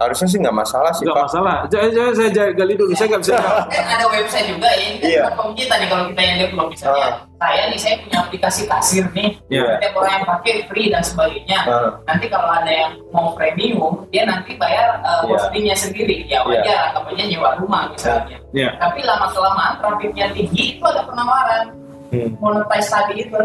harusnya 0.00 0.26
sih 0.26 0.38
nggak 0.38 0.56
masalah 0.56 0.90
sih 0.90 1.04
nggak 1.04 1.12
Pak. 1.14 1.26
masalah 1.28 1.56
J- 1.66 1.90
j- 1.90 2.14
saya 2.14 2.30
j- 2.30 2.52
gali 2.52 2.74
dulu 2.74 2.92
saya 2.92 3.06
nggak 3.06 3.20
bisa 3.20 3.32
jawab. 3.34 3.64
kan 3.68 3.84
ada 3.90 4.06
website 4.08 4.46
juga 4.48 4.68
ya 4.70 4.80
ini 4.82 4.96
kan 4.96 5.06
Iya. 5.06 5.22
platform 5.22 5.50
kita 5.54 5.74
nih 5.76 5.86
kalau 5.86 6.04
kita 6.06 6.20
yang 6.22 6.36
develop 6.38 6.66
misalnya 6.68 7.04
Ah. 7.04 7.14
saya 7.38 7.62
nih 7.66 7.78
saya 7.78 7.94
punya 7.98 8.18
aplikasi 8.18 8.60
kasir 8.66 9.04
nih 9.10 9.28
Iya. 9.46 9.64
setiap 9.76 9.92
orang 9.94 10.12
yang 10.14 10.26
pakai 10.26 10.52
free 10.64 10.88
dan 10.88 11.02
sebagainya 11.02 11.58
Ah. 11.62 11.90
nanti 12.04 12.26
kalau 12.26 12.48
ada 12.50 12.72
yang 12.72 12.90
mau 13.10 13.32
premium 13.32 13.92
dia 14.08 14.24
nanti 14.24 14.56
bayar 14.56 14.98
uh, 14.98 15.20
Iya. 15.20 15.28
hostingnya 15.30 15.76
sendiri 15.76 16.24
ya 16.24 16.40
wajar 16.42 16.90
anggap 16.90 17.04
aja 17.06 17.24
nyewa 17.26 17.50
rumah 17.56 17.82
misalnya 17.86 18.36
ya 18.50 18.72
tapi 18.76 19.00
lama 19.00 19.28
kelamaan 19.28 19.72
trafficnya 19.76 20.26
tinggi 20.30 20.74
itu 20.74 20.82
ada 20.82 21.04
penawaran 21.04 21.64
Hmm. 22.10 22.30
monetize 22.42 22.90
tadi 22.90 23.14
itu. 23.22 23.38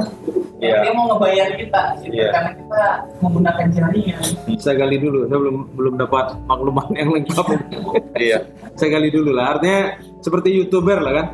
Iya. 0.55 0.87
dia 0.87 0.91
mau 0.97 1.05
ngebayar 1.13 1.53
kita 1.53 1.81
gitu, 2.01 2.15
Iya. 2.15 2.31
karena 2.33 2.51
kita 2.57 2.83
menggunakan 3.21 3.65
jaringan. 3.75 4.21
Saya 4.57 4.75
gali 4.81 4.97
dulu. 4.97 5.19
Saya 5.29 5.39
belum 5.43 5.57
belum 5.77 5.93
dapat 6.01 6.25
maklumat 6.49 6.85
yang 6.97 7.09
lengkap. 7.13 7.45
Iya. 8.25 8.37
saya 8.73 8.89
gali 8.97 9.09
dulu 9.13 9.29
lah. 9.35 9.59
Artinya 9.59 9.99
seperti 10.23 10.49
youtuber 10.57 10.97
lah 10.97 11.13
kan? 11.21 11.27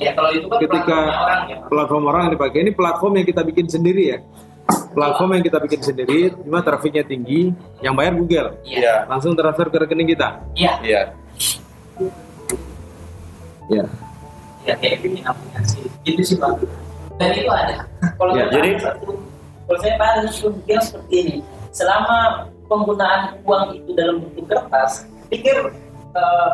Ya 0.00 0.10
kalau 0.16 0.30
itu 0.32 0.46
kan 0.48 0.58
ketika 0.64 0.96
platformnya 0.96 1.20
orang 1.20 1.40
ya. 1.44 1.56
platform 1.68 2.02
orang 2.08 2.20
yang 2.24 2.32
dipakai. 2.40 2.58
Ini 2.64 2.72
platform 2.72 3.12
yang 3.20 3.26
kita 3.28 3.42
bikin 3.44 3.66
sendiri 3.68 4.02
ya. 4.16 4.18
Platform 4.94 5.30
yang 5.36 5.44
kita 5.44 5.58
bikin 5.60 5.80
sendiri 5.84 6.18
cuma 6.40 6.58
trafiknya 6.64 7.04
tinggi. 7.04 7.52
Yang 7.84 7.94
bayar 7.98 8.12
Google. 8.16 8.48
Iya. 8.64 8.78
Iya. 8.80 8.94
langsung 9.10 9.36
transfer 9.36 9.68
ke 9.68 9.76
rekening 9.84 10.08
kita. 10.16 10.28
Iya. 10.56 10.72
Iya. 10.80 11.02
ya 13.64 13.84
ya 14.64 14.74
kayak 14.80 15.04
aplikasi 15.24 15.78
gitu 16.04 16.22
sih 16.24 16.36
pak. 16.40 16.56
Dan 17.20 17.30
itu 17.36 17.46
ada. 17.52 17.86
Kalau 18.18 18.32
Ya, 18.34 18.50
jadi- 18.50 18.80
satu 18.80 19.14
kalau 19.64 19.78
saya 19.80 19.94
paham 19.96 20.28
pikir 20.60 20.78
seperti 20.84 21.14
ini 21.24 21.36
selama 21.72 22.46
penggunaan 22.68 23.40
uang 23.48 23.80
itu 23.80 23.90
dalam 23.96 24.20
bentuk 24.20 24.44
kertas 24.44 25.08
pikir 25.32 25.72
eh, 26.14 26.50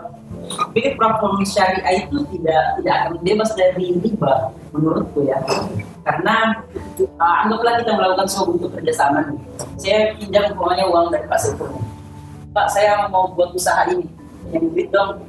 pikir 0.73 0.95
platform 0.95 1.43
syariah 1.43 2.07
itu 2.07 2.23
tidak 2.33 2.63
tidak 2.81 2.95
akan 3.03 3.13
bebas 3.21 3.51
dari 3.59 3.99
riba 3.99 4.55
menurutku 4.73 5.27
ya. 5.27 5.39
Karena 6.07 6.65
eh, 6.97 7.35
anggaplah 7.45 7.83
kita 7.83 7.93
melakukan 7.99 8.27
sebuah 8.31 8.47
bentuk 8.57 8.71
kerjasama 8.79 9.19
nih. 9.27 9.39
saya 9.77 9.99
pinjam 10.17 10.45
uangnya 10.55 10.87
uang 10.87 11.07
dari 11.11 11.27
Pak 11.27 11.39
Saiful 11.43 11.71
Pak 12.51 12.67
saya 12.71 13.07
mau 13.11 13.31
buat 13.35 13.55
usaha 13.55 13.87
ini. 13.91 14.07
Yang 14.51 14.63
duit 14.75 14.89
dong 14.91 15.23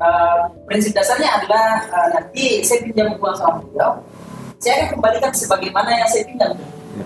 Uh, 0.00 0.48
prinsip 0.64 0.96
dasarnya 0.96 1.28
adalah 1.28 1.84
uh, 1.92 2.08
nanti 2.16 2.64
saya 2.64 2.80
pinjam 2.88 3.12
uang 3.20 3.36
sama 3.36 3.60
beliau, 3.60 4.00
saya 4.56 4.80
akan 4.80 4.88
kembalikan 4.96 5.32
sebagaimana 5.36 5.92
yang 5.92 6.08
saya 6.08 6.24
pinjam. 6.24 6.56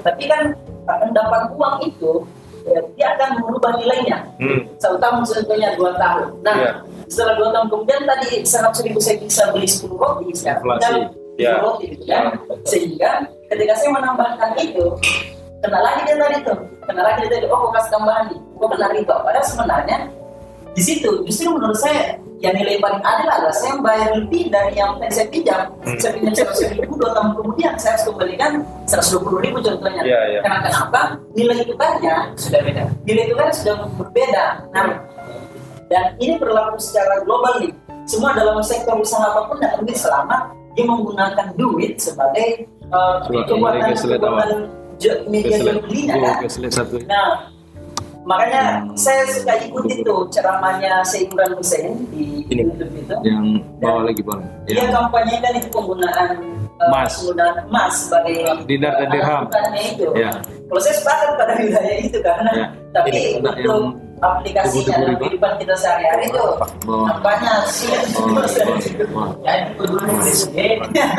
Tapi 0.06 0.22
kan 0.30 0.54
uh, 0.86 0.98
endapan 1.02 1.42
uang 1.58 1.76
itu 1.82 2.22
ya, 2.64 2.78
dia 2.94 3.06
akan 3.18 3.42
merubah 3.42 3.74
nilainya. 3.82 4.18
Hmm. 4.38 4.58
Seutama 4.78 5.26
contohnya 5.26 5.74
dua 5.74 5.90
tahun. 5.98 6.28
Nah, 6.46 6.54
Iya. 6.54 6.72
setelah 7.10 7.34
dua 7.34 7.48
tahun 7.50 7.66
kemudian 7.66 8.00
tadi 8.06 8.30
seratus 8.46 8.80
ribu 8.86 8.98
saya 9.02 9.16
bisa 9.20 9.42
beli 9.50 9.66
10 9.66 9.90
roti, 9.98 10.26
sekarang 10.32 10.62
Inflasi. 10.62 10.78
tinggal 10.78 10.96
Iya. 11.34 11.52
10 11.58 11.66
roti 11.66 11.84
gitu 11.98 12.04
kan. 12.06 12.24
Sehingga 12.62 13.10
ketika 13.50 13.72
saya 13.74 13.90
menambahkan 13.90 14.50
itu, 14.62 14.84
kena 15.60 15.78
lagi 15.82 16.00
dia 16.06 16.16
tadi 16.16 16.36
tuh, 16.46 16.58
kena 16.86 17.02
lagi 17.02 17.18
dia 17.26 17.30
tadi, 17.42 17.46
oh 17.50 17.58
kok 17.68 17.72
kasih 17.74 17.90
tambahan 17.90 18.24
nih, 18.30 18.38
kok 18.38 18.68
kena 18.70 18.86
riba. 18.94 19.14
Padahal 19.26 19.46
sebenarnya 19.50 19.96
di 20.74 20.82
situ 20.82 21.10
justru 21.24 21.54
menurut 21.54 21.78
saya 21.78 22.18
yang 22.42 22.52
nilai 22.60 22.76
paling 22.76 23.00
adil 23.00 23.28
adalah 23.30 23.56
saya 23.56 23.80
bayar 23.80 24.10
lebih 24.20 24.52
dari 24.52 24.76
yang 24.76 25.00
saya 25.08 25.26
pinjam. 25.32 25.70
Hmm. 25.80 25.96
saya 25.96 26.12
pinjam 26.18 26.34
seratus 26.34 26.60
ribu 26.76 26.92
dua 27.00 27.10
tahun 27.16 27.30
kemudian 27.40 27.72
saya 27.80 27.96
harus 27.96 28.04
kembalikan 28.04 28.52
seratus 28.84 29.10
dua 29.16 29.22
puluh 29.24 29.40
ribu 29.40 29.58
contohnya. 29.64 30.02
Iya, 30.04 30.20
iya. 30.28 30.40
karena 30.44 30.58
kenapa? 30.68 31.00
Nilai 31.32 31.64
tukarnya 31.64 32.16
sudah 32.36 32.60
beda. 32.60 32.84
Nilai 33.08 33.24
tukarnya 33.32 33.54
sudah 33.54 33.74
berbeda. 33.96 34.44
Nah 34.76 34.86
dan 35.88 36.04
ini 36.20 36.34
berlaku 36.36 36.76
secara 36.82 37.22
global 37.24 37.54
nih. 37.64 37.72
Semua 38.04 38.36
dalam 38.36 38.60
sektor 38.60 39.00
usaha 39.00 39.24
apa 39.24 39.48
pun 39.48 39.56
dan 39.64 39.80
lebih 39.80 39.96
selama 39.96 40.52
dia 40.76 40.84
menggunakan 40.84 41.56
duit 41.56 41.96
sebagai 41.96 42.68
uh, 42.92 43.24
Suatu 43.24 43.56
kekuatan 43.56 43.96
kekuatan 43.96 44.50
media 45.32 45.56
jual 45.64 45.78
belinya 45.86 46.14
kan? 46.20 46.44
Nah, 47.08 47.28
makanya 48.24 48.62
saya 48.94 49.22
suka 49.26 49.52
ikuti 49.60 50.00
tuh 50.00 50.24
ceramahnya 50.28 51.00
Syed 51.02 51.28
Imran 51.28 51.52
Hussein 51.54 51.92
di 52.08 52.44
Ini. 52.46 52.64
YouTube 52.64 52.92
itu. 52.96 53.14
yang 53.22 53.44
bawah 53.78 54.02
lagi 54.02 54.20
bang 54.20 54.40
Dia 54.64 54.74
yang 54.80 54.92
kampanyekan 54.94 55.52
itu 55.54 55.68
penggunaan 55.68 56.28
eh, 56.34 56.84
Emas. 56.84 57.12
penggunaan 57.14 57.54
emas 57.66 57.94
sebagai 58.02 58.34
Dinar 58.64 58.92
dan 58.96 59.08
dirham. 59.08 59.42
bukannya 59.46 59.82
itu. 59.86 60.06
Ya. 60.14 60.30
Kalau 60.64 60.80
saya 60.80 60.94
sepakat 60.96 61.28
pada 61.36 61.52
wilayah 61.54 61.96
itu 61.98 62.18
karena 62.18 62.50
Ya. 62.50 62.66
tapi 62.90 63.08
Ini 63.10 63.20
untuk 63.38 63.54
yang 63.60 63.84
aplikasinya 64.16 64.94
dalam 64.96 65.16
kehidupan 65.18 65.52
kita 65.60 65.74
sehari-hari 65.76 66.24
itu 66.26 66.42
nampaknya 66.88 67.52
sulit 67.66 68.08
Oh, 68.14 68.28
presiden. 68.32 69.06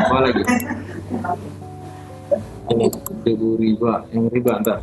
bawah 0.10 0.22
lagi 0.24 0.42
ini 2.72 2.86
riba 3.56 3.94
yang 4.10 4.26
riba 4.28 4.52
entar 4.58 4.80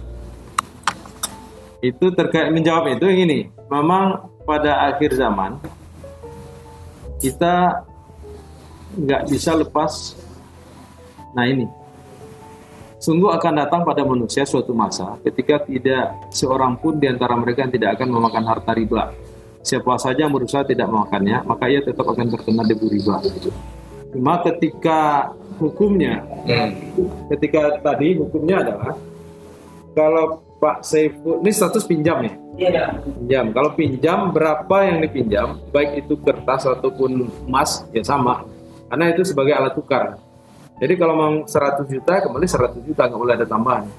itu 1.83 2.15
terkait 2.15 2.55
menjawab 2.55 2.95
itu 2.95 3.05
yang 3.11 3.21
ini. 3.27 3.51
Memang 3.67 4.31
pada 4.47 4.87
akhir 4.95 5.19
zaman 5.19 5.59
kita 7.19 7.83
nggak 8.95 9.23
bisa 9.27 9.59
lepas. 9.59 10.15
Nah 11.35 11.45
ini, 11.49 11.67
sungguh 13.03 13.35
akan 13.35 13.67
datang 13.67 13.83
pada 13.83 14.07
manusia 14.07 14.47
suatu 14.47 14.71
masa 14.71 15.19
ketika 15.27 15.67
tidak 15.67 16.15
seorang 16.31 16.79
pun 16.79 17.03
di 17.03 17.11
antara 17.11 17.35
mereka 17.35 17.67
yang 17.67 17.75
tidak 17.75 17.99
akan 17.99 18.09
memakan 18.15 18.45
harta 18.47 18.73
riba. 18.79 19.11
Siapa 19.63 19.95
saja 19.95 20.27
yang 20.27 20.35
berusaha 20.35 20.67
tidak 20.67 20.91
memakannya, 20.91 21.47
maka 21.47 21.71
ia 21.71 21.79
tetap 21.83 22.03
akan 22.03 22.35
terkena 22.35 22.67
debu 22.67 22.87
riba. 22.91 23.23
Cuma 24.11 24.43
ketika 24.43 25.31
hukumnya, 25.57 26.27
ketika 27.31 27.79
tadi 27.81 28.19
hukumnya 28.19 28.67
adalah 28.67 28.93
kalau 29.95 30.52
Pak 30.63 30.87
Saiful, 30.87 31.43
ini 31.43 31.51
status 31.51 31.83
pinjam 31.83 32.23
ya? 32.23 32.33
Iya. 32.55 32.85
Pinjam. 33.03 33.51
Kalau 33.51 33.71
pinjam 33.75 34.31
berapa 34.31 34.77
yang 34.87 35.03
dipinjam, 35.03 35.59
baik 35.75 36.07
itu 36.07 36.15
kertas 36.23 36.71
ataupun 36.71 37.27
emas, 37.51 37.83
ya 37.91 38.07
sama. 38.07 38.47
Karena 38.87 39.11
itu 39.11 39.27
sebagai 39.27 39.59
alat 39.59 39.75
tukar. 39.75 40.23
Jadi 40.79 40.95
kalau 40.95 41.15
mau 41.19 41.33
100 41.43 41.83
juta, 41.91 42.23
kembali 42.23 42.47
100 42.47 42.79
juta, 42.87 43.11
nggak 43.11 43.19
boleh 43.19 43.35
ada 43.35 43.47
tambahan. 43.51 43.91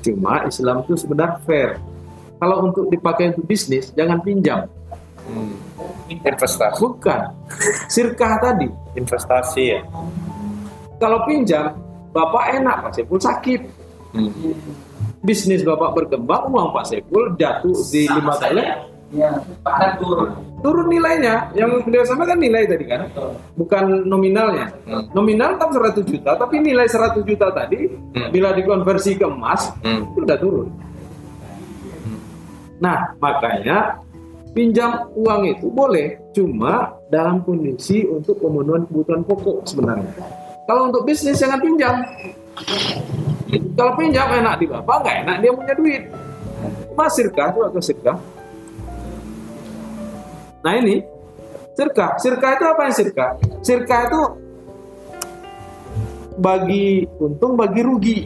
Cuma 0.00 0.48
Islam 0.48 0.88
itu 0.88 0.96
sebenarnya 0.96 1.36
fair. 1.44 1.84
Kalau 2.40 2.72
untuk 2.72 2.88
dipakai 2.88 3.36
untuk 3.36 3.44
bisnis, 3.44 3.92
jangan 3.92 4.24
pinjam. 4.24 4.64
Investasi. 6.08 6.80
Bukan. 6.80 7.20
Sirkah 7.92 8.40
tadi. 8.40 8.72
Investasi 8.96 9.62
ya. 9.68 9.80
Kalau 10.96 11.28
pinjam, 11.28 11.76
Bapak 12.16 12.56
enak, 12.56 12.88
Pak 12.88 12.90
Saiful 12.96 13.20
sakit. 13.20 13.60
Bisnis 15.26 15.66
Bapak 15.66 15.90
berkembang, 15.92 16.46
uang 16.48 16.70
Pak 16.70 16.86
Saiful 16.86 17.34
jatuh 17.34 17.74
di 17.90 18.06
lima 18.06 18.38
tahun, 18.38 18.62
Ya, 19.14 19.30
turun. 19.98 20.34
turun 20.62 20.86
nilainya. 20.86 21.50
Yang 21.54 21.82
beliau 21.82 22.02
sampaikan 22.02 22.38
nilai 22.38 22.66
tadi 22.66 22.86
kan, 22.86 23.06
bukan 23.54 24.02
nominalnya. 24.02 24.70
Hmm. 24.82 25.06
Nominal 25.14 25.58
tetap 25.58 25.70
100 25.70 26.02
juta, 26.02 26.30
tapi 26.34 26.58
nilai 26.58 26.86
100 26.86 27.22
juta 27.22 27.50
tadi 27.50 27.86
Hmm. 27.86 28.30
bila 28.30 28.50
dikonversi 28.50 29.14
ke 29.14 29.26
emas 29.26 29.70
Hmm. 29.82 30.10
itu 30.10 30.20
udah 30.22 30.38
turun. 30.38 30.68
Nah, 32.76 33.14
makanya 33.18 33.98
pinjam 34.52 35.06
uang 35.14 35.42
itu 35.48 35.66
boleh, 35.70 36.18
cuma 36.30 36.92
dalam 37.08 37.40
kondisi 37.40 38.04
untuk 38.04 38.36
pemenuhan 38.38 38.84
kebutuhan 38.84 39.22
pokok 39.22 39.64
sebenarnya. 39.64 40.12
Kalau 40.66 40.90
untuk 40.90 41.06
bisnis 41.06 41.38
jangan 41.38 41.62
pinjam. 41.62 41.94
Kalau 43.76 43.92
pinjam 44.00 44.26
enak 44.32 44.56
di 44.58 44.66
bapak, 44.66 44.96
nggak 45.04 45.16
enak 45.28 45.36
dia 45.44 45.52
punya 45.52 45.74
duit. 45.76 46.02
Mas 46.96 47.12
sirka 47.12 47.52
itu 47.52 47.60
atau 47.60 47.80
sirka? 47.84 48.12
Nah 50.64 50.72
ini 50.80 51.04
sirka. 51.76 52.16
Sirka 52.16 52.56
itu 52.56 52.64
apa 52.64 52.80
yang 52.88 52.94
sirka? 52.96 53.26
Sirka 53.60 53.96
itu 54.08 54.20
bagi 56.40 57.04
untung, 57.20 57.56
bagi 57.56 57.80
rugi, 57.84 58.18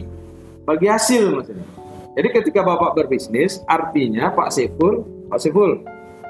bagi 0.63 0.87
hasil 0.87 1.35
maksudnya. 1.35 1.67
Jadi 2.11 2.27
ketika 2.31 2.59
bapak 2.63 2.95
berbisnis, 2.95 3.63
artinya 3.67 4.31
Pak 4.35 4.51
Saiful, 4.51 5.03
Pak 5.31 5.39
Saiful, 5.39 5.79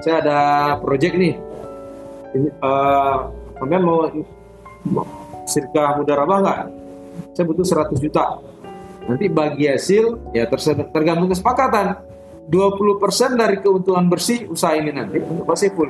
saya 0.02 0.22
ada 0.22 0.40
proyek 0.78 1.18
nih. 1.18 1.34
Ini, 2.38 2.50
kalian 3.58 3.82
mau, 3.82 4.06
sirka 5.50 5.98
mudarabah 5.98 6.38
nggak? 6.42 6.60
Saya 7.32 7.46
butuh 7.48 7.66
100 7.66 7.98
juta. 7.98 8.40
Nanti 9.08 9.26
bagi 9.32 9.66
hasil 9.66 10.34
ya 10.36 10.46
tergantung 10.92 11.32
kesepakatan. 11.32 12.12
20% 12.52 13.40
dari 13.40 13.64
keuntungan 13.64 14.12
bersih 14.12 14.50
usaha 14.52 14.76
ini 14.76 14.92
nanti 14.92 15.24
untuk 15.24 15.48
Pak 15.48 15.56
Saiful. 15.56 15.88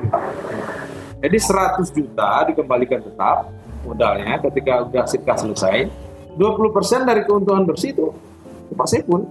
Jadi 1.18 1.38
100 1.38 1.90
juta 1.90 2.46
dikembalikan 2.46 3.02
tetap 3.02 3.50
modalnya 3.82 4.38
ketika 4.38 4.86
udah 4.86 5.04
sirka 5.10 5.34
selesai. 5.38 5.90
20% 6.38 7.08
dari 7.08 7.22
keuntungan 7.26 7.66
bersih 7.66 7.92
itu 7.92 8.14
ke 8.70 8.74
Pak 8.78 8.88
Saiful. 8.88 9.26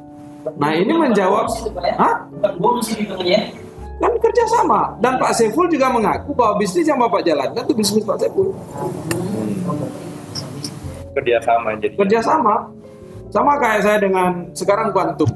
Nah 0.57 0.71
ini 0.73 0.91
menjawab, 0.91 1.47
ya? 1.81 1.93
Hah? 1.97 2.15
Bonus 2.57 2.91
hitungnya. 2.91 3.53
kan 4.01 4.17
kerjasama 4.17 4.97
dan 4.97 5.21
Pak 5.21 5.29
Saiful 5.37 5.69
juga 5.69 5.93
mengaku 5.93 6.33
bahwa 6.33 6.57
bisnis 6.57 6.89
yang 6.89 6.97
Bapak 6.97 7.21
jalankan 7.21 7.61
itu 7.69 7.73
bisnis 7.77 8.01
Pak 8.01 8.17
Saiful 8.17 8.49
Kerjasama 11.11 11.75
jadi. 11.79 11.95
kerjasama 11.99 12.71
sama. 13.31 13.53
Kayak 13.59 13.81
saya 13.83 13.97
dengan 13.99 14.47
sekarang 14.55 14.95
Quantum. 14.95 15.27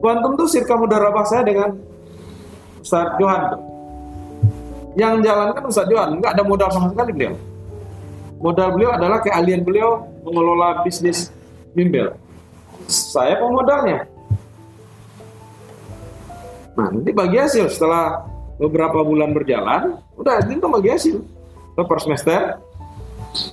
Quantum 0.00 0.32
tuh 0.36 0.48
sirka 0.48 0.76
mudarabah 0.76 1.24
saya 1.28 1.44
dengan 1.44 1.76
Ustadz 2.80 3.16
Johan. 3.20 3.42
Yang 4.96 5.14
jalankan 5.24 5.62
Ustadz 5.68 5.92
Johan. 5.92 6.10
Nggak 6.20 6.32
ada 6.36 6.42
modal 6.44 6.68
sama 6.72 6.88
sekali 6.92 7.10
beliau. 7.12 7.34
Modal 8.40 8.68
beliau 8.72 8.90
adalah 8.96 9.20
keahlian 9.20 9.60
beliau 9.60 10.08
mengelola 10.24 10.80
bisnis 10.80 11.28
bimbel. 11.76 12.16
Saya 12.88 13.36
pemodalnya 13.36 14.08
Nah, 16.80 16.88
nanti 16.88 17.10
bagi 17.12 17.36
hasil. 17.36 17.68
Setelah 17.68 18.24
beberapa 18.56 19.04
bulan 19.04 19.36
berjalan, 19.36 20.00
udah 20.16 20.40
itu 20.48 20.64
bagi 20.64 20.88
hasil. 20.88 21.16
Atau 21.76 21.84
per 21.84 21.98
semester, 22.00 22.56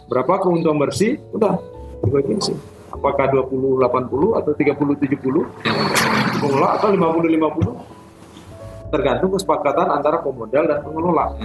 berapa 0.09 0.33
keuntungan 0.41 0.87
bersih, 0.87 1.19
udah 1.33 1.57
berbagi 2.01 2.37
hasil. 2.37 2.57
Apakah 2.87 3.29
20-80 3.51 4.39
atau 4.41 4.51
30-70 4.55 6.41
pengelola 6.41 6.69
atau 6.79 6.89
50-50 6.95 7.97
tergantung 8.87 9.35
kesepakatan 9.35 9.87
antara 9.91 10.23
pemodal 10.23 10.63
dan 10.65 10.79
pengelola. 10.81 11.35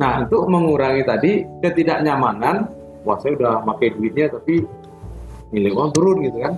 Nah, 0.00 0.24
untuk 0.24 0.48
mengurangi 0.48 1.04
tadi 1.04 1.44
ketidaknyamanan, 1.60 2.64
wah 3.04 3.20
saya 3.20 3.36
udah 3.36 3.60
pakai 3.68 3.92
duitnya 3.92 4.32
tapi 4.32 4.64
nilai 5.52 5.70
uang 5.76 5.90
turun 5.92 6.24
gitu 6.24 6.40
kan. 6.40 6.54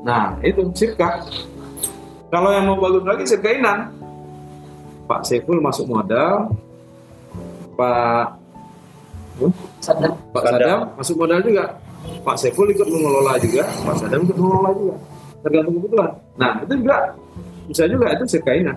Nah, 0.00 0.40
itu 0.40 0.64
sirka. 0.72 1.20
Kalau 2.32 2.50
yang 2.50 2.72
mau 2.72 2.80
bagus 2.80 3.04
lagi 3.04 3.24
sekainan, 3.28 3.92
Pak 5.04 5.28
Saiful 5.28 5.60
masuk 5.60 5.92
modal, 5.92 6.50
Pak 7.76 8.45
hmm, 9.40 9.52
Sadar. 9.82 10.10
Pak 10.32 10.42
Sadam. 10.44 10.60
Sadam 10.60 10.80
masuk 10.96 11.14
modal 11.20 11.40
juga, 11.44 11.64
Pak 12.24 12.36
Saiful 12.38 12.68
ikut 12.72 12.88
mengelola 12.88 13.32
juga, 13.40 13.62
Pak 13.86 13.94
Sadam 14.00 14.20
ikut 14.26 14.38
mengelola 14.38 14.70
juga, 14.74 14.94
tergantung 15.44 15.74
kebutuhan. 15.80 16.10
Nah 16.36 16.52
itu 16.64 16.74
juga 16.80 16.96
bisa 17.66 17.82
juga 17.90 18.06
itu 18.14 18.24
sekainan. 18.30 18.76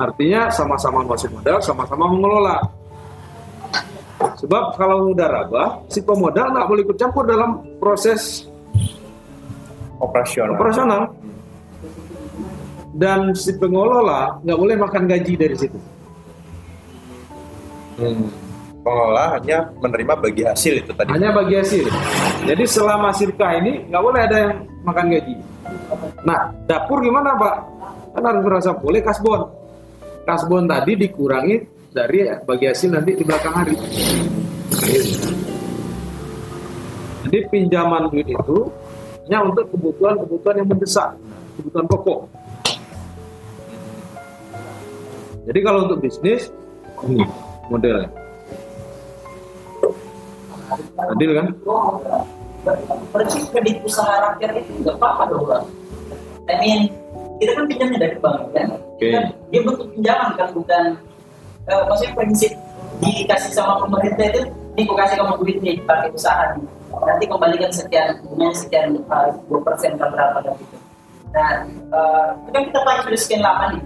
Artinya 0.00 0.50
sama-sama 0.50 1.06
masuk 1.06 1.30
modal, 1.30 1.62
sama-sama 1.62 2.10
mengelola. 2.10 2.56
Sebab 4.38 4.74
kalau 4.74 5.10
mudarabah, 5.10 5.86
si 5.86 6.02
pemodal 6.02 6.50
nggak 6.50 6.66
boleh 6.66 6.82
ikut 6.82 6.98
campur 6.98 7.26
dalam 7.26 7.62
proses 7.78 8.46
Operasional. 10.02 10.58
operasional 10.58 11.02
dan 12.98 13.32
si 13.38 13.54
pengelola 13.54 14.42
nggak 14.42 14.58
boleh 14.58 14.76
makan 14.76 15.02
gaji 15.06 15.34
dari 15.38 15.54
situ. 15.54 15.78
Hmm. 18.02 18.26
Pengelola 18.82 19.38
hanya 19.38 19.70
menerima 19.78 20.14
bagi 20.18 20.42
hasil 20.42 20.82
itu 20.82 20.90
tadi. 20.90 21.06
Hanya 21.14 21.30
bagi 21.30 21.54
hasil. 21.54 21.86
Jadi 22.42 22.64
selama 22.66 23.14
sirka 23.14 23.54
ini 23.62 23.86
nggak 23.86 24.02
boleh 24.02 24.20
ada 24.26 24.36
yang 24.42 24.52
makan 24.82 25.06
gaji. 25.06 25.34
Nah, 26.26 26.50
dapur 26.66 26.98
gimana 26.98 27.38
Pak? 27.38 27.54
Kan 28.18 28.22
harus 28.26 28.42
merasa 28.42 28.70
boleh 28.74 28.98
kasbon. 28.98 29.46
Kasbon 30.26 30.66
tadi 30.66 30.98
dikurangi 30.98 31.56
dari 31.94 32.26
bagi 32.42 32.66
hasil 32.66 32.90
nanti 32.90 33.14
di 33.14 33.22
belakang 33.22 33.54
hari. 33.54 33.76
Jadi 37.22 37.38
pinjaman 37.54 38.10
duit 38.10 38.26
itu 38.26 38.58
hanya 39.30 39.46
untuk 39.46 39.70
kebutuhan-kebutuhan 39.70 40.58
yang 40.58 40.68
mendesak, 40.68 41.14
kebutuhan 41.54 41.86
pokok. 41.86 42.20
Jadi 45.46 45.58
kalau 45.62 45.86
untuk 45.86 46.02
bisnis, 46.02 46.50
ini 47.06 47.22
modelnya. 47.70 48.21
Adil 51.16 51.30
kan? 51.36 51.46
Berarti 53.10 53.38
kredit 53.50 53.76
usaha 53.82 54.14
rakyat 54.30 54.50
itu 54.62 54.70
nggak 54.86 54.96
apa-apa 54.98 55.22
dong 55.30 55.44
bang. 55.48 55.64
I 56.50 56.54
mean, 56.58 56.80
kita 57.38 57.50
kan 57.58 57.64
pinjamnya 57.70 57.98
dari 57.98 58.16
bank 58.18 58.50
kan. 58.54 58.68
Oke. 58.76 59.08
Kan 59.10 59.24
dia 59.52 59.60
bentuk 59.60 59.88
pinjaman 59.94 60.30
kan 60.38 60.48
bukan 60.54 60.84
eh, 61.68 61.82
maksudnya 61.86 62.12
prinsip 62.16 62.52
dikasih 63.02 63.52
sama 63.54 63.82
pemerintah 63.82 64.26
itu 64.30 64.42
ini 64.72 64.88
aku 64.88 64.94
kasih 64.96 65.16
kamu 65.20 65.34
duit 65.42 65.58
nih 65.60 65.76
pakai 65.84 66.08
usaha 66.14 66.56
nih. 66.56 66.66
nanti 66.92 67.24
kembalikan 67.24 67.72
sekian 67.72 68.20
bunganya 68.28 68.54
sekian 68.56 68.88
eh, 69.00 69.30
dua 69.48 69.60
persen 69.64 69.96
berapa 69.98 70.38
dan 70.44 70.54
gitu 70.60 70.76
nah 71.32 71.50
eh, 71.68 72.28
itu 72.46 72.50
kan 72.52 72.62
kita 72.68 72.78
pakai 72.84 73.00
sudah 73.08 73.20
sekian 73.20 73.42
lama 73.42 73.64
nih 73.74 73.82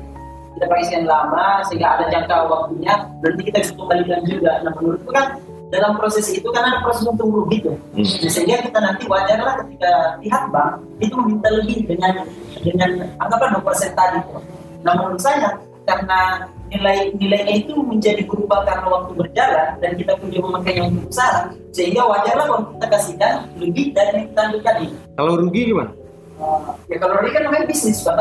kita 0.57 0.65
pakai 0.69 0.85
sekian 0.85 1.07
lama 1.07 1.47
sehingga 1.71 1.89
ada 1.97 2.05
jangka 2.13 2.37
waktunya 2.51 2.95
berarti 3.23 3.43
kita 3.47 3.59
bisa 3.63 3.73
kembalikan 3.79 4.21
juga 4.27 4.53
nah 4.63 4.73
menurutku 4.77 5.11
kan 5.15 5.27
dalam 5.71 5.99
proses 5.99 6.31
itu 6.31 6.47
kan 6.55 6.63
ada 6.63 6.79
proses 6.83 7.03
untung 7.07 7.35
rugi 7.35 7.67
tuh. 7.67 7.77
Hmm. 7.95 8.07
Nah, 8.07 8.31
sehingga 8.31 8.57
kita 8.63 8.79
nanti 8.79 9.03
wajarlah 9.11 9.55
ketika 9.67 9.93
pihak 10.23 10.45
bank 10.55 10.73
itu 11.03 11.15
meminta 11.19 11.49
lebih 11.51 11.79
dengan 11.91 12.15
dengan 12.63 12.91
anggaplah 13.19 13.59
dua 13.59 13.63
persen 13.67 13.91
tadi 13.99 14.19
tuh. 14.31 14.43
Nah 14.87 14.93
menurut 14.95 15.19
saya 15.19 15.59
karena 15.87 16.47
nilai 16.67 17.15
nilainya 17.15 17.55
itu 17.63 17.75
menjadi 17.79 18.27
berubah 18.27 18.67
karena 18.67 18.87
waktu 18.91 19.13
berjalan 19.15 19.69
dan 19.79 19.91
kita 19.95 20.13
punya 20.19 20.39
memakainya 20.43 20.83
untuk 20.91 21.15
usaha 21.15 21.51
sehingga 21.71 22.03
wajarlah 22.03 22.47
kalau 22.51 22.63
kita 22.75 22.87
kasihkan 22.91 23.35
lebih 23.59 23.95
dari 23.95 24.11
yang 24.23 24.27
kita 24.35 24.41
ambil 24.51 24.61
tadi. 24.67 24.87
Kalau 25.15 25.33
rugi 25.39 25.61
gimana? 25.71 25.91
Uh, 26.37 26.69
ya 26.91 26.97
kalau 27.01 27.15
ini 27.23 27.31
kan 27.33 27.43
namanya 27.49 27.65
bisnis 27.71 28.03
pak. 28.03 28.19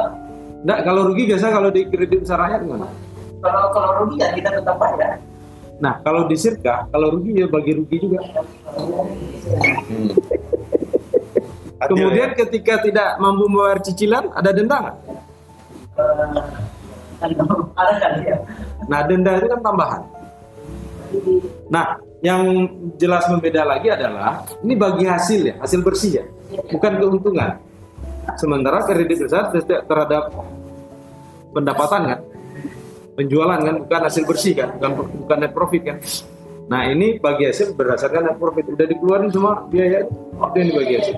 Enggak, 0.65 0.79
kalau 0.81 1.01
rugi 1.09 1.23
biasa 1.29 1.45
kalau 1.53 1.69
di 1.69 1.81
kredit 1.89 2.19
usaha 2.25 2.41
rakyat 2.41 2.59
gimana? 2.65 2.87
Kalau 3.41 3.63
kalau 3.69 3.89
rugi 4.01 4.15
ya 4.17 4.29
kita 4.33 4.49
tetap 4.49 4.77
bayar. 4.81 5.21
Nah, 5.75 5.99
kalau 6.01 6.27
di 6.27 6.35
Sirka, 6.39 6.87
kalau 6.87 7.19
rugi 7.19 7.43
ya 7.43 7.47
bagi 7.51 7.71
rugi 7.75 7.97
juga. 7.99 8.19
Hmm. 9.91 10.09
Kemudian 11.75 12.31
ya? 12.33 12.37
ketika 12.39 12.81
tidak 12.81 13.19
mampu 13.19 13.45
membayar 13.51 13.79
cicilan, 13.83 14.31
ada 14.31 14.49
denda 14.55 14.75
nggak? 14.79 14.97
Nah, 18.87 18.99
denda 19.05 19.31
itu 19.37 19.47
kan 19.51 19.59
tambahan. 19.61 20.01
Nah, 21.69 21.85
yang 22.23 22.41
jelas 22.97 23.27
membeda 23.29 23.61
lagi 23.67 23.91
adalah 23.91 24.47
ini 24.65 24.73
bagi 24.73 25.05
hasil 25.05 25.41
ya, 25.45 25.55
hasil 25.61 25.79
bersih 25.85 26.11
ya, 26.19 26.25
bukan 26.73 26.91
keuntungan. 26.97 27.61
Sementara 28.39 28.81
kredit 28.87 29.29
besar 29.29 29.53
ter- 29.53 29.85
terhadap 29.85 30.33
pendapatan 31.53 32.01
kan, 32.09 32.19
penjualan 33.15 33.59
kan, 33.59 33.75
bukan 33.87 34.01
hasil 34.05 34.23
bersih 34.27 34.53
kan, 34.53 34.75
bukan 34.77 34.91
bukan 35.25 35.37
net 35.39 35.51
profit 35.55 35.81
kan. 35.83 35.97
Nah 36.67 36.89
ini 36.91 37.17
bagi 37.17 37.47
hasil 37.49 37.73
berdasarkan 37.73 38.29
net 38.29 38.37
profit 38.37 38.67
udah 38.69 38.85
dikeluarin 38.85 39.29
semua 39.31 39.63
biaya 39.65 40.05
itu 40.05 40.57
yang 40.59 40.67
dibagi 40.69 40.93
hasil. 40.99 41.15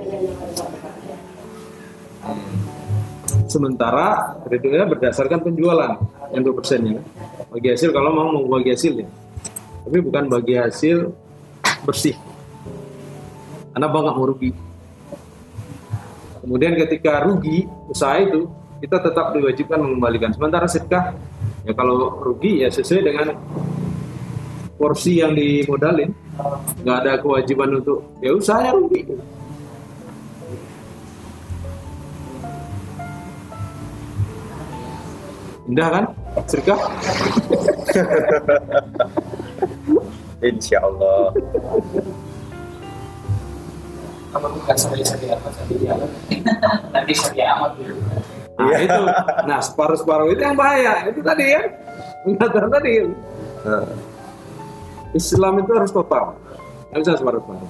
Sementara 3.48 4.38
kreditnya 4.44 4.86
berdasarkan 4.86 5.40
penjualan 5.40 5.96
yang 6.36 6.42
dua 6.44 6.56
persennya. 6.56 7.00
Bagi 7.48 7.68
hasil 7.74 7.96
kalau 7.96 8.12
mau 8.12 8.30
mau 8.32 8.60
bagi 8.60 8.76
hasil 8.76 8.94
ya 9.02 9.08
tapi 9.88 10.04
bukan 10.04 10.28
bagi 10.28 10.60
hasil 10.60 11.16
bersih 11.88 12.20
karena 13.72 13.88
bang 13.88 14.04
nggak 14.04 14.16
mau 14.20 14.28
rugi 14.28 14.52
kemudian 16.44 16.76
ketika 16.76 17.24
rugi 17.24 17.64
usaha 17.88 18.20
itu 18.20 18.52
kita 18.84 19.00
tetap 19.00 19.32
diwajibkan 19.32 19.80
mengembalikan 19.80 20.36
sementara 20.36 20.68
sedekah 20.68 21.16
ya 21.68 21.76
kalau 21.76 22.16
rugi 22.24 22.64
ya 22.64 22.72
sesuai 22.72 23.04
dengan 23.04 23.28
porsi 24.80 25.20
yang 25.20 25.36
dimodalin 25.36 26.16
nggak 26.88 26.98
ada 27.04 27.14
kewajiban 27.20 27.84
untuk 27.84 28.00
ya 28.24 28.32
usahanya 28.32 28.72
rugi 28.80 29.04
indah 35.68 35.88
kan 35.92 36.06
sedekah 36.48 36.80
Insya 40.38 40.78
Allah. 40.86 41.34
Kalau 44.30 44.50
bukan 44.54 44.76
sekali 44.78 45.02
sekali 45.02 45.34
apa 45.34 45.50
sekali 45.50 45.90
amat, 45.90 46.12
nanti 46.94 47.14
sekali 47.18 47.42
amat 47.42 47.72
dulu. 47.74 47.98
Nah 48.58 48.68
Iya. 48.74 48.78
itu, 48.90 49.02
nah 49.46 49.60
separuh-separuh 49.62 50.34
itu 50.34 50.42
yang 50.42 50.58
bahaya. 50.58 51.06
Itu 51.06 51.22
tadi 51.22 51.46
ya, 51.54 51.62
pengatakan 52.26 52.70
tadi. 52.74 52.92
Nah, 53.62 53.86
Islam 55.14 55.54
itu 55.62 55.72
harus 55.78 55.92
total, 55.94 56.34
nggak 56.90 57.00
bisa 57.06 57.14
separuh-separuh. 57.22 57.70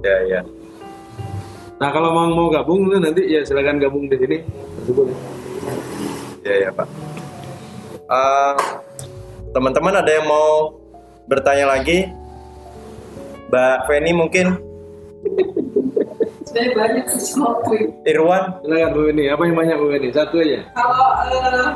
ya 0.00 0.16
ya. 0.26 0.40
Nah 1.76 1.88
kalau 1.92 2.08
mau 2.12 2.28
mau 2.28 2.48
gabung 2.48 2.88
itu 2.88 2.96
nanti 2.96 3.22
ya 3.28 3.44
silakan 3.44 3.76
gabung 3.80 4.08
di 4.08 4.16
sini. 4.16 4.38
Boleh. 4.88 5.16
Ya 6.40 6.54
ya 6.64 6.70
Pak. 6.72 6.88
Eh, 8.10 8.56
Teman-teman 9.50 9.98
ada 9.98 10.06
yang 10.06 10.30
mau 10.30 10.78
bertanya 11.26 11.74
lagi? 11.74 12.06
Mbak 13.50 13.76
Feni 13.90 14.14
mungkin, 14.14 14.46
Sebenarnya 16.50 16.74
banyak 16.74 17.04
sih 17.14 17.22
cuma. 17.30 17.62
Irwan, 18.02 18.58
Silakan 18.66 18.90
Bu 18.90 19.06
ini, 19.06 19.30
apa 19.30 19.42
yang 19.46 19.54
banyak 19.54 19.76
Bu 19.78 19.94
ini? 19.94 20.10
Satu 20.10 20.42
aja. 20.42 20.66
Kalau 20.74 21.06
eh, 21.30 21.70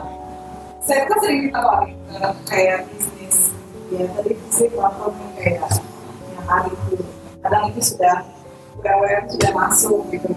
saya 0.82 1.06
kan 1.06 1.18
sering 1.22 1.40
ditawarin 1.46 1.94
eh, 2.10 2.32
kayak 2.50 2.78
bisnis 2.90 3.54
ya 3.88 4.04
tadi 4.18 4.34
sih 4.52 4.68
platform 4.74 5.14
yang 5.14 5.32
kayak 5.38 5.70
yang 6.34 6.46
hari 6.50 6.70
itu 6.74 6.96
kadang 7.40 7.62
itu 7.72 7.80
sudah 7.94 8.16
UMKM 8.84 9.24
sudah 9.32 9.50
masuk 9.56 10.00
gitu 10.12 10.28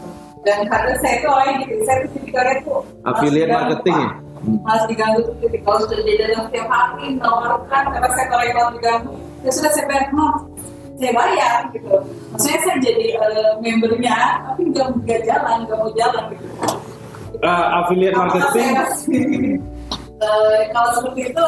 dan 0.47 0.64
karena 0.72 0.93
saya 1.03 1.14
itu 1.19 1.27
orangnya 1.27 1.65
gitu 1.68 1.84
saya 1.84 1.97
tuh 1.99 2.11
tipikalnya 2.15 2.55
tuh 2.64 2.80
malas 3.03 3.18
Affiliate 3.19 3.51
marketing 3.51 3.97
ya? 3.97 4.09
Malas 4.64 4.84
diganggu 4.88 5.19
tuh 5.26 5.35
tipikal 5.43 5.76
sudah 5.84 5.97
jadi 6.05 6.14
dalam 6.23 6.41
setiap 6.47 6.68
hari 6.69 7.05
menawarkan 7.18 7.84
karena 7.91 8.09
saya 8.15 8.26
orang 8.31 8.47
yang 8.47 8.72
diganggu 8.77 9.14
ya 9.43 9.51
sudah 9.51 9.72
saya 9.76 9.85
bayar 9.89 10.05
no 10.15 10.27
saya 10.98 11.14
bayar 11.14 11.57
gitu 11.72 11.94
maksudnya 12.34 12.60
saya 12.65 12.78
jadi 12.82 13.06
eh, 13.15 13.52
membernya 13.61 14.18
tapi 14.49 14.61
nggak 14.74 14.88
nggak 15.06 15.22
jalan 15.26 15.57
nggak 15.65 15.78
mau 15.78 15.91
jalan 15.95 16.24
gitu 16.34 16.48
Ah, 17.45 17.86
affiliate 17.86 18.18
marketing. 18.18 19.61
Eh, 20.18 20.61
kalau 20.74 20.90
seperti 20.98 21.30
itu 21.30 21.48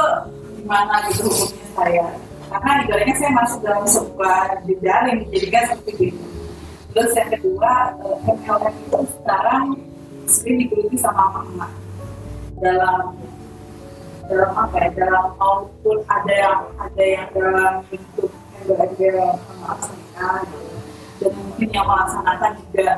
gimana 0.62 1.02
gitu 1.10 1.26
hukumnya 1.26 1.68
saya? 1.74 2.06
Karena 2.54 2.72
ibaratnya 2.86 3.16
saya 3.18 3.32
masuk 3.34 3.60
dalam 3.66 3.86
sebuah 3.90 4.62
jejaring 4.70 5.26
dijadikan 5.26 5.64
seperti 5.74 6.14
itu. 6.14 6.26
Terus 6.94 7.12
yang 7.18 7.30
kedua, 7.34 7.74
eh, 8.06 8.38
MLM 8.38 8.76
itu 8.86 9.00
sekarang 9.18 9.64
sering 10.30 10.58
digeluti 10.62 10.98
sama 11.02 11.22
emak-emak 11.34 11.72
dalam 12.62 13.02
dalam 14.30 14.52
apa 14.54 14.76
ya 14.78 14.90
dalam 14.94 15.26
maupun 15.42 15.98
ada 16.06 16.34
yang 16.38 16.60
ada 16.78 17.02
yang 17.02 17.28
dalam 17.34 17.74
bentuk 17.90 18.30
maaf 18.68 19.80
saya 19.86 20.30
gitu. 20.44 20.76
dan 21.20 21.32
mungkin 21.36 21.68
yang 21.72 21.86
melaksanakan 21.88 22.52
juga 22.60 22.90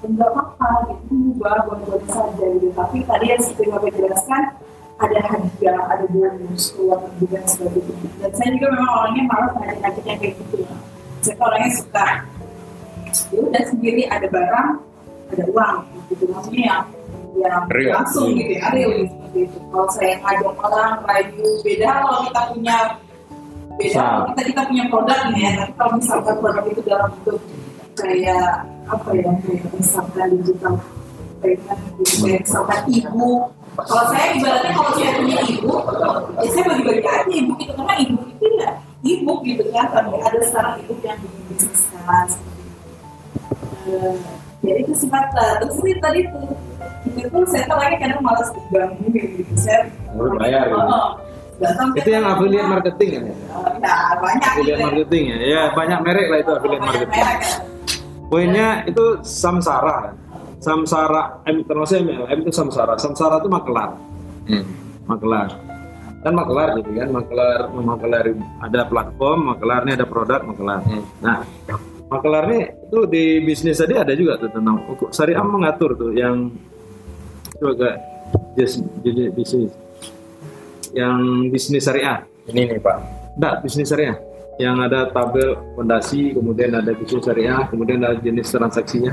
enggak 0.00 0.30
apa-apa 0.32 0.68
gitu 0.88 1.14
buat 1.36 1.60
buat 1.68 2.02
saja 2.08 2.46
gitu 2.56 2.68
tapi 2.72 2.96
tadi 3.04 3.26
yang 3.28 3.42
seperti 3.44 3.68
bapak 3.68 3.92
jelaskan 3.96 4.42
ada 5.00 5.18
hadiah 5.32 5.80
ada 5.88 6.04
bonus 6.12 6.76
keluar 6.76 7.00
negeri 7.04 7.26
dan 7.32 7.44
sebagainya 7.48 8.08
dan 8.20 8.30
saya 8.36 8.48
juga 8.56 8.66
memang 8.76 8.92
orangnya 9.00 9.24
malas 9.28 9.52
ngajak-ngajak 9.56 10.04
yang 10.04 10.18
kayak 10.20 10.34
gitu 10.36 10.56
saya 11.20 11.36
orangnya 11.40 11.70
suka 11.76 12.08
ya 13.32 13.38
udah 13.42 13.64
sendiri 13.68 14.02
ada 14.08 14.26
barang 14.28 14.70
ada 15.30 15.44
uang 15.52 15.76
gitu 16.12 16.24
maksudnya 16.32 16.64
yang 16.64 16.82
yang 17.40 17.62
Real. 17.72 17.94
langsung 18.02 18.36
gitu 18.36 18.52
ya 18.60 18.68
real 18.74 18.90
gitu, 19.06 19.14
itu 19.36 19.58
kalau 19.72 19.88
saya 19.88 20.14
ngajak 20.20 20.54
orang 20.60 20.92
rayu 21.08 21.48
beda 21.64 21.88
kalau 22.04 22.18
kita 22.28 22.40
punya 22.52 22.78
beda 23.80 24.04
kalau 24.04 24.26
kita 24.36 24.42
kita 24.52 24.62
punya 24.68 24.84
produk 24.92 25.20
nih 25.32 25.40
ya 25.40 25.50
tapi 25.56 25.72
kalau 25.80 25.92
misalkan 25.96 26.34
produk 26.44 26.64
itu 26.68 26.80
dalam 26.84 27.08
bentuk 27.16 27.38
kayak 27.96 28.48
apa 28.90 29.08
ya 29.16 29.30
kayak 29.40 29.64
misalkan 29.74 30.28
digital 30.40 30.74
payment 31.40 31.80
gitu 31.96 32.14
kayak 32.24 32.38
misalkan 32.44 32.80
ibu 32.92 33.30
kalau 33.80 34.04
saya 34.12 34.26
ibaratnya 34.36 34.70
kalau 34.76 34.92
saya 34.92 35.10
punya 35.16 35.38
ibu 35.48 35.72
ya 36.44 36.48
saya 36.52 36.64
bagi-bagi 36.68 37.00
aja 37.08 37.32
ibu 37.32 37.52
gitu 37.56 37.72
karena 37.72 37.94
ibu 38.04 38.20
itu 38.28 38.46
ya 38.60 38.70
ibu 39.00 39.32
gitu 39.48 39.62
kan 39.72 39.86
tapi 39.88 40.16
ada 40.20 40.38
sekarang 40.44 40.74
ibu 40.84 40.92
yang 41.00 41.18
bisnis 41.48 41.84
kan 41.96 42.24
seperti 42.28 42.60
itu. 42.60 42.80
Eh, 43.90 44.14
jadi 44.60 44.80
kesempatan 44.84 45.52
terus 45.64 45.76
ini 45.80 45.92
tadi 46.04 46.20
tuh 46.28 46.52
itu 47.10 47.26
tuh 47.32 47.42
saya 47.48 47.64
tuh 47.64 47.78
lagi 47.80 47.96
kadang 47.96 48.20
malas 48.20 48.48
diganggu 48.52 49.06
gitu 49.16 49.54
saya 49.56 49.88
bayar, 50.36 50.68
gitu. 50.68 51.00
Oh, 51.60 51.68
sampai 51.70 52.00
Itu 52.00 52.08
yang 52.08 52.24
affiliate 52.24 52.66
marketing 52.66 53.10
ya? 53.10 53.20
eh, 53.20 53.34
nah 53.78 54.16
banyak 54.16 54.48
Affiliate 54.48 54.64
gitu 54.66 54.80
ya. 54.80 54.86
marketing 54.86 55.22
ya? 55.24 55.36
Ya 55.38 55.62
banyak 55.70 55.98
merek 56.00 56.26
lah 56.26 56.38
itu 56.38 56.50
affiliate 56.50 56.82
marketing. 56.82 57.20
ya. 57.20 57.36
Poinnya 58.26 58.68
itu 58.84 59.04
samsara. 59.20 59.96
kan? 60.02 60.14
Samsara, 60.56 61.22
M- 61.46 61.64
termasuk 61.64 61.96
MLM 61.98 62.38
itu 62.42 62.50
samsara. 62.50 62.94
Samsara 62.94 63.38
itu 63.38 63.48
makelar. 63.48 63.90
Hmm. 64.42 64.64
makelar 65.06 65.48
kan 66.20 66.32
makelar 66.32 66.68
gitu 66.76 66.90
kan 66.92 67.08
makelar 67.08 67.60
makelar 67.72 68.24
ada 68.60 68.80
platform 68.84 69.38
makelarnya 69.48 69.92
ada 69.94 70.04
produk 70.04 70.40
makelar 70.44 70.80
Hmm. 70.82 71.02
nah 71.18 71.42
makelarnya 72.06 72.60
itu 72.80 72.98
di 73.06 73.24
bisnis 73.40 73.78
tadi 73.78 73.94
ada 73.94 74.12
juga 74.12 74.36
tuh 74.36 74.50
tentang 74.50 74.84
hukum 74.84 75.08
syariah 75.08 75.40
mengatur 75.40 75.94
tuh 75.94 76.10
yang 76.12 76.50
itu 77.48 77.64
agak 77.64 77.94
just 78.54 78.82
jadi 79.00 79.30
bisnis 79.30 79.70
yang 80.94 81.48
bisnis 81.50 81.86
syariah. 81.86 82.24
Ini 82.50 82.76
nih 82.76 82.80
Pak. 82.82 82.96
enggak 83.38 83.54
bisnis 83.62 83.88
syariah. 83.90 84.16
Yang 84.60 84.76
ada 84.90 85.00
tabel 85.08 85.56
fondasi 85.72 86.36
kemudian 86.36 86.76
ada 86.76 86.92
bisnis 86.92 87.24
syariah 87.24 87.64
kemudian 87.70 88.02
ada 88.02 88.18
jenis 88.18 88.50
transaksinya. 88.50 89.12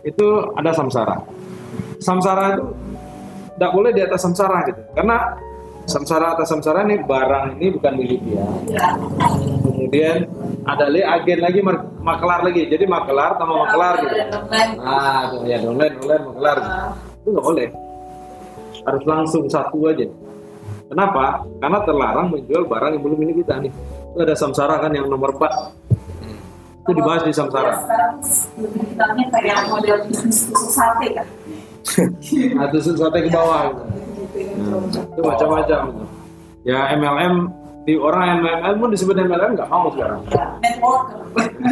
Itu 0.00 0.54
ada 0.56 0.72
samsara. 0.72 1.20
Samsara 2.00 2.56
itu 2.56 2.64
tidak 3.58 3.70
boleh 3.76 3.90
di 3.92 4.00
atas 4.00 4.20
samsara 4.24 4.64
gitu. 4.72 4.80
Karena 4.96 5.36
samsara 5.84 6.26
atas 6.38 6.48
samsara 6.48 6.86
ini 6.88 7.04
barang 7.04 7.60
ini 7.60 7.66
bukan 7.76 7.92
milik 7.98 8.20
dia. 8.24 8.46
Ya. 8.70 8.88
kemudian 9.60 10.28
ada 10.68 10.86
lagi 10.92 11.04
agen 11.04 11.38
lagi 11.44 11.60
makelar 12.00 12.40
lagi. 12.46 12.62
Jadi 12.70 12.84
makelar 12.88 13.36
sama 13.36 13.54
makelar 13.68 13.94
gitu. 14.00 14.16
ah 14.80 15.28
tuh, 15.28 15.42
ya 15.44 15.60
online 15.60 15.96
online 16.00 16.24
makelar 16.32 16.58
itu 17.20 17.28
nggak 17.28 17.44
boleh. 17.44 17.68
Harus 18.80 19.04
langsung 19.04 19.44
satu 19.44 19.92
aja 19.92 20.08
kenapa? 20.90 21.46
Karena 21.62 21.78
terlarang 21.86 22.26
menjual 22.34 22.66
barang 22.66 22.90
yang 22.98 23.02
belum 23.06 23.18
milik 23.22 23.36
kita 23.46 23.62
nih. 23.62 23.72
Itu 24.10 24.18
ada 24.18 24.34
samsara 24.34 24.82
kan 24.82 24.90
yang 24.90 25.06
nomor 25.06 25.30
4 25.38 25.90
itu 26.80 26.90
dibahas 26.96 27.22
di 27.22 27.32
samsara. 27.32 27.70
Sekarang 27.76 28.14
lebih 28.98 29.26
kayak 29.30 29.58
model 29.70 29.96
bisnis 30.10 30.50
sate 30.74 31.08
kan. 31.14 31.26
Nah 32.56 32.68
itu 32.68 32.78
sampai 32.92 33.24
ke 33.24 33.30
bawah. 33.32 33.72
Gitu. 33.72 33.82
Gitu, 34.36 34.52
Nah, 34.60 34.86
itu 35.10 35.20
macam-macam. 35.26 35.80
Gitu. 35.90 36.04
ya 36.68 36.92
MLM 36.92 37.34
di 37.80 37.96
orang 37.96 38.38
MLM 38.38 38.76
pun 38.76 38.88
disebut 38.92 39.16
MLM 39.16 39.56
nggak 39.56 39.68
mau 39.68 39.88
sekarang 39.88 40.20
ya 40.28 40.44
network 40.60 41.02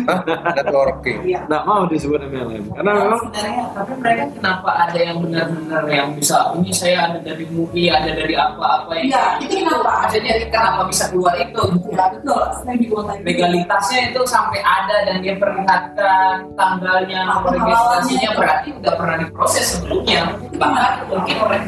Hah? 0.08 0.20
networking 0.56 1.18
Iya. 1.22 1.40
nggak 1.44 1.62
mau 1.62 1.84
disebut 1.84 2.20
MLM 2.22 2.62
karena 2.72 2.90
memang 2.96 3.20
sebenarnya 3.20 3.64
Tapi 3.68 3.92
mereka 3.94 4.24
kenapa 4.32 4.70
ada 4.80 4.98
yang 4.98 5.16
benar-benar 5.20 5.82
yang 5.86 6.08
bisa 6.16 6.36
ini 6.56 6.70
saya 6.72 6.96
ada 7.06 7.18
dari 7.20 7.44
MUI, 7.46 7.84
ada 7.88 8.10
dari 8.10 8.34
apa-apa 8.34 8.90
yang 8.94 9.06
Iya, 9.08 9.22
itu 9.38 9.54
kenapa? 9.60 9.90
Maksudnya 10.02 10.32
kenapa 10.48 10.80
bisa 10.86 11.04
keluar 11.08 11.34
itu? 11.36 11.62
ya 11.88 12.04
betul 12.10 12.40
saya 12.56 12.76
juga 12.78 13.00
tadi 13.04 13.20
Legalitasnya 13.22 14.00
itu 14.08 14.20
sampai 14.24 14.60
ada 14.60 14.96
dan 15.04 15.16
dia 15.20 15.34
perlihatkan 15.36 16.34
tanggalnya, 16.54 17.20
registrasinya 17.44 18.30
berarti 18.34 18.68
udah 18.74 18.92
pernah 18.96 19.16
diproses 19.20 19.64
sebelumnya. 19.76 20.20
Bahkan 20.56 20.90
mungkin 21.06 21.36
oleh 21.44 21.60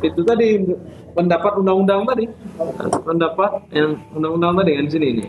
itu 0.00 0.20
tadi 0.22 0.48
pendapat 1.18 1.52
undang-undang 1.58 2.06
tadi. 2.06 2.24
Pendapat 3.02 3.50
yang 3.74 3.98
undang-undang 4.14 4.54
tadi 4.54 4.70
kan 4.72 4.84
di 4.86 4.92
sini 4.92 5.06
ini. 5.10 5.24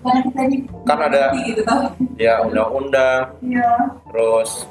Karena 0.00 0.20
kita 0.24 0.40
ini 0.48 0.56
Kan 0.88 0.96
ada- 0.98 1.32
gitu 1.44 1.60
kan 1.60 1.92
ya 2.16 2.40
undang-undang 2.40 3.36
iya. 3.44 3.68
terus 4.08 4.64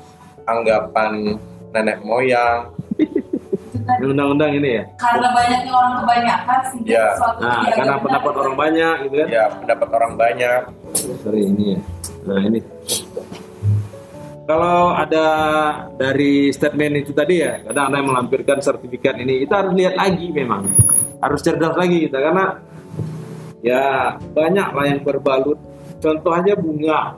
anggapan 0.49 1.37
nenek 1.69 2.01
moyang. 2.01 2.65
Undang-undang 4.01 4.57
ini 4.57 4.79
ya? 4.79 4.83
Karena 4.97 5.27
banyaknya 5.29 5.69
orang 5.69 5.93
kebanyakan 6.01 6.59
sehingga 6.65 6.89
Iya. 6.89 7.05
sesuatu 7.13 7.39
nah 7.43 7.61
karena 7.67 7.93
benar. 7.93 8.01
pendapat 8.01 8.33
orang 8.41 8.55
banyak 8.57 8.95
gitu 9.05 9.15
kan? 9.21 9.27
Ya 9.29 9.43
pendapat 9.53 9.89
orang 9.91 10.13
banyak. 10.17 10.61
Dari 11.21 11.41
ini 11.45 11.65
ya. 11.69 11.79
Nah 12.23 12.39
ini 12.41 12.59
kalau 14.43 14.91
ada 14.91 15.27
dari 15.95 16.51
statement 16.51 17.07
itu 17.07 17.11
tadi 17.15 17.39
ya 17.39 17.63
kadang 17.63 17.85
ada 17.91 17.95
yang 18.03 18.09
melampirkan 18.11 18.59
sertifikat 18.59 19.15
ini 19.15 19.47
kita 19.47 19.63
harus 19.63 19.73
lihat 19.75 19.95
lagi 19.95 20.27
memang. 20.31 20.67
Harus 21.23 21.39
cerdas 21.39 21.75
lagi 21.79 22.03
kita 22.03 22.19
karena 22.19 22.59
ya 23.63 24.15
banyak 24.19 24.67
lah 24.75 24.85
yang 24.85 24.99
berbalut. 24.99 25.55
Contoh 26.03 26.35
aja 26.35 26.51
bunga. 26.59 27.15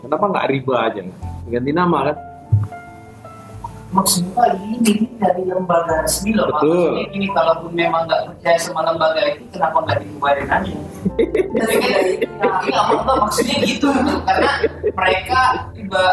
Kenapa 0.00 0.24
nggak 0.32 0.48
riba 0.48 0.76
aja? 0.88 1.02
Ganti 1.52 1.72
nama 1.76 1.98
kan? 2.08 2.16
Maksudnya 3.92 4.56
ini 4.56 5.04
dari 5.20 5.44
lembaga 5.44 6.00
resmi 6.00 6.32
loh. 6.32 6.48
Betul. 6.48 6.96
Maksudnya 6.96 7.06
ini 7.12 7.26
kalaupun 7.36 7.70
memang 7.76 8.08
nggak 8.08 8.22
percaya 8.32 8.56
sama 8.56 8.80
lembaga 8.88 9.20
itu 9.28 9.44
kenapa 9.52 9.76
nggak 9.84 9.98
dibubarin 10.00 10.48
aja? 10.48 10.76
Dari 11.20 12.24
Iya, 12.62 12.80
apa 12.80 13.12
maksudnya 13.20 13.56
gitu. 13.68 13.88
Karena 14.24 14.52
mereka 14.96 15.40
tiba 15.76 16.04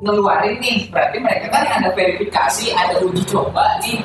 ngeluarin 0.00 0.56
nih. 0.60 0.76
Berarti 0.92 1.16
mereka 1.20 1.46
kan 1.52 1.64
ada 1.68 1.88
verifikasi 1.92 2.64
ada 2.72 2.94
uji 3.00 3.22
coba 3.28 3.64
nih 3.80 4.00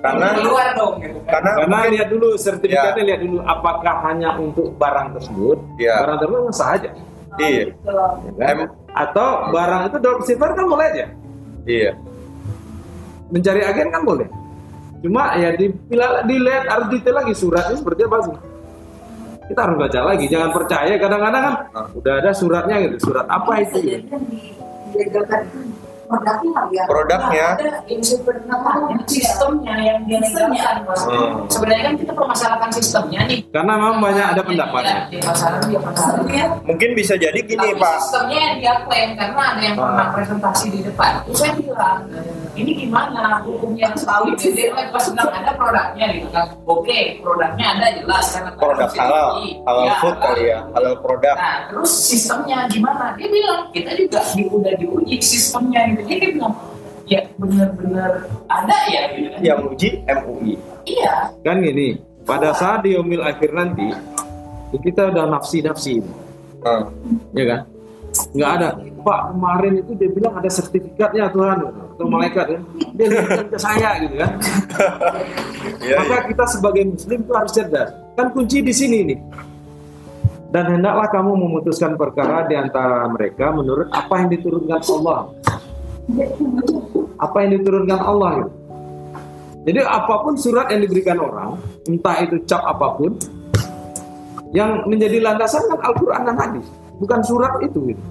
karena 0.00 0.32
keluar 0.32 0.68
dong 0.72 0.94
gitu 1.04 1.18
kan. 1.28 1.28
karena 1.28 1.50
karena 1.60 1.76
mungkin- 1.76 1.92
lihat 1.92 2.08
dulu 2.08 2.28
sertifikatnya 2.40 3.02
lihat 3.04 3.20
dulu 3.20 3.38
apakah 3.44 3.96
hanya 4.08 4.32
untuk 4.40 4.72
barang 4.80 5.08
tersebut? 5.20 5.58
Ya. 5.76 5.96
barang 6.00 6.18
tersebut 6.24 6.40
sah 6.56 6.70
aja. 6.76 6.88
Iya. 7.36 7.62
Gitu. 7.68 7.92
ya 8.40 8.44
kan? 8.48 8.58
Atau 8.96 9.28
barang 9.52 9.82
itu 9.92 9.96
dropshipper 10.00 10.50
kan 10.56 10.64
boleh 10.66 10.86
aja. 10.88 11.04
Iya. 11.68 11.90
Mencari 13.30 13.60
agen 13.62 13.88
kan 13.92 14.02
boleh. 14.02 14.26
Cuma 15.00 15.36
ya 15.36 15.52
dipilih 15.52 16.10
dilihat 16.24 16.64
harus 16.68 16.86
detail 16.92 17.16
lagi 17.20 17.32
suratnya 17.36 17.76
seperti 17.76 18.00
apa 18.04 18.16
sih? 18.24 18.34
Kita 19.52 19.60
harus 19.66 19.76
baca 19.84 20.00
lagi 20.00 20.24
jangan 20.32 20.50
percaya. 20.50 20.94
Kadang-kadang 20.96 21.42
kan 21.44 21.54
Ah. 21.76 21.86
udah 21.92 22.14
ada 22.24 22.30
suratnya 22.32 22.76
gitu 22.88 23.12
surat 23.12 23.26
apa 23.28 23.52
itu? 23.62 23.78
di- 23.84 24.00
dilegalkan 24.90 25.40
itu 25.46 25.60
produknya 26.04 26.62
ya 26.74 26.84
Produknya. 26.90 27.46
ada 27.54 27.70
sebenarnya 27.86 28.58
sistemnya 29.06 29.74
yang 29.78 29.98
Mas. 30.82 31.02
Hmm. 31.06 31.46
sebenarnya 31.46 31.82
kan 31.84 31.94
kita 31.94 32.12
permasalahkan 32.12 32.70
sistemnya 32.74 33.20
nih 33.24 33.38
karena 33.46 33.72
memang 33.78 33.98
banyak 34.00 34.26
ada 34.26 34.42
pendapatnya 34.42 34.98
di 35.06 35.18
pasaran 35.22 35.62
Maksudnya 35.70 36.44
mungkin 36.66 36.88
bisa 36.94 37.14
jadi 37.14 37.38
gini 37.38 37.62
Tapi 37.68 37.78
pak 37.78 37.94
sistemnya 38.00 38.38
yang 38.42 38.54
dia 38.58 38.74
klaim 38.82 39.10
karena 39.14 39.42
ada 39.48 39.60
yang 39.62 39.76
pernah 39.76 40.02
Ah. 40.02 40.10
presentasi 40.10 40.66
di 40.68 40.80
depan. 40.82 41.10
Terus 41.22 41.38
saya 41.38 41.52
bilang, 41.54 41.98
ini 42.52 42.72
gimana 42.76 43.38
hukumnya 43.42 43.88
yang 43.88 43.96
tahu 43.96 44.34
gitu. 44.34 44.50
Dia 44.52 44.90
pas 44.90 45.04
bilang 45.06 45.30
ada 45.30 45.50
produknya 45.54 46.06
gitu 46.10 46.28
kan. 46.28 46.46
Oke, 46.64 46.98
produknya 47.20 47.66
ada 47.78 47.86
jelas 47.94 48.26
karena 48.34 48.50
produk 48.54 48.90
halal 48.90 49.30
halal 49.62 49.84
Ya, 49.86 49.94
food 50.02 50.16
kali 50.18 50.42
ya 50.48 50.58
halal 50.72 50.94
produk 50.98 51.34
Nah, 51.34 51.56
terus 51.70 51.92
sistemnya 51.94 52.66
gimana? 52.66 53.14
Dia 53.14 53.28
bilang 53.28 53.70
kita 53.70 53.90
juga 53.94 54.18
di, 54.34 54.42
udah 54.46 54.74
diuji 54.76 55.16
sistemnya 55.20 55.80
gitu. 55.90 56.02
Jadi 56.04 56.18
dia 56.18 56.30
bilang 56.34 56.54
ya 57.06 57.20
benar-benar 57.36 58.12
ada 58.46 58.76
ya 58.86 59.02
gitu 59.10 59.28
kan. 59.28 59.40
yang 59.42 59.60
uji 59.66 59.88
MUI 60.06 60.54
Iya. 60.86 61.14
kan 61.42 61.58
gini 61.58 61.98
pada 62.22 62.54
saat 62.54 62.86
di 62.86 62.94
omil 62.94 63.18
akhir 63.18 63.50
nanti 63.50 63.90
kita 64.72 65.10
udah 65.10 65.26
nafsi 65.28 65.58
nafsi 65.60 65.98
Hmm. 66.60 66.86
ya 67.32 67.44
kan 67.48 67.60
nggak 68.34 68.50
ada. 68.60 68.68
Pak 69.00 69.20
kemarin 69.32 69.72
itu 69.80 69.92
dia 69.96 70.10
bilang 70.12 70.34
ada 70.36 70.50
sertifikatnya 70.52 71.32
Tuhan. 71.32 71.58
Atau 71.96 72.06
malaikat 72.08 72.44
kan 72.52 72.62
dia 72.96 73.06
lihatkan 73.08 73.46
ke 73.48 73.58
saya 73.58 73.90
gitu 74.04 74.14
kan. 74.18 74.32
Iya, 75.80 75.96
maka 75.96 76.16
iya. 76.24 76.28
kita 76.28 76.44
sebagai 76.48 76.82
muslim 76.92 77.18
itu 77.24 77.32
harus 77.32 77.52
cerdas. 77.52 77.88
Kan 78.16 78.32
kunci 78.36 78.60
di 78.60 78.72
sini 78.72 78.98
nih. 79.12 79.18
Dan 80.52 80.76
hendaklah 80.76 81.08
kamu 81.08 81.36
memutuskan 81.36 81.96
perkara 81.96 82.44
di 82.48 82.56
antara 82.56 83.08
mereka 83.08 83.52
menurut 83.52 83.88
apa 83.92 84.24
yang 84.24 84.28
diturunkan 84.28 84.80
Allah. 84.80 85.20
Apa 87.20 87.36
yang 87.44 87.50
diturunkan 87.60 88.00
Allah 88.00 88.30
gitu. 88.40 88.52
jadi 89.60 89.84
apa 89.84 90.14
pun 90.24 90.34
surat 90.40 90.72
yang 90.72 90.80
diberikan 90.82 91.20
orang 91.20 91.60
entah 91.84 92.16
itu 92.24 92.40
cap 92.48 92.64
apa 92.64 92.96
pun 92.96 93.12
yang 94.50 94.82
menjadi 94.88 95.22
landasan 95.22 95.62
kan 95.70 95.78
Al-Quran 95.84 96.22
dan 96.26 96.36
hadis 96.40 96.66
bukan 97.00 97.20
surat 97.24 97.56
itu 97.64 97.96
gitu. 97.96 98.02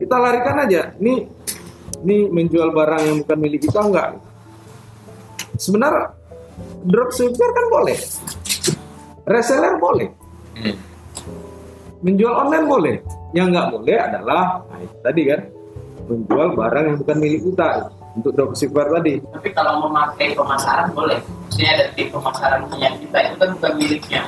kita 0.00 0.16
larikan 0.18 0.56
aja 0.64 0.90
ini 0.98 1.28
ini 2.02 2.26
menjual 2.32 2.74
barang 2.74 3.02
yang 3.06 3.16
bukan 3.22 3.38
milik 3.38 3.60
kita 3.68 3.80
enggak 3.84 4.18
sebenarnya 5.60 6.10
dropshipper 6.88 7.48
kan 7.52 7.66
boleh 7.70 7.98
reseller 9.28 9.76
boleh 9.78 10.08
Hmm. 10.52 10.76
menjual 12.04 12.28
online 12.28 12.66
boleh 12.68 12.96
yang 13.32 13.48
nggak 13.48 13.72
boleh 13.72 13.96
adalah 13.96 14.60
nah, 14.68 14.78
itu 14.84 14.96
tadi 15.00 15.22
kan 15.32 15.40
menjual 16.12 16.48
barang 16.52 16.84
yang 16.92 16.96
bukan 17.00 17.16
milik 17.16 17.40
kita 17.48 17.88
untuk 18.12 18.32
dropshipper 18.36 18.86
tadi 18.92 19.16
Tapi 19.32 19.48
kalau 19.56 19.88
memakai 19.88 20.36
pemasaran 20.36 20.92
boleh. 20.92 21.16
Maksudnya 21.48 21.70
ada 21.72 21.84
tim 21.96 22.08
pemasaran 22.12 22.60
punya 22.68 22.88
kita 23.00 23.16
itu 23.24 23.34
kan 23.40 23.48
bukan 23.56 23.72
miliknya. 23.80 24.22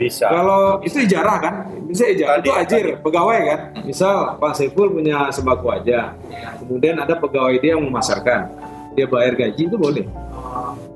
Bisa. 0.00 0.32
Kalau 0.32 0.80
itu 0.80 0.96
ijarah 1.04 1.36
kan? 1.36 1.54
Bisa 1.84 2.08
ijarah 2.08 2.40
Tadi, 2.40 2.48
itu 2.48 2.52
ajir 2.56 2.84
tadi. 2.88 3.02
pegawai 3.04 3.38
kan? 3.44 3.60
Misal 3.84 4.16
Pak 4.40 4.52
Saiful 4.56 4.88
punya 4.88 5.28
sembako 5.28 5.66
aja. 5.76 6.16
Kemudian 6.56 6.96
ada 6.96 7.12
pegawai 7.20 7.60
dia 7.60 7.76
yang 7.76 7.84
memasarkan. 7.84 8.48
Dia 8.96 9.04
bayar 9.04 9.36
gaji 9.36 9.68
itu 9.68 9.76
boleh. 9.76 10.08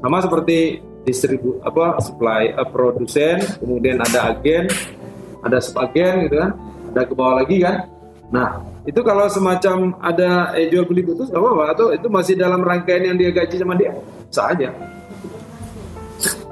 Sama 0.01 0.19
seperti 0.25 0.81
distribu 1.05 1.61
apa 1.61 2.01
supply 2.01 2.57
eh, 2.57 2.69
produsen 2.73 3.37
kemudian 3.61 4.01
ada 4.01 4.33
agen 4.33 4.73
ada 5.45 5.61
subagen 5.61 6.25
gitu 6.25 6.41
kan? 6.41 6.57
Ada 6.97 7.01
ke 7.05 7.13
bawah 7.13 7.45
lagi 7.45 7.61
kan? 7.61 7.85
Nah 8.33 8.65
itu 8.89 9.05
kalau 9.05 9.29
semacam 9.29 10.01
ada 10.01 10.57
eh, 10.57 10.73
jual 10.73 10.89
beli 10.89 11.05
putus 11.05 11.29
nggak 11.29 11.45
apa-apa. 11.45 11.65
Atau 11.77 11.87
itu 11.93 12.09
masih 12.09 12.41
dalam 12.41 12.65
rangkaian 12.65 13.13
yang 13.13 13.17
dia 13.21 13.29
gaji 13.37 13.61
sama 13.61 13.77
dia? 13.77 13.93
Sah 14.33 14.49
aja. 14.49 14.73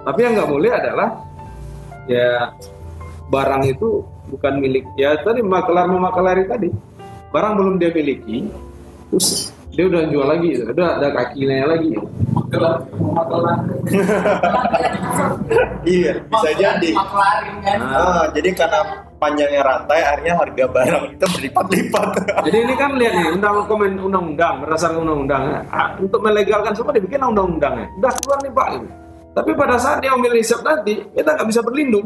Tapi 0.02 0.18
yang 0.20 0.36
nggak 0.36 0.50
boleh 0.52 0.68
adalah 0.68 1.31
ya 2.10 2.50
barang 3.30 3.62
itu 3.68 4.02
bukan 4.28 4.60
milik 4.60 4.84
ya 4.98 5.16
tadi 5.20 5.40
makelar 5.40 5.88
memakelari 5.88 6.44
tadi 6.46 6.68
barang 7.32 7.52
belum 7.56 7.74
dia 7.80 7.90
miliki 7.94 8.48
terus 9.08 9.52
dia 9.72 9.88
udah 9.88 10.04
jual 10.12 10.26
lagi 10.28 10.48
udah 10.68 11.00
ada 11.00 11.08
kakinya 11.16 11.72
lagi 11.72 11.96
iya 15.88 16.12
bisa 16.20 16.50
jadi 16.52 16.90
kan. 16.92 17.78
Ah, 17.80 18.24
jadi 18.36 18.48
karena 18.52 18.80
panjangnya 19.16 19.60
rantai 19.64 20.00
akhirnya 20.04 20.34
harga 20.36 20.64
barang 20.68 21.04
itu 21.16 21.24
berlipat-lipat 21.24 22.06
Jadi 22.44 22.56
ini 22.68 22.74
kan 22.76 22.90
lihat 23.00 23.14
nih 23.16 23.26
undang 23.32 23.64
komen 23.64 23.96
undang-undang 23.96 24.54
berdasarkan 24.66 25.00
undang-undang 25.06 25.42
Ah, 25.72 25.96
untuk 25.96 26.20
melegalkan 26.20 26.76
semua 26.76 26.92
dibikin 26.92 27.22
undang-undangnya. 27.22 27.86
Udah 27.96 28.12
keluar 28.20 28.38
nih 28.44 28.52
pak. 28.52 28.68
Tapi 29.32 29.50
pada 29.56 29.80
saat 29.80 30.04
dia 30.04 30.12
ambil 30.12 30.36
hisap 30.36 30.60
nanti, 30.60 31.00
kita 31.16 31.32
nggak 31.32 31.48
bisa 31.48 31.60
berlindung. 31.64 32.04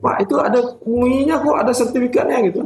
Pak 0.00 0.16
itu 0.24 0.34
ada 0.40 0.58
MUI-nya 0.86 1.36
kok, 1.42 1.56
ada 1.60 1.72
sertifikatnya 1.76 2.38
gitu. 2.48 2.64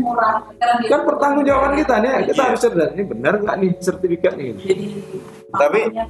Murah. 0.00 0.42
Kan 0.88 1.00
pertanggungjawaban 1.04 1.76
kita 1.78 1.94
nih, 2.00 2.32
kita 2.32 2.42
harus 2.42 2.60
cerdas. 2.64 2.90
Ini 2.96 3.04
benar 3.04 3.34
nggak 3.38 3.56
nih 3.60 3.70
sertifikatnya 3.78 4.42
gitu. 4.56 4.60
jadi 4.72 4.84
Tapi- 5.52 5.86
makanya 5.92 6.04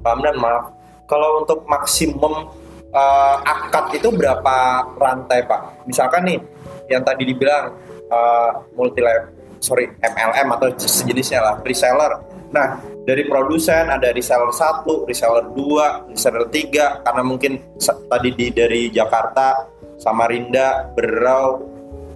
Pak 0.00 0.10
Hamdan 0.16 0.36
maaf, 0.40 0.64
kalau 1.04 1.44
untuk 1.44 1.66
maksimum 1.68 2.48
eh, 2.90 3.36
akad 3.44 3.94
itu 3.94 4.08
berapa 4.10 4.56
rantai 4.96 5.44
Pak? 5.44 5.84
Misalkan 5.84 6.24
nih, 6.24 6.38
yang 6.88 7.02
tadi 7.04 7.28
dibilang 7.28 7.74
eh, 8.08 8.50
multi 8.78 9.02
sorry 9.60 9.92
MLM 10.00 10.48
atau 10.56 10.72
sejenisnya 10.80 11.40
lah, 11.44 11.54
reseller. 11.60 12.16
Nah, 12.50 12.82
dari 13.06 13.26
produsen 13.30 13.90
ada 13.90 14.10
reseller 14.10 14.50
1, 14.50 15.06
reseller 15.06 15.46
2, 15.54 16.10
reseller 16.14 16.46
3, 16.50 17.06
karena 17.06 17.22
mungkin 17.22 17.52
tadi 18.10 18.30
di 18.34 18.46
dari 18.50 18.90
Jakarta, 18.90 19.70
Samarinda, 19.98 20.90
Berau, 20.98 21.70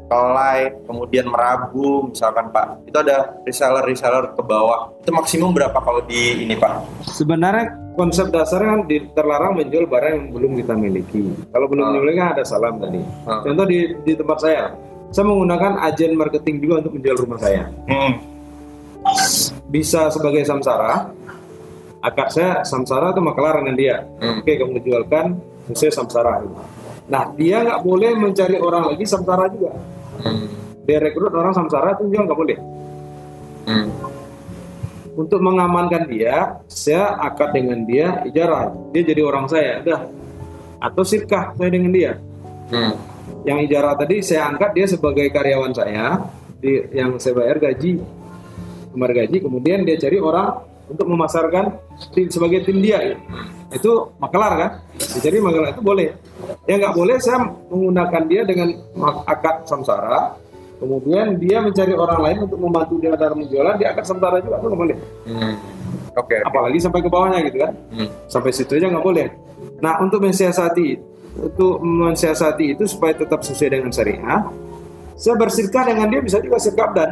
Kelai, 0.05 0.75
kemudian 0.85 1.27
Merabu, 1.31 2.13
misalkan 2.13 2.53
Pak. 2.53 2.87
Itu 2.87 3.01
ada 3.01 3.41
reseller-reseller 3.47 4.37
ke 4.37 4.43
bawah. 4.45 4.93
Itu 5.01 5.11
maksimum 5.17 5.57
berapa 5.57 5.79
kalau 5.81 6.05
di 6.05 6.45
ini 6.45 6.55
Pak? 6.59 7.07
Sebenarnya 7.09 7.73
konsep 7.97 8.29
dasarnya 8.29 8.79
kan 8.79 8.81
terlarang 9.17 9.57
menjual 9.57 9.89
barang 9.89 10.13
yang 10.13 10.27
belum 10.35 10.53
kita 10.61 10.75
miliki. 10.77 11.25
Kalau 11.49 11.67
belum 11.71 11.95
miliki 11.99 12.21
kan 12.21 12.29
ada 12.37 12.45
salam 12.45 12.77
tadi. 12.83 13.01
Ah. 13.25 13.41
Contoh 13.41 13.65
di, 13.65 13.97
di 14.05 14.13
tempat 14.13 14.39
saya, 14.45 14.77
saya 15.09 15.25
menggunakan 15.25 15.81
agen 15.81 16.13
marketing 16.19 16.57
juga 16.61 16.75
untuk 16.85 16.93
menjual 17.01 17.17
rumah 17.25 17.39
saya. 17.41 17.63
Hmm. 17.89 18.13
Bisa 19.69 20.13
sebagai 20.13 20.45
samsara, 20.45 21.09
akad 22.05 22.29
saya 22.29 22.53
samsara 22.69 23.17
itu 23.17 23.21
makelar 23.25 23.65
dengan 23.65 23.75
dia. 23.77 23.97
Hmm. 24.21 24.45
Oke, 24.45 24.61
kamu 24.61 24.81
jualkan, 24.85 25.41
saya 25.73 25.93
samsara. 25.93 26.45
gitu. 26.45 26.57
Nah, 27.09 27.33
dia 27.37 27.65
nggak 27.65 27.81
boleh 27.85 28.13
mencari 28.17 28.57
orang 28.61 28.93
lagi 28.93 29.05
samsara 29.09 29.49
juga. 29.49 29.73
Hmm. 30.21 30.47
Dia 30.85 31.01
rekrut 31.01 31.33
orang 31.33 31.57
samsara 31.57 31.97
itu 31.97 32.13
juga 32.13 32.29
nggak 32.29 32.39
boleh. 32.39 32.59
Hmm. 33.65 33.89
Untuk 35.15 35.41
mengamankan 35.41 36.05
dia, 36.11 36.59
saya 36.67 37.15
akad 37.23 37.55
dengan 37.55 37.87
dia 37.87 38.21
ijarah. 38.27 38.75
Dia 38.93 39.03
jadi 39.07 39.23
orang 39.25 39.47
saya, 39.47 39.81
udah. 39.81 40.01
Atau 40.83 41.07
sirkah 41.07 41.55
saya 41.57 41.71
dengan 41.73 41.93
dia. 41.95 42.13
Hmm. 42.69 42.93
Yang 43.45 43.59
ijarah 43.71 43.95
tadi 43.97 44.21
saya 44.21 44.49
angkat 44.53 44.71
dia 44.77 44.87
sebagai 44.89 45.29
karyawan 45.33 45.73
saya, 45.73 46.21
di, 46.61 46.81
yang 46.93 47.17
saya 47.21 47.37
bayar 47.37 47.61
gaji, 47.61 48.01
kemar 48.95 49.11
gaji. 49.11 49.37
Kemudian 49.43 49.83
dia 49.83 49.99
cari 49.99 50.19
orang 50.23 50.63
untuk 50.87 51.07
memasarkan 51.11 51.75
tim 52.15 52.31
sebagai 52.31 52.63
tim 52.63 52.79
dia. 52.79 53.03
gitu. 53.03 53.21
Itu 53.75 53.93
makelar 54.23 54.53
kan? 54.55 54.71
Jadi 55.19 55.37
makelar 55.43 55.75
itu 55.75 55.83
boleh. 55.83 56.15
Yang 56.71 56.79
nggak 56.87 56.95
boleh 56.95 57.17
saya 57.19 57.39
menggunakan 57.69 58.23
dia 58.31 58.43
dengan 58.47 58.69
akad 59.27 59.67
samsara. 59.67 60.39
Kemudian 60.79 61.39
dia 61.41 61.63
mencari 61.65 61.95
orang 61.97 62.21
lain 62.21 62.39
untuk 62.51 62.61
membantu 62.61 62.95
dia 63.01 63.15
dalam 63.15 63.41
menjualan, 63.41 63.75
dia 63.79 63.95
akad 63.95 64.05
samsara 64.05 64.39
juga 64.43 64.63
itu 64.63 64.67
nggak 64.71 64.81
boleh. 64.81 64.97
Hmm. 65.27 65.55
Oke. 66.15 66.37
Apalagi 66.47 66.79
sampai 66.79 67.01
ke 67.03 67.11
bawahnya 67.11 67.43
gitu 67.51 67.59
kan? 67.59 67.73
Hmm. 67.91 68.09
sampai 68.31 68.51
situ 68.55 68.79
aja 68.79 68.87
nggak 68.93 69.07
boleh. 69.07 69.27
Nah 69.83 69.99
untuk 70.03 70.23
mensiasati 70.23 71.15
untuk 71.35 71.83
mensiasati 71.83 72.79
itu 72.79 72.85
supaya 72.87 73.11
tetap 73.11 73.43
sesuai 73.43 73.71
dengan 73.75 73.91
syariah, 73.91 74.47
saya 75.19 75.35
bersirkah 75.35 75.83
dengan 75.87 76.07
dia 76.11 76.21
bisa 76.23 76.39
juga 76.39 76.63
sirkah 76.63 76.91
abdan. 76.91 77.11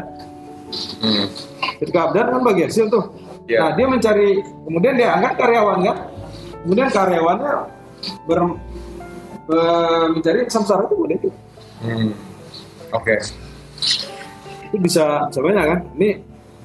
Hmm. 1.02 1.26
Sirkah 1.78 2.10
abdan 2.10 2.26
kan 2.32 2.42
bagi 2.42 2.62
hasil 2.66 2.86
tuh. 2.88 3.04
Iya. 3.46 3.58
Nah 3.58 3.70
dia 3.74 3.86
mencari, 3.86 4.28
kemudian 4.40 4.94
dia 4.96 5.08
angkat 5.14 5.32
karyawan 5.36 5.78
kan, 5.82 5.96
kemudian 6.62 6.88
karyawannya 6.88 7.52
ber, 8.26 8.40
ber- 9.46 10.08
mencari 10.14 10.46
samsara 10.46 10.86
itu 10.86 10.94
boleh 10.96 11.16
tuh. 11.20 11.32
Hmm. 11.82 12.10
Oke. 12.94 13.14
Itu 14.70 14.76
bisa 14.78 15.26
sebenarnya 15.28 15.76
kan. 15.76 15.80
Ini 15.98 16.10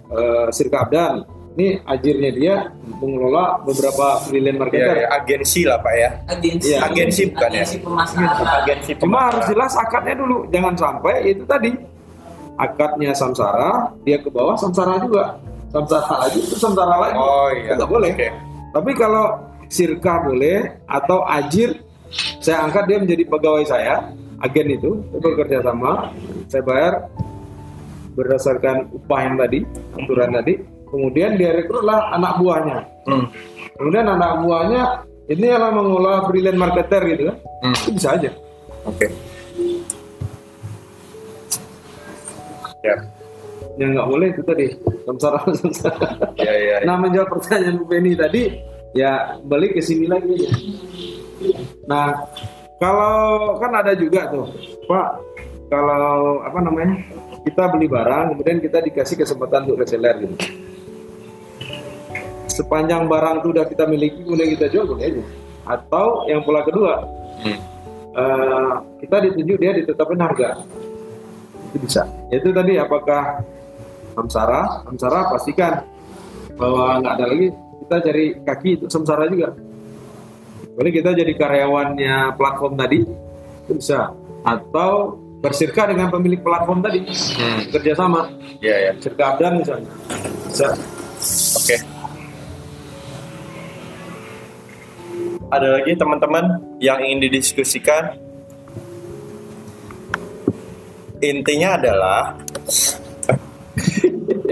eh, 0.07 0.47
sirkah 0.53 0.85
abdan, 0.87 1.25
ini 1.57 1.81
ajirnya 1.83 2.31
dia 2.31 2.55
mengelola 3.01 3.59
beberapa 3.65 4.21
freelance 4.23 4.55
Ya, 4.55 4.61
marketer. 4.61 4.95
ya, 5.01 5.07
agensi 5.11 5.61
lah 5.65 5.77
Pak 5.81 5.93
ya. 5.97 6.09
agensi 6.29 6.69
Iya. 6.69 6.79
Agensi 6.85 7.21
bukan 7.33 7.49
ya? 7.49 7.55
agensi 7.65 7.77
pemasaran 7.81 8.47
Agensi 8.61 8.91
Cuma 9.01 9.19
harus 9.27 9.43
jelas 9.49 9.73
akadnya 9.75 10.15
dulu, 10.15 10.37
jangan 10.47 10.73
sampai 10.77 11.15
itu 11.33 11.43
tadi 11.43 11.73
akadnya 12.57 13.13
samsara, 13.13 13.93
dia 14.03 14.17
ke 14.17 14.29
bawah 14.33 14.57
samsara 14.57 14.97
juga, 15.01 15.37
samsara 15.69 16.25
lagi 16.27 16.39
itu 16.41 16.55
samsara 16.57 16.95
lagi, 16.97 17.17
Oh 17.17 17.49
iya. 17.53 17.73
Nggak 17.77 17.89
boleh. 17.89 18.11
Oke. 18.17 18.29
Tapi 18.73 18.91
kalau 18.97 19.25
sirka 19.69 20.25
boleh 20.25 20.81
atau 20.89 21.23
ajir, 21.29 21.77
saya 22.41 22.65
angkat 22.65 22.83
dia 22.89 22.97
menjadi 22.99 23.23
pegawai 23.29 23.65
saya, 23.67 24.09
agen 24.41 24.67
itu, 24.73 24.91
itu 25.13 25.17
bekerja 25.21 25.61
sama, 25.65 26.11
saya 26.47 26.63
bayar 26.65 26.93
berdasarkan 28.17 28.89
upah 28.93 29.19
yang 29.21 29.35
tadi, 29.37 29.59
aturan 29.93 30.29
tadi, 30.33 30.53
kemudian 30.89 31.37
dia 31.37 31.53
rekrutlah 31.53 32.09
anak 32.13 32.41
buahnya, 32.41 32.77
Hmm. 33.05 33.25
kemudian 33.77 34.05
anak 34.09 34.41
buahnya 34.41 34.81
ini 35.27 35.45
adalah 35.51 35.71
mengolah 35.75 36.17
freelance 36.25 36.57
marketer 36.57 37.01
gitu 37.13 37.23
kan, 37.29 37.37
Hmm. 37.61 37.75
itu 37.77 37.89
bisa 37.93 38.09
aja. 38.17 38.29
Oke. 38.87 39.07
Ya. 42.85 42.95
yang 43.77 43.93
nggak 43.93 44.09
boleh 44.09 44.27
itu 44.33 44.41
tadi 44.41 44.67
samsara 45.05 45.39
samsara. 45.53 46.09
Ya, 46.37 46.49
ya, 46.49 46.65
ya. 46.65 46.77
Nah 46.85 46.97
menjawab 46.97 47.29
pertanyaan 47.37 47.77
Bu 47.77 47.85
Penny 47.89 48.17
tadi 48.17 48.57
ya 48.97 49.37
balik 49.45 49.77
ke 49.77 49.81
sini 49.85 50.09
lagi 50.09 50.33
aja. 50.33 50.49
Nah 51.85 52.25
kalau 52.81 53.57
kan 53.61 53.71
ada 53.77 53.93
juga 53.93 54.29
tuh 54.33 54.49
Pak 54.89 55.09
kalau 55.69 56.41
apa 56.41 56.59
namanya 56.61 56.97
kita 57.45 57.69
beli 57.69 57.85
barang 57.85 58.33
kemudian 58.33 58.57
kita 58.61 58.81
dikasih 58.81 59.21
kesempatan 59.21 59.69
untuk 59.69 59.85
reseller 59.85 60.25
gitu. 60.25 60.35
Sepanjang 62.49 63.05
barang 63.05 63.45
itu 63.45 63.47
udah 63.53 63.65
kita 63.69 63.85
miliki 63.85 64.25
kemudian 64.25 64.49
kita 64.57 64.65
jual 64.73 64.89
boleh 64.89 65.05
aja. 65.05 65.23
Atau 65.67 66.25
yang 66.25 66.41
pola 66.41 66.65
kedua 66.65 67.05
Hmm. 67.37 67.53
eh, 68.17 68.73
kita 69.05 69.29
ditunjuk 69.29 69.61
dia 69.61 69.69
ditetapkan 69.77 70.17
harga 70.17 70.65
itu 71.71 71.77
bisa. 71.83 72.01
Itu 72.31 72.49
tadi 72.55 72.79
apakah 72.79 73.43
samsara? 74.15 74.85
Samsara 74.87 75.19
pastikan 75.31 75.73
bahwa 76.55 76.99
nggak 77.03 77.13
ada 77.19 77.25
lagi. 77.27 77.47
Kita 77.87 77.95
cari 78.03 78.25
kaki 78.43 78.69
itu 78.81 78.85
samsara 78.91 79.31
juga. 79.31 79.55
Boleh 80.75 80.91
kita 80.93 81.15
jadi 81.15 81.33
karyawannya 81.33 82.37
platform 82.37 82.73
tadi? 82.75 83.01
Itu 83.65 83.71
bisa. 83.79 84.11
Atau 84.43 85.17
bersirka 85.41 85.87
dengan 85.87 86.11
pemilik 86.11 86.41
platform 86.41 86.83
tadi? 86.83 87.01
Hmm. 87.07 87.61
kerjasama. 87.71 88.29
Ya, 88.59 88.75
ya. 88.89 88.91
sirka 88.99 89.23
abdan 89.37 89.61
misalnya. 89.61 89.91
Bisa. 90.49 90.67
Oke. 91.57 91.77
Ada 95.47 95.67
lagi 95.79 95.95
teman-teman 95.95 96.59
yang 96.83 96.99
ingin 96.99 97.23
didiskusikan? 97.23 98.26
Intinya 101.17 101.77
adalah 101.81 102.37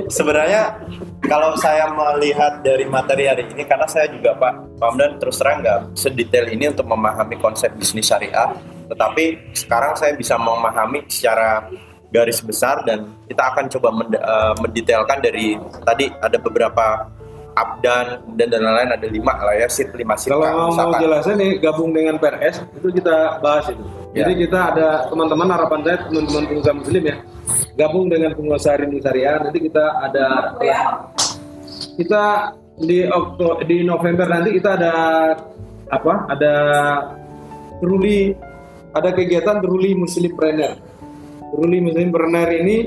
sebenarnya 0.10 0.82
kalau 1.26 1.58
saya 1.58 1.90
melihat 1.90 2.62
dari 2.62 2.86
materi 2.86 3.26
hari 3.26 3.44
ini 3.50 3.66
karena 3.66 3.90
saya 3.90 4.10
juga 4.10 4.38
Pak 4.38 4.78
Pamdan 4.78 5.18
terus 5.18 5.42
terang 5.42 5.62
nggak 5.66 5.98
sedetail 5.98 6.46
ini 6.50 6.70
untuk 6.70 6.86
memahami 6.86 7.38
konsep 7.42 7.74
bisnis 7.74 8.06
syariah 8.10 8.54
tetapi 8.86 9.54
sekarang 9.58 9.98
saya 9.98 10.14
bisa 10.14 10.38
memahami 10.38 11.02
secara 11.10 11.66
garis 12.14 12.40
besar 12.40 12.86
dan 12.86 13.10
kita 13.26 13.44
akan 13.52 13.66
coba 13.68 13.90
eh, 14.14 14.54
mendetailkan 14.62 15.20
dari 15.20 15.58
tadi 15.84 16.06
ada 16.22 16.38
beberapa 16.38 17.10
abdan 17.56 18.20
dan 18.36 18.48
dan 18.52 18.62
lain-lain 18.62 18.92
ada 19.00 19.08
lima 19.08 19.34
lah 19.40 19.56
ya 19.56 19.68
sit 19.72 19.88
lima 19.96 20.20
sit 20.20 20.30
kalau 20.30 20.76
mau 20.76 20.92
jelasnya 21.00 21.40
nih 21.40 21.52
gabung 21.64 21.96
dengan 21.96 22.20
PRS 22.20 22.68
itu 22.76 22.88
kita 23.00 23.40
bahas 23.40 23.72
itu. 23.72 23.84
Ya. 24.12 24.24
jadi 24.28 24.32
kita 24.48 24.60
ada 24.76 24.88
teman-teman 25.08 25.48
harapan 25.48 25.80
saya 25.88 25.98
teman-teman 26.08 26.44
pengusaha 26.52 26.76
muslim 26.76 27.04
ya 27.04 27.16
gabung 27.80 28.06
dengan 28.12 28.32
pengusaha 28.36 28.76
rindu 28.84 29.00
syariah 29.00 29.40
nanti 29.40 29.60
kita 29.64 29.84
ada 30.04 30.26
ya 30.60 30.80
kita 31.96 32.24
di 32.76 33.08
Okto 33.08 33.64
di 33.64 33.88
November 33.88 34.28
nanti 34.28 34.60
kita 34.60 34.76
ada 34.76 34.94
apa 35.88 36.14
ada 36.28 36.54
Truli 37.80 38.36
ada 38.92 39.12
kegiatan 39.16 39.64
Truli 39.64 39.96
Muslim 39.96 40.32
Trainer 40.36 40.76
Truli 41.56 41.80
Muslim 41.80 42.12
Trainer 42.12 42.48
ini 42.52 42.78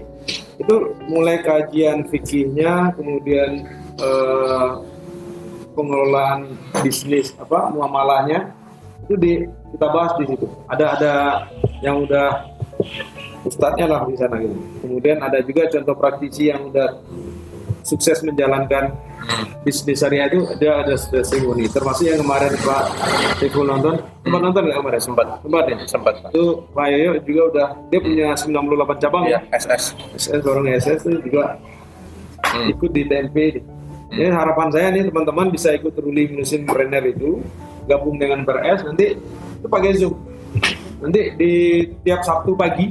itu 0.59 0.77
mulai 1.09 1.41
kajian 1.41 2.05
fikihnya 2.11 2.93
kemudian 2.99 3.65
eh, 3.99 4.69
pengelolaan 5.75 6.41
bisnis 6.83 7.35
apa 7.37 7.71
muamalahnya 7.71 8.51
itu 9.07 9.15
di 9.15 9.33
kita 9.75 9.87
bahas 9.89 10.13
di 10.19 10.25
situ 10.27 10.47
ada 10.67 10.87
ada 10.99 11.13
yang 11.81 12.03
udah 12.03 12.51
ustadznya 13.43 13.87
lah 13.87 14.01
di 14.05 14.17
sana 14.19 14.37
gitu 14.43 14.57
kemudian 14.83 15.23
ada 15.23 15.39
juga 15.41 15.71
contoh 15.71 15.95
praktisi 15.95 16.51
yang 16.51 16.69
udah 16.69 16.99
sukses 17.87 18.21
menjalankan 18.21 18.93
bisnis 19.63 20.03
syariah 20.03 20.29
itu 20.29 20.45
dia 20.59 20.83
ada 20.83 20.95
testimoni 20.99 21.69
termasuk 21.69 22.05
yang 22.11 22.21
kemarin 22.21 22.53
Pak 22.59 22.85
Saiful 23.39 23.65
nonton 23.65 23.95
sempat 24.25 24.41
nonton 24.45 24.61
nggak 24.67 24.77
kemarin 24.77 25.01
Sempat. 25.01 25.27
sempat 25.41 25.65
ya 25.69 25.77
Sempat. 25.87 26.15
Itu 26.33 26.45
Pak 26.73 26.87
Yoyo 26.91 27.11
juga 27.25 27.43
udah 27.55 27.69
dia 27.89 28.01
punya 28.03 28.29
98 28.35 29.03
cabang 29.05 29.23
Iya, 29.25 29.41
ya 29.41 29.57
SS. 29.57 29.83
SS 30.17 30.43
orang 30.45 30.65
SS 30.75 31.01
itu 31.07 31.19
juga 31.31 31.57
Hmm. 32.39 32.71
ikut 32.71 32.91
di 32.95 33.03
TMP 33.03 33.37
Jadi 34.09 34.31
harapan 34.33 34.69
saya 34.73 34.87
nih 34.93 35.05
teman-teman 35.13 35.53
bisa 35.53 35.73
ikut 35.77 35.93
Ruli 35.97 36.33
Musim 36.33 36.65
Trainer 36.65 37.05
itu 37.05 37.45
gabung 37.85 38.17
dengan 38.17 38.45
PRS 38.45 38.89
nanti 38.89 39.17
itu 39.61 39.67
pakai 39.69 39.93
Zoom. 39.97 40.17
Nanti 40.99 41.21
di 41.37 41.53
tiap 42.03 42.25
Sabtu 42.25 42.57
pagi 42.57 42.91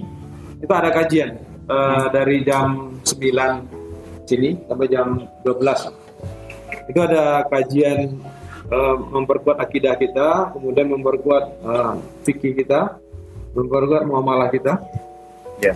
itu 0.58 0.74
ada 0.74 0.90
kajian 0.94 1.38
eh, 1.70 2.06
dari 2.14 2.46
jam 2.46 2.98
9 3.02 4.28
sini 4.28 4.58
sampai 4.68 4.88
jam 4.92 5.24
12 5.46 6.92
itu 6.92 7.00
ada 7.04 7.44
kajian 7.48 8.16
eh, 8.72 8.96
memperkuat 9.12 9.58
akidah 9.60 9.96
kita 10.00 10.56
kemudian 10.56 10.88
memperkuat 10.92 11.44
eh, 11.66 11.94
fikih 12.24 12.56
kita 12.64 13.02
memperkuat 13.58 14.06
muamalah 14.06 14.54
kita. 14.54 14.78
Ya. 15.58 15.74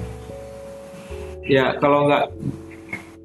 Ya 1.42 1.74
kalau 1.82 2.06
nggak, 2.06 2.30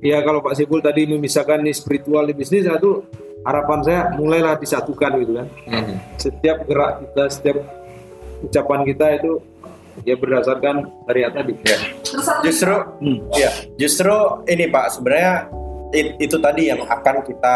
ya 0.01 0.21
kalau 0.23 0.41
Pak 0.45 0.55
Sipul 0.57 0.81
tadi 0.81 1.09
memisahkan 1.09 1.61
nih 1.63 1.75
spiritual 1.75 2.25
di 2.29 2.35
bisnis, 2.37 2.65
nah 2.67 2.77
itu 2.77 3.05
harapan 3.47 3.79
saya 3.85 4.01
mulailah 4.19 4.59
disatukan 4.59 5.11
gitu 5.23 5.33
kan. 5.39 5.47
Hmm. 5.71 5.97
Setiap 6.19 6.67
gerak 6.67 6.93
kita, 7.03 7.25
setiap 7.31 7.57
ucapan 8.43 8.81
kita 8.85 9.07
itu 9.17 9.33
ya 10.05 10.15
berdasarkan 10.19 10.85
syariat 11.09 11.33
tadi. 11.33 11.53
Ya. 11.65 11.79
Justru, 12.45 12.77
Hmm. 13.01 13.19
ya, 13.33 13.51
justru 13.81 14.13
ini 14.45 14.69
Pak 14.69 14.87
sebenarnya 14.99 15.33
it- 15.95 16.17
itu 16.21 16.37
tadi 16.37 16.69
yang 16.69 16.85
akan 16.85 17.25
kita 17.25 17.55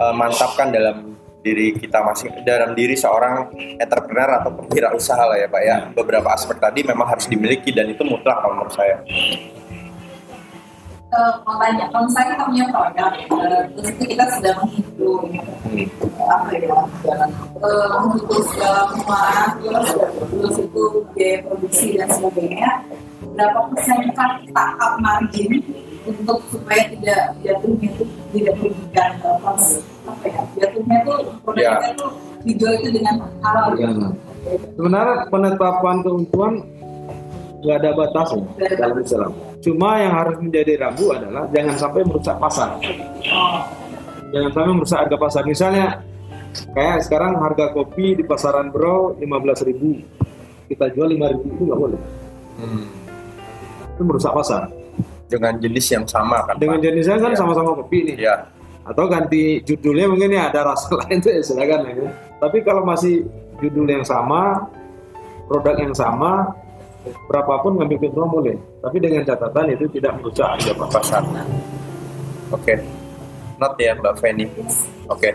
eh, 0.00 0.14
mantapkan 0.16 0.72
dalam 0.72 1.12
diri 1.40 1.72
kita 1.72 2.04
masing 2.04 2.44
dalam 2.44 2.76
diri 2.76 2.92
seorang 2.92 3.48
entrepreneur 3.80 4.44
atau 4.44 4.52
penwirausaha 4.60 5.24
lah 5.24 5.36
ya 5.40 5.48
Pak 5.48 5.62
ya. 5.64 5.76
Beberapa 5.92 6.36
aspek 6.36 6.56
tadi 6.60 6.84
memang 6.84 7.08
harus 7.08 7.24
dimiliki 7.28 7.72
dan 7.72 7.88
itu 7.88 8.04
mutlak 8.04 8.44
kalau 8.44 8.60
menurut 8.60 8.72
saya. 8.76 9.00
Eh, 11.10 11.32
mau 11.42 11.56
tanya, 11.58 11.84
kalau 11.90 12.06
misalnya 12.06 12.28
kita 12.32 12.44
punya 12.46 12.64
produk, 12.70 13.10
eh, 13.10 13.62
terus 13.74 13.88
itu 13.90 14.04
kita 14.06 14.24
sedang 14.38 14.58
menghitung 14.62 15.26
Hmm. 15.70 15.86
apa 16.26 16.50
ya, 16.54 16.78
eh, 17.62 17.86
menghitung 17.94 18.42
segala 18.54 18.80
muara, 18.98 19.44
terus, 19.58 19.88
terus 20.30 20.56
itu 20.58 20.82
biaya 21.14 21.36
produksi 21.46 21.88
dan 21.98 22.08
sebagainya, 22.10 22.70
berapa 23.34 23.60
persen 23.70 23.98
kan 24.14 24.30
kita 24.42 24.64
up 24.78 24.94
margin 24.98 25.52
untuk 26.02 26.38
supaya 26.50 26.82
tidak 26.90 27.22
jatuhnya 27.44 27.86
itu 27.92 28.04
tidak 28.32 28.54
merugikan 28.58 29.10
eh, 29.20 29.38
apa 30.08 30.24
ya, 30.26 30.40
jatuhnya 30.58 30.96
itu 31.02 31.14
produk 31.44 31.62
Ya. 31.62 31.72
kita 31.76 31.86
itu 31.92 32.06
dijual 32.40 32.72
itu 32.80 32.88
dengan 32.98 33.14
halal 33.42 33.66
Ya. 33.76 33.90
Sebenarnya 34.72 35.28
penetapan 35.28 35.96
keuntungan 36.00 36.52
nggak 37.60 37.76
ada 37.76 37.90
batasnya 37.92 38.44
dalam 38.74 38.98
Islam. 38.98 39.30
Cuma 39.60 39.90
yang 39.96 40.14
harus 40.14 40.36
menjadi 40.38 40.72
rambu 40.80 41.12
adalah 41.12 41.44
jangan 41.50 41.76
sampai 41.76 42.00
merusak 42.02 42.36
pasar. 42.36 42.70
Jangan 44.30 44.50
sampai 44.50 44.72
merusak 44.72 44.98
harga 44.98 45.16
pasar 45.16 45.42
misalnya 45.44 45.86
kayak 46.72 47.02
sekarang 47.02 47.36
harga 47.36 47.70
kopi 47.70 48.14
di 48.14 48.22
pasaran 48.22 48.70
bro 48.70 49.14
15.000 49.18 50.66
kita 50.66 50.86
jual 50.90 51.08
5.000 51.08 51.46
itu 51.46 51.62
nggak 51.62 51.78
boleh 51.78 52.00
Hmm. 52.58 52.84
itu 53.88 54.02
merusak 54.02 54.30
pasar 54.30 54.68
Dengan 55.24 55.56
jenis 55.56 55.86
yang 55.88 56.04
sama 56.04 56.42
kan 56.44 56.58
dengan 56.58 56.76
Pak? 56.76 56.84
jenisnya 56.84 57.16
kan 57.16 57.30
Ya. 57.30 57.38
sama-sama 57.38 57.70
kopi 57.72 57.98
nih 58.04 58.16
Ya. 58.20 58.34
atau 58.82 59.06
ganti 59.06 59.62
judulnya 59.62 60.06
mungkin 60.06 60.28
ya 60.28 60.50
ada 60.50 60.68
rasa 60.68 60.90
lain 61.00 61.18
tuh 61.18 61.30
ya 61.30 61.40
silakan 61.40 61.80
ya. 61.86 62.10
tapi 62.36 62.60
kalau 62.60 62.82
masih 62.82 63.24
judul 63.58 63.86
yang 63.86 64.02
sama 64.02 64.66
produk 65.46 65.78
yang 65.78 65.94
sama 65.94 66.50
berapapun 67.28 67.80
ngambil 67.80 67.96
keuntungan 67.96 68.30
boleh 68.30 68.56
tapi 68.84 68.96
dengan 69.00 69.22
catatan 69.24 69.72
itu 69.72 69.84
tidak 69.96 70.12
merusak 70.20 70.46
harga 70.46 70.72
pasar. 70.76 71.22
Oke. 72.52 72.74
Not 73.60 73.76
ya 73.76 73.92
Mbak 73.96 74.14
Feni. 74.20 74.46
Oke. 75.08 75.30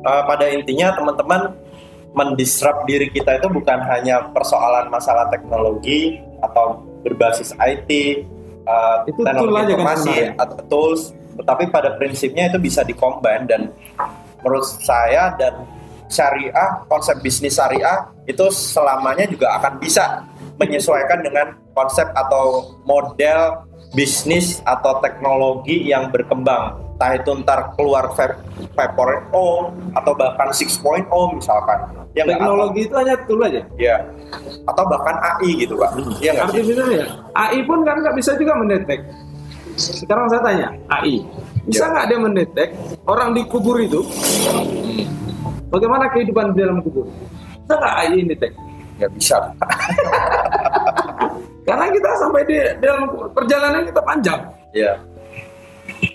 Eh, 0.00 0.22
pada 0.24 0.44
intinya 0.48 0.96
teman-teman 0.96 1.52
mendisrupt 2.16 2.88
diri 2.88 3.12
kita 3.12 3.36
itu 3.38 3.48
bukan 3.52 3.78
hanya 3.84 4.32
persoalan 4.32 4.88
masalah 4.88 5.28
teknologi 5.28 6.18
atau 6.40 6.80
berbasis 7.04 7.52
IT, 7.60 7.90
eh, 8.64 8.96
Itu 9.08 9.20
teknologi 9.24 9.60
aja 9.60 9.64
kan 9.64 9.68
informasi 9.76 10.08
sebenarnya. 10.08 10.40
atau 10.40 10.58
tools, 10.68 11.02
tetapi 11.40 11.64
pada 11.68 11.96
prinsipnya 11.96 12.48
itu 12.48 12.58
bisa 12.60 12.80
dikombin 12.84 13.44
dan 13.48 13.72
menurut 14.40 14.64
saya 14.80 15.36
dan 15.36 15.64
syariah 16.10 16.82
konsep 16.90 17.16
bisnis 17.22 17.54
syariah 17.54 18.08
itu 18.26 18.44
selamanya 18.50 19.24
juga 19.30 19.52
akan 19.60 19.78
bisa 19.78 20.26
menyesuaikan 20.60 21.24
dengan 21.24 21.56
konsep 21.72 22.04
atau 22.12 22.76
model 22.84 23.64
bisnis 23.90 24.60
atau 24.62 25.00
teknologi 25.00 25.82
yang 25.82 26.12
berkembang 26.12 26.78
entah 26.94 27.16
itu 27.16 27.32
ntar 27.42 27.72
keluar 27.74 28.12
vape- 28.12 28.36
5.0 28.76 29.32
atau 29.96 30.12
bahkan 30.14 30.52
6.0 30.52 31.08
misalkan 31.32 31.88
ya 32.12 32.22
nggak? 32.22 32.36
teknologi 32.36 32.80
itu 32.84 32.94
hanya 32.94 33.16
tool 33.24 33.40
aja 33.40 33.64
Atau- 33.64 33.80
ya 33.80 33.96
atau 34.68 34.84
bahkan 34.84 35.16
AI 35.16 35.64
gitu 35.64 35.74
pak 35.80 35.90
iya 36.20 36.30
nggak 36.36 36.52
sih 36.52 36.76
ya. 36.76 37.06
AI 37.34 37.58
pun 37.64 37.82
kan 37.82 37.96
nggak 37.98 38.14
bisa 38.14 38.36
juga 38.36 38.52
mendetek. 38.54 39.00
Sekarang 39.80 40.28
saya 40.28 40.44
tanya, 40.44 40.68
AI 40.92 41.24
bisa 41.64 41.88
Ya. 41.88 41.90
nggak 41.90 42.06
dia 42.06 42.18
mendetek 42.20 42.68
orang 43.08 43.32
di 43.32 43.42
kubur 43.48 43.80
itu? 43.80 44.04
Bagaimana 45.72 46.12
kehidupan 46.12 46.52
di 46.52 46.60
dalam 46.60 46.84
kubur? 46.84 47.08
Bisa 47.64 47.74
nggak 47.74 47.94
AI 47.96 48.20
mendetek? 48.20 48.52
nggak 49.00 49.12
bisa 49.16 49.36
Karena 51.70 51.86
kita 51.86 52.10
sampai 52.18 52.42
di 52.50 52.58
dalam 52.82 53.02
perjalanan 53.30 53.86
kita 53.86 54.02
panjang. 54.02 54.40
ya 54.74 54.98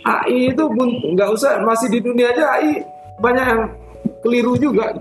AI 0.03 0.51
itu 0.51 0.63
pun 0.67 0.87
nggak 1.15 1.29
usah 1.31 1.63
masih 1.63 1.87
di 1.91 1.99
dunia 2.03 2.31
aja 2.35 2.59
AI 2.59 2.83
banyak 3.19 3.45
yang 3.47 3.61
keliru 4.19 4.59
juga. 4.59 4.91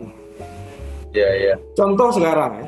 ya 1.10 1.26
ya 1.34 1.54
Contoh 1.74 2.10
sekarang 2.14 2.62
ya, 2.62 2.66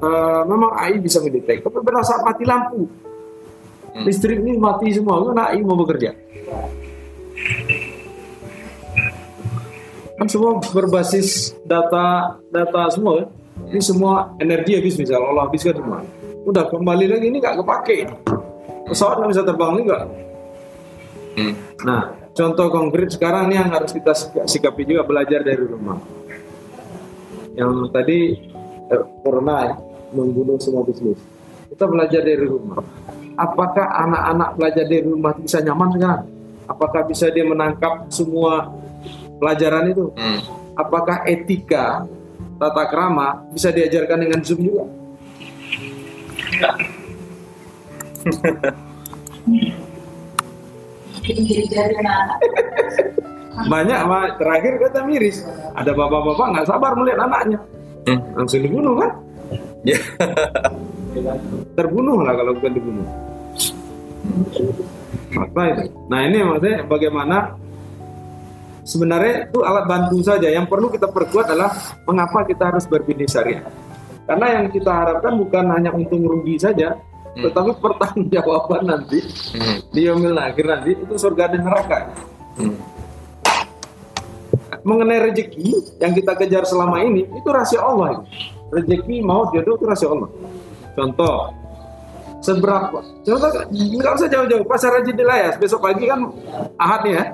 eh, 0.00 0.40
memang 0.48 0.72
AI 0.76 0.96
bisa 0.96 1.20
mendetek, 1.20 1.60
tapi 1.60 1.80
pada 1.84 2.00
saat 2.04 2.24
mati 2.24 2.44
lampu, 2.48 2.88
Hmm. 3.88 4.04
listrik 4.04 4.40
ini 4.40 4.60
mati 4.60 4.92
semua, 4.92 5.20
kan 5.32 5.48
AI 5.48 5.64
mau 5.64 5.76
bekerja. 5.76 6.12
Kan 10.18 10.26
semua 10.28 10.60
berbasis 10.74 11.56
data 11.64 12.36
data 12.52 12.82
semua, 12.92 13.24
kan? 13.24 13.28
ini 13.72 13.80
semua 13.80 14.34
energi 14.36 14.76
habis 14.76 14.96
misal, 15.00 15.24
Allah 15.24 15.48
habiskan 15.48 15.76
semua. 15.78 16.00
Udah 16.48 16.64
kembali 16.64 17.04
lagi 17.12 17.28
ini 17.28 17.44
nggak 17.44 17.60
kepake, 17.60 18.08
pesawat 18.88 19.20
nggak 19.20 19.30
bisa 19.36 19.44
terbang 19.44 19.84
juga. 19.84 19.98
Hmm. 21.36 21.54
Nah, 21.84 22.02
contoh 22.32 22.66
konkret 22.72 23.12
sekarang 23.12 23.52
ini 23.52 23.60
yang 23.60 23.68
harus 23.68 23.92
kita 23.92 24.16
sik- 24.16 24.48
sikapi 24.48 24.88
juga 24.88 25.04
belajar 25.04 25.44
dari 25.44 25.60
rumah. 25.60 26.00
Yang 27.52 27.92
tadi 27.92 28.18
eh, 28.88 29.04
corona 29.20 29.56
ya, 29.68 29.74
membunuh 30.16 30.56
semua 30.56 30.88
bisnis. 30.88 31.20
Kita 31.68 31.84
belajar 31.84 32.24
dari 32.24 32.48
rumah. 32.48 32.80
Apakah 33.36 34.08
anak-anak 34.08 34.50
belajar 34.56 34.84
dari 34.88 35.04
rumah 35.04 35.36
bisa 35.36 35.60
nyaman 35.60 36.00
sekarang? 36.00 36.22
Apakah 36.64 37.00
bisa 37.04 37.28
dia 37.28 37.44
menangkap 37.44 38.08
semua 38.08 38.72
pelajaran 39.36 39.92
itu? 39.92 40.16
Hmm. 40.16 40.40
Apakah 40.80 41.28
etika, 41.28 42.08
tata 42.56 42.84
krama 42.88 43.44
bisa 43.52 43.68
diajarkan 43.68 44.16
dengan 44.24 44.40
Zoom 44.40 44.64
juga? 44.64 44.88
Banyak, 53.68 54.00
Pak. 54.06 54.38
Terakhir 54.38 54.72
kata 54.78 55.02
miris. 55.04 55.44
Ada 55.74 55.92
bapak-bapak 55.92 56.46
nggak 56.54 56.66
sabar 56.68 56.94
melihat 56.94 57.26
anaknya. 57.26 57.58
Hmm. 58.06 58.20
Langsung 58.38 58.62
dibunuh 58.62 58.94
kan? 58.96 59.10
Ya. 59.82 59.98
terbunuh 61.78 62.22
lah 62.22 62.34
kalau 62.36 62.52
bukan 62.54 62.72
dibunuh. 62.74 63.06
Fakta 65.32 65.62
itu. 65.74 65.82
Nah 66.06 66.20
ini 66.24 66.38
maksudnya 66.44 66.76
bagaimana 66.86 67.36
sebenarnya 68.86 69.50
itu 69.50 69.58
alat 69.64 69.84
bantu 69.88 70.18
saja. 70.22 70.48
Yang 70.48 70.66
perlu 70.70 70.88
kita 70.92 71.10
perkuat 71.10 71.52
adalah 71.52 71.74
mengapa 72.06 72.46
kita 72.46 72.72
harus 72.72 72.84
berbisnis 72.86 73.34
syariah. 73.34 73.64
Karena 74.28 74.46
yang 74.60 74.66
kita 74.68 74.92
harapkan 74.92 75.40
bukan 75.40 75.64
hanya 75.72 75.88
untung 75.96 76.20
rugi 76.20 76.60
saja, 76.60 77.00
tetapi 77.32 77.70
pertanggungjawaban 77.80 78.82
nanti 78.84 79.24
Hmm. 79.56 79.80
di 79.88 80.00
yaumil 80.04 80.36
akhir 80.36 80.64
nanti 80.68 80.90
itu 80.92 81.14
surga 81.16 81.48
dan 81.56 81.64
neraka. 81.64 82.12
Hmm. 82.60 82.76
Mengenai 84.84 85.32
rezeki 85.32 85.96
yang 86.00 86.12
kita 86.12 86.32
kejar 86.36 86.64
selama 86.68 87.00
ini 87.00 87.24
itu 87.24 87.48
rahasia 87.48 87.80
Allah. 87.80 88.20
Rezeki 88.68 89.24
mau 89.24 89.48
jodoh 89.48 89.80
itu 89.80 89.84
rahasia 89.88 90.08
Allah. 90.12 90.28
Contoh, 90.92 91.36
seberapa? 92.44 92.98
Contoh 93.24 93.48
nggak 93.72 94.12
usah 94.12 94.28
jauh-jauh. 94.28 94.64
Pasar 94.68 95.00
Haji 95.00 95.12
Dilayas 95.16 95.54
besok 95.56 95.88
pagi 95.88 96.04
kan 96.04 96.20
ahad 96.76 97.00
nih 97.06 97.14
ya. 97.16 97.24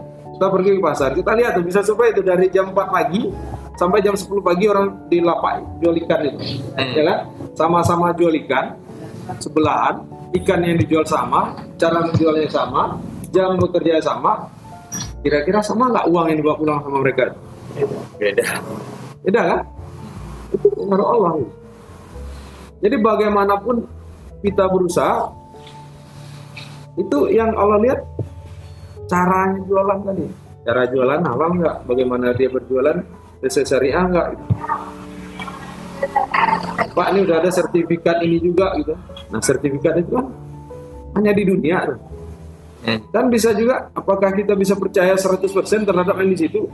Kita 0.44 0.52
pergi 0.52 0.70
ke 0.76 0.82
pasar. 0.84 1.10
Kita 1.16 1.32
lihat 1.32 1.56
tuh 1.56 1.64
bisa 1.64 1.80
survei 1.80 2.12
itu 2.12 2.20
dari 2.20 2.52
jam 2.52 2.68
4 2.68 2.76
pagi 2.76 3.32
sampai 3.80 4.04
jam 4.04 4.12
10 4.12 4.28
pagi 4.44 4.68
orang 4.68 5.08
di 5.08 5.24
lapak 5.24 5.80
jual 5.80 5.96
ikan 6.04 6.20
itu. 6.20 6.60
Ya 6.76 7.02
kan? 7.08 7.18
Sama-sama 7.56 8.12
jual 8.12 8.36
ikan 8.44 8.76
sebelahan 9.40 10.04
ikan 10.36 10.60
yang 10.60 10.76
dijual 10.76 11.08
sama 11.08 11.56
cara 11.80 12.04
menjualnya 12.04 12.44
sama 12.52 13.00
jam 13.32 13.56
bekerja 13.56 14.04
sama. 14.04 14.52
Kira-kira 15.24 15.64
sama 15.64 15.88
nggak 15.88 16.12
uang 16.12 16.26
yang 16.28 16.38
dibawa 16.44 16.56
pulang 16.60 16.78
sama 16.84 16.98
mereka? 17.00 17.32
Beda. 18.20 18.44
Beda 19.24 19.40
kan? 19.48 19.60
Itu 20.52 20.68
pengaruh 20.76 21.08
Allah. 21.08 21.32
Jadi 22.84 22.96
bagaimanapun 23.00 23.88
kita 24.44 24.68
berusaha 24.68 25.32
itu 27.00 27.32
yang 27.32 27.56
Allah 27.56 27.80
lihat 27.80 28.04
caranya 29.08 29.60
jualan 29.64 29.98
tadi? 30.04 30.26
Cara 30.64 30.82
jualan 30.88 31.20
halal 31.20 31.50
nggak? 31.60 31.76
Bagaimana 31.84 32.32
dia 32.32 32.48
berjualan? 32.48 32.96
Sesuai 33.44 33.66
syariah 33.68 34.04
nggak? 34.08 34.28
Pak 36.94 37.06
ini 37.12 37.20
udah 37.28 37.36
ada 37.44 37.50
sertifikat 37.52 38.24
ini 38.24 38.40
juga 38.40 38.72
gitu. 38.80 38.96
Nah 39.28 39.40
sertifikat 39.44 40.00
itu 40.00 40.10
kan 40.14 40.26
hanya 41.20 41.32
di 41.36 41.44
dunia 41.44 41.78
tuh. 41.84 42.00
dan 42.84 43.32
bisa 43.32 43.56
juga 43.56 43.88
apakah 43.96 44.28
kita 44.36 44.52
bisa 44.52 44.76
percaya 44.76 45.16
100% 45.16 45.48
terhadap 45.88 46.20
yang 46.20 46.30
di 46.32 46.36
situ? 46.36 46.68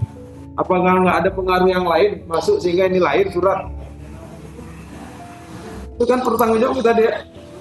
Apakah 0.58 1.06
nggak 1.06 1.16
ada 1.22 1.30
pengaruh 1.30 1.70
yang 1.70 1.86
lain 1.86 2.26
masuk 2.26 2.58
sehingga 2.58 2.90
ini 2.90 2.98
lahir 2.98 3.30
surat? 3.30 3.70
Itu 5.94 6.04
kan 6.10 6.18
pertanggung 6.26 6.58
jawab 6.58 6.82
kita 6.82 6.90
dia 6.98 7.10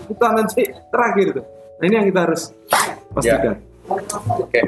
kita 0.10 0.28
nanti 0.34 0.62
terakhir 0.90 1.28
tuh. 1.38 1.46
Nah 1.78 1.86
ini 1.86 1.96
yang 2.02 2.08
kita 2.10 2.20
harus 2.26 2.42
pastikan 3.14 3.69
oke. 3.90 4.62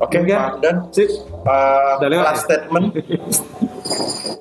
Oke. 0.00 0.16
Pak 0.24 0.52
dan 0.64 0.76
sip. 0.96 1.08
Uh, 1.44 2.00
last 2.20 2.48
ya? 2.48 2.56
statement. 2.56 2.86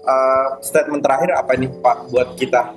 Uh, 0.09 0.47
statement 0.63 1.01
terakhir 1.03 1.35
apa 1.35 1.51
nih 1.59 1.69
Pak 1.84 2.11
buat 2.11 2.34
kita? 2.39 2.71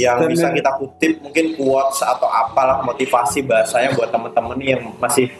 Yang 0.00 0.18
Statement- 0.18 0.32
bisa 0.32 0.46
kita 0.50 0.70
kutip 0.80 1.12
mungkin 1.22 1.46
quotes 1.54 2.00
atau 2.02 2.26
apalah 2.26 2.82
motivasi 2.82 3.44
bahasanya 3.46 3.94
buat 3.94 4.10
teman-teman 4.10 4.58
yang 4.60 4.82
masih 4.98 5.30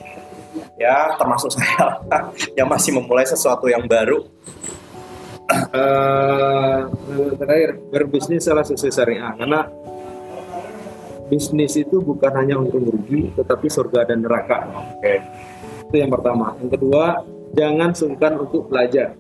ya 0.77 1.17
termasuk 1.17 1.51
saya 1.57 1.99
yang 2.55 2.69
masih 2.69 2.95
memulai 2.95 3.27
sesuatu 3.27 3.67
yang 3.67 3.85
baru. 3.89 4.23
Eh, 5.53 6.79
terakhir 7.37 7.77
berbisnis 7.93 8.47
salah 8.47 8.65
sesuai 8.65 8.93
syariah. 8.93 9.33
Karena 9.37 9.69
bisnis 11.33 11.81
itu 11.81 12.05
bukan 12.05 12.29
hanya 12.37 12.61
untung 12.61 12.85
rugi 12.85 13.33
tetapi 13.33 13.73
surga 13.73 14.05
dan 14.05 14.21
neraka. 14.21 14.69
Oke. 14.69 15.25
Itu 15.89 15.97
yang 15.97 16.13
pertama. 16.13 16.53
Yang 16.61 16.77
kedua 16.77 17.25
jangan 17.57 17.97
sungkan 17.97 18.37
untuk 18.37 18.69
belajar. 18.69 19.17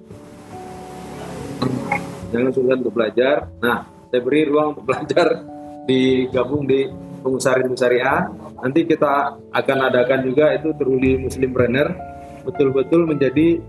Jangan 2.28 2.52
sungkan 2.52 2.76
untuk 2.84 2.92
belajar. 2.92 3.48
Nah 3.64 3.88
saya 4.12 4.20
beri 4.20 4.44
ruang 4.44 4.76
untuk 4.76 4.84
belajar 4.84 5.40
digabung 5.88 6.68
di 6.72 6.84
pengusaha 7.24 7.64
syariah 7.72 8.28
nanti 8.60 8.84
kita 8.84 9.40
akan 9.48 9.78
adakan 9.88 10.20
juga 10.20 10.52
itu 10.52 10.68
Truli 10.76 11.16
Muslim 11.16 11.56
Trainer 11.56 11.88
betul-betul 12.44 13.06
menjadi 13.06 13.62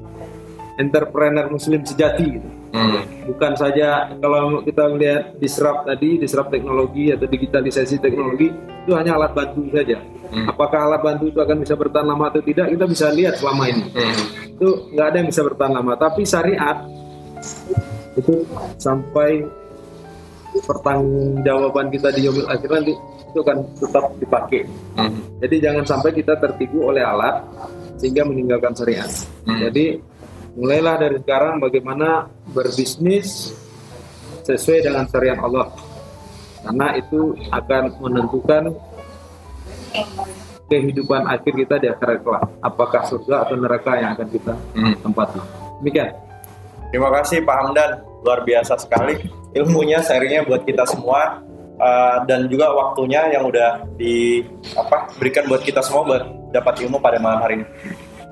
entrepreneur 0.81 1.45
muslim 1.53 1.85
sejati 1.85 2.41
gitu. 2.41 2.62
Bukan 3.29 3.53
saja 3.53 4.09
kalau 4.17 4.65
kita 4.65 4.89
melihat 4.89 5.37
disrupt 5.37 5.85
tadi 5.85 6.17
disrupt 6.17 6.49
teknologi 6.49 7.13
atau 7.13 7.29
digitalisasi 7.29 8.01
teknologi 8.01 8.49
itu 8.49 8.91
hanya 8.97 9.13
alat 9.15 9.37
bantu 9.37 9.69
saja. 9.69 10.01
Apakah 10.49 10.89
alat 10.89 11.01
bantu 11.05 11.29
itu 11.29 11.37
akan 11.37 11.61
bisa 11.61 11.77
bertahan 11.77 12.09
lama 12.09 12.33
atau 12.33 12.41
tidak 12.41 12.73
kita 12.73 12.85
bisa 12.89 13.13
lihat 13.13 13.37
selama 13.37 13.69
ini. 13.69 13.85
Itu 14.57 14.89
nggak 14.89 15.05
ada 15.05 15.17
yang 15.21 15.29
bisa 15.29 15.41
bertahan 15.45 15.73
lama. 15.77 15.93
Tapi 15.93 16.21
syariat 16.25 16.77
itu 18.17 18.45
sampai 18.81 19.45
pertanggungjawaban 20.53 21.89
kita 21.93 22.13
di 22.13 22.29
yaumil 22.29 22.45
akhir 22.49 22.69
nanti 22.69 22.93
itu 23.33 23.37
akan 23.41 23.57
tetap 23.77 24.05
dipakai. 24.17 24.61
Jadi 25.41 25.55
jangan 25.61 25.85
sampai 25.85 26.09
kita 26.13 26.37
tertipu 26.41 26.89
oleh 26.89 27.05
alat 27.05 27.41
sehingga 28.01 28.25
meninggalkan 28.25 28.73
syariat. 28.73 29.09
Jadi 29.45 30.01
mulailah 30.53 30.95
dari 31.01 31.17
sekarang 31.21 31.57
bagaimana 31.57 32.29
berbisnis 32.53 33.53
sesuai 34.45 34.85
dengan 34.85 35.05
syariat 35.09 35.39
Allah. 35.41 35.73
Karena 36.63 36.87
itu 36.95 37.35
akan 37.51 37.83
menentukan 37.99 38.63
kehidupan 40.71 41.27
akhir 41.27 41.53
kita 41.53 41.75
di 41.77 41.87
akhirat 41.91 42.23
kelak. 42.23 42.45
Apakah 42.63 43.01
surga 43.05 43.45
atau 43.45 43.55
neraka 43.59 43.99
yang 43.99 44.15
akan 44.15 44.27
kita 44.31 44.53
tempati. 45.03 45.39
Demikian. 45.83 46.11
Terima 46.93 47.09
kasih 47.09 47.41
Pak 47.41 47.55
Hamdan, 47.57 47.91
luar 48.21 48.45
biasa 48.45 48.77
sekali 48.77 49.17
ilmunya, 49.57 50.01
sharingnya 50.01 50.45
buat 50.45 50.61
kita 50.65 50.85
semua. 50.85 51.41
Uh, 51.73 52.21
dan 52.29 52.45
juga 52.47 52.69
waktunya 52.69 53.33
yang 53.33 53.49
udah 53.49 53.81
di 53.97 54.45
apa 54.77 55.09
berikan 55.17 55.49
buat 55.49 55.65
kita 55.65 55.81
semua 55.81 56.05
buat 56.05 56.23
dapat 56.53 56.85
ilmu 56.85 57.01
pada 57.01 57.17
malam 57.17 57.41
hari 57.41 57.59
ini. 57.59 57.65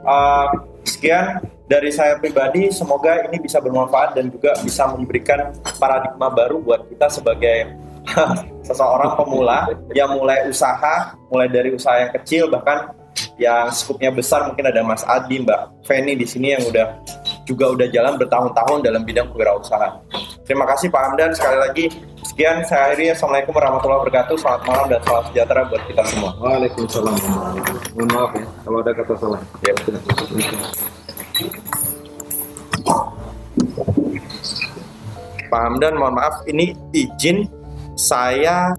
Uh, 0.06 0.46
sekian 0.86 1.42
dari 1.72 1.88
saya 1.88 2.20
pribadi, 2.20 2.68
semoga 2.68 3.24
ini 3.32 3.40
bisa 3.40 3.64
bermanfaat 3.64 4.20
dan 4.20 4.28
juga 4.28 4.52
bisa 4.60 4.92
memberikan 4.92 5.56
paradigma 5.80 6.28
baru 6.28 6.60
buat 6.60 6.84
kita 6.92 7.08
sebagai 7.08 7.72
seseorang 8.68 9.16
pemula 9.16 9.72
yang 9.96 10.12
mulai 10.20 10.44
usaha, 10.52 11.16
mulai 11.32 11.48
dari 11.48 11.72
usaha 11.72 11.96
yang 11.96 12.12
kecil 12.12 12.52
bahkan 12.52 12.92
yang 13.40 13.72
skupnya 13.72 14.12
besar 14.12 14.52
mungkin 14.52 14.68
ada 14.68 14.84
Mas 14.84 15.08
Adi, 15.08 15.40
Mbak 15.40 15.88
Feni 15.88 16.20
di 16.20 16.28
sini 16.28 16.52
yang 16.60 16.64
udah 16.68 16.92
juga 17.48 17.72
udah 17.72 17.88
jalan 17.88 18.20
bertahun-tahun 18.20 18.84
dalam 18.84 19.08
bidang 19.08 19.32
kewirausahaan. 19.32 20.04
Terima 20.44 20.68
kasih 20.68 20.92
Pak 20.92 21.02
Hamdan 21.08 21.32
sekali 21.32 21.58
lagi. 21.58 21.86
Sekian 22.22 22.64
saya 22.68 22.92
akhiri. 22.92 23.16
Assalamualaikum 23.16 23.56
warahmatullahi 23.56 24.00
wabarakatuh. 24.04 24.36
Selamat 24.40 24.62
malam 24.68 24.86
dan 24.92 25.02
salam 25.08 25.24
sejahtera 25.32 25.62
buat 25.68 25.84
kita 25.88 26.04
semua. 26.12 26.32
Waalaikumsalam 26.40 27.16
mohon 27.92 28.08
maaf 28.12 28.32
ya 28.36 28.46
kalau 28.64 28.78
ada 28.80 28.92
kata 28.96 29.14
salah 29.20 29.42
Ya. 29.68 29.74
Pak 35.52 35.62
Hamdan, 35.68 36.00
mohon 36.00 36.16
maaf, 36.16 36.48
ini 36.48 36.72
izin 36.96 37.44
saya 38.00 38.72